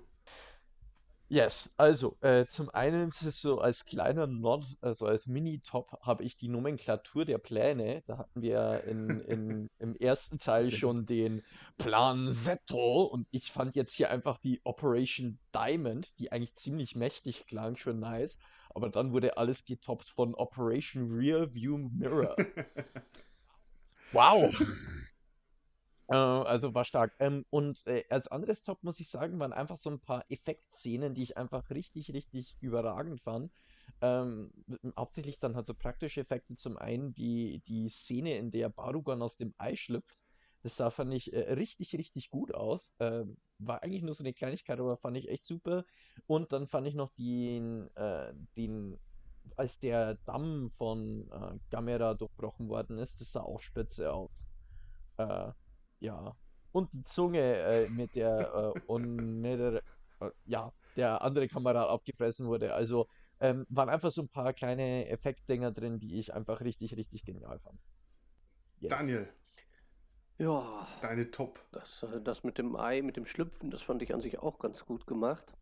Yes, 1.30 1.74
also 1.76 2.16
äh, 2.22 2.46
zum 2.46 2.70
einen 2.70 3.10
ist 3.10 3.22
es 3.22 3.42
so 3.42 3.60
als 3.60 3.84
kleiner 3.84 4.28
Nod, 4.28 4.66
also 4.80 5.08
als 5.08 5.28
Mini-Top, 5.28 6.00
habe 6.02 6.24
ich 6.24 6.38
die 6.38 6.48
Nomenklatur 6.48 7.26
der 7.26 7.38
Pläne. 7.38 8.02
Da 8.08 8.18
hatten 8.20 8.42
wir 8.42 8.86
in, 8.86 9.20
in, 9.22 9.70
im 9.80 9.96
ersten 9.98 10.40
Teil 10.40 10.72
schon 10.72 11.06
den 11.06 11.44
Plan 11.78 12.32
Zetto 12.32 13.04
und 13.04 13.28
ich 13.32 13.52
fand 13.52 13.76
jetzt 13.76 13.94
hier 13.94 14.10
einfach 14.10 14.38
die 14.38 14.62
Operation 14.64 15.38
Diamond, 15.54 16.18
die 16.18 16.32
eigentlich 16.32 16.56
ziemlich 16.56 16.96
mächtig 16.96 17.46
klang, 17.46 17.76
schon 17.76 18.00
nice. 18.00 18.38
Aber 18.70 18.90
dann 18.90 19.12
wurde 19.12 19.38
alles 19.38 19.66
getoppt 19.66 20.08
von 20.08 20.34
Operation 20.34 21.12
Rear 21.12 21.54
View 21.54 21.78
Mirror. 21.78 22.36
Wow! 24.14 24.54
Äh, 26.08 26.16
also 26.16 26.74
war 26.74 26.86
stark. 26.86 27.16
Ähm, 27.20 27.46
und 27.50 27.86
äh, 27.86 28.04
als 28.10 28.28
anderes 28.28 28.64
Top 28.64 28.84
muss 28.84 29.00
ich 29.00 29.10
sagen, 29.10 29.40
waren 29.40 29.54
einfach 29.54 29.78
so 29.78 29.90
ein 29.90 30.00
paar 30.00 30.26
Effektszenen, 30.30 31.14
die 31.16 31.24
ich 31.24 31.38
einfach 31.38 31.70
richtig, 31.70 32.14
richtig 32.14 32.58
überragend 32.62 33.22
fand. 33.22 33.52
Ähm, 34.02 34.52
hauptsächlich 34.98 35.40
dann 35.40 35.56
halt 35.56 35.66
so 35.66 35.74
praktische 35.74 36.22
Effekte. 36.22 36.56
Zum 36.56 36.78
einen 36.78 37.14
die, 37.14 37.62
die 37.68 37.90
Szene, 37.90 38.38
in 38.38 38.52
der 38.52 38.70
Barugan 38.70 39.22
aus 39.22 39.38
dem 39.38 39.54
Ei 39.58 39.76
schlüpft. 39.76 40.24
Das 40.64 40.76
sah, 40.78 40.90
fand 40.90 41.14
ich, 41.14 41.34
äh, 41.34 41.54
richtig, 41.54 41.94
richtig 41.96 42.30
gut 42.30 42.54
aus. 42.54 42.96
Ähm, 43.00 43.38
war 43.60 43.84
eigentlich 43.84 44.04
nur 44.04 44.14
so 44.14 44.24
eine 44.24 44.34
Kleinigkeit, 44.34 44.80
aber 44.80 44.98
fand 44.98 45.18
ich 45.18 45.30
echt 45.30 45.46
super. 45.46 45.86
Und 46.26 46.52
dann 46.52 46.68
fand 46.68 46.88
ich 46.88 46.96
noch 46.96 47.12
den, 47.18 47.90
äh, 47.96 48.34
den 48.58 49.00
als 49.56 49.80
der 49.80 50.16
Damm 50.26 50.72
von 50.78 51.30
äh, 51.32 51.58
Gamera 51.70 52.14
durchbrochen 52.16 52.68
worden 52.70 52.98
ist, 52.98 53.22
das 53.22 53.32
sah 53.32 53.42
auch 53.42 53.62
spitze 53.62 54.14
aus. 54.14 54.48
Äh, 55.18 55.52
ja. 56.00 56.36
Und 56.72 56.90
die 56.94 57.04
Zunge, 57.04 57.40
äh, 57.40 57.90
mit 57.90 58.16
der 58.16 58.74
äh, 58.76 58.80
Onedere, 58.88 59.82
äh, 60.20 60.30
ja, 60.46 60.72
der 60.96 61.22
andere 61.22 61.48
Kamerad 61.48 61.90
aufgefressen 61.90 62.48
wurde. 62.48 62.74
Also 62.74 63.08
ähm, 63.40 63.66
waren 63.70 63.90
einfach 63.90 64.12
so 64.12 64.22
ein 64.22 64.30
paar 64.30 64.54
kleine 64.54 65.08
Effektdinger 65.10 65.72
drin, 65.72 66.00
die 66.00 66.20
ich 66.20 66.34
einfach 66.34 66.62
richtig, 66.62 66.96
richtig 66.96 67.24
genial 67.24 67.60
fand. 67.60 67.80
Yes. 68.80 68.90
Daniel, 68.90 69.28
Ja, 70.38 70.88
deine 71.02 71.32
Top. 71.32 71.60
das, 71.72 72.04
äh, 72.04 72.22
das 72.22 72.44
mit 72.44 72.58
dem 72.58 72.76
Ei, 72.76 73.02
mit 73.02 73.18
dem 73.18 73.26
Schlüpfen, 73.26 73.72
das 73.72 73.82
fand 73.82 74.02
ich 74.02 74.14
an 74.14 74.22
sich 74.22 74.40
auch 74.40 74.60
ganz 74.60 74.86
gut 74.86 75.08
gemacht. 75.08 75.54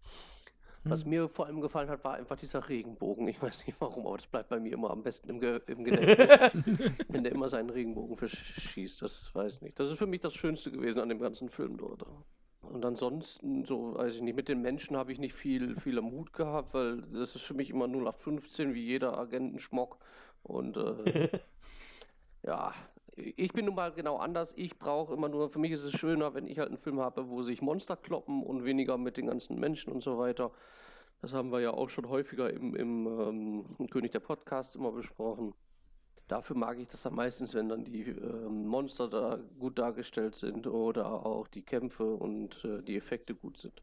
Was 0.88 1.04
mir 1.04 1.28
vor 1.30 1.48
allem 1.48 1.62
gefallen 1.62 1.90
hat, 1.90 2.04
war 2.04 2.14
einfach 2.14 2.36
dieser 2.36 2.70
Regenbogen. 2.70 3.28
Ich 3.28 3.42
weiß 3.42 3.66
nicht 3.66 3.80
warum, 3.80 4.06
aber 4.06 4.18
das 4.18 4.28
bleibt 4.28 4.50
bei 4.50 4.60
mir 4.60 4.74
immer 4.74 4.92
am 4.92 5.02
besten 5.02 5.30
im, 5.30 5.40
Ge 5.40 5.60
im 5.66 5.84
Gedächtnis. 5.84 6.30
wenn 7.10 7.24
der 7.24 7.32
immer 7.32 7.50
seinen 7.50 7.72
Regenbogen 7.72 8.16
verschießt, 8.16 9.02
das 9.02 9.34
weiß 9.34 9.56
ich 9.56 9.62
nicht. 9.62 9.80
Das 9.80 9.90
ist 9.90 9.98
für 9.98 10.06
mich 10.06 10.22
das 10.22 10.36
Schönste 10.36 10.72
gewesen 10.72 11.00
an 11.00 11.10
dem 11.10 11.20
ganzen 11.20 11.50
Film 11.50 11.78
dort. 11.78 12.06
Und 12.62 12.86
ansonsten, 12.86 13.66
so 13.66 13.96
weiß 13.96 14.16
ich 14.16 14.22
nicht, 14.22 14.36
mit 14.36 14.48
den 14.48 14.62
Menschen 14.62 14.96
habe 14.96 15.12
ich 15.12 15.20
nicht 15.20 15.34
viel, 15.34 15.76
viel 15.76 15.98
am 15.98 16.12
Hut 16.12 16.34
gehabt, 16.34 16.74
weil 16.74 17.02
das 17.02 17.36
ist 17.36 17.44
für 17.44 17.54
mich 17.56 17.70
immer 17.72 17.86
0815 17.86 18.74
wie 18.74 18.86
jeder 18.86 19.18
Agentenschmock. 19.18 19.98
Und 20.44 20.78
äh, 20.78 21.30
ja, 22.44 22.72
ich 23.16 23.54
bin 23.54 23.66
nun 23.66 23.76
mal 23.76 23.92
genau 23.92 24.18
anders. 24.18 24.54
Ich 24.58 24.78
brauche 24.78 25.14
immer 25.14 25.30
nur, 25.30 25.50
für 25.50 25.60
mich 25.60 25.72
ist 25.72 25.84
es 25.84 25.94
schöner, 25.94 26.34
wenn 26.34 26.48
ich 26.48 26.60
halt 26.60 26.70
einen 26.70 26.78
Film 26.78 27.00
habe, 27.00 27.30
wo 27.30 27.42
sich 27.42 27.62
Monster 27.62 27.96
kloppen 27.96 28.44
und 28.44 28.66
weniger 28.66 28.98
mit 28.98 29.18
den 29.18 29.28
ganzen 29.28 29.60
Menschen 29.60 29.94
und 29.94 30.04
so 30.04 30.18
weiter. 30.18 30.52
Das 31.22 31.34
haben 31.34 31.52
wir 31.52 31.62
ja 31.62 31.72
auch 31.72 31.90
schon 31.90 32.10
häufiger 32.10 32.52
im, 32.52 32.76
im 32.76 33.08
ähm, 33.80 33.90
König 33.90 34.12
der 34.12 34.20
Podcasts 34.20 34.76
immer 34.76 34.92
besprochen. 34.92 35.54
Dafür 36.28 36.58
mag 36.58 36.80
ich 36.80 36.88
das 36.88 37.04
dann 37.04 37.16
meistens, 37.16 37.54
wenn 37.54 37.70
dann 37.70 37.86
die 37.86 38.02
äh, 38.02 38.50
Monster 38.50 39.08
da 39.08 39.40
gut 39.60 39.80
dargestellt 39.80 40.36
sind 40.36 40.68
oder 40.68 41.26
auch 41.26 41.48
die 41.48 41.62
Kämpfe 41.62 42.16
und 42.16 42.66
äh, 42.66 42.82
die 42.82 42.98
Effekte 42.98 43.34
gut 43.34 43.58
sind. 43.58 43.82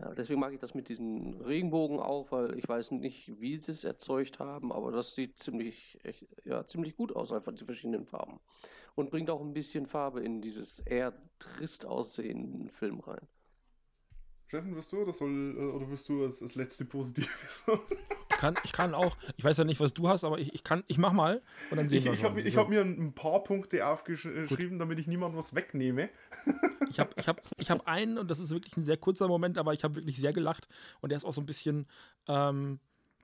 Ja, 0.00 0.14
deswegen 0.14 0.38
mag 0.38 0.52
ich 0.52 0.60
das 0.60 0.74
mit 0.74 0.88
diesen 0.88 1.40
Regenbogen 1.40 1.98
auch, 1.98 2.30
weil 2.30 2.56
ich 2.56 2.68
weiß 2.68 2.92
nicht, 2.92 3.40
wie 3.40 3.56
sie 3.56 3.72
es 3.72 3.82
erzeugt 3.82 4.38
haben, 4.38 4.72
aber 4.72 4.92
das 4.92 5.14
sieht 5.14 5.38
ziemlich, 5.38 5.98
echt, 6.04 6.28
ja, 6.44 6.64
ziemlich 6.66 6.94
gut 6.94 7.14
aus, 7.14 7.32
einfach 7.32 7.52
die 7.52 7.64
verschiedenen 7.64 8.04
Farben. 8.04 8.38
Und 8.94 9.10
bringt 9.10 9.28
auch 9.28 9.40
ein 9.40 9.54
bisschen 9.54 9.86
Farbe 9.86 10.20
in 10.20 10.40
dieses 10.40 10.78
eher 10.78 11.14
trist 11.40 11.84
aussehenden 11.84 12.68
Film 12.68 13.00
rein. 13.00 13.26
Steffen, 14.48 14.74
wirst 14.74 14.90
du 14.92 15.02
oder 15.02 15.12
soll 15.12 15.56
äh, 15.58 15.60
oder 15.60 15.90
wirst 15.90 16.08
du 16.08 16.22
das, 16.22 16.38
das 16.38 16.54
letzte 16.54 16.86
Positive 16.86 17.28
sagen? 17.48 17.80
Ich 18.30 18.36
kann, 18.38 18.54
ich 18.64 18.72
kann 18.72 18.94
auch, 18.94 19.16
ich 19.36 19.44
weiß 19.44 19.58
ja 19.58 19.64
nicht, 19.64 19.78
was 19.78 19.92
du 19.92 20.08
hast, 20.08 20.24
aber 20.24 20.38
ich, 20.38 20.54
ich 20.54 20.64
kann, 20.64 20.84
ich 20.86 20.96
mach 20.96 21.12
mal 21.12 21.42
und 21.70 21.76
dann 21.76 21.88
sehen 21.88 21.98
Ich, 21.98 22.04
wir 22.06 22.12
ich 22.14 22.22
habe 22.22 22.50
So. 22.50 22.58
hab 22.58 22.68
mir 22.70 22.80
ein 22.80 23.12
paar 23.12 23.44
Punkte 23.44 23.86
aufgeschrieben, 23.86 24.78
damit 24.78 24.98
ich 25.00 25.06
niemandem 25.06 25.36
was 25.38 25.54
wegnehme. 25.54 26.08
Ich 26.88 26.98
habe 26.98 27.10
ich 27.16 27.28
hab, 27.28 27.42
ich 27.58 27.70
hab 27.70 27.86
einen, 27.86 28.16
und 28.16 28.30
das 28.30 28.38
ist 28.38 28.48
wirklich 28.50 28.74
ein 28.78 28.84
sehr 28.84 28.96
kurzer 28.96 29.28
Moment, 29.28 29.58
aber 29.58 29.74
ich 29.74 29.84
habe 29.84 29.96
wirklich 29.96 30.16
sehr 30.18 30.32
gelacht. 30.32 30.66
Und 31.00 31.10
der 31.10 31.18
ist 31.18 31.24
auch 31.24 31.34
so 31.34 31.42
ein 31.42 31.46
bisschen 31.46 31.86
ähm, 32.26 32.78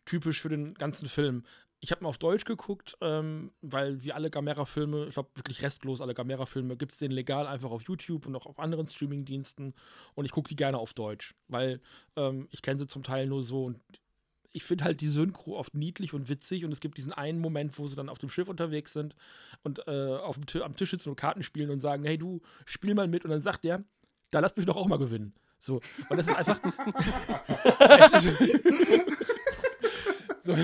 typisch 0.05 0.43
für 0.43 0.51
den 0.51 0.75
ganzen 0.75 1.09
Film. 1.09 1.45
Ich 1.85 1.91
habe 1.91 2.03
mal 2.03 2.09
auf 2.09 2.17
Deutsch 2.17 2.47
geguckt, 2.47 2.97
ähm, 3.03 3.53
weil 3.61 4.03
wie 4.03 4.15
alle 4.15 4.31
Gamera-Filme, 4.31 5.09
ich 5.09 5.13
glaube 5.13 5.29
wirklich 5.35 5.61
restlos 5.61 6.01
alle 6.01 6.15
Gamera-Filme, 6.15 6.79
gibt 6.79 6.93
es 6.93 6.99
den 6.99 7.11
legal 7.11 7.47
einfach 7.47 7.71
auf 7.71 7.83
YouTube 7.83 8.25
und 8.25 8.35
auch 8.35 8.47
auf 8.47 8.59
anderen 8.59 8.89
Streaming-Diensten. 8.89 9.75
Und 10.15 10.25
ich 10.25 10.31
gucke 10.31 10.49
die 10.49 10.57
gerne 10.57 10.79
auf 10.79 10.95
Deutsch, 10.95 11.35
weil 11.47 11.83
ähm, 12.17 12.49
ich 12.51 12.63
kenne 12.63 12.79
sie 12.79 12.87
zum 12.87 13.03
Teil 13.03 13.27
nur 13.27 13.45
so 13.45 13.67
und 13.67 13.79
ich 14.53 14.65
finde 14.65 14.85
halt 14.85 15.03
die 15.03 15.11
Synchro 15.11 15.59
oft 15.59 15.75
niedlich 15.75 16.15
und 16.15 16.31
witzig 16.31 16.65
und 16.65 16.73
es 16.73 16.81
gibt 16.81 16.97
diesen 16.97 17.13
einen 17.13 17.39
Moment, 17.39 17.79
wo 17.79 17.87
sie 17.87 17.97
dann 17.97 18.09
auf 18.09 18.19
dem 18.19 18.31
Schiff 18.31 18.49
unterwegs 18.49 18.95
sind 18.95 19.15
und 19.63 19.87
äh, 19.87 20.17
auf 20.17 20.39
dem 20.39 20.63
am 20.63 20.77
Tisch 20.77 20.93
sitzen 20.93 21.11
und 21.11 21.17
Karten 21.17 21.43
spielen 21.43 21.69
und 21.69 21.81
sagen, 21.81 22.05
hey 22.05 22.17
du, 22.17 22.41
spiel 22.65 22.95
mal 22.95 23.09
mit 23.09 23.27
und 23.27 23.31
dann 23.31 23.43
sagt 23.43 23.63
der, 23.63 23.85
da 24.31 24.41
lass 24.41 24.57
mich 24.57 24.65
doch 24.65 24.77
auch 24.77 24.89
mal 24.89 24.99
gewinnen. 24.99 25.35
So. 25.61 25.83
Und 26.09 26.17
das 26.17 26.29
ist 26.29 26.35
einfach. 26.35 26.59
so. 30.45 30.57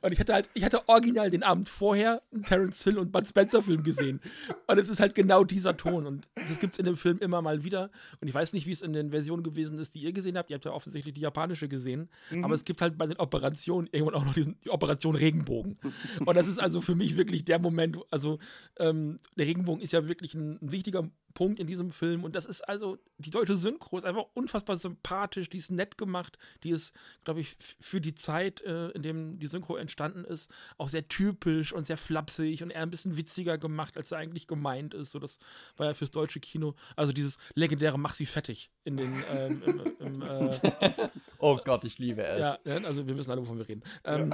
Und 0.00 0.12
ich 0.12 0.20
hatte 0.20 0.34
halt, 0.34 0.50
ich 0.54 0.64
hatte 0.64 0.88
original 0.88 1.30
den 1.30 1.42
Abend 1.42 1.68
vorher 1.68 2.22
einen 2.32 2.44
Terence 2.44 2.82
Hill 2.84 2.98
und 2.98 3.12
Bud 3.12 3.26
Spencer 3.26 3.62
Film 3.62 3.82
gesehen. 3.82 4.20
Und 4.66 4.78
es 4.78 4.88
ist 4.88 5.00
halt 5.00 5.14
genau 5.14 5.44
dieser 5.44 5.76
Ton. 5.76 6.06
Und 6.06 6.28
das 6.34 6.60
gibt 6.60 6.74
es 6.74 6.78
in 6.78 6.84
dem 6.84 6.96
Film 6.96 7.18
immer 7.18 7.42
mal 7.42 7.64
wieder. 7.64 7.90
Und 8.20 8.28
ich 8.28 8.34
weiß 8.34 8.52
nicht, 8.52 8.66
wie 8.66 8.72
es 8.72 8.82
in 8.82 8.92
den 8.92 9.10
Versionen 9.10 9.42
gewesen 9.42 9.78
ist, 9.78 9.94
die 9.94 10.00
ihr 10.00 10.12
gesehen 10.12 10.36
habt. 10.36 10.50
Ihr 10.50 10.56
habt 10.56 10.64
ja 10.64 10.72
offensichtlich 10.72 11.14
die 11.14 11.20
japanische 11.20 11.68
gesehen. 11.68 12.08
Aber 12.42 12.54
es 12.54 12.64
gibt 12.64 12.82
halt 12.82 12.98
bei 12.98 13.06
den 13.06 13.16
Operationen 13.16 13.88
irgendwann 13.92 14.14
auch 14.14 14.24
noch 14.24 14.34
diesen, 14.34 14.58
die 14.64 14.70
Operation 14.70 15.14
Regenbogen. 15.14 15.78
Und 16.24 16.36
das 16.36 16.46
ist 16.46 16.58
also 16.58 16.80
für 16.80 16.94
mich 16.94 17.16
wirklich 17.16 17.44
der 17.44 17.58
Moment, 17.58 17.98
also 18.10 18.38
ähm, 18.78 19.20
der 19.36 19.46
Regenbogen 19.46 19.82
ist 19.82 19.92
ja 19.92 20.08
wirklich 20.08 20.34
ein, 20.34 20.58
ein 20.62 20.72
wichtiger 20.72 21.08
Punkt 21.34 21.58
in 21.58 21.66
diesem 21.66 21.90
Film. 21.90 22.24
Und 22.24 22.34
das 22.36 22.46
ist 22.46 22.62
also, 22.62 22.98
die 23.18 23.30
deutsche 23.30 23.56
Synchro 23.56 23.98
ist 23.98 24.04
einfach 24.04 24.26
unfassbar 24.34 24.76
sympathisch, 24.76 25.50
die 25.50 25.58
ist 25.58 25.70
nett 25.70 25.98
gemacht, 25.98 26.38
die 26.62 26.70
ist, 26.70 26.94
glaube 27.24 27.40
ich, 27.40 27.56
für 27.80 28.00
die 28.00 28.14
Zeit, 28.14 28.62
äh, 28.62 28.90
in 28.90 29.02
dem 29.02 29.38
die 29.38 29.48
Synchro 29.48 29.63
entstanden 29.70 30.24
ist, 30.24 30.50
auch 30.78 30.88
sehr 30.88 31.08
typisch 31.08 31.72
und 31.72 31.84
sehr 31.84 31.96
flapsig 31.96 32.62
und 32.62 32.70
eher 32.70 32.82
ein 32.82 32.90
bisschen 32.90 33.16
witziger 33.16 33.58
gemacht, 33.58 33.96
als 33.96 34.12
er 34.12 34.18
eigentlich 34.18 34.46
gemeint 34.46 34.94
ist. 34.94 35.10
So, 35.12 35.18
das 35.18 35.38
war 35.76 35.86
ja 35.86 35.94
fürs 35.94 36.10
deutsche 36.10 36.40
Kino, 36.40 36.74
also 36.96 37.12
dieses 37.12 37.38
legendäre 37.54 37.98
Mach 37.98 38.14
sie 38.14 38.26
fettig 38.26 38.70
in 38.84 38.96
den, 38.96 39.22
ähm, 39.32 39.62
im, 39.64 39.82
im, 39.98 40.22
äh, 40.22 40.50
Oh 41.38 41.56
Gott, 41.64 41.84
ich 41.84 41.98
liebe 41.98 42.22
es. 42.22 42.58
ja, 42.64 42.76
also 42.84 43.06
wir 43.06 43.16
wissen 43.16 43.30
alle, 43.30 43.40
wovon 43.40 43.58
wir 43.58 43.68
reden. 43.68 43.82
Ähm, 44.04 44.32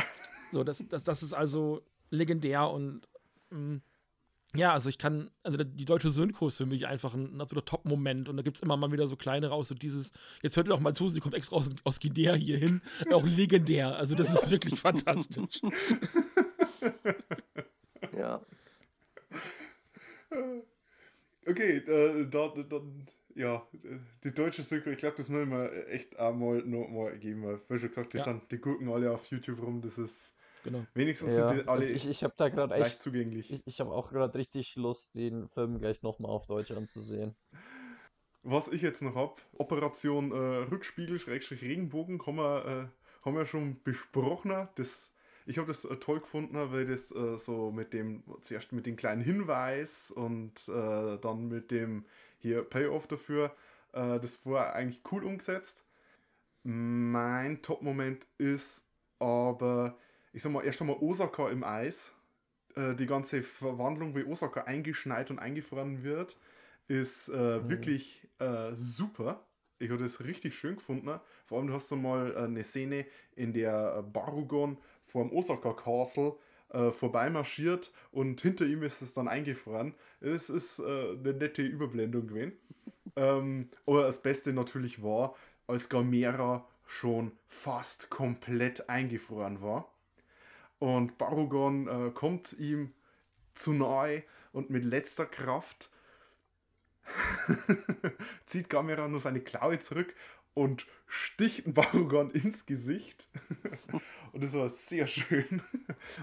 So, 0.52 0.64
das, 0.64 0.84
das, 0.88 1.04
das 1.04 1.22
ist 1.22 1.32
also 1.32 1.82
legendär 2.10 2.68
und 2.68 3.02
ähm, 3.52 3.82
ja, 4.54 4.72
also 4.72 4.88
ich 4.88 4.98
kann, 4.98 5.30
also 5.42 5.58
die 5.58 5.84
deutsche 5.84 6.10
Synchro 6.10 6.48
ist 6.48 6.56
für 6.56 6.66
mich 6.66 6.86
einfach 6.86 7.14
ein, 7.14 7.36
ein 7.36 7.40
absoluter 7.40 7.64
Top-Moment 7.66 8.28
und 8.28 8.36
da 8.36 8.42
gibt 8.42 8.56
es 8.56 8.62
immer 8.62 8.76
mal 8.76 8.90
wieder 8.92 9.06
so 9.06 9.16
kleine 9.16 9.48
raus, 9.48 9.68
so 9.68 9.74
dieses, 9.74 10.12
jetzt 10.42 10.56
hört 10.56 10.66
ihr 10.66 10.70
doch 10.70 10.80
mal 10.80 10.94
zu, 10.94 11.08
sie 11.08 11.20
kommt 11.20 11.34
extra 11.34 11.56
aus, 11.56 11.70
aus 11.84 12.00
Guinea 12.00 12.34
hier 12.34 12.58
hin, 12.58 12.80
auch 13.12 13.24
legendär, 13.24 13.96
also 13.96 14.14
das 14.14 14.30
ist 14.32 14.50
wirklich 14.50 14.78
fantastisch. 14.80 15.60
Ja. 18.16 18.40
Okay, 21.46 21.78
äh, 21.78 22.26
dann, 22.28 22.68
dann, 22.68 23.06
ja, 23.34 23.66
die 24.24 24.32
deutsche 24.34 24.62
Synchro, 24.62 24.90
ich 24.90 24.98
glaube, 24.98 25.16
das 25.16 25.28
müssen 25.28 25.50
wir 25.50 25.88
echt 25.88 26.18
einmal 26.18 26.62
noch 26.62 26.88
mal 26.88 27.18
geben, 27.18 27.44
weil, 27.44 27.60
wie 27.68 27.78
schon 27.78 27.88
gesagt, 27.88 28.14
das 28.14 28.26
Ja. 28.26 28.32
sind 28.32 28.50
die 28.50 28.58
Gurken 28.58 28.88
alle 28.90 29.10
auf 29.10 29.26
YouTube 29.26 29.62
rum, 29.62 29.80
das 29.80 29.98
ist, 29.98 30.34
Genau. 30.62 30.84
wenigstens 30.94 31.34
Ja, 31.34 31.48
sind 31.48 31.58
die 31.58 31.68
alle 31.68 31.80
also 31.80 31.94
ich, 31.94 32.08
ich 32.08 32.22
habe 32.22 32.34
da 32.36 32.48
gerade 32.48 32.74
leicht 32.74 32.92
echt. 32.92 33.02
zugänglich. 33.02 33.52
Ich, 33.52 33.62
ich 33.66 33.80
habe 33.80 33.92
auch 33.92 34.10
gerade 34.10 34.38
richtig 34.38 34.76
Lust, 34.76 35.14
den 35.14 35.48
Film 35.48 35.78
gleich 35.78 36.02
nochmal 36.02 36.30
auf 36.30 36.46
Deutsch 36.46 36.70
anzusehen. 36.70 37.34
Was 38.42 38.68
ich 38.68 38.82
jetzt 38.82 39.02
noch 39.02 39.14
habe, 39.14 39.34
Operation 39.58 40.32
äh, 40.32 40.36
Rückspiegel, 40.36 41.18
Schrägstrich 41.18 41.62
Regenbogen, 41.62 42.24
haben 42.26 42.36
wir, 42.36 42.64
äh, 42.64 43.24
haben 43.24 43.36
wir 43.36 43.44
schon 43.44 43.82
besprochen. 43.82 44.68
Das, 44.76 45.12
ich 45.44 45.58
habe 45.58 45.68
das 45.68 45.84
äh, 45.84 45.96
toll 45.96 46.20
gefunden, 46.20 46.56
weil 46.72 46.86
das 46.86 47.12
äh, 47.12 47.38
so 47.38 47.70
mit 47.70 47.92
dem, 47.92 48.22
zuerst 48.40 48.72
mit 48.72 48.86
dem 48.86 48.96
kleinen 48.96 49.22
Hinweis 49.22 50.10
und 50.10 50.68
äh, 50.68 51.18
dann 51.18 51.48
mit 51.48 51.70
dem 51.70 52.06
hier 52.38 52.62
Payoff 52.62 53.06
dafür, 53.06 53.54
äh, 53.92 54.18
das 54.20 54.44
war 54.46 54.72
eigentlich 54.72 55.02
cool 55.12 55.24
umgesetzt. 55.24 55.84
Mein 56.62 57.62
Top-Moment 57.62 58.26
ist 58.38 58.86
aber, 59.18 59.98
ich 60.32 60.42
sag 60.42 60.52
mal, 60.52 60.64
erst 60.64 60.80
einmal 60.80 60.96
Osaka 61.00 61.48
im 61.50 61.64
Eis. 61.64 62.12
Äh, 62.76 62.94
die 62.94 63.06
ganze 63.06 63.42
Verwandlung, 63.42 64.14
wie 64.14 64.24
Osaka 64.24 64.62
eingeschneit 64.62 65.30
und 65.30 65.38
eingefroren 65.38 66.02
wird, 66.02 66.36
ist 66.88 67.28
äh, 67.28 67.68
wirklich 67.68 68.28
äh, 68.38 68.72
super. 68.74 69.44
Ich 69.78 69.90
habe 69.90 70.02
das 70.02 70.24
richtig 70.24 70.54
schön 70.54 70.76
gefunden. 70.76 71.20
Vor 71.46 71.58
allem, 71.58 71.68
du 71.68 71.74
hast 71.74 71.88
so 71.88 71.96
mal 71.96 72.32
äh, 72.32 72.38
eine 72.40 72.64
Szene, 72.64 73.06
in 73.34 73.52
der 73.52 73.96
äh, 73.98 74.02
Barugon 74.02 74.76
vor 75.04 75.24
dem 75.24 75.32
Osaka 75.32 75.72
Castle 75.72 76.36
äh, 76.68 76.90
vorbeimarschiert 76.90 77.92
und 78.12 78.40
hinter 78.40 78.66
ihm 78.66 78.82
ist 78.82 79.02
es 79.02 79.14
dann 79.14 79.26
eingefroren. 79.26 79.94
Es 80.20 80.50
ist 80.50 80.78
äh, 80.78 80.82
eine 80.82 81.32
nette 81.32 81.62
Überblendung 81.62 82.28
gewesen. 82.28 82.52
ähm, 83.16 83.70
aber 83.86 84.02
das 84.02 84.22
Beste 84.22 84.52
natürlich 84.52 85.02
war, 85.02 85.34
als 85.66 85.88
Gamera 85.88 86.66
schon 86.86 87.32
fast 87.46 88.10
komplett 88.10 88.88
eingefroren 88.88 89.62
war. 89.62 89.89
Und 90.80 91.18
Barugon 91.18 91.86
äh, 91.86 92.10
kommt 92.10 92.54
ihm 92.54 92.92
zu 93.54 93.72
nahe 93.72 94.24
und 94.52 94.70
mit 94.70 94.84
letzter 94.84 95.26
Kraft 95.26 95.90
zieht 98.46 98.68
Gamera 98.68 99.06
nur 99.06 99.20
seine 99.20 99.40
Klaue 99.40 99.78
zurück 99.78 100.14
und 100.54 100.86
sticht 101.06 101.62
Barugon 101.74 102.30
ins 102.30 102.66
Gesicht. 102.66 103.28
und 104.32 104.42
das 104.42 104.54
war 104.54 104.68
sehr 104.68 105.06
schön. 105.06 105.62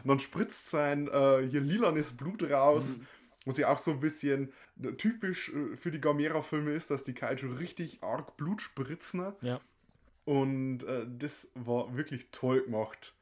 Und 0.04 0.08
dann 0.08 0.20
spritzt 0.20 0.70
sein 0.70 1.08
äh, 1.08 1.48
hier 1.48 1.62
lilanes 1.62 2.16
Blut 2.16 2.44
raus. 2.44 2.98
Was 3.46 3.58
ja 3.58 3.70
auch 3.70 3.78
so 3.78 3.92
ein 3.92 4.02
bisschen 4.02 4.52
äh, 4.84 4.92
typisch 4.94 5.54
äh, 5.54 5.78
für 5.78 5.90
die 5.90 6.02
Gamera-Filme 6.02 6.74
ist, 6.74 6.92
dass 6.92 7.04
die 7.04 7.14
Kaiju 7.14 7.54
richtig 7.54 8.04
arg 8.04 8.36
Blut 8.36 8.62
spritzen. 8.62 9.34
Ja. 9.42 9.62
Und 10.26 10.84
äh, 10.84 11.06
das 11.08 11.50
war 11.56 11.96
wirklich 11.96 12.32
toll 12.32 12.64
gemacht. 12.64 13.14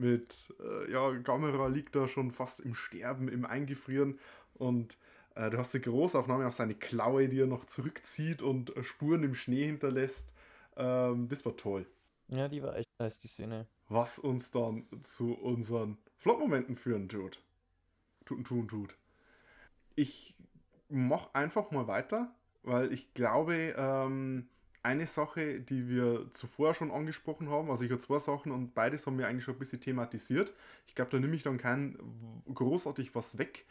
Mit, 0.00 0.54
äh, 0.60 0.90
ja, 0.90 1.10
Gamera 1.10 1.66
liegt 1.66 1.94
da 1.94 2.08
schon 2.08 2.30
fast 2.30 2.60
im 2.60 2.74
Sterben, 2.74 3.28
im 3.28 3.44
Eingefrieren. 3.44 4.18
Und 4.54 4.96
äh, 5.34 5.50
du 5.50 5.58
hast 5.58 5.74
die 5.74 5.80
Großaufnahme 5.80 6.46
auf 6.46 6.54
seine 6.54 6.74
Klaue, 6.74 7.28
die 7.28 7.40
er 7.40 7.46
noch 7.46 7.66
zurückzieht 7.66 8.40
und 8.40 8.74
äh, 8.76 8.82
Spuren 8.82 9.22
im 9.22 9.34
Schnee 9.34 9.66
hinterlässt. 9.66 10.32
Ähm, 10.76 11.28
das 11.28 11.44
war 11.44 11.54
toll. 11.54 11.86
Ja, 12.28 12.48
die 12.48 12.62
war 12.62 12.76
echt 12.76 12.88
nice, 12.98 13.20
die 13.20 13.28
Szene. 13.28 13.66
Was 13.88 14.18
uns 14.18 14.50
dann 14.50 14.86
zu 15.02 15.34
unseren 15.34 15.98
Flop-Momenten 16.16 16.76
führen 16.76 17.08
tut. 17.10 17.42
Tut, 18.24 18.46
tun, 18.46 18.68
tut. 18.68 18.96
Ich 19.96 20.34
mach 20.88 21.34
einfach 21.34 21.72
mal 21.72 21.88
weiter, 21.88 22.34
weil 22.62 22.90
ich 22.90 23.12
glaube, 23.12 23.74
ähm, 23.76 24.48
eine 24.82 25.06
Sache, 25.06 25.60
die 25.60 25.88
wir 25.88 26.30
zuvor 26.30 26.74
schon 26.74 26.90
angesprochen 26.90 27.50
haben, 27.50 27.70
also 27.70 27.84
ich 27.84 27.90
habe 27.90 28.00
zwei 28.00 28.18
Sachen 28.18 28.50
und 28.52 28.74
beides 28.74 29.06
haben 29.06 29.18
wir 29.18 29.28
eigentlich 29.28 29.44
schon 29.44 29.54
ein 29.54 29.58
bisschen 29.58 29.80
thematisiert. 29.80 30.54
Ich 30.86 30.94
glaube, 30.94 31.10
da 31.10 31.18
nehme 31.18 31.34
ich 31.34 31.42
dann 31.42 31.58
kein 31.58 31.98
großartig 32.52 33.14
was 33.14 33.38
weg. 33.38 33.66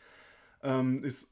Ähm, 0.61 1.03
ist 1.03 1.29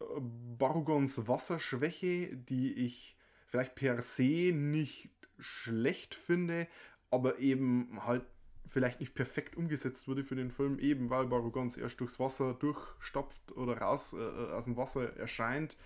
Barugons 0.57 1.27
Wasserschwäche, 1.27 2.35
die 2.35 2.73
ich 2.73 3.17
vielleicht 3.47 3.75
per 3.75 4.01
se 4.01 4.51
nicht 4.53 5.09
schlecht 5.37 6.15
finde, 6.15 6.67
aber 7.11 7.39
eben 7.39 7.99
halt 8.05 8.25
vielleicht 8.67 8.99
nicht 8.99 9.15
perfekt 9.15 9.55
umgesetzt 9.55 10.07
wurde 10.07 10.23
für 10.23 10.35
den 10.35 10.51
Film, 10.51 10.79
eben 10.79 11.09
weil 11.09 11.27
Barugans 11.27 11.77
erst 11.77 11.99
durchs 11.99 12.19
Wasser 12.19 12.53
durchstopft 12.53 13.51
oder 13.53 13.77
raus 13.77 14.13
äh, 14.13 14.17
aus 14.17 14.65
dem 14.65 14.75
Wasser 14.75 15.15
erscheint 15.17 15.77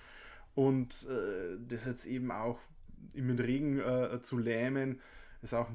und 0.56 1.06
äh, 1.08 1.58
das 1.68 1.86
jetzt 1.86 2.06
eben 2.06 2.32
auch 2.32 2.60
ihm 3.14 3.28
mit 3.28 3.40
Regen 3.40 3.80
äh, 3.80 4.22
zu 4.22 4.38
lähmen, 4.38 5.00
ist 5.42 5.54
auch 5.54 5.70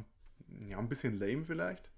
ja, 0.69 0.79
ein 0.79 0.89
bisschen 0.89 1.19
lame 1.19 1.45
vielleicht. 1.45 1.91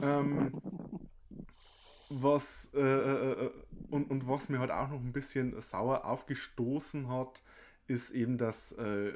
Ähm, 0.00 0.52
was 2.10 2.70
äh, 2.74 2.80
äh, 2.80 3.44
äh, 3.46 3.50
und, 3.90 4.10
und 4.10 4.28
was 4.28 4.48
mir 4.48 4.58
halt 4.58 4.70
auch 4.70 4.88
noch 4.88 5.00
ein 5.00 5.12
bisschen 5.12 5.60
sauer 5.60 6.04
aufgestoßen 6.04 7.08
hat, 7.08 7.42
ist 7.86 8.10
eben, 8.10 8.38
dass 8.38 8.72
äh, 8.72 9.12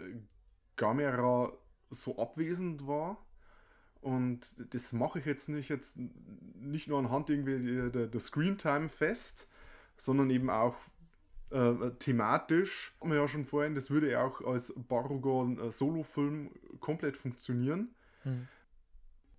Gamera 0.77 1.53
so 1.91 2.19
abwesend 2.19 2.87
war. 2.87 3.19
Und 4.01 4.57
das 4.75 4.93
mache 4.93 5.21
ich 5.21 5.27
jetzt 5.27 5.49
nicht 5.49 5.69
jetzt 5.69 5.97
nicht 6.55 6.89
nur 6.89 6.99
anhand 6.99 7.31
irgendwie 7.31 7.91
der, 7.91 8.09
der 8.09 8.21
Screentime 8.21 8.89
fest, 8.89 9.49
sondern 9.97 10.31
eben 10.31 10.51
auch 10.51 10.75
äh, 11.53 11.91
thematisch. 11.99 12.95
Haben 13.01 13.11
wir 13.11 13.19
ja 13.19 13.29
schon 13.29 13.45
vorhin, 13.45 13.75
das 13.75 13.91
würde 13.91 14.11
ja 14.11 14.23
auch 14.25 14.41
als 14.43 14.73
Barugon 14.89 15.59
äh, 15.59 16.79
komplett 16.81 17.17
funktionieren. 17.17 17.95
Hm. 18.23 18.49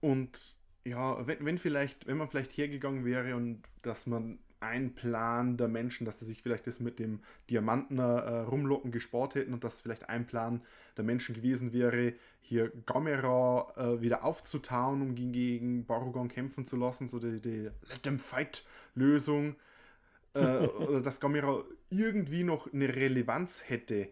Und 0.02 0.57
ja, 0.85 1.26
wenn, 1.26 1.45
wenn 1.45 1.57
vielleicht, 1.57 2.07
wenn 2.07 2.18
man 2.18 2.27
vielleicht 2.27 2.52
hergegangen 2.57 3.06
wäre 3.06 3.35
und 3.35 3.64
dass 3.81 4.06
man 4.06 4.40
einen 4.60 4.95
Plan 4.95 5.57
der 5.57 5.68
Menschen, 5.68 6.06
dass 6.06 6.19
sie 6.19 6.26
sich 6.26 6.41
vielleicht 6.41 6.68
das 6.68 6.80
mit 6.80 6.98
dem 6.98 7.19
Diamanten 7.49 7.99
äh, 7.99 8.03
rumlocken 8.03 8.91
gespart 8.91 9.35
hätten 9.35 9.53
und 9.53 9.64
dass 9.64 9.81
vielleicht 9.81 10.10
ein 10.10 10.26
Plan 10.26 10.61
der 10.98 11.03
Menschen 11.03 11.35
gewesen 11.35 11.73
wäre, 11.73 12.14
hier 12.41 12.72
Gamera 12.85 13.73
äh, 13.76 14.02
wieder 14.02 14.23
aufzutauen, 14.23 15.02
um 15.02 15.15
gegen 15.15 15.85
Barugon 15.85 16.30
kämpfen 16.30 16.65
zu 16.65 16.77
lassen, 16.77 17.07
so 17.07 17.19
die, 17.19 17.41
die 17.41 17.69
Let 17.90 18.03
them 18.03 18.19
fight 18.19 18.65
Lösung. 18.95 19.56
Äh, 20.34 20.68
oder 20.68 21.01
dass 21.01 21.19
Gamera 21.19 21.64
irgendwie 21.89 22.43
noch 22.43 22.72
eine 22.72 22.95
Relevanz 22.95 23.64
hätte 23.68 24.10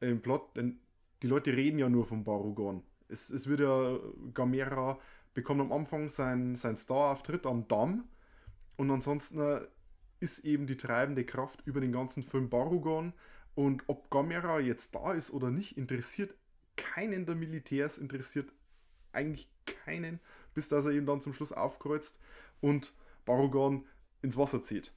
im 0.00 0.20
Plot, 0.20 0.56
denn 0.56 0.80
die 1.22 1.26
Leute 1.26 1.56
reden 1.56 1.78
ja 1.78 1.88
nur 1.88 2.06
von 2.06 2.24
Barugon. 2.24 2.82
Es, 3.08 3.30
es 3.30 3.46
wird 3.46 3.60
ja 3.60 3.98
Gamera 4.34 4.98
bekommt 5.34 5.60
am 5.60 5.72
Anfang 5.72 6.08
sein, 6.08 6.56
sein 6.56 6.76
Star-Auftritt 6.76 7.46
am 7.46 7.68
Damm 7.68 8.08
und 8.76 8.90
ansonsten 8.90 9.40
äh, 9.40 9.60
ist 10.20 10.40
eben 10.40 10.66
die 10.66 10.76
treibende 10.76 11.24
Kraft 11.24 11.62
über 11.66 11.80
den 11.80 11.92
ganzen 11.92 12.22
Film 12.22 12.48
Barugon 12.48 13.12
und 13.54 13.84
ob 13.86 14.10
Gamera 14.10 14.60
jetzt 14.60 14.94
da 14.94 15.12
ist 15.12 15.30
oder 15.30 15.50
nicht, 15.50 15.76
interessiert 15.76 16.34
keinen 16.76 17.26
der 17.26 17.34
Militärs, 17.34 17.98
interessiert 17.98 18.52
eigentlich 19.12 19.48
keinen, 19.64 20.20
bis 20.54 20.68
dass 20.68 20.84
er 20.84 20.92
eben 20.92 21.06
dann 21.06 21.20
zum 21.20 21.32
Schluss 21.32 21.52
aufkreuzt 21.52 22.18
und 22.60 22.92
Barugon 23.24 23.86
ins 24.22 24.36
Wasser 24.36 24.62
zieht. 24.62 24.92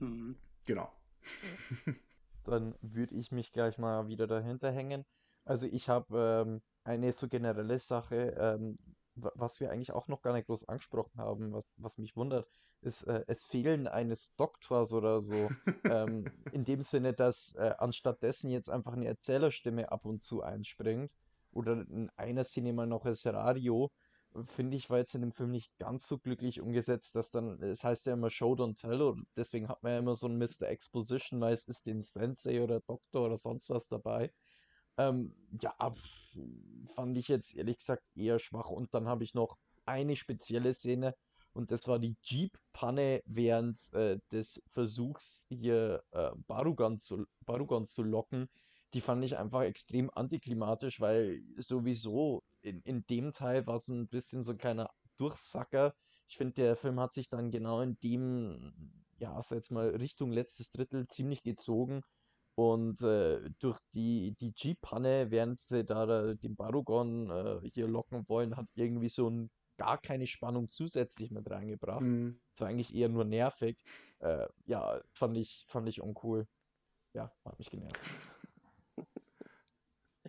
Mhm. 0.00 0.36
Genau. 0.66 0.90
Dann 2.44 2.74
würde 2.80 3.14
ich 3.14 3.32
mich 3.32 3.52
gleich 3.52 3.78
mal 3.78 4.08
wieder 4.08 4.26
dahinter 4.26 4.70
hängen. 4.72 5.04
Also 5.44 5.66
ich 5.66 5.88
habe 5.88 6.44
ähm, 6.46 6.62
eine 6.84 7.12
so 7.12 7.28
generelle 7.28 7.78
Sache, 7.78 8.34
ähm, 8.38 8.78
wa- 9.14 9.32
was 9.34 9.60
wir 9.60 9.70
eigentlich 9.70 9.92
auch 9.92 10.08
noch 10.08 10.22
gar 10.22 10.32
nicht 10.32 10.46
groß 10.46 10.68
angesprochen 10.68 11.20
haben, 11.20 11.52
was, 11.52 11.64
was 11.76 11.98
mich 11.98 12.16
wundert, 12.16 12.48
ist, 12.82 13.02
äh, 13.04 13.24
es 13.26 13.44
fehlen 13.44 13.86
eines 13.88 14.34
Doktors 14.36 14.92
oder 14.92 15.20
so. 15.20 15.50
ähm, 15.84 16.24
in 16.52 16.64
dem 16.64 16.82
Sinne, 16.82 17.12
dass 17.12 17.54
äh, 17.56 17.74
anstatt 17.78 18.22
dessen 18.22 18.50
jetzt 18.50 18.70
einfach 18.70 18.92
eine 18.94 19.06
Erzählerstimme 19.06 19.92
ab 19.92 20.06
und 20.06 20.22
zu 20.22 20.42
einspringt 20.42 21.12
oder 21.52 21.72
in 21.88 22.10
einer 22.16 22.44
Szene 22.44 22.72
mal 22.72 22.86
noch 22.86 23.04
das 23.04 23.26
Radio, 23.26 23.90
finde 24.44 24.76
ich, 24.76 24.90
war 24.90 24.98
jetzt 24.98 25.14
in 25.14 25.22
dem 25.22 25.32
Film 25.32 25.50
nicht 25.50 25.76
ganz 25.78 26.06
so 26.06 26.18
glücklich 26.18 26.60
umgesetzt, 26.60 27.16
dass 27.16 27.30
dann, 27.30 27.60
es 27.62 27.84
heißt 27.84 28.06
ja 28.06 28.14
immer 28.14 28.30
Show 28.30 28.54
Don't 28.54 28.80
Tell 28.80 29.02
und 29.02 29.26
deswegen 29.36 29.68
hat 29.68 29.82
man 29.82 29.92
ja 29.92 29.98
immer 29.98 30.16
so 30.16 30.26
einen 30.26 30.38
Mr. 30.38 30.68
Exposition, 30.68 31.38
meistens 31.38 31.82
den 31.82 32.02
Sensei 32.02 32.62
oder 32.62 32.80
Doktor 32.80 33.26
oder 33.26 33.38
sonst 33.38 33.70
was 33.70 33.88
dabei. 33.88 34.32
Ähm, 34.98 35.34
ja, 35.60 35.74
fand 36.94 37.16
ich 37.16 37.28
jetzt 37.28 37.54
ehrlich 37.56 37.78
gesagt 37.78 38.04
eher 38.14 38.38
schwach. 38.38 38.70
Und 38.70 38.94
dann 38.94 39.08
habe 39.08 39.24
ich 39.24 39.34
noch 39.34 39.56
eine 39.86 40.16
spezielle 40.16 40.74
Szene 40.74 41.14
und 41.52 41.72
das 41.72 41.88
war 41.88 41.98
die 41.98 42.16
Jeep-Panne 42.22 43.22
während 43.26 43.92
äh, 43.92 44.18
des 44.30 44.62
Versuchs, 44.68 45.46
hier 45.48 46.02
äh, 46.12 46.30
Barugan 46.46 47.00
zu, 47.00 47.26
Barugan 47.44 47.86
zu 47.86 48.02
locken. 48.02 48.48
Die 48.94 49.00
fand 49.00 49.24
ich 49.24 49.36
einfach 49.36 49.62
extrem 49.62 50.10
antiklimatisch, 50.14 51.00
weil 51.00 51.42
sowieso 51.56 52.42
in, 52.62 52.80
in 52.82 53.04
dem 53.06 53.32
Teil 53.32 53.66
war 53.66 53.76
es 53.76 53.88
ein 53.88 54.08
bisschen 54.08 54.42
so 54.42 54.52
ein 54.52 54.58
kleiner 54.58 54.90
Durchsacker. 55.16 55.94
Ich 56.28 56.36
finde, 56.36 56.54
der 56.54 56.76
Film 56.76 57.00
hat 57.00 57.12
sich 57.12 57.28
dann 57.28 57.50
genau 57.50 57.80
in 57.80 57.98
dem, 58.00 58.72
ja, 59.18 59.40
sag 59.42 59.56
jetzt 59.56 59.70
mal 59.70 59.90
Richtung 59.90 60.30
letztes 60.32 60.70
Drittel 60.70 61.06
ziemlich 61.08 61.42
gezogen. 61.42 62.02
Und 62.54 63.00
äh, 63.02 63.50
durch 63.58 63.78
die, 63.94 64.34
die 64.40 64.52
Jeep-Panne, 64.54 65.30
während 65.30 65.60
sie 65.60 65.84
da, 65.84 66.04
da 66.06 66.34
den 66.34 66.56
Barugon 66.56 67.30
äh, 67.30 67.60
hier 67.70 67.88
locken 67.88 68.28
wollen, 68.28 68.56
hat 68.56 68.66
irgendwie 68.74 69.08
so 69.08 69.30
ein, 69.30 69.50
gar 69.78 69.98
keine 69.98 70.26
Spannung 70.26 70.68
zusätzlich 70.70 71.30
mit 71.30 71.48
reingebracht. 71.50 72.02
Mhm. 72.02 72.40
Das 72.50 72.60
war 72.60 72.68
eigentlich 72.68 72.94
eher 72.94 73.08
nur 73.08 73.24
nervig. 73.24 73.82
Äh, 74.18 74.46
ja, 74.66 75.00
fand 75.14 75.38
ich, 75.38 75.64
fand 75.68 75.88
ich 75.88 76.02
uncool. 76.02 76.46
Ja, 77.14 77.32
hat 77.44 77.58
mich 77.58 77.70
genervt. 77.70 77.98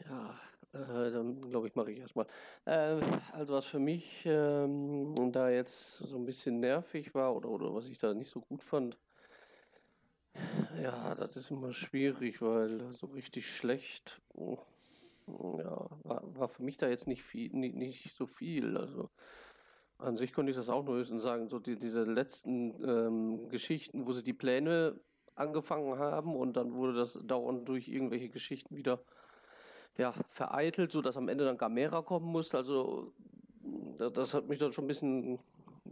Ja, 0.05 0.33
äh, 0.73 1.11
dann 1.11 1.41
glaube 1.41 1.67
ich, 1.67 1.75
mache 1.75 1.91
ich 1.91 1.99
erstmal. 1.99 2.27
Äh, 2.65 3.01
also 3.33 3.53
was 3.53 3.65
für 3.65 3.79
mich 3.79 4.23
ähm, 4.25 5.31
da 5.31 5.49
jetzt 5.49 5.97
so 5.97 6.17
ein 6.17 6.25
bisschen 6.25 6.59
nervig 6.59 7.13
war 7.13 7.35
oder, 7.35 7.49
oder 7.49 7.73
was 7.73 7.87
ich 7.87 7.97
da 7.97 8.13
nicht 8.13 8.29
so 8.29 8.41
gut 8.41 8.63
fand, 8.63 8.97
ja, 10.81 11.13
das 11.15 11.35
ist 11.35 11.51
immer 11.51 11.73
schwierig, 11.73 12.41
weil 12.41 12.95
so 12.95 13.07
richtig 13.07 13.47
schlecht, 13.47 14.21
mm, 14.35 14.55
ja, 15.59 15.89
war, 16.03 16.23
war 16.35 16.47
für 16.47 16.63
mich 16.63 16.77
da 16.77 16.87
jetzt 16.87 17.07
nicht 17.07 17.23
viel, 17.23 17.51
nicht, 17.53 17.75
nicht 17.75 18.15
so 18.15 18.25
viel. 18.25 18.77
Also 18.77 19.09
an 19.97 20.17
sich 20.17 20.33
konnte 20.33 20.51
ich 20.51 20.57
das 20.57 20.69
auch 20.69 20.83
nur 20.83 20.95
höchstens 20.95 21.23
sagen, 21.23 21.49
so 21.49 21.59
die, 21.59 21.77
diese 21.77 22.03
letzten 22.03 22.83
ähm, 22.83 23.49
Geschichten, 23.49 24.07
wo 24.07 24.13
sie 24.13 24.23
die 24.23 24.33
Pläne 24.33 24.99
angefangen 25.35 25.99
haben 25.99 26.35
und 26.35 26.53
dann 26.53 26.73
wurde 26.73 26.93
das 26.93 27.19
dauernd 27.23 27.67
durch 27.67 27.87
irgendwelche 27.87 28.29
Geschichten 28.29 28.75
wieder 28.75 29.03
ja, 30.01 30.13
vereitelt, 30.29 30.91
sodass 30.91 31.15
am 31.17 31.29
Ende 31.29 31.45
dann 31.45 31.57
Gamera 31.57 32.01
kommen 32.01 32.25
musste. 32.25 32.57
Also 32.57 33.13
da- 33.97 34.09
das 34.09 34.33
hat 34.33 34.47
mich 34.49 34.59
dann 34.59 34.73
schon 34.73 34.85
ein 34.85 34.87
bisschen, 34.87 35.39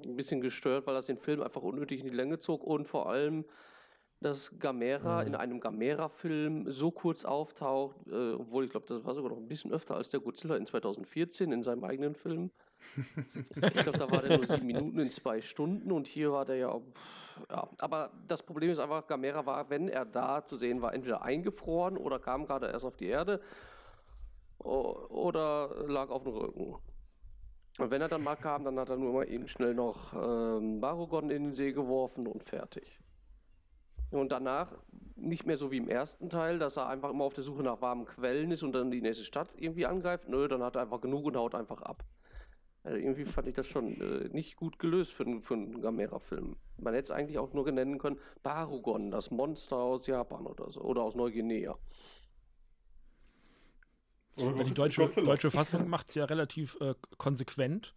ein 0.03 0.15
bisschen 0.15 0.41
gestört, 0.41 0.87
weil 0.87 0.95
das 0.95 1.05
den 1.05 1.17
Film 1.17 1.41
einfach 1.41 1.61
unnötig 1.61 1.99
in 1.99 2.05
die 2.07 2.15
Länge 2.15 2.39
zog 2.39 2.63
und 2.63 2.87
vor 2.87 3.09
allem, 3.09 3.45
dass 4.21 4.59
Gamera 4.59 5.21
in 5.21 5.33
einem 5.35 5.61
Gamera-Film 5.61 6.69
so 6.69 6.91
kurz 6.91 7.23
auftaucht, 7.23 7.95
äh, 8.11 8.33
obwohl 8.33 8.65
ich 8.65 8.71
glaube, 8.71 8.85
das 8.87 9.05
war 9.05 9.15
sogar 9.15 9.31
noch 9.31 9.37
ein 9.37 9.47
bisschen 9.47 9.71
öfter 9.71 9.95
als 9.95 10.09
der 10.09 10.19
Godzilla 10.19 10.57
in 10.57 10.65
2014 10.65 11.51
in 11.53 11.63
seinem 11.63 11.83
eigenen 11.85 12.15
Film. 12.15 12.51
Ich 13.75 13.83
glaube, 13.83 13.97
da 13.97 14.09
war 14.11 14.21
der 14.21 14.37
nur 14.37 14.45
sieben 14.45 14.65
Minuten 14.65 14.99
in 14.99 15.09
zwei 15.09 15.41
Stunden 15.41 15.91
und 15.91 16.07
hier 16.07 16.31
war 16.31 16.45
der 16.45 16.55
ja, 16.55 16.81
ja. 17.49 17.69
Aber 17.77 18.11
das 18.27 18.41
Problem 18.43 18.71
ist 18.71 18.79
einfach, 18.79 19.05
Gamera 19.07 19.45
war, 19.45 19.69
wenn 19.69 19.87
er 19.89 20.05
da 20.05 20.43
zu 20.45 20.55
sehen 20.57 20.81
war, 20.81 20.93
entweder 20.93 21.21
eingefroren 21.21 21.97
oder 21.97 22.19
kam 22.19 22.45
gerade 22.45 22.67
erst 22.67 22.85
auf 22.85 22.95
die 22.97 23.07
Erde 23.07 23.39
oder 24.59 25.87
lag 25.87 26.09
auf 26.09 26.23
dem 26.23 26.33
Rücken. 26.33 26.75
Und 27.79 27.91
wenn 27.91 28.01
er 28.01 28.09
dann 28.09 28.23
mal 28.23 28.35
kam, 28.35 28.65
dann 28.65 28.77
hat 28.77 28.89
er 28.89 28.97
nur 28.97 29.13
mal 29.13 29.29
eben 29.29 29.47
schnell 29.47 29.73
noch 29.73 30.13
ähm, 30.13 30.81
Barugon 30.81 31.29
in 31.29 31.43
den 31.43 31.53
See 31.53 31.71
geworfen 31.71 32.27
und 32.27 32.43
fertig. 32.43 32.99
Und 34.11 34.31
danach 34.31 34.73
nicht 35.15 35.45
mehr 35.45 35.57
so 35.57 35.71
wie 35.71 35.77
im 35.77 35.87
ersten 35.87 36.29
Teil, 36.29 36.59
dass 36.59 36.77
er 36.77 36.87
einfach 36.87 37.11
immer 37.11 37.23
auf 37.25 37.33
der 37.33 37.43
Suche 37.43 37.63
nach 37.63 37.81
warmen 37.81 38.05
Quellen 38.05 38.51
ist 38.51 38.63
und 38.63 38.73
dann 38.73 38.91
die 38.91 39.01
nächste 39.01 39.23
Stadt 39.23 39.49
irgendwie 39.55 39.85
angreift. 39.85 40.27
Nö, 40.27 40.47
dann 40.47 40.63
hat 40.63 40.75
er 40.75 40.81
einfach 40.81 40.99
genug 40.99 41.25
und 41.25 41.37
haut 41.37 41.55
einfach 41.55 41.81
ab. 41.83 42.03
Also 42.83 42.97
irgendwie 42.97 43.25
fand 43.25 43.47
ich 43.47 43.55
das 43.55 43.67
schon 43.67 43.99
äh, 44.01 44.29
nicht 44.29 44.55
gut 44.55 44.79
gelöst 44.79 45.11
für, 45.11 45.23
einen- 45.25 45.41
für 45.41 45.53
einen 45.53 45.81
Gamera-Film. 45.81 46.55
Man 46.77 46.93
hätte 46.93 47.03
es 47.03 47.11
eigentlich 47.11 47.37
auch 47.37 47.53
nur 47.53 47.69
nennen 47.71 47.99
können, 47.99 48.19
Barugon, 48.41 49.11
das 49.11 49.31
Monster 49.31 49.77
aus 49.77 50.07
Japan 50.07 50.47
oder 50.47 50.71
so. 50.71 50.81
Oder 50.81 51.03
aus 51.03 51.15
Neuguinea. 51.15 51.77
Oder 54.37 54.63
Die 54.63 54.73
deutsche, 54.73 55.07
deutsche 55.07 55.51
Fassung 55.51 55.89
macht 55.89 56.09
es 56.09 56.15
ja 56.15 56.25
relativ 56.25 56.77
äh, 56.79 56.93
konsequent. 57.17 57.93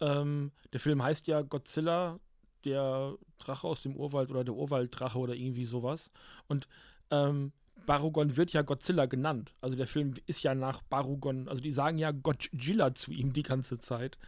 Ähm, 0.00 0.52
der 0.72 0.80
Film 0.80 1.02
heißt 1.02 1.26
ja 1.26 1.42
Godzilla, 1.42 2.18
der 2.64 3.16
Drache 3.38 3.66
aus 3.66 3.82
dem 3.82 3.96
Urwald 3.96 4.30
oder 4.30 4.44
der 4.44 4.54
Urwalddrache 4.54 5.18
oder 5.18 5.34
irgendwie 5.34 5.64
sowas. 5.64 6.10
Und 6.48 6.68
ähm, 7.10 7.52
Barugon 7.86 8.36
wird 8.36 8.52
ja 8.52 8.62
Godzilla 8.62 9.06
genannt. 9.06 9.52
Also 9.60 9.76
der 9.76 9.86
Film 9.86 10.14
ist 10.26 10.42
ja 10.42 10.54
nach 10.54 10.82
Barugon, 10.82 11.48
also 11.48 11.60
die 11.60 11.72
sagen 11.72 11.98
ja 11.98 12.12
Godzilla 12.12 12.94
zu 12.94 13.10
ihm 13.12 13.32
die 13.32 13.42
ganze 13.42 13.78
Zeit. 13.78 14.18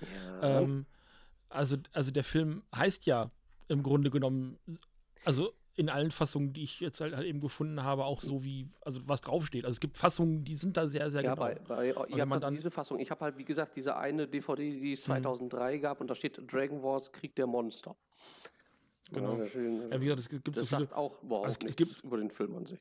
Ähm, 0.42 0.86
also, 1.48 1.76
also 1.92 2.10
der 2.10 2.24
Film 2.24 2.62
heißt 2.74 3.06
ja 3.06 3.30
im 3.68 3.82
Grunde 3.82 4.10
genommen, 4.10 4.58
also 5.24 5.52
in 5.76 5.88
allen 5.90 6.10
Fassungen, 6.12 6.52
die 6.52 6.62
ich 6.62 6.80
jetzt 6.80 7.00
halt, 7.00 7.16
halt 7.16 7.26
eben 7.26 7.40
gefunden 7.40 7.82
habe, 7.82 8.04
auch 8.04 8.20
so 8.20 8.44
wie, 8.44 8.68
also 8.82 9.00
was 9.06 9.20
draufsteht. 9.22 9.64
Also 9.64 9.74
es 9.76 9.80
gibt 9.80 9.98
Fassungen, 9.98 10.44
die 10.44 10.54
sind 10.54 10.76
da 10.76 10.86
sehr, 10.86 11.10
sehr 11.10 11.22
Ja, 11.22 11.34
genau. 11.34 11.46
bei, 11.46 11.54
bei 11.66 12.16
man 12.24 12.30
halt 12.34 12.42
dann- 12.44 12.54
diese 12.54 12.70
Fassung. 12.70 13.00
Ich 13.00 13.10
habe 13.10 13.24
halt, 13.24 13.36
wie 13.38 13.44
gesagt, 13.44 13.74
diese 13.74 13.96
eine 13.96 14.28
DVD, 14.28 14.70
die 14.70 14.86
Mhm. 14.86 14.92
es 14.92 15.02
2003 15.02 15.78
gab 15.78 16.00
und 16.00 16.08
da 16.08 16.14
steht 16.14 16.40
Dragon 16.52 16.82
Wars 16.82 17.10
Krieg 17.10 17.34
der 17.34 17.46
Monster. 17.48 17.96
Genau. 19.12 19.36
Ja, 19.36 20.00
wie 20.00 20.04
gesagt, 20.04 20.20
es 20.20 20.28
gibt 20.28 20.48
das 20.48 20.54
so 20.60 20.64
viele, 20.66 20.80
sagt 20.86 20.92
auch 20.94 21.22
überhaupt 21.22 21.46
Also 21.46 21.58
es 21.66 21.76
gibt- 21.76 22.04
über 22.04 22.16
den 22.18 22.30
Film 22.30 22.54
an 22.56 22.66
sich. 22.66 22.80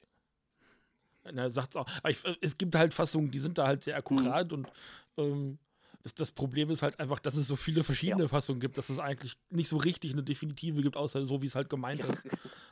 na, 1.32 1.50
sagt's 1.50 1.76
auch. 1.76 1.88
Ich, 2.08 2.22
es 2.42 2.58
gibt 2.58 2.76
halt 2.76 2.94
Fassungen, 2.94 3.32
die 3.32 3.40
sind 3.40 3.58
da 3.58 3.68
halt 3.68 3.84
sehr 3.84 3.98
akkurat 3.98 4.52
und 4.54 4.72
ähm, 5.18 5.58
das, 6.04 6.14
das 6.14 6.32
Problem 6.32 6.70
ist 6.70 6.82
halt 6.82 7.00
einfach, 7.00 7.20
dass 7.20 7.36
es 7.36 7.48
so 7.48 7.56
viele 7.56 7.84
verschiedene 7.84 8.28
Fassungen 8.28 8.60
gibt, 8.60 8.78
dass 8.78 8.90
es 8.90 9.00
eigentlich 9.00 9.38
nicht 9.50 9.70
so 9.70 9.78
richtig 9.78 10.12
eine 10.14 10.22
definitive 10.24 10.82
gibt, 10.82 10.98
außer 10.98 11.26
so, 11.26 11.42
wie 11.42 11.46
es 11.46 11.56
halt 11.56 11.70
gemeint 11.70 12.02
ist. 12.02 12.24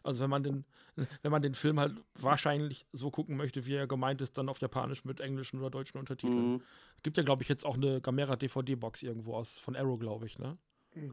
Also 0.04 0.24
wenn 0.24 0.30
man 0.30 0.44
den, 0.44 0.66
wenn 1.22 1.32
man 1.32 1.42
den 1.42 1.56
Film 1.56 1.80
halt 1.80 1.96
wahrscheinlich 2.16 2.86
so 2.92 3.10
gucken 3.10 3.38
möchte, 3.38 3.66
wie 3.66 3.76
er 3.76 3.88
gemeint 3.88 4.22
ist, 4.22 4.38
dann 4.38 4.50
auf 4.50 4.60
Japanisch 4.60 5.06
mit 5.06 5.22
englischen 5.22 5.60
oder 5.60 5.70
deutschen 5.70 5.98
Untertiteln. 5.98 6.54
Mhm. 6.56 6.62
Gibt 7.04 7.18
ja, 7.18 7.24
glaube 7.24 7.44
ich, 7.44 7.50
jetzt 7.50 7.66
auch 7.66 7.76
eine 7.76 8.02
Gamera 8.02 8.36
DVD-Box 8.36 9.02
irgendwo 9.04 9.36
aus 9.36 9.58
von 9.58 9.76
Arrow, 9.76 9.98
glaube 9.98 10.26
ich, 10.26 10.38
ne? 10.38 10.58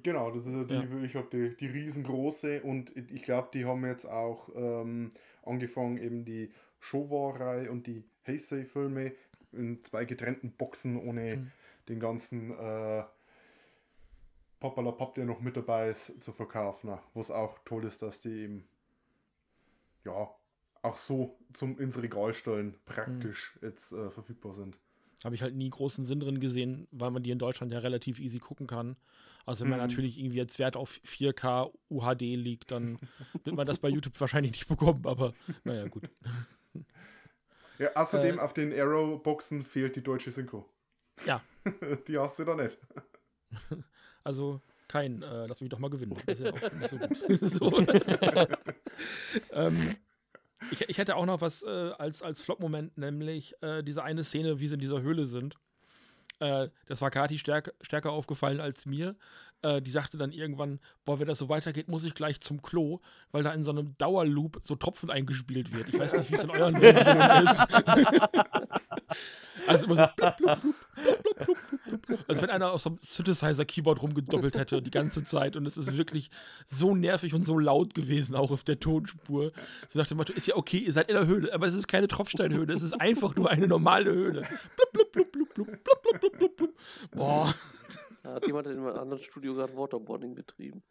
Genau, 0.02 0.32
das 0.32 0.44
ist 0.46 0.52
ja 0.52 0.64
die, 0.64 0.74
Ja. 0.74 1.02
ich 1.04 1.14
habe 1.14 1.28
die, 1.32 1.56
die 1.56 1.66
riesengroße 1.66 2.62
und 2.62 2.96
ich 2.96 3.22
glaube, 3.22 3.50
die 3.54 3.64
haben 3.64 3.86
jetzt 3.86 4.06
auch 4.06 4.48
ähm, 4.56 5.12
angefangen, 5.44 5.98
eben 5.98 6.24
die 6.24 6.50
Showa-Reihe 6.80 7.70
und 7.70 7.86
die 7.86 8.02
Heisei-Filme 8.26 9.12
in 9.52 9.82
zwei 9.84 10.04
getrennten 10.04 10.50
Boxen 10.50 10.96
ohne 10.96 11.36
Mhm. 11.36 11.50
Den 11.88 12.00
ganzen 12.00 12.50
äh, 12.58 13.04
Papalapap, 14.60 15.14
der 15.14 15.24
noch 15.24 15.40
mit 15.40 15.56
dabei 15.56 15.88
ist, 15.90 16.22
zu 16.22 16.32
verkaufen. 16.32 16.90
ne? 16.90 16.98
Was 17.14 17.30
auch 17.30 17.58
toll 17.64 17.84
ist, 17.84 18.02
dass 18.02 18.20
die 18.20 18.30
eben 18.42 18.68
ja 20.04 20.28
auch 20.82 20.96
so 20.96 21.38
zum 21.52 21.78
ins 21.78 22.00
Regal 22.02 22.32
stellen 22.34 22.74
praktisch 22.84 23.58
jetzt 23.62 23.92
äh, 23.92 24.10
verfügbar 24.10 24.54
sind. 24.54 24.78
Habe 25.24 25.34
ich 25.34 25.42
halt 25.42 25.56
nie 25.56 25.68
großen 25.68 26.04
Sinn 26.04 26.20
drin 26.20 26.38
gesehen, 26.38 26.86
weil 26.92 27.10
man 27.10 27.24
die 27.24 27.32
in 27.32 27.40
Deutschland 27.40 27.72
ja 27.72 27.80
relativ 27.80 28.20
easy 28.20 28.38
gucken 28.38 28.68
kann. 28.68 28.96
Also 29.46 29.62
wenn 29.62 29.70
man 29.70 29.78
Mhm. 29.78 29.82
natürlich 29.88 30.18
irgendwie 30.18 30.38
jetzt 30.38 30.58
Wert 30.60 30.76
auf 30.76 31.00
4K 31.04 31.72
UHD 31.90 32.36
liegt, 32.36 32.70
dann 32.70 33.00
wird 33.44 33.56
man 33.56 33.66
das 33.66 33.80
bei 33.80 33.88
YouTube 33.88 34.18
wahrscheinlich 34.20 34.52
nicht 34.52 34.68
bekommen, 34.68 35.04
aber 35.06 35.34
naja, 35.64 35.86
gut. 35.88 36.04
Ja, 37.78 37.94
außerdem 37.96 38.38
Äh, 38.38 38.40
auf 38.40 38.52
den 38.54 38.72
Arrow-Boxen 38.72 39.64
fehlt 39.64 39.96
die 39.96 40.02
deutsche 40.02 40.30
Synchro. 40.32 40.68
Ja. 41.26 41.42
die 42.08 42.18
hast 42.18 42.38
du 42.38 42.44
da 42.44 42.54
nicht. 42.54 42.78
Also 44.24 44.60
kein, 44.88 45.22
äh, 45.22 45.46
lass 45.46 45.62
mich 45.62 45.70
doch 45.70 45.78
mal 45.78 45.88
gewinnen. 45.88 46.14
Das 46.26 46.38
ist 46.38 46.44
ja 46.44 46.52
auch 46.52 46.72
nicht 46.72 46.90
so 46.90 47.70
gut. 47.70 47.86
so. 47.88 49.52
ähm, 49.52 49.96
ich, 50.70 50.82
ich 50.82 50.98
hätte 50.98 51.16
auch 51.16 51.24
noch 51.24 51.40
was 51.40 51.62
äh, 51.62 51.66
als, 51.66 52.20
als 52.20 52.42
Flop-Moment, 52.42 52.98
nämlich 52.98 53.54
äh, 53.62 53.82
diese 53.82 54.02
eine 54.02 54.24
Szene, 54.24 54.60
wie 54.60 54.66
sie 54.66 54.74
in 54.74 54.80
dieser 54.80 55.00
Höhle 55.00 55.24
sind. 55.24 55.56
Äh, 56.40 56.68
das 56.86 57.00
war 57.00 57.10
Kati 57.10 57.38
stärk, 57.38 57.72
stärker 57.80 58.12
aufgefallen 58.12 58.60
als 58.60 58.86
mir. 58.86 59.16
Äh, 59.62 59.82
die 59.82 59.90
sagte 59.90 60.18
dann 60.18 60.32
irgendwann, 60.32 60.78
boah, 61.04 61.18
wenn 61.18 61.26
das 61.26 61.38
so 61.38 61.48
weitergeht, 61.48 61.88
muss 61.88 62.04
ich 62.04 62.14
gleich 62.14 62.40
zum 62.40 62.62
Klo, 62.62 63.00
weil 63.32 63.42
da 63.42 63.52
in 63.52 63.64
so 63.64 63.70
einem 63.70 63.96
Dauerloop 63.98 64.60
so 64.62 64.74
Tropfen 64.74 65.10
eingespielt 65.10 65.72
wird. 65.74 65.88
Ich 65.88 65.98
weiß 65.98 66.12
nicht, 66.14 66.30
wie 66.30 66.34
es 66.34 66.44
in 66.44 66.50
euren 66.50 66.76
Versionen 66.76 67.46
ist. 67.46 67.60
Also 69.68 69.84
immer 69.84 69.96
so 69.96 70.04
blub, 70.16 70.36
blub, 70.36 70.60
blub, 70.60 70.76
blub, 70.94 71.22
blub, 71.22 71.46
blub, 71.46 71.84
blub, 71.84 72.06
blub. 72.06 72.20
Als 72.28 72.42
wenn 72.42 72.50
einer 72.50 72.72
auf 72.72 72.80
so 72.80 72.90
einem 72.90 72.98
Synthesizer-Keyboard 73.02 74.02
rumgedoppelt 74.02 74.56
hätte 74.56 74.82
die 74.82 74.90
ganze 74.90 75.22
Zeit. 75.22 75.56
Und 75.56 75.66
es 75.66 75.76
ist 75.76 75.96
wirklich 75.96 76.30
so 76.66 76.94
nervig 76.94 77.34
und 77.34 77.44
so 77.44 77.58
laut 77.58 77.94
gewesen, 77.94 78.34
auch 78.34 78.50
auf 78.50 78.64
der 78.64 78.80
Tonspur. 78.80 79.52
So 79.88 79.98
nach 79.98 80.06
dem 80.06 80.16
Motto, 80.16 80.32
ist 80.32 80.46
ja 80.46 80.56
okay, 80.56 80.78
ihr 80.78 80.92
seid 80.92 81.08
in 81.08 81.14
der 81.14 81.26
Höhle, 81.26 81.52
aber 81.52 81.66
es 81.66 81.74
ist 81.74 81.88
keine 81.88 82.08
Tropfsteinhöhle, 82.08 82.74
es 82.74 82.82
ist 82.82 83.00
einfach 83.00 83.34
nur 83.36 83.50
eine 83.50 83.68
normale 83.68 84.12
Höhle. 84.12 84.42
Blub, 84.92 85.12
blub, 85.12 85.32
blub, 85.32 85.54
blub, 85.54 85.66
blub, 85.66 85.82
blub, 85.84 86.20
blub, 86.20 86.38
blub, 86.38 86.56
blub. 86.56 86.74
Boah. 87.12 87.54
Da 88.22 88.34
hat 88.34 88.46
jemand 88.46 88.66
in 88.66 88.78
einem 88.78 88.86
anderen 88.88 89.22
Studio 89.22 89.54
gerade 89.54 89.76
Waterboarding 89.76 90.34
betrieben. 90.34 90.82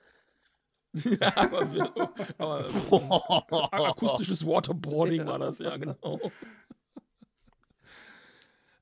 Ja, 0.94 1.36
aber, 1.36 1.72
wir, 1.72 1.94
aber 2.38 2.66
äh, 2.66 3.86
akustisches 3.86 4.46
Waterboarding 4.46 5.26
war 5.28 5.40
das, 5.40 5.60
ja, 5.60 5.76
genau. 5.78 6.20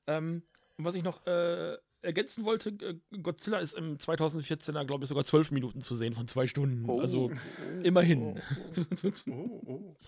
Ähm, 0.06 0.42
und 0.76 0.84
was 0.84 0.94
ich 0.94 1.02
noch 1.02 1.26
äh, 1.26 1.76
ergänzen 2.02 2.44
wollte, 2.44 2.70
äh, 2.70 3.18
Godzilla 3.18 3.58
ist 3.58 3.74
im 3.74 3.96
2014er, 3.98 4.84
glaube 4.84 5.04
ich, 5.04 5.08
sogar 5.08 5.24
zwölf 5.24 5.50
Minuten 5.50 5.80
zu 5.80 5.94
sehen 5.96 6.14
von 6.14 6.28
zwei 6.28 6.46
Stunden. 6.46 6.88
Oh. 6.88 7.00
Also 7.00 7.30
immerhin. 7.82 8.40
Oh, 9.28 9.60
oh. 9.66 9.96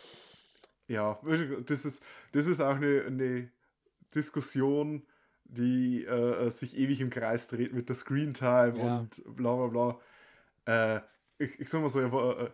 Ja, 0.90 1.20
das 1.66 1.84
ist, 1.84 2.02
das 2.32 2.46
ist 2.46 2.60
auch 2.62 2.76
eine, 2.76 3.02
eine 3.06 3.50
Diskussion, 4.14 5.02
die 5.44 6.04
äh, 6.04 6.48
sich 6.48 6.76
ewig 6.78 7.02
im 7.02 7.10
Kreis 7.10 7.46
dreht 7.46 7.74
mit 7.74 7.90
der 7.90 7.96
Screen 7.96 8.32
Time 8.32 8.74
Ja. 8.78 8.98
und 9.00 9.22
bla 9.36 9.54
bla 9.54 9.66
bla. 10.64 10.96
Äh, 10.96 11.00
ich, 11.44 11.60
ich 11.60 11.68
sag 11.68 11.82
mal 11.82 11.90
so, 11.90 12.10
war, 12.10 12.40
äh, 12.40 12.50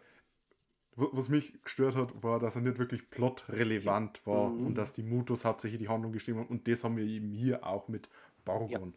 was 0.96 1.28
mich 1.28 1.60
gestört 1.62 1.96
hat, 1.96 2.22
war, 2.22 2.38
dass 2.38 2.54
er 2.56 2.62
nicht 2.62 2.78
wirklich 2.78 3.10
plotrelevant 3.10 4.24
war 4.26 4.50
Mhm. 4.50 4.66
und 4.66 4.74
dass 4.76 4.92
die 4.92 5.02
Mutos 5.02 5.44
hauptsächlich 5.44 5.80
die 5.80 5.88
Handlung 5.88 6.12
gestimmt 6.12 6.38
haben. 6.40 6.48
Und 6.48 6.68
das 6.68 6.84
haben 6.84 6.96
wir 6.96 7.04
eben 7.04 7.32
hier 7.32 7.66
auch 7.66 7.88
mit 7.88 8.08
Bargon. 8.44 8.94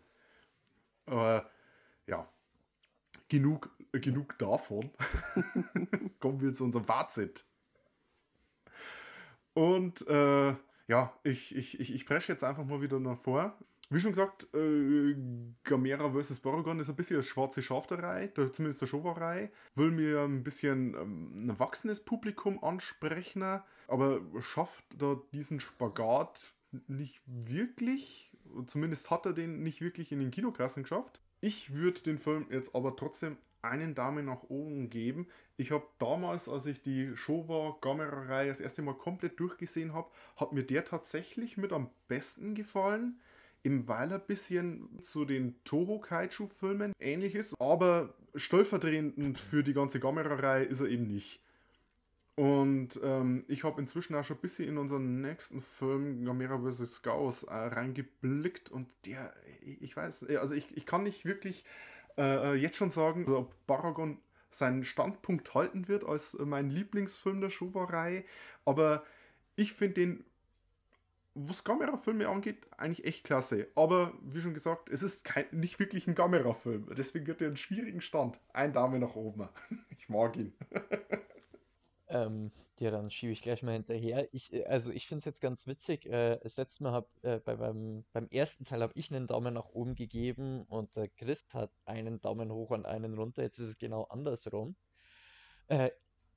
Aber 1.06 1.49
ja, 2.06 2.28
genug, 3.30 3.69
äh, 3.94 3.99
genug 3.99 4.38
davon. 4.38 4.90
Kommen 6.19 6.41
wir 6.41 6.53
zu 6.53 6.64
unserem 6.65 6.86
Fazit. 6.86 7.45
Und 9.53 10.06
äh, 10.07 10.56
ja, 10.88 11.14
ich, 11.24 11.56
ich, 11.56 11.80
ich, 11.80 11.94
ich 11.94 12.06
presche 12.06 12.32
jetzt 12.32 12.44
einfach 12.44 12.65
mal 12.65 12.82
wieder 12.82 12.99
nach 12.99 13.18
vor. 13.18 13.57
Wie 13.90 14.00
schon 14.02 14.12
gesagt, 14.12 14.48
äh, 14.54 15.16
Gamera 15.64 16.12
vs. 16.12 16.40
Baragon 16.42 16.80
ist 16.80 16.90
ein 16.90 16.96
bisschen 16.96 17.18
eine 17.18 17.24
schwarze 17.24 17.62
Schaf 17.62 17.88
der 17.88 18.04
Reihe, 18.04 18.34
zumindest 18.52 18.82
der 18.82 18.88
Showa-Reihe. 18.88 19.50
Will 19.76 19.92
mir 19.92 20.24
ein 20.24 20.44
bisschen 20.44 20.94
ähm, 20.94 21.32
ein 21.38 21.50
erwachsenes 21.50 22.02
Publikum 22.02 22.62
ansprechen, 22.62 23.44
aber 23.88 24.22
schafft 24.42 24.86
da 24.98 25.22
diesen 25.32 25.62
Spagat 25.62 26.54
nicht 26.88 27.22
wirklich. 27.26 28.32
Zumindest 28.66 29.10
hat 29.10 29.26
er 29.26 29.34
den 29.34 29.64
nicht 29.64 29.82
wirklich 29.82 30.12
in 30.12 30.20
den 30.20 30.32
Kinokassen 30.32 30.84
geschafft. 30.84 31.22
Ich 31.40 31.74
würde 31.74 32.02
den 32.02 32.18
Film 32.18 32.48
jetzt 32.50 32.76
aber 32.76 32.96
trotzdem 32.96 33.38
einen 33.62 33.96
Daumen 33.96 34.26
nach 34.26 34.44
oben 34.44 34.90
geben. 34.90 35.28
Ich 35.56 35.72
habe 35.72 35.88
damals, 35.98 36.48
als 36.48 36.66
ich 36.66 36.82
die 36.82 37.16
Showa 37.16 37.78
Gamera-Reihe 37.82 38.50
das 38.50 38.60
erste 38.60 38.82
Mal 38.82 38.96
komplett 38.96 39.40
durchgesehen 39.40 39.94
habe, 39.94 40.10
hat 40.36 40.54
mir 40.54 40.64
der 40.64 40.86
tatsächlich 40.86 41.58
mit 41.58 41.74
am 41.74 41.90
besten 42.08 42.54
gefallen. 42.54 43.20
Eben 43.64 43.88
weil 43.88 44.12
er 44.12 44.20
ein 44.20 44.28
bisschen 44.28 45.02
zu 45.02 45.26
den 45.26 45.62
Toho 45.64 46.00
Kaiju-Filmen 46.00 46.94
ähnlich 47.00 47.36
ist, 47.36 47.60
aber 47.60 48.14
stellvertretend 48.36 49.40
für 49.40 49.64
die 49.64 49.74
ganze 49.74 50.00
Gamera-Reihe 50.00 50.64
ist 50.64 50.82
er 50.82 50.88
eben 50.88 51.08
nicht. 51.08 51.42
Und 52.38 53.00
ähm, 53.04 53.46
ich 53.48 53.64
habe 53.64 53.82
inzwischen 53.82 54.14
auch 54.14 54.24
schon 54.24 54.38
ein 54.38 54.42
bisschen 54.42 54.70
in 54.70 54.78
unseren 54.78 55.22
nächsten 55.22 55.60
Film 55.60 56.24
Gamera 56.24 56.60
vs. 56.60 57.02
Gauss 57.02 57.42
äh, 57.44 57.52
reingeblickt 57.52 58.70
und 58.70 58.88
der, 59.08 59.34
ich, 59.62 59.98
weiß, 59.98 60.30
äh, 60.30 60.38
also 60.38 60.54
ich, 60.54 60.78
ich 60.78 60.86
kann 60.86 61.02
nicht 61.02 61.26
wirklich 61.26 61.66
äh, 62.16 62.54
jetzt 62.54 62.78
schon 62.78 62.92
sagen, 62.92 63.22
also 63.22 63.40
ob 63.40 63.56
Baragon 63.66 64.20
seinen 64.52 64.84
Standpunkt 64.84 65.56
halten 65.56 65.88
wird 65.88 66.04
als 66.04 66.36
äh, 66.36 66.46
mein 66.46 66.70
Lieblingsfilm 66.70 67.42
der 67.42 67.50
Showa-Reihe, 67.50 68.24
aber 68.66 69.04
ich 69.56 69.74
finde 69.74 69.96
den, 69.96 70.26
was 71.38 71.64
Gamera-Filme 71.64 72.28
angeht, 72.28 72.66
eigentlich 72.78 73.06
echt 73.06 73.24
klasse. 73.24 73.68
Aber 73.76 74.14
wie 74.24 74.42
schon 74.42 74.54
gesagt, 74.54 74.90
es 74.90 75.04
ist 75.04 75.24
kein, 75.24 75.46
nicht 75.52 75.80
wirklich 75.80 76.08
ein 76.08 76.16
Gamera-Film. 76.16 76.88
Deswegen 76.98 77.28
wird 77.28 77.42
er 77.42 77.48
einen 77.48 77.58
schwierigen 77.58 78.02
Stand. 78.02 78.40
Ein 78.54 78.74
Dame 78.74 79.00
nach 79.00 79.16
oben. 79.16 79.48
Ich 79.90 80.10
mag 80.10 80.38
ihn. 80.38 80.54
Ähm, 82.10 82.52
ja, 82.80 82.92
dann 82.92 83.10
schiebe 83.10 83.34
ich 83.34 83.42
gleich 83.42 83.64
mal 83.64 83.74
hinterher. 83.74 84.30
Ich, 84.34 84.54
äh, 84.54 84.66
also 84.66 84.92
ich 84.92 85.08
finde 85.08 85.20
es 85.20 85.26
jetzt 85.26 85.42
ganz 85.42 85.68
witzig. 85.68 86.06
Äh, 86.06 86.38
das 86.42 86.58
letzte 86.58 86.84
Mal 86.84 86.94
hab, 86.94 87.10
äh, 87.24 87.40
bei, 87.40 87.56
beim, 87.56 88.06
beim 88.14 88.28
ersten 88.30 88.64
Teil 88.64 88.82
habe 88.82 88.94
ich 88.96 89.14
einen 89.14 89.28
Daumen 89.28 89.54
nach 89.54 89.70
oben 89.70 89.96
gegeben 89.96 90.64
und 90.70 90.96
der 90.96 91.10
Christ 91.10 91.54
hat 91.54 91.72
einen 91.86 92.22
Daumen 92.22 92.52
hoch 92.52 92.70
und 92.70 92.86
einen 92.86 93.16
runter. 93.16 93.42
Jetzt 93.44 93.60
ist 93.60 93.68
es 93.68 93.78
genau 93.78 94.04
andersrum. 94.04 94.76
Äh, 95.68 95.90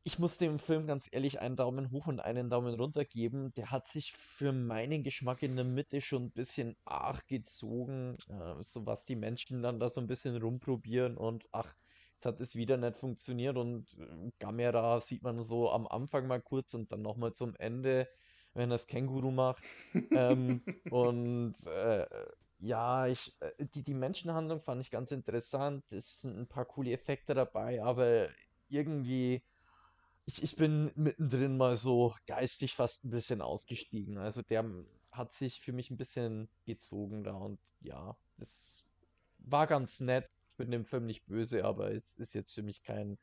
ich 0.03 0.19
muss 0.19 0.39
dem 0.39 0.59
Film 0.59 0.87
ganz 0.87 1.09
ehrlich 1.11 1.41
einen 1.41 1.57
Daumen 1.57 1.91
hoch 1.91 2.07
und 2.07 2.21
einen 2.21 2.49
Daumen 2.49 2.75
runter 2.75 3.05
geben. 3.05 3.53
Der 3.55 3.71
hat 3.71 3.87
sich 3.87 4.13
für 4.13 4.53
meinen 4.53 5.03
Geschmack 5.03 5.43
in 5.43 5.57
der 5.57 5.65
Mitte 5.65 6.01
schon 6.01 6.25
ein 6.25 6.31
bisschen 6.31 6.77
arg 6.85 7.27
gezogen, 7.29 8.17
äh, 8.29 8.63
so 8.63 8.87
was 8.87 9.05
die 9.05 9.17
Menschen 9.17 9.63
dann 9.63 9.79
da 9.79 9.89
so 9.89 10.01
ein 10.01 10.07
bisschen 10.07 10.37
rumprobieren 10.37 11.17
und 11.17 11.47
ach, 11.53 11.75
jetzt 12.15 12.25
hat 12.25 12.41
es 12.41 12.57
wieder 12.57 12.77
nicht 12.77 12.97
funktioniert 12.97 13.57
und 13.57 13.93
äh, 13.99 14.31
Gamera 14.39 15.01
sieht 15.01 15.23
man 15.23 15.43
so 15.43 15.71
am 15.71 15.87
Anfang 15.87 16.27
mal 16.27 16.41
kurz 16.41 16.73
und 16.75 16.91
dann 16.93 17.03
nochmal 17.03 17.35
zum 17.35 17.55
Ende, 17.57 18.09
wenn 18.55 18.71
das 18.71 18.87
Känguru 18.87 19.31
macht. 19.31 19.63
ähm, 20.13 20.63
und 20.91 21.55
äh, 21.67 22.07
ja, 22.59 23.07
ich, 23.07 23.37
äh, 23.41 23.67
die, 23.67 23.83
die 23.83 23.95
Menschenhandlung 23.95 24.61
fand 24.61 24.81
ich 24.83 24.91
ganz 24.91 25.13
interessant. 25.13 25.93
Es 25.93 26.21
sind 26.23 26.39
ein 26.39 26.47
paar 26.47 26.65
coole 26.65 26.93
Effekte 26.93 27.35
dabei, 27.35 27.83
aber 27.83 28.29
irgendwie, 28.69 29.43
ich, 30.31 30.43
ich 30.45 30.57
bin 30.57 30.93
mittendrin 30.95 31.57
mal 31.57 31.77
so 31.77 32.15
geistig 32.27 32.75
fast 32.75 33.05
ein 33.05 33.11
bisschen 33.11 33.41
ausgestiegen. 33.41 34.17
Also 34.17 34.43
der 34.43 34.65
hat 35.11 35.33
sich 35.33 35.61
für 35.61 35.73
mich 35.73 35.91
ein 35.91 35.97
bisschen 35.97 36.49
gezogen 36.67 37.25
da 37.25 37.33
und 37.33 37.59
ja, 37.81 38.17
das 38.37 38.85
war 39.39 39.67
ganz 39.67 39.99
nett. 39.99 40.29
Ich 40.51 40.57
bin 40.57 40.71
dem 40.71 40.85
Film 40.85 41.07
nicht 41.07 41.27
böse, 41.27 41.65
aber 41.65 41.91
es 41.93 42.17
ist 42.17 42.35
jetzt 42.35 42.55
für 42.55 42.63
mich 42.63 42.83
kein 42.83 43.19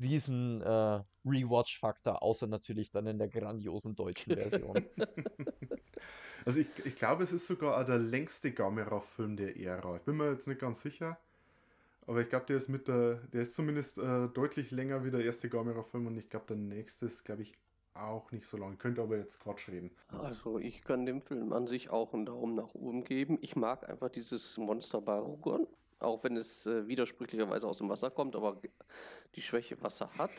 riesen 0.00 0.62
äh, 0.62 1.02
Rewatch-Faktor, 1.24 2.22
außer 2.22 2.46
natürlich 2.46 2.90
dann 2.90 3.06
in 3.06 3.18
der 3.18 3.28
grandiosen 3.28 3.94
deutschen 3.94 4.34
Version. 4.34 4.84
Also 6.44 6.60
ich, 6.60 6.68
ich 6.86 6.96
glaube, 6.96 7.24
es 7.24 7.32
ist 7.32 7.46
sogar 7.46 7.78
auch 7.78 7.84
der 7.84 7.98
längste 7.98 8.52
Gamera-Film 8.52 9.36
der 9.36 9.58
Ära. 9.58 9.96
Ich 9.96 10.02
bin 10.02 10.16
mir 10.16 10.32
jetzt 10.32 10.48
nicht 10.48 10.60
ganz 10.60 10.80
sicher. 10.80 11.18
Aber 12.08 12.22
ich 12.22 12.30
glaube, 12.30 12.46
der 12.46 12.56
ist 12.56 12.68
mit 12.68 12.88
der, 12.88 13.16
der 13.34 13.42
ist 13.42 13.54
zumindest 13.54 13.98
äh, 13.98 14.28
deutlich 14.28 14.70
länger 14.70 15.04
wie 15.04 15.10
der 15.10 15.22
erste 15.22 15.50
Gamera-Film 15.50 16.06
und 16.06 16.16
ich 16.16 16.30
glaube, 16.30 16.46
der 16.48 16.56
nächste 16.56 17.04
ist, 17.04 17.22
glaube 17.22 17.42
ich, 17.42 17.52
auch 17.92 18.32
nicht 18.32 18.46
so 18.46 18.56
lang. 18.56 18.78
Könnte 18.78 19.02
aber 19.02 19.18
jetzt 19.18 19.40
Quatsch 19.40 19.68
reden. 19.68 19.90
Also 20.08 20.58
ich 20.58 20.82
kann 20.82 21.04
dem 21.04 21.20
Film 21.20 21.52
an 21.52 21.66
sich 21.66 21.90
auch 21.90 22.14
einen 22.14 22.24
Daumen 22.24 22.54
nach 22.54 22.74
oben 22.74 23.04
geben. 23.04 23.36
Ich 23.42 23.56
mag 23.56 23.86
einfach 23.86 24.08
dieses 24.08 24.56
Monster 24.56 25.02
Barugon, 25.02 25.66
auch 25.98 26.24
wenn 26.24 26.38
es 26.38 26.64
äh, 26.66 26.88
widersprüchlicherweise 26.88 27.68
aus 27.68 27.76
dem 27.76 27.90
Wasser 27.90 28.10
kommt, 28.10 28.36
aber 28.36 28.58
die 29.34 29.42
Schwäche 29.42 29.80
Wasser 29.82 30.08
hat. 30.16 30.30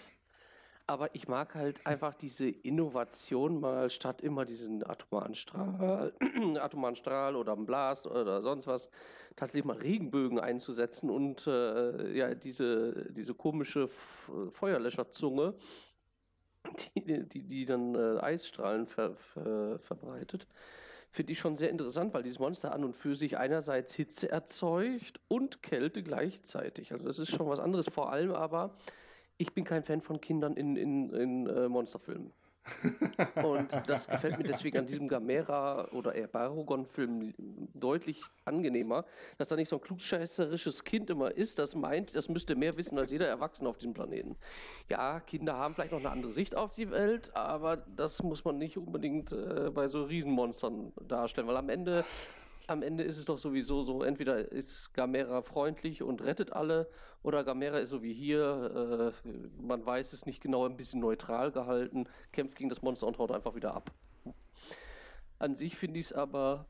Aber 0.89 1.13
ich 1.13 1.27
mag 1.27 1.53
halt 1.53 1.85
einfach 1.85 2.15
diese 2.15 2.49
Innovation 2.49 3.59
mal 3.59 3.91
statt 3.91 4.21
immer 4.21 4.43
diesen 4.43 4.83
atomaren 4.83 5.35
Strahl, 5.35 6.13
atomaren 6.59 6.95
Strahl 6.95 7.35
oder 7.35 7.53
einen 7.53 7.67
Blast 7.67 8.07
oder 8.07 8.41
sonst 8.41 8.65
was, 8.65 8.89
tatsächlich 9.35 9.65
mal 9.65 9.77
Regenbögen 9.77 10.39
einzusetzen 10.39 11.11
und 11.11 11.45
äh, 11.45 12.17
ja, 12.17 12.33
diese, 12.33 13.05
diese 13.11 13.35
komische 13.35 13.83
F 13.83 14.31
Feuerlöscherzunge, 14.49 15.53
die, 16.95 17.23
die, 17.29 17.43
die 17.43 17.65
dann 17.65 17.93
äh, 17.93 18.19
Eisstrahlen 18.21 18.87
ver, 18.87 19.15
ver, 19.15 19.77
verbreitet, 19.77 20.47
finde 21.11 21.33
ich 21.33 21.37
schon 21.37 21.55
sehr 21.55 21.69
interessant, 21.69 22.15
weil 22.15 22.23
dieses 22.23 22.39
Monster 22.39 22.73
an 22.73 22.83
und 22.83 22.95
für 22.95 23.15
sich 23.15 23.37
einerseits 23.37 23.93
Hitze 23.93 24.31
erzeugt 24.31 25.21
und 25.27 25.61
Kälte 25.61 26.01
gleichzeitig. 26.01 26.93
Also 26.93 27.05
das 27.05 27.19
ist 27.19 27.29
schon 27.29 27.47
was 27.47 27.59
anderes. 27.59 27.87
Vor 27.87 28.11
allem 28.11 28.31
aber 28.31 28.73
ich 29.39 29.53
bin 29.53 29.63
kein 29.63 29.83
Fan 29.83 30.01
von 30.01 30.21
Kindern 30.21 30.53
in, 30.55 30.75
in, 30.75 31.09
in 31.11 31.47
äh, 31.47 31.69
Monsterfilmen. 31.69 32.31
Und 33.41 33.71
das 33.87 34.07
gefällt 34.07 34.37
mir 34.37 34.43
deswegen 34.43 34.77
an 34.77 34.85
diesem 34.85 35.07
Gamera 35.07 35.87
oder 35.91 36.13
eher 36.13 36.27
Barugon-Film 36.27 37.33
deutlich 37.73 38.21
angenehmer, 38.45 39.05
dass 39.37 39.47
da 39.47 39.55
nicht 39.55 39.69
so 39.69 39.77
ein 39.77 39.81
klugscheißerisches 39.81 40.83
Kind 40.83 41.09
immer 41.09 41.31
ist, 41.31 41.57
das 41.57 41.73
meint, 41.73 42.13
das 42.13 42.29
müsste 42.29 42.55
mehr 42.55 42.77
wissen 42.77 42.99
als 42.99 43.11
jeder 43.11 43.27
Erwachsene 43.27 43.69
auf 43.69 43.77
diesem 43.77 43.93
Planeten. 43.93 44.35
Ja, 44.87 45.19
Kinder 45.21 45.57
haben 45.57 45.73
vielleicht 45.73 45.93
noch 45.93 45.99
eine 45.99 46.11
andere 46.11 46.31
Sicht 46.31 46.55
auf 46.55 46.73
die 46.73 46.91
Welt, 46.91 47.35
aber 47.35 47.77
das 47.77 48.21
muss 48.21 48.43
man 48.43 48.57
nicht 48.57 48.77
unbedingt 48.77 49.31
äh, 49.31 49.71
bei 49.73 49.87
so 49.87 50.03
Riesenmonstern 50.03 50.91
darstellen, 51.07 51.47
weil 51.47 51.57
am 51.57 51.69
Ende 51.69 52.03
am 52.69 52.83
Ende 52.83 53.03
ist 53.03 53.17
es 53.17 53.25
doch 53.25 53.37
sowieso 53.37 53.83
so, 53.83 54.03
entweder 54.03 54.51
ist 54.51 54.93
Gamera 54.93 55.41
freundlich 55.41 56.03
und 56.03 56.23
rettet 56.23 56.53
alle, 56.53 56.89
oder 57.23 57.43
Gamera 57.43 57.77
ist 57.79 57.89
so 57.89 58.01
wie 58.03 58.13
hier, 58.13 59.13
äh, 59.23 59.31
man 59.61 59.85
weiß 59.85 60.13
es 60.13 60.25
nicht 60.25 60.41
genau, 60.41 60.65
ein 60.65 60.77
bisschen 60.77 60.99
neutral 60.99 61.51
gehalten, 61.51 62.07
kämpft 62.31 62.55
gegen 62.55 62.69
das 62.69 62.81
Monster 62.81 63.07
und 63.07 63.17
haut 63.17 63.31
einfach 63.31 63.55
wieder 63.55 63.73
ab. 63.73 63.91
An 65.39 65.55
sich 65.55 65.75
finde 65.75 65.99
ich 65.99 66.07
es 66.07 66.13
aber 66.13 66.65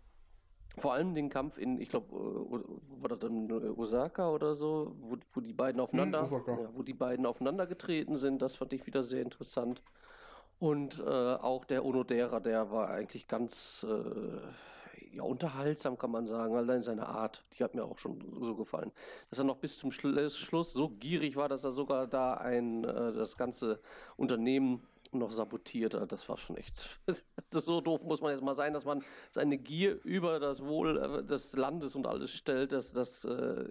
vor 0.77 0.93
allem 0.93 1.15
den 1.15 1.29
Kampf 1.29 1.57
in, 1.57 1.79
ich 1.79 1.89
glaube, 1.89 2.15
äh, 2.15 3.01
war 3.01 3.09
das 3.09 3.19
dann 3.19 3.49
äh, 3.49 3.69
Osaka 3.69 4.29
oder 4.29 4.55
so, 4.55 4.95
wo, 5.01 5.17
wo 5.33 5.41
die 5.41 5.53
beiden 5.53 5.81
aufeinander, 5.81 6.29
Hm, 6.29 6.43
ja, 6.47 6.69
wo 6.73 6.83
die 6.83 6.93
beiden 6.93 7.25
aufeinander 7.25 7.65
getreten 7.67 8.17
sind, 8.17 8.41
das 8.41 8.55
fand 8.55 8.73
ich 8.73 8.85
wieder 8.85 9.03
sehr 9.03 9.21
interessant. 9.21 9.81
Und 10.59 10.99
äh, 10.99 11.03
auch 11.03 11.65
der 11.65 11.85
Onodera, 11.85 12.39
der 12.39 12.69
war 12.69 12.89
eigentlich 12.89 13.27
ganz 13.27 13.85
äh, 13.87 14.41
ja, 15.11 15.23
unterhaltsam, 15.23 15.97
kann 15.97 16.11
man 16.11 16.27
sagen, 16.27 16.55
allein 16.55 16.81
seine 16.83 17.07
Art, 17.07 17.43
die 17.53 17.63
hat 17.63 17.75
mir 17.75 17.83
auch 17.83 17.97
schon 17.97 18.19
so 18.41 18.55
gefallen. 18.55 18.91
Dass 19.29 19.39
er 19.39 19.45
noch 19.45 19.57
bis 19.57 19.77
zum 19.77 19.91
Schlu- 19.91 20.29
Schluss 20.29 20.73
so 20.73 20.89
gierig 20.89 21.35
war, 21.35 21.49
dass 21.49 21.63
er 21.63 21.71
sogar 21.71 22.07
da 22.07 22.35
ein, 22.35 22.83
äh, 22.83 23.13
das 23.13 23.37
ganze 23.37 23.79
Unternehmen 24.17 24.81
noch 25.11 25.31
sabotiert 25.31 25.95
hat, 25.95 26.11
das 26.11 26.29
war 26.29 26.37
schon 26.37 26.55
echt. 26.57 26.99
so 27.51 27.81
doof 27.81 28.03
muss 28.03 28.21
man 28.21 28.31
jetzt 28.31 28.43
mal 28.43 28.55
sein, 28.55 28.73
dass 28.73 28.85
man 28.85 29.03
seine 29.31 29.57
Gier 29.57 29.99
über 30.03 30.39
das 30.39 30.63
Wohl 30.63 30.97
äh, 30.97 31.23
des 31.23 31.55
Landes 31.55 31.95
und 31.95 32.05
alles 32.05 32.31
stellt, 32.31 32.71
dass 32.71 32.93
das 32.93 33.25
äh, 33.25 33.65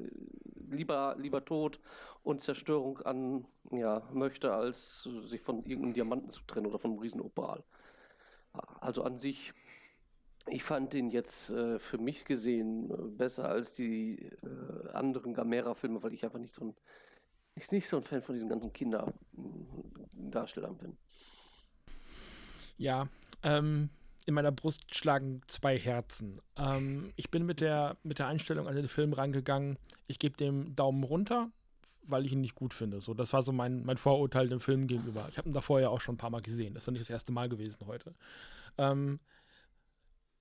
lieber, 0.70 1.14
lieber 1.18 1.44
Tod 1.44 1.78
und 2.22 2.40
Zerstörung 2.40 2.98
an 3.02 3.46
ja, 3.70 4.02
möchte, 4.12 4.52
als 4.52 5.08
sich 5.26 5.40
von 5.40 5.64
irgendeinem 5.64 5.94
Diamanten 5.94 6.30
zu 6.30 6.42
trennen 6.46 6.66
oder 6.66 6.78
von 6.78 6.92
einem 6.92 7.00
Riesenopal. 7.00 7.62
Also 8.80 9.02
an 9.02 9.18
sich, 9.18 9.52
ich 10.50 10.62
fand 10.62 10.92
den 10.92 11.10
jetzt 11.10 11.50
äh, 11.50 11.78
für 11.78 11.98
mich 11.98 12.24
gesehen 12.24 12.90
äh, 12.90 13.08
besser 13.08 13.48
als 13.48 13.72
die 13.72 14.30
äh, 14.42 14.88
anderen 14.92 15.34
Gamera-Filme, 15.34 16.02
weil 16.02 16.14
ich 16.14 16.24
einfach 16.24 16.38
nicht 16.38 16.54
so 16.54 16.64
ein 16.64 16.74
nicht, 17.58 17.72
nicht 17.72 17.88
so 17.88 17.96
ein 17.96 18.04
Fan 18.04 18.22
von 18.22 18.36
diesen 18.36 18.48
ganzen 18.48 18.72
Kinderdarstellern 18.72 20.78
bin. 20.78 20.96
Ja, 22.76 23.08
ähm, 23.42 23.90
in 24.26 24.34
meiner 24.34 24.52
Brust 24.52 24.94
schlagen 24.94 25.40
zwei 25.48 25.76
Herzen. 25.76 26.40
Ähm, 26.56 27.12
ich 27.16 27.32
bin 27.32 27.46
mit 27.46 27.60
der, 27.60 27.96
mit 28.04 28.20
der 28.20 28.28
Einstellung 28.28 28.68
an 28.68 28.76
den 28.76 28.88
Film 28.88 29.12
rangegangen. 29.12 29.76
Ich 30.06 30.20
gebe 30.20 30.36
dem 30.36 30.76
Daumen 30.76 31.02
runter, 31.02 31.50
weil 32.04 32.26
ich 32.26 32.32
ihn 32.32 32.42
nicht 32.42 32.54
gut 32.54 32.74
finde. 32.74 33.00
So, 33.00 33.12
das 33.12 33.32
war 33.32 33.42
so 33.42 33.50
mein, 33.50 33.84
mein 33.84 33.96
Vorurteil 33.96 34.48
dem 34.48 34.60
Film 34.60 34.86
gegenüber. 34.86 35.26
Ich 35.28 35.38
habe 35.38 35.48
ihn 35.48 35.54
davor 35.54 35.80
ja 35.80 35.88
auch 35.88 36.00
schon 36.00 36.14
ein 36.14 36.18
paar 36.18 36.30
Mal 36.30 36.42
gesehen. 36.42 36.74
Das 36.74 36.84
ist 36.84 36.86
noch 36.86 36.92
nicht 36.92 37.02
das 37.02 37.10
erste 37.10 37.32
Mal 37.32 37.48
gewesen 37.48 37.84
heute. 37.86 38.14
Ähm, 38.76 39.18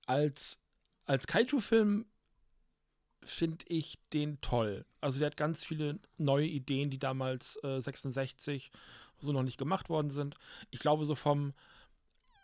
als 0.08 0.58
als 1.08 1.26
Kaiju-Film 1.26 2.04
finde 3.24 3.64
ich 3.68 3.98
den 4.12 4.40
toll. 4.42 4.84
Also 5.00 5.18
der 5.18 5.26
hat 5.26 5.36
ganz 5.38 5.64
viele 5.64 5.98
neue 6.18 6.46
Ideen, 6.46 6.90
die 6.90 6.98
damals 6.98 7.58
äh, 7.64 7.80
66 7.80 8.70
so 9.18 9.32
noch 9.32 9.42
nicht 9.42 9.58
gemacht 9.58 9.88
worden 9.88 10.10
sind. 10.10 10.36
Ich 10.70 10.80
glaube, 10.80 11.06
so 11.06 11.14
vom, 11.14 11.54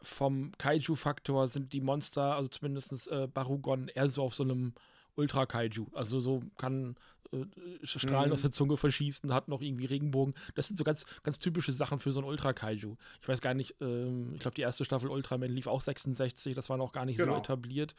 vom 0.02 0.52
Kaiju-Faktor 0.56 1.48
sind 1.48 1.74
die 1.74 1.82
Monster, 1.82 2.36
also 2.36 2.48
zumindest 2.48 3.06
äh, 3.08 3.28
Barugon, 3.28 3.88
eher 3.88 4.08
so 4.08 4.24
auf 4.24 4.34
so 4.34 4.44
einem 4.44 4.72
Ultra-Kaiju. 5.16 5.88
Also 5.92 6.20
so 6.20 6.42
kann 6.56 6.96
äh, 7.42 7.86
Strahlen 7.86 8.28
Mhm. 8.30 8.34
aus 8.34 8.42
der 8.42 8.52
Zunge 8.52 8.76
verschießen, 8.76 9.32
hat 9.32 9.48
noch 9.48 9.60
irgendwie 9.62 9.86
Regenbogen. 9.86 10.34
Das 10.54 10.68
sind 10.68 10.76
so 10.76 10.84
ganz, 10.84 11.04
ganz 11.22 11.38
typische 11.38 11.72
Sachen 11.72 11.98
für 11.98 12.12
so 12.12 12.20
ein 12.20 12.24
Ultra-Kaiju. 12.24 12.96
Ich 13.22 13.28
weiß 13.28 13.40
gar 13.40 13.54
nicht, 13.54 13.74
ähm, 13.80 14.32
ich 14.34 14.40
glaube, 14.40 14.54
die 14.54 14.62
erste 14.62 14.84
Staffel 14.84 15.08
Ultraman 15.10 15.50
lief 15.50 15.66
auch 15.66 15.80
66, 15.80 16.54
das 16.54 16.68
war 16.70 16.76
noch 16.76 16.92
gar 16.92 17.04
nicht 17.04 17.18
Genau. 17.18 17.34
so 17.34 17.38
etabliert. 17.38 17.94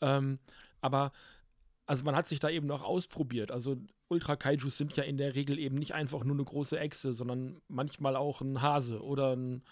Ähm, 0.00 0.38
aber 0.80 1.12
also 1.86 2.04
man 2.04 2.14
hat 2.14 2.26
sich 2.26 2.38
da 2.38 2.48
eben 2.48 2.66
noch 2.68 2.84
ausprobiert. 2.84 3.50
Also 3.50 3.76
Ultra-Kaijus 4.08 4.76
sind 4.76 4.94
ja 4.96 5.02
in 5.02 5.16
der 5.16 5.34
Regel 5.34 5.58
eben 5.58 5.76
nicht 5.76 5.92
einfach 5.94 6.22
nur 6.24 6.36
eine 6.36 6.44
große 6.44 6.78
Echse, 6.78 7.12
sondern 7.14 7.60
manchmal 7.68 8.14
auch 8.16 8.40
ein 8.40 8.62
Hase 8.62 9.02
oder 9.02 9.34
ein, 9.34 9.62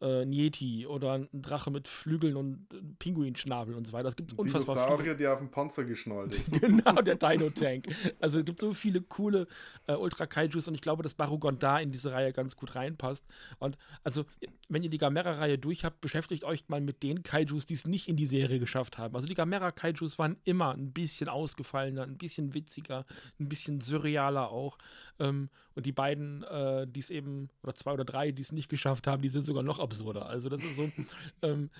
äh, 0.00 0.22
ein 0.22 0.32
Yeti 0.32 0.86
oder 0.86 1.14
ein 1.14 1.28
Drache 1.32 1.70
mit 1.70 1.88
Flügeln 1.88 2.36
und 2.36 2.66
äh, 2.72 2.80
Pinguinschnabel 2.98 3.74
und 3.74 3.86
so 3.86 3.92
weiter. 3.92 4.08
Es 4.08 4.16
gibt 4.16 4.38
unfassbar 4.38 4.76
viele. 4.76 4.86
Dinosaurier, 4.86 5.14
der 5.14 5.32
auf 5.32 5.38
dem 5.38 5.50
Panzer 5.50 5.84
geschnallt 5.84 6.34
ist. 6.34 6.60
Genau, 6.66 7.00
der 7.00 7.14
Dino-Tank. 7.14 7.86
Also 8.20 8.40
es 8.40 8.44
gibt 8.44 8.60
so 8.60 8.72
viele 8.72 9.00
coole 9.00 9.46
äh, 9.86 9.94
Ultra-Kaijus 9.94 10.68
und 10.68 10.74
ich 10.74 10.80
glaube, 10.80 11.02
dass 11.02 11.14
Barugon 11.14 11.58
da 11.58 11.78
in 11.78 11.92
diese 11.92 12.12
Reihe 12.12 12.32
ganz 12.32 12.56
gut 12.56 12.74
reinpasst. 12.74 13.24
Und 13.58 13.78
also, 14.02 14.24
wenn 14.68 14.82
ihr 14.82 14.90
die 14.90 14.98
Gamera-Reihe 14.98 15.58
durch 15.58 15.84
habt, 15.84 16.00
beschäftigt 16.00 16.44
euch 16.44 16.68
mal 16.68 16.80
mit 16.80 17.02
den 17.02 17.22
Kaijus, 17.22 17.66
die 17.66 17.74
es 17.74 17.86
nicht 17.86 18.08
in 18.08 18.16
die 18.16 18.26
Serie 18.26 18.58
geschafft 18.58 18.98
haben. 18.98 19.14
Also 19.14 19.26
die 19.26 19.34
Gamera-Kaijus 19.34 20.18
waren 20.18 20.36
immer 20.44 20.72
ein 20.72 20.92
bisschen 20.92 21.28
ausgefallener, 21.28 22.02
ein 22.02 22.18
bisschen 22.18 22.54
witziger, 22.54 23.06
ein 23.38 23.48
bisschen 23.48 23.80
surrealer 23.80 24.50
auch. 24.50 24.78
Ähm, 25.18 25.48
und 25.74 25.86
die 25.86 25.92
beiden, 25.92 26.42
äh, 26.44 26.86
die 26.86 27.00
es 27.00 27.10
eben, 27.10 27.50
oder 27.62 27.74
zwei 27.74 27.92
oder 27.92 28.04
drei, 28.04 28.32
die 28.32 28.42
es 28.42 28.50
nicht 28.50 28.68
geschafft 28.68 29.06
haben, 29.06 29.22
die 29.22 29.28
sind 29.28 29.44
sogar 29.44 29.62
noch 29.62 29.78
absurder. 29.86 30.26
Also 30.26 30.48
das 30.48 30.62
ist 30.62 30.76
so, 30.76 30.90
ähm, 31.42 31.70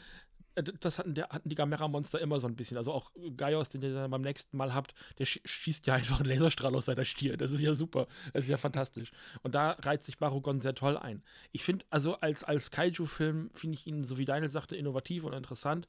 äh, 0.57 0.62
das 0.62 0.99
hatten, 0.99 1.15
der, 1.15 1.28
hatten 1.28 1.49
die 1.49 1.55
Gamera-Monster 1.55 2.20
immer 2.20 2.41
so 2.41 2.49
ein 2.49 2.57
bisschen. 2.57 2.77
Also 2.77 2.93
auch 2.93 3.12
Gaios, 3.37 3.69
den 3.69 3.83
ihr 3.83 3.95
dann 3.95 4.11
beim 4.11 4.23
nächsten 4.23 4.57
Mal 4.57 4.74
habt, 4.74 4.95
der 5.19 5.27
sch 5.27 5.41
schießt 5.45 5.87
ja 5.87 5.95
einfach 5.95 6.20
einen 6.20 6.31
Laserstrahl 6.31 6.74
aus 6.74 6.87
seiner 6.87 7.05
Stirn. 7.05 7.39
Das 7.39 7.53
ist 7.53 7.61
ja 7.61 7.74
super. 7.74 8.09
Das 8.33 8.45
ist 8.45 8.51
ja 8.51 8.57
fantastisch. 8.57 9.12
Und 9.43 9.55
da 9.55 9.73
reizt 9.73 10.07
sich 10.07 10.19
Barugon 10.19 10.61
sehr 10.61 10.74
toll 10.74 10.97
ein. 10.97 11.23
Ich 11.53 11.65
finde, 11.65 11.85
also 11.91 12.16
als, 12.16 12.43
als 12.43 12.70
Kaiju-Film 12.70 13.51
finde 13.55 13.74
ich 13.78 13.87
ihn, 13.87 14.05
so 14.05 14.19
wie 14.19 14.24
Daniel 14.24 14.51
sagte, 14.51 14.77
innovativ 14.77 15.24
und 15.24 15.35
interessant. 15.35 15.87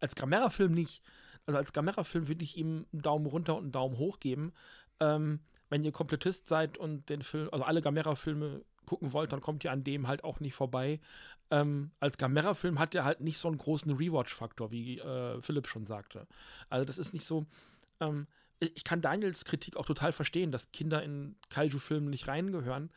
Als 0.00 0.16
Gamera-Film 0.16 0.72
nicht. 0.72 1.02
Also 1.46 1.58
als 1.58 1.72
Gamera-Film 1.72 2.28
würde 2.28 2.42
ich 2.42 2.56
ihm 2.56 2.86
einen 2.92 3.02
Daumen 3.02 3.26
runter 3.26 3.54
und 3.56 3.64
einen 3.64 3.72
Daumen 3.72 3.98
hoch 3.98 4.18
geben. 4.18 4.52
Ähm, 4.98 5.40
wenn 5.68 5.84
ihr 5.84 5.92
Komplettist 5.92 6.46
seid 6.48 6.78
und 6.78 7.08
den 7.08 7.22
Film, 7.22 7.48
also 7.52 7.64
alle 7.64 7.82
Gamera-Filme 7.82 8.62
gucken 8.86 9.12
wollt, 9.12 9.32
dann 9.32 9.40
kommt 9.40 9.64
ihr 9.64 9.72
an 9.72 9.84
dem 9.84 10.08
halt 10.08 10.24
auch 10.24 10.40
nicht 10.40 10.54
vorbei. 10.54 11.00
Ähm, 11.50 11.92
als 12.00 12.18
Gamera-Film 12.18 12.78
hat 12.78 12.94
er 12.94 13.04
halt 13.04 13.20
nicht 13.20 13.38
so 13.38 13.48
einen 13.48 13.58
großen 13.58 13.92
Rewatch-Faktor, 13.92 14.70
wie 14.70 14.98
äh, 14.98 15.40
Philipp 15.42 15.68
schon 15.68 15.86
sagte. 15.86 16.26
Also 16.68 16.84
das 16.84 16.98
ist 16.98 17.12
nicht 17.14 17.24
so. 17.24 17.46
Ähm, 18.00 18.26
ich 18.58 18.84
kann 18.84 19.00
Daniels 19.00 19.44
Kritik 19.44 19.76
auch 19.76 19.86
total 19.86 20.12
verstehen, 20.12 20.50
dass 20.50 20.72
Kinder 20.72 21.02
in 21.02 21.36
Kaiju-Filmen 21.50 22.10
nicht 22.10 22.26
reingehören. 22.26 22.90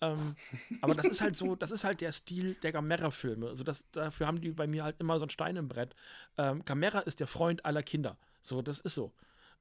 Ähm, 0.00 0.36
aber 0.82 0.94
das 0.94 1.06
ist 1.06 1.20
halt 1.20 1.36
so, 1.36 1.56
das 1.56 1.70
ist 1.70 1.84
halt 1.84 2.00
der 2.00 2.12
Stil 2.12 2.54
der 2.62 2.72
Gamera-Filme. 2.72 3.48
Also 3.48 3.64
das, 3.64 3.84
dafür 3.92 4.26
haben 4.26 4.40
die 4.40 4.50
bei 4.50 4.66
mir 4.66 4.84
halt 4.84 4.96
immer 5.00 5.18
so 5.18 5.26
ein 5.26 5.30
Stein 5.30 5.56
im 5.56 5.68
Brett. 5.68 5.94
Ähm, 6.36 6.64
Gamera 6.64 7.00
ist 7.00 7.20
der 7.20 7.26
Freund 7.26 7.64
aller 7.64 7.82
Kinder. 7.82 8.16
So, 8.42 8.62
das 8.62 8.80
ist 8.80 8.94
so. 8.94 9.12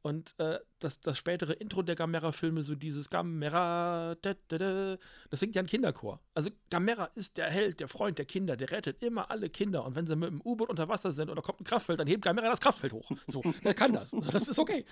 Und 0.05 0.35
äh, 0.37 0.59
das, 0.77 1.01
das 1.01 1.17
spätere 1.17 1.53
Intro 1.53 1.81
der 1.81 1.95
Gamera-Filme, 1.95 2.61
so 2.61 2.75
dieses 2.75 3.09
Gamera, 3.09 4.13
da, 4.21 4.35
da, 4.49 4.57
da, 4.59 4.97
das 5.31 5.39
singt 5.39 5.55
ja 5.55 5.63
ein 5.63 5.65
Kinderchor. 5.65 6.21
Also 6.35 6.51
Gamera 6.69 7.05
ist 7.15 7.37
der 7.37 7.49
Held, 7.49 7.79
der 7.79 7.87
Freund 7.87 8.19
der 8.19 8.25
Kinder, 8.25 8.55
der 8.55 8.69
rettet 8.69 9.01
immer 9.01 9.31
alle 9.31 9.49
Kinder. 9.49 9.83
Und 9.83 9.95
wenn 9.95 10.05
sie 10.05 10.15
mit 10.15 10.29
dem 10.29 10.41
U-Boot 10.41 10.69
unter 10.69 10.87
Wasser 10.89 11.11
sind 11.11 11.31
oder 11.31 11.41
kommt 11.41 11.59
ein 11.59 11.63
Kraftfeld, 11.63 11.99
dann 11.99 12.05
hebt 12.05 12.21
Gamera 12.23 12.51
das 12.51 12.61
Kraftfeld 12.61 12.93
hoch. 12.93 13.09
So, 13.25 13.41
der 13.63 13.73
kann 13.73 13.93
das. 13.93 14.11
Das 14.31 14.47
ist 14.47 14.59
okay. 14.59 14.85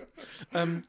ähm, 0.54 0.84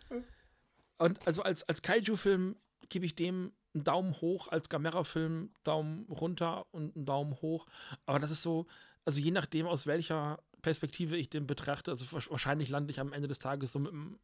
und 0.97 1.27
also 1.27 1.41
als, 1.41 1.67
als 1.67 1.81
Kaiju-Film 1.81 2.55
gebe 2.87 3.05
ich 3.05 3.15
dem 3.15 3.51
einen 3.73 3.83
Daumen 3.83 4.21
hoch, 4.21 4.47
als 4.47 4.69
Gamera-Film 4.69 5.51
Daumen 5.65 6.05
runter 6.05 6.65
und 6.71 6.95
einen 6.95 7.05
Daumen 7.05 7.41
hoch. 7.41 7.67
Aber 8.05 8.19
das 8.19 8.31
ist 8.31 8.41
so, 8.41 8.67
also 9.03 9.19
je 9.19 9.31
nachdem, 9.31 9.67
aus 9.67 9.85
welcher 9.85 10.39
Perspektive 10.65 11.15
ich 11.15 11.29
den 11.29 11.45
betrachte, 11.45 11.91
also 11.91 12.11
wahrscheinlich 12.31 12.69
lande 12.69 12.89
ich 12.89 12.99
am 12.99 13.13
Ende 13.13 13.27
des 13.27 13.37
Tages 13.37 13.71
so 13.71 13.77
mit 13.77 13.91
dem 13.91 14.17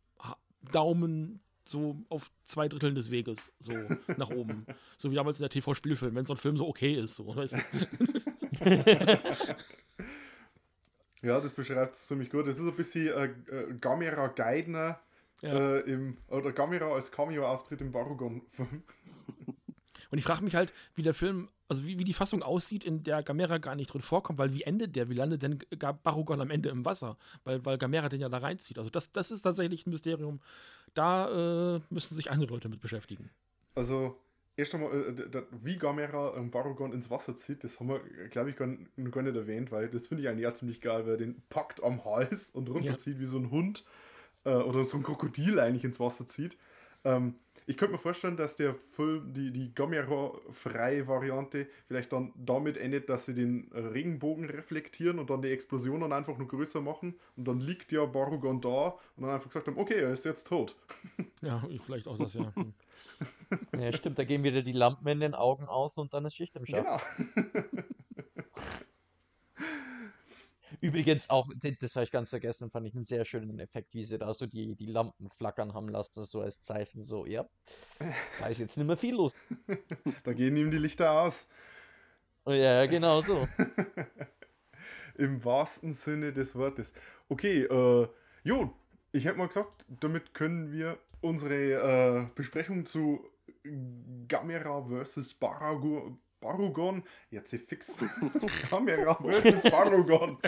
Daumen 0.72 1.40
so 1.66 1.96
auf 2.10 2.32
zwei 2.46 2.68
Dritteln 2.68 2.96
des 2.96 3.12
Weges, 3.12 3.54
so 3.60 3.72
nach 4.18 4.32
oben. 4.32 4.66
So 4.98 5.12
wie 5.12 5.16
damals 5.16 5.38
in 5.38 5.44
der 5.44 5.52
TV-Spielfilm, 5.52 6.16
wenn 6.16 6.26
so 6.26 6.34
ein 6.34 6.38
Film 6.38 6.58
so 6.58 6.68
okay 6.68 6.96
ist. 6.96 7.14
So, 7.14 7.36
weißt 7.36 7.54
du? 7.54 7.60
ja, 11.22 11.40
das 11.40 11.54
beschreibt 11.54 11.94
es 11.94 12.08
ziemlich 12.08 12.32
gut. 12.32 12.48
Das 12.48 12.58
ist 12.58 12.66
ein 12.66 12.76
bisschen 12.76 13.10
äh, 13.10 13.26
äh, 13.26 13.76
Gamera 13.80 14.26
Geidner 14.26 15.00
ja. 15.42 15.76
äh, 15.76 15.82
im, 15.82 16.18
oder 16.28 16.54
Gamera 16.54 16.92
als 16.92 17.12
Cameo-Auftritt 17.12 17.82
im 17.82 17.92
Barugon-Film. 17.92 18.82
Und 20.12 20.18
ich 20.18 20.24
frage 20.24 20.44
mich 20.44 20.56
halt, 20.56 20.74
wie 20.94 21.04
der 21.04 21.14
Film, 21.14 21.50
also 21.68 21.86
wie, 21.88 21.98
wie 21.98 22.04
die 22.04 22.14
Fassung 22.14 22.44
aussieht, 22.44 22.84
in 22.84 23.04
der 23.04 23.24
Gamera 23.24 23.58
gar 23.58 23.76
nicht 23.76 23.94
drin 23.94 24.02
vorkommt, 24.02 24.38
weil 24.38 24.54
wie 24.54 24.64
endet 24.64 24.96
der? 24.96 25.10
Wie 25.10 25.14
landet 25.14 25.42
denn 25.42 25.60
Barugon 26.04 26.42
am 26.42 26.52
Ende 26.52 26.70
im 26.70 26.84
Wasser? 26.86 27.18
Weil, 27.46 27.66
weil 27.66 27.78
Gamera 27.78 28.10
den 28.10 28.22
ja 28.22 28.30
da 28.30 28.40
reinzieht. 28.40 28.78
Also 28.78 28.90
das, 28.90 29.12
das 29.12 29.32
ist 29.32 29.42
tatsächlich 29.42 29.88
ein 29.88 29.92
Mysterium. 29.92 30.42
Da 30.94 31.78
äh, 31.78 31.82
müssen 31.90 32.16
sich 32.16 32.30
andere 32.30 32.52
Leute 32.52 32.68
mit 32.68 32.82
beschäftigen. 32.82 33.30
Also, 33.74 34.20
erst 34.58 34.76
einmal, 34.76 34.92
äh, 34.92 35.44
wie 35.52 35.78
Gamera 35.78 36.36
ähm, 36.36 36.52
Barugon 36.52 36.92
ins 36.92 37.10
Wasser 37.10 37.38
zieht, 37.38 37.64
das 37.64 37.80
haben 37.80 37.88
wir, 37.88 38.00
glaube 38.30 38.50
ich, 38.50 38.58
gar, 38.58 38.68
gar, 38.68 39.24
nicht 39.24 39.36
erwähnt, 39.36 39.72
weil 39.72 39.90
das 39.90 40.08
finde 40.08 40.24
ich 40.24 40.30
eigentlich 40.30 40.44
ja 40.44 40.54
ziemlich 40.54 40.82
geil, 40.82 41.06
weil 41.06 41.14
er 41.14 41.18
den 41.18 41.42
packt 41.50 41.82
am 41.82 42.04
Hals 42.04 42.52
und 42.52 42.70
runterzieht 42.70 43.16
ja. 43.16 43.22
wie 43.22 43.26
so 43.26 43.38
ein 43.38 43.50
Hund 43.50 43.86
äh, 44.44 44.56
oder 44.56 44.84
so 44.84 44.98
ein 44.98 45.04
Krokodil 45.04 45.60
eigentlich 45.60 45.86
ins 45.86 46.02
Wasser 46.02 46.28
zieht. 46.28 46.58
Ähm, 47.04 47.36
ich 47.68 47.78
könnte 47.78 47.94
mir 47.94 48.00
vorstellen, 48.00 48.38
dass 48.38 48.56
der 48.56 48.74
Film, 48.74 49.34
die, 49.34 49.52
die 49.52 49.74
Gamera-freie 49.74 51.08
Variante, 51.08 51.68
vielleicht 51.88 52.12
dann 52.12 52.34
damit 52.36 52.78
endet, 52.78 53.08
dass 53.10 53.26
sie 53.26 53.34
den 53.34 53.72
Regenbogen 53.72 54.50
reflektieren 54.50 55.20
und 55.20 55.30
dann 55.30 55.42
die 55.42 55.52
Explosion 55.52 56.02
dann 56.02 56.12
einfach 56.12 56.38
nur 56.38 56.48
größer 56.48 56.82
machen 56.82 57.16
und 57.38 57.48
dann 57.48 57.60
liegt 57.60 57.92
ja 57.92 58.06
Barugon 58.06 58.62
da 58.62 58.98
und 59.16 59.24
dann 59.24 59.30
einfach 59.30 59.50
gesagt 59.50 59.68
haben, 59.68 59.78
okay, 59.78 60.00
er 60.02 60.12
ist 60.12 60.26
jetzt 60.26 60.48
tot. 60.48 60.76
Ja, 61.44 61.64
vielleicht 61.86 62.08
auch 62.08 62.20
das, 62.20 62.36
ja. 62.36 62.54
Ja, 63.80 63.92
stimmt, 63.92 64.20
da 64.20 64.26
gehen 64.26 64.44
wieder 64.44 64.62
die 64.62 64.74
Lampen 64.74 65.08
in 65.08 65.20
den 65.20 65.34
Augen 65.34 65.66
aus 65.66 65.98
und 65.98 66.14
dann 66.14 66.26
ist 66.26 66.36
Schicht 66.36 66.56
im 66.56 66.66
Schacht. 66.68 67.04
Genau. 67.18 67.82
Übrigens 70.82 71.30
auch, 71.30 71.48
das 71.80 71.96
habe 71.96 72.06
ich 72.06 72.12
ganz 72.12 72.32
vergessen, 72.32 72.72
fand 72.72 72.88
ich 72.88 72.96
einen 72.96 73.04
sehr 73.04 73.24
schönen 73.24 73.60
Effekt, 73.60 73.94
wie 73.94 74.04
sie 74.04 74.18
da 74.18 74.34
so 74.34 74.48
die, 74.48 74.76
die 74.76 74.88
Lampen 74.88 75.30
flackern 75.30 75.76
haben 75.76 75.88
lassen, 75.88 76.26
so 76.26 76.42
als 76.42 76.62
Zeichen, 76.62 77.04
so, 77.04 77.28
ja, 77.28 77.48
da 78.40 78.48
ist 78.48 78.58
jetzt 78.58 78.78
nicht 78.78 78.88
mehr 78.88 78.98
viel 78.98 79.14
los. 79.14 79.34
da 80.24 80.34
gehen 80.34 80.58
ihm 80.58 80.72
die 80.72 80.80
Lichter 80.80 81.22
aus. 81.22 81.48
Ja, 82.48 82.88
genau 82.88 83.22
so. 83.22 83.48
Im 85.16 85.46
wahrsten 85.46 85.94
Sinne 85.94 86.34
des 86.34 86.56
Wortes. 86.56 86.94
Okay, 87.30 87.62
äh, 87.64 88.08
jo, 88.44 88.74
ich 89.12 89.26
hätte 89.26 89.38
mal 89.38 89.48
gesagt, 89.48 89.86
damit 89.88 90.34
können 90.34 90.72
wir 90.72 90.98
unsere 91.22 92.24
äh, 92.24 92.28
Besprechung 92.34 92.88
zu 92.88 93.24
Gamera 94.28 94.84
vs. 94.84 95.36
Barago 95.36 96.18
Barugon, 96.42 97.04
jetzt 97.30 97.56
fix 97.68 97.96
Kamera 98.70 99.14
versus 99.14 99.62
Barugon. 99.70 100.40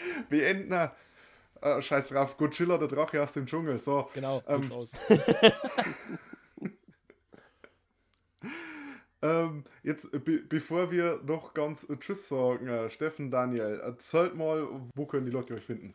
Beenden. 0.28 0.90
Äh, 1.60 1.80
scheiß 1.80 2.08
drauf, 2.08 2.36
Godzilla, 2.36 2.76
der 2.76 2.88
Drache 2.88 3.22
aus 3.22 3.32
dem 3.32 3.46
Dschungel. 3.46 3.78
So, 3.78 4.10
genau, 4.14 4.42
ähm, 4.48 4.72
aus. 4.72 4.90
ähm, 9.22 9.64
jetzt, 9.84 10.10
be 10.24 10.38
bevor 10.38 10.90
wir 10.90 11.20
noch 11.24 11.54
ganz 11.54 11.86
Tschüss 12.00 12.28
sagen, 12.28 12.66
äh, 12.66 12.90
Steffen, 12.90 13.30
Daniel, 13.30 13.78
erzählt 13.80 14.34
mal, 14.34 14.68
wo 14.94 15.06
können 15.06 15.24
die 15.24 15.30
Leute 15.32 15.54
euch 15.54 15.64
finden? 15.64 15.94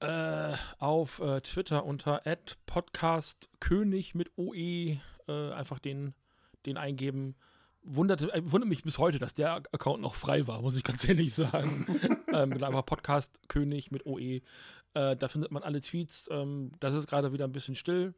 Äh, 0.00 0.54
auf 0.78 1.18
äh, 1.20 1.42
Twitter 1.42 1.84
unter 1.84 2.22
podcastkönig 2.64 4.14
mit 4.14 4.30
OE 4.38 4.54
äh, 5.28 5.52
einfach 5.52 5.80
den, 5.80 6.14
den 6.64 6.78
eingeben 6.78 7.34
wunderte, 7.88 8.32
äh, 8.32 8.42
wundert 8.44 8.68
mich 8.68 8.82
bis 8.82 8.98
heute, 8.98 9.18
dass 9.18 9.34
der 9.34 9.54
Account 9.54 10.00
noch 10.00 10.14
frei 10.14 10.46
war, 10.46 10.60
muss 10.62 10.76
ich 10.76 10.84
ganz 10.84 11.04
ehrlich 11.08 11.34
sagen. 11.34 11.86
ähm, 12.32 12.52
einfach 12.52 12.86
Podcast 12.86 13.38
König 13.48 13.90
mit 13.90 14.06
OE. 14.06 14.40
Äh, 14.94 15.16
da 15.16 15.28
findet 15.28 15.50
man 15.50 15.62
alle 15.62 15.80
Tweets. 15.80 16.28
Ähm, 16.30 16.72
das 16.80 16.94
ist 16.94 17.06
gerade 17.06 17.32
wieder 17.32 17.44
ein 17.46 17.52
bisschen 17.52 17.76
still. 17.76 18.14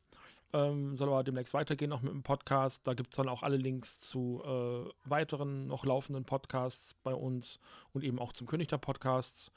Ähm, 0.52 0.96
soll 0.96 1.08
aber 1.08 1.22
demnächst 1.22 1.54
weitergehen, 1.54 1.92
auch 1.92 2.02
mit 2.02 2.12
dem 2.12 2.24
Podcast. 2.24 2.86
Da 2.86 2.94
gibt 2.94 3.10
es 3.12 3.16
dann 3.16 3.28
auch 3.28 3.44
alle 3.44 3.56
Links 3.56 4.00
zu 4.00 4.42
äh, 4.44 5.08
weiteren 5.08 5.68
noch 5.68 5.84
laufenden 5.84 6.24
Podcasts 6.24 6.94
bei 7.04 7.14
uns 7.14 7.60
und 7.92 8.02
eben 8.02 8.18
auch 8.18 8.32
zum 8.32 8.48
König 8.48 8.66
der 8.66 8.78
Podcasts. 8.78 9.52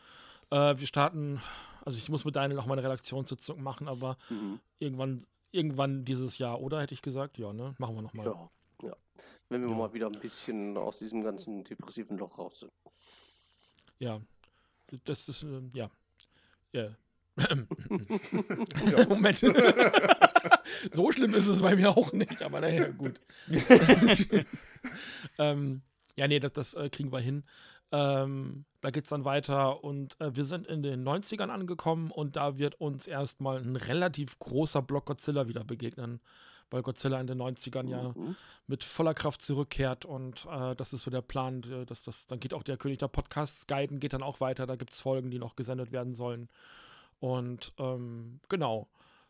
Äh, 0.52 0.78
wir 0.78 0.86
starten, 0.86 1.42
also 1.84 1.98
ich 1.98 2.10
muss 2.10 2.26
mit 2.26 2.36
Daniel 2.36 2.56
noch 2.56 2.68
mal 2.68 2.74
eine 2.74 2.84
Redaktionssitzung 2.84 3.64
machen, 3.64 3.88
aber 3.88 4.18
mhm. 4.30 4.60
irgendwann, 4.78 5.26
irgendwann 5.52 6.06
dieses 6.06 6.38
Jahr, 6.38 6.62
oder 6.62 6.82
hätte 6.82 6.94
ich 6.94 7.02
gesagt? 7.02 7.40
Ja, 7.40 7.54
ne? 7.54 7.74
Machen 7.80 7.96
wir 7.96 8.04
noch 8.04 8.14
mal. 8.14 8.26
Ja, 8.28 8.50
ja 8.84 8.96
wenn 9.54 9.62
wir 9.62 9.70
ja. 9.70 9.78
mal 9.78 9.94
wieder 9.94 10.08
ein 10.08 10.20
bisschen 10.20 10.76
aus 10.76 10.98
diesem 11.00 11.24
ganzen 11.24 11.64
depressiven 11.64 12.18
Loch 12.18 12.38
raus 12.38 12.60
sind. 12.60 12.72
Ja, 14.00 14.20
das 15.06 15.30
ist, 15.30 15.44
äh, 15.44 15.62
ja. 15.74 15.90
Ja. 16.72 16.90
ja. 17.38 19.08
Moment. 19.08 19.40
so 20.92 21.12
schlimm 21.12 21.34
ist 21.36 21.48
es 21.48 21.62
bei 21.62 21.76
mir 21.76 21.96
auch 21.96 22.12
nicht, 22.14 22.42
aber 22.42 22.62
naja, 22.62 22.90
gut. 22.90 23.20
ähm, 25.38 25.82
ja, 26.16 26.28
nee, 26.28 26.40
das, 26.40 26.54
das 26.54 26.74
äh, 26.74 26.90
kriegen 26.90 27.12
wir 27.12 27.20
hin. 27.20 27.44
Ähm, 27.92 28.66
da 28.82 28.90
geht 28.90 29.04
es 29.04 29.10
dann 29.12 29.24
weiter 29.24 29.84
und 29.84 30.20
äh, 30.20 30.36
wir 30.36 30.46
sind 30.46 30.66
in 30.66 30.82
den 30.82 31.08
90ern 31.08 31.50
angekommen 31.50 32.10
und 32.10 32.36
da 32.36 32.58
wird 32.58 32.82
uns 32.82 33.06
erstmal 33.06 33.60
ein 33.60 33.76
relativ 33.76 34.40
großer 34.40 34.82
Block 34.82 35.06
Godzilla 35.06 35.48
wieder 35.48 35.64
begegnen 35.64 36.20
weil 36.74 36.82
Godzilla 36.82 37.22
in 37.22 37.28
den 37.28 37.40
90ern 37.40 37.88
ja 37.88 38.14
mhm. 38.16 38.36
mit 38.66 38.84
voller 38.84 39.14
Kraft 39.14 39.44
zurückkehrt 39.44 40.06
und 40.06 40.48
äh, 40.50 40.76
das 40.76 40.92
ist 40.92 41.04
so 41.04 41.12
der 41.12 41.22
Plan, 41.22 41.62
äh, 41.72 41.86
dass 41.86 42.04
das, 42.04 42.26
dann 42.26 42.40
geht 42.40 42.52
auch 42.52 42.64
der 42.64 42.78
König 42.78 42.98
der 42.98 43.10
Podcasts 43.10 43.68
Guiden 43.68 44.00
geht 44.00 44.14
dann 44.14 44.24
auch 44.24 44.42
weiter, 44.42 44.66
da 44.66 44.76
gibt 44.76 44.92
es 44.92 45.00
Folgen, 45.00 45.30
die 45.30 45.38
noch 45.38 45.56
gesendet 45.56 45.92
werden 45.92 46.16
sollen. 46.16 46.50
Und 47.20 47.74
ähm, 47.78 48.40
genau, 48.50 48.88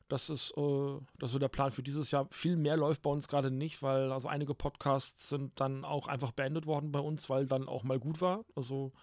das 0.08 0.30
ist, 0.30 0.54
äh, 0.56 1.00
das 1.20 1.30
ist 1.30 1.34
so 1.34 1.40
der 1.40 1.50
Plan 1.50 1.74
für 1.74 1.84
dieses 1.84 2.12
Jahr. 2.12 2.28
Viel 2.32 2.56
mehr 2.56 2.78
läuft 2.78 3.02
bei 3.02 3.10
uns 3.10 3.28
gerade 3.28 3.52
nicht, 3.52 3.84
weil 3.84 4.14
also 4.14 4.30
einige 4.30 4.56
Podcasts 4.56 5.28
sind 5.28 5.60
dann 5.60 5.84
auch 5.84 6.08
einfach 6.08 6.32
beendet 6.32 6.66
worden 6.66 6.94
bei 6.94 7.00
uns, 7.00 7.30
weil 7.30 7.46
dann 7.46 7.68
auch 7.68 7.84
mal 7.84 8.00
gut 8.00 8.22
war. 8.22 8.46
Also 8.56 8.94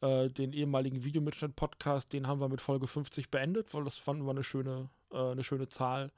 äh, 0.00 0.30
den 0.30 0.54
ehemaligen 0.54 1.04
Videomitschnitt-Podcast, 1.04 2.14
den 2.14 2.26
haben 2.26 2.40
wir 2.40 2.48
mit 2.48 2.62
Folge 2.62 2.86
50 2.86 3.30
beendet, 3.30 3.74
weil 3.74 3.84
das 3.84 3.98
fanden 3.98 4.24
wir 4.24 4.30
eine 4.30 4.42
schöne, 4.42 4.88
äh, 5.12 5.32
eine 5.32 5.44
schöne 5.44 5.68
Zahl. 5.68 6.10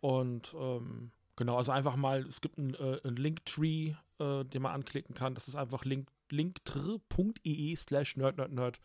Und 0.00 0.54
ähm, 0.58 1.10
genau, 1.36 1.56
also 1.56 1.72
einfach 1.72 1.96
mal, 1.96 2.26
es 2.26 2.40
gibt 2.40 2.58
einen, 2.58 2.74
äh, 2.74 3.00
einen 3.04 3.16
Linktree, 3.16 3.94
äh, 4.18 4.44
den 4.44 4.62
man 4.62 4.74
anklicken 4.74 5.14
kann. 5.14 5.34
Das 5.34 5.48
ist 5.48 5.56
einfach 5.56 5.84
link, 5.84 6.08
linktr.ee 6.30 7.74
slash 7.76 8.16
nerdnerdnerd, 8.16 8.80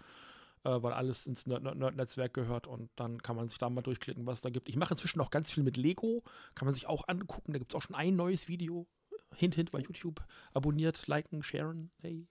äh, 0.64 0.82
weil 0.82 0.94
alles 0.94 1.28
ins 1.28 1.46
Nerd-Nerd-Netzwerk 1.46 2.34
gehört 2.34 2.68
und 2.68 2.90
dann 2.96 3.22
kann 3.22 3.36
man 3.36 3.48
sich 3.48 3.58
da 3.58 3.70
mal 3.70 3.82
durchklicken, 3.82 4.26
was 4.26 4.36
es 4.40 4.42
da 4.42 4.50
gibt. 4.50 4.70
Ich 4.70 4.76
mache 4.76 4.94
inzwischen 4.94 5.22
auch 5.22 5.30
ganz 5.30 5.52
viel 5.52 5.64
mit 5.64 5.78
Lego, 5.78 6.24
kann 6.56 6.66
man 6.66 6.74
sich 6.74 6.88
auch 6.88 7.08
angucken. 7.08 7.54
Da 7.54 7.60
gibt 7.60 7.74
es 7.74 7.78
auch 7.78 7.82
schon 7.82 7.96
ein 7.96 8.16
neues 8.16 8.48
Video. 8.48 8.88
Hint, 9.36 9.56
hint 9.56 9.72
bei 9.72 9.80
YouTube. 9.80 10.24
Abonniert, 10.54 11.08
liken, 11.08 11.44
sharen. 11.44 11.92
Hey. 12.02 12.28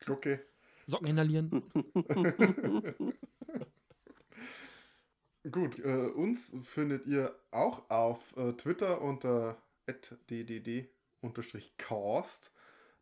Glocke. 0.00 0.44
Socken 0.86 1.06
inhalieren. 1.06 1.62
Gut, 5.50 5.80
äh, 5.80 5.88
uns 5.88 6.54
findet 6.62 7.06
ihr 7.06 7.34
auch 7.50 7.90
auf 7.90 8.36
äh, 8.36 8.52
Twitter 8.52 9.00
unter 9.02 9.56
ddd-cast. 10.30 10.92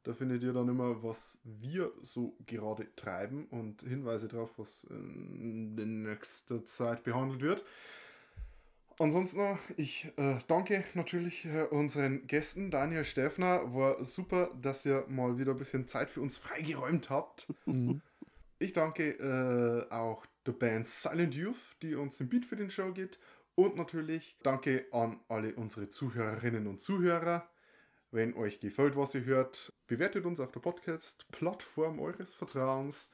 Da 0.02 0.14
findet 0.14 0.42
ihr 0.42 0.54
dann 0.54 0.68
immer, 0.68 1.02
was 1.02 1.36
wir 1.44 1.92
so 2.00 2.34
gerade 2.46 2.88
treiben 2.96 3.46
und 3.50 3.82
Hinweise 3.82 4.28
darauf, 4.28 4.58
was 4.58 4.84
in, 4.84 6.02
nächster 6.02 6.64
Zeit 6.64 7.04
behandelt 7.04 7.42
wird. 7.42 7.66
ansonsten, 8.98 9.58
ich 9.76 10.10
äh, 10.16 10.38
danke 10.46 10.82
natürlich 10.94 11.44
äh, 11.44 11.64
unseren 11.64 12.26
Gästen, 12.26 12.70
Daniel 12.70 13.04
Steffner. 13.04 13.74
War 13.74 14.02
super, 14.02 14.48
dass 14.62 14.86
ihr 14.86 15.04
mal 15.08 15.36
wieder 15.36 15.52
ein 15.52 15.58
bisschen 15.58 15.86
Zeit 15.86 16.08
für 16.08 16.22
uns 16.22 16.38
freigeräumt 16.38 17.10
habt. 17.10 17.46
Mhm. 17.66 18.00
Ich 18.58 18.72
danke 18.72 19.10
äh, 19.18 19.92
auch 19.92 20.24
der 20.46 20.52
Band 20.52 20.88
Silent 20.88 21.34
Youth, 21.34 21.76
die 21.82 21.94
uns 21.94 22.16
den 22.16 22.28
Beat 22.28 22.44
für 22.44 22.56
den 22.56 22.70
Show 22.70 22.92
gibt. 22.92 23.18
Und 23.54 23.76
natürlich 23.76 24.36
danke 24.42 24.86
an 24.92 25.20
alle 25.28 25.54
unsere 25.54 25.88
Zuhörerinnen 25.88 26.66
und 26.66 26.80
Zuhörer. 26.80 27.48
Wenn 28.10 28.34
euch 28.34 28.60
gefällt, 28.60 28.96
was 28.96 29.14
ihr 29.14 29.24
hört, 29.24 29.72
bewertet 29.86 30.24
uns 30.24 30.40
auf 30.40 30.50
der 30.50 30.60
Podcast-Plattform 30.60 32.00
eures 32.00 32.34
Vertrauens. 32.34 33.08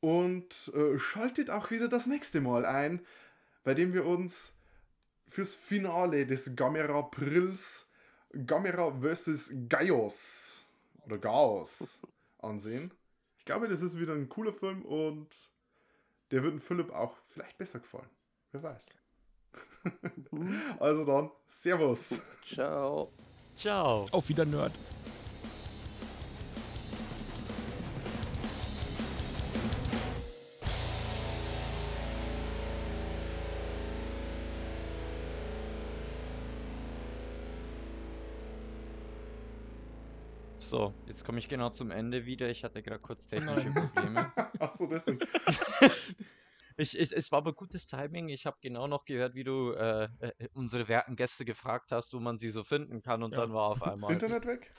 Und 0.00 0.72
äh, 0.74 0.98
schaltet 0.98 1.50
auch 1.50 1.70
wieder 1.70 1.88
das 1.88 2.06
nächste 2.06 2.40
Mal 2.40 2.64
ein, 2.64 3.04
bei 3.64 3.74
dem 3.74 3.92
wir 3.92 4.06
uns 4.06 4.52
fürs 5.26 5.54
Finale 5.54 6.26
des 6.26 6.56
Gamera 6.56 7.02
Prills 7.02 7.88
Gamera 8.46 8.92
vs. 9.00 9.52
Gaios 9.68 10.62
oder 11.04 11.18
Chaos 11.18 11.98
ansehen. 12.38 12.92
Ich 13.38 13.44
glaube, 13.44 13.68
das 13.68 13.80
ist 13.80 13.98
wieder 13.98 14.12
ein 14.12 14.28
cooler 14.28 14.52
Film 14.52 14.84
und 14.84 15.50
der 16.30 16.42
wird 16.42 16.62
Philipp 16.62 16.92
auch 16.92 17.16
vielleicht 17.26 17.58
besser 17.58 17.80
gefallen. 17.80 18.08
Wer 18.52 18.62
weiß. 18.62 18.86
also 20.80 21.04
dann, 21.04 21.30
Servus. 21.46 22.20
Ciao. 22.44 23.12
Ciao. 23.54 24.06
Auf 24.10 24.28
wieder 24.28 24.44
Nerd. 24.44 24.72
So, 40.68 40.92
jetzt 41.06 41.24
komme 41.24 41.38
ich 41.38 41.48
genau 41.48 41.70
zum 41.70 41.90
Ende 41.90 42.26
wieder. 42.26 42.50
Ich 42.50 42.62
hatte 42.62 42.82
gerade 42.82 43.00
kurz 43.00 43.26
technische. 43.26 43.70
Probleme. 43.70 44.30
Achso, 44.58 44.86
deswegen. 44.86 45.18
Ich, 46.80 46.96
ich, 46.96 47.10
es 47.10 47.32
war 47.32 47.38
aber 47.38 47.54
gutes 47.54 47.88
Timing. 47.88 48.28
Ich 48.28 48.46
habe 48.46 48.56
genau 48.60 48.86
noch 48.86 49.04
gehört, 49.04 49.34
wie 49.34 49.42
du 49.42 49.72
äh, 49.72 50.04
äh, 50.20 50.48
unsere 50.52 50.86
werten 50.86 51.16
Gäste 51.16 51.44
gefragt 51.44 51.90
hast, 51.90 52.12
wo 52.14 52.20
man 52.20 52.38
sie 52.38 52.50
so 52.50 52.62
finden 52.62 53.02
kann. 53.02 53.24
Und 53.24 53.32
Ja. 53.32 53.38
dann 53.38 53.52
war 53.52 53.70
auf 53.70 53.82
einmal 53.82 54.12
Internet 54.12 54.46
weg? 54.46 54.70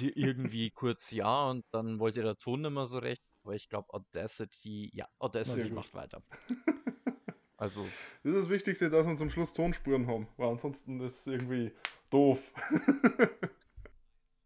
irgendwie 0.00 0.70
kurz 0.70 1.12
ja 1.12 1.50
und 1.50 1.64
dann 1.70 2.00
wollte 2.00 2.22
der 2.22 2.36
Ton 2.36 2.62
nicht 2.62 2.72
mehr 2.72 2.86
so 2.86 2.98
recht. 2.98 3.22
Aber 3.44 3.54
ich 3.54 3.68
glaube, 3.68 3.94
Audacity, 3.94 4.90
ja, 4.92 5.06
Audacity 5.20 5.70
macht 5.70 5.94
weiter. 5.94 6.22
Also, 7.58 7.86
Das 8.24 8.32
ist 8.34 8.42
das 8.42 8.48
Wichtigste, 8.48 8.90
dass 8.90 9.06
wir 9.06 9.16
zum 9.16 9.30
Schluss 9.30 9.52
Tonspuren 9.52 10.08
haben, 10.08 10.26
weil 10.36 10.48
ansonsten 10.48 10.98
ist 10.98 11.20
es 11.20 11.26
irgendwie 11.28 11.70
doof. 12.10 12.52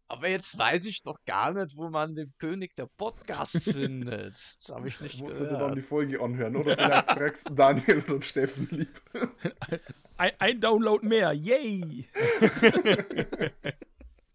Aber 0.09 0.29
jetzt 0.29 0.57
weiß 0.57 0.85
ich 0.85 1.03
doch 1.03 1.17
gar 1.25 1.53
nicht, 1.53 1.75
wo 1.75 1.89
man 1.89 2.15
den 2.15 2.33
König 2.37 2.75
der 2.75 2.87
Podcasts 2.87 3.63
findet. 3.71 4.35
Das 4.35 4.69
habe 4.69 4.87
ich 4.87 4.99
nicht 5.01 5.19
Musst 5.19 5.39
du 5.39 5.45
dir 5.45 5.57
dann 5.57 5.75
die 5.75 5.81
gehört. 5.81 5.89
Folge 5.89 6.21
anhören 6.21 6.55
oder 6.55 6.75
vielleicht 6.75 7.11
fragst 7.11 7.49
du 7.49 7.53
Daniel 7.53 8.03
oder 8.07 8.21
Steffen 8.21 8.67
lieb. 8.71 9.01
Ein, 10.17 10.31
ein 10.39 10.59
Download 10.59 11.05
mehr. 11.05 11.31
Yay! 11.31 12.09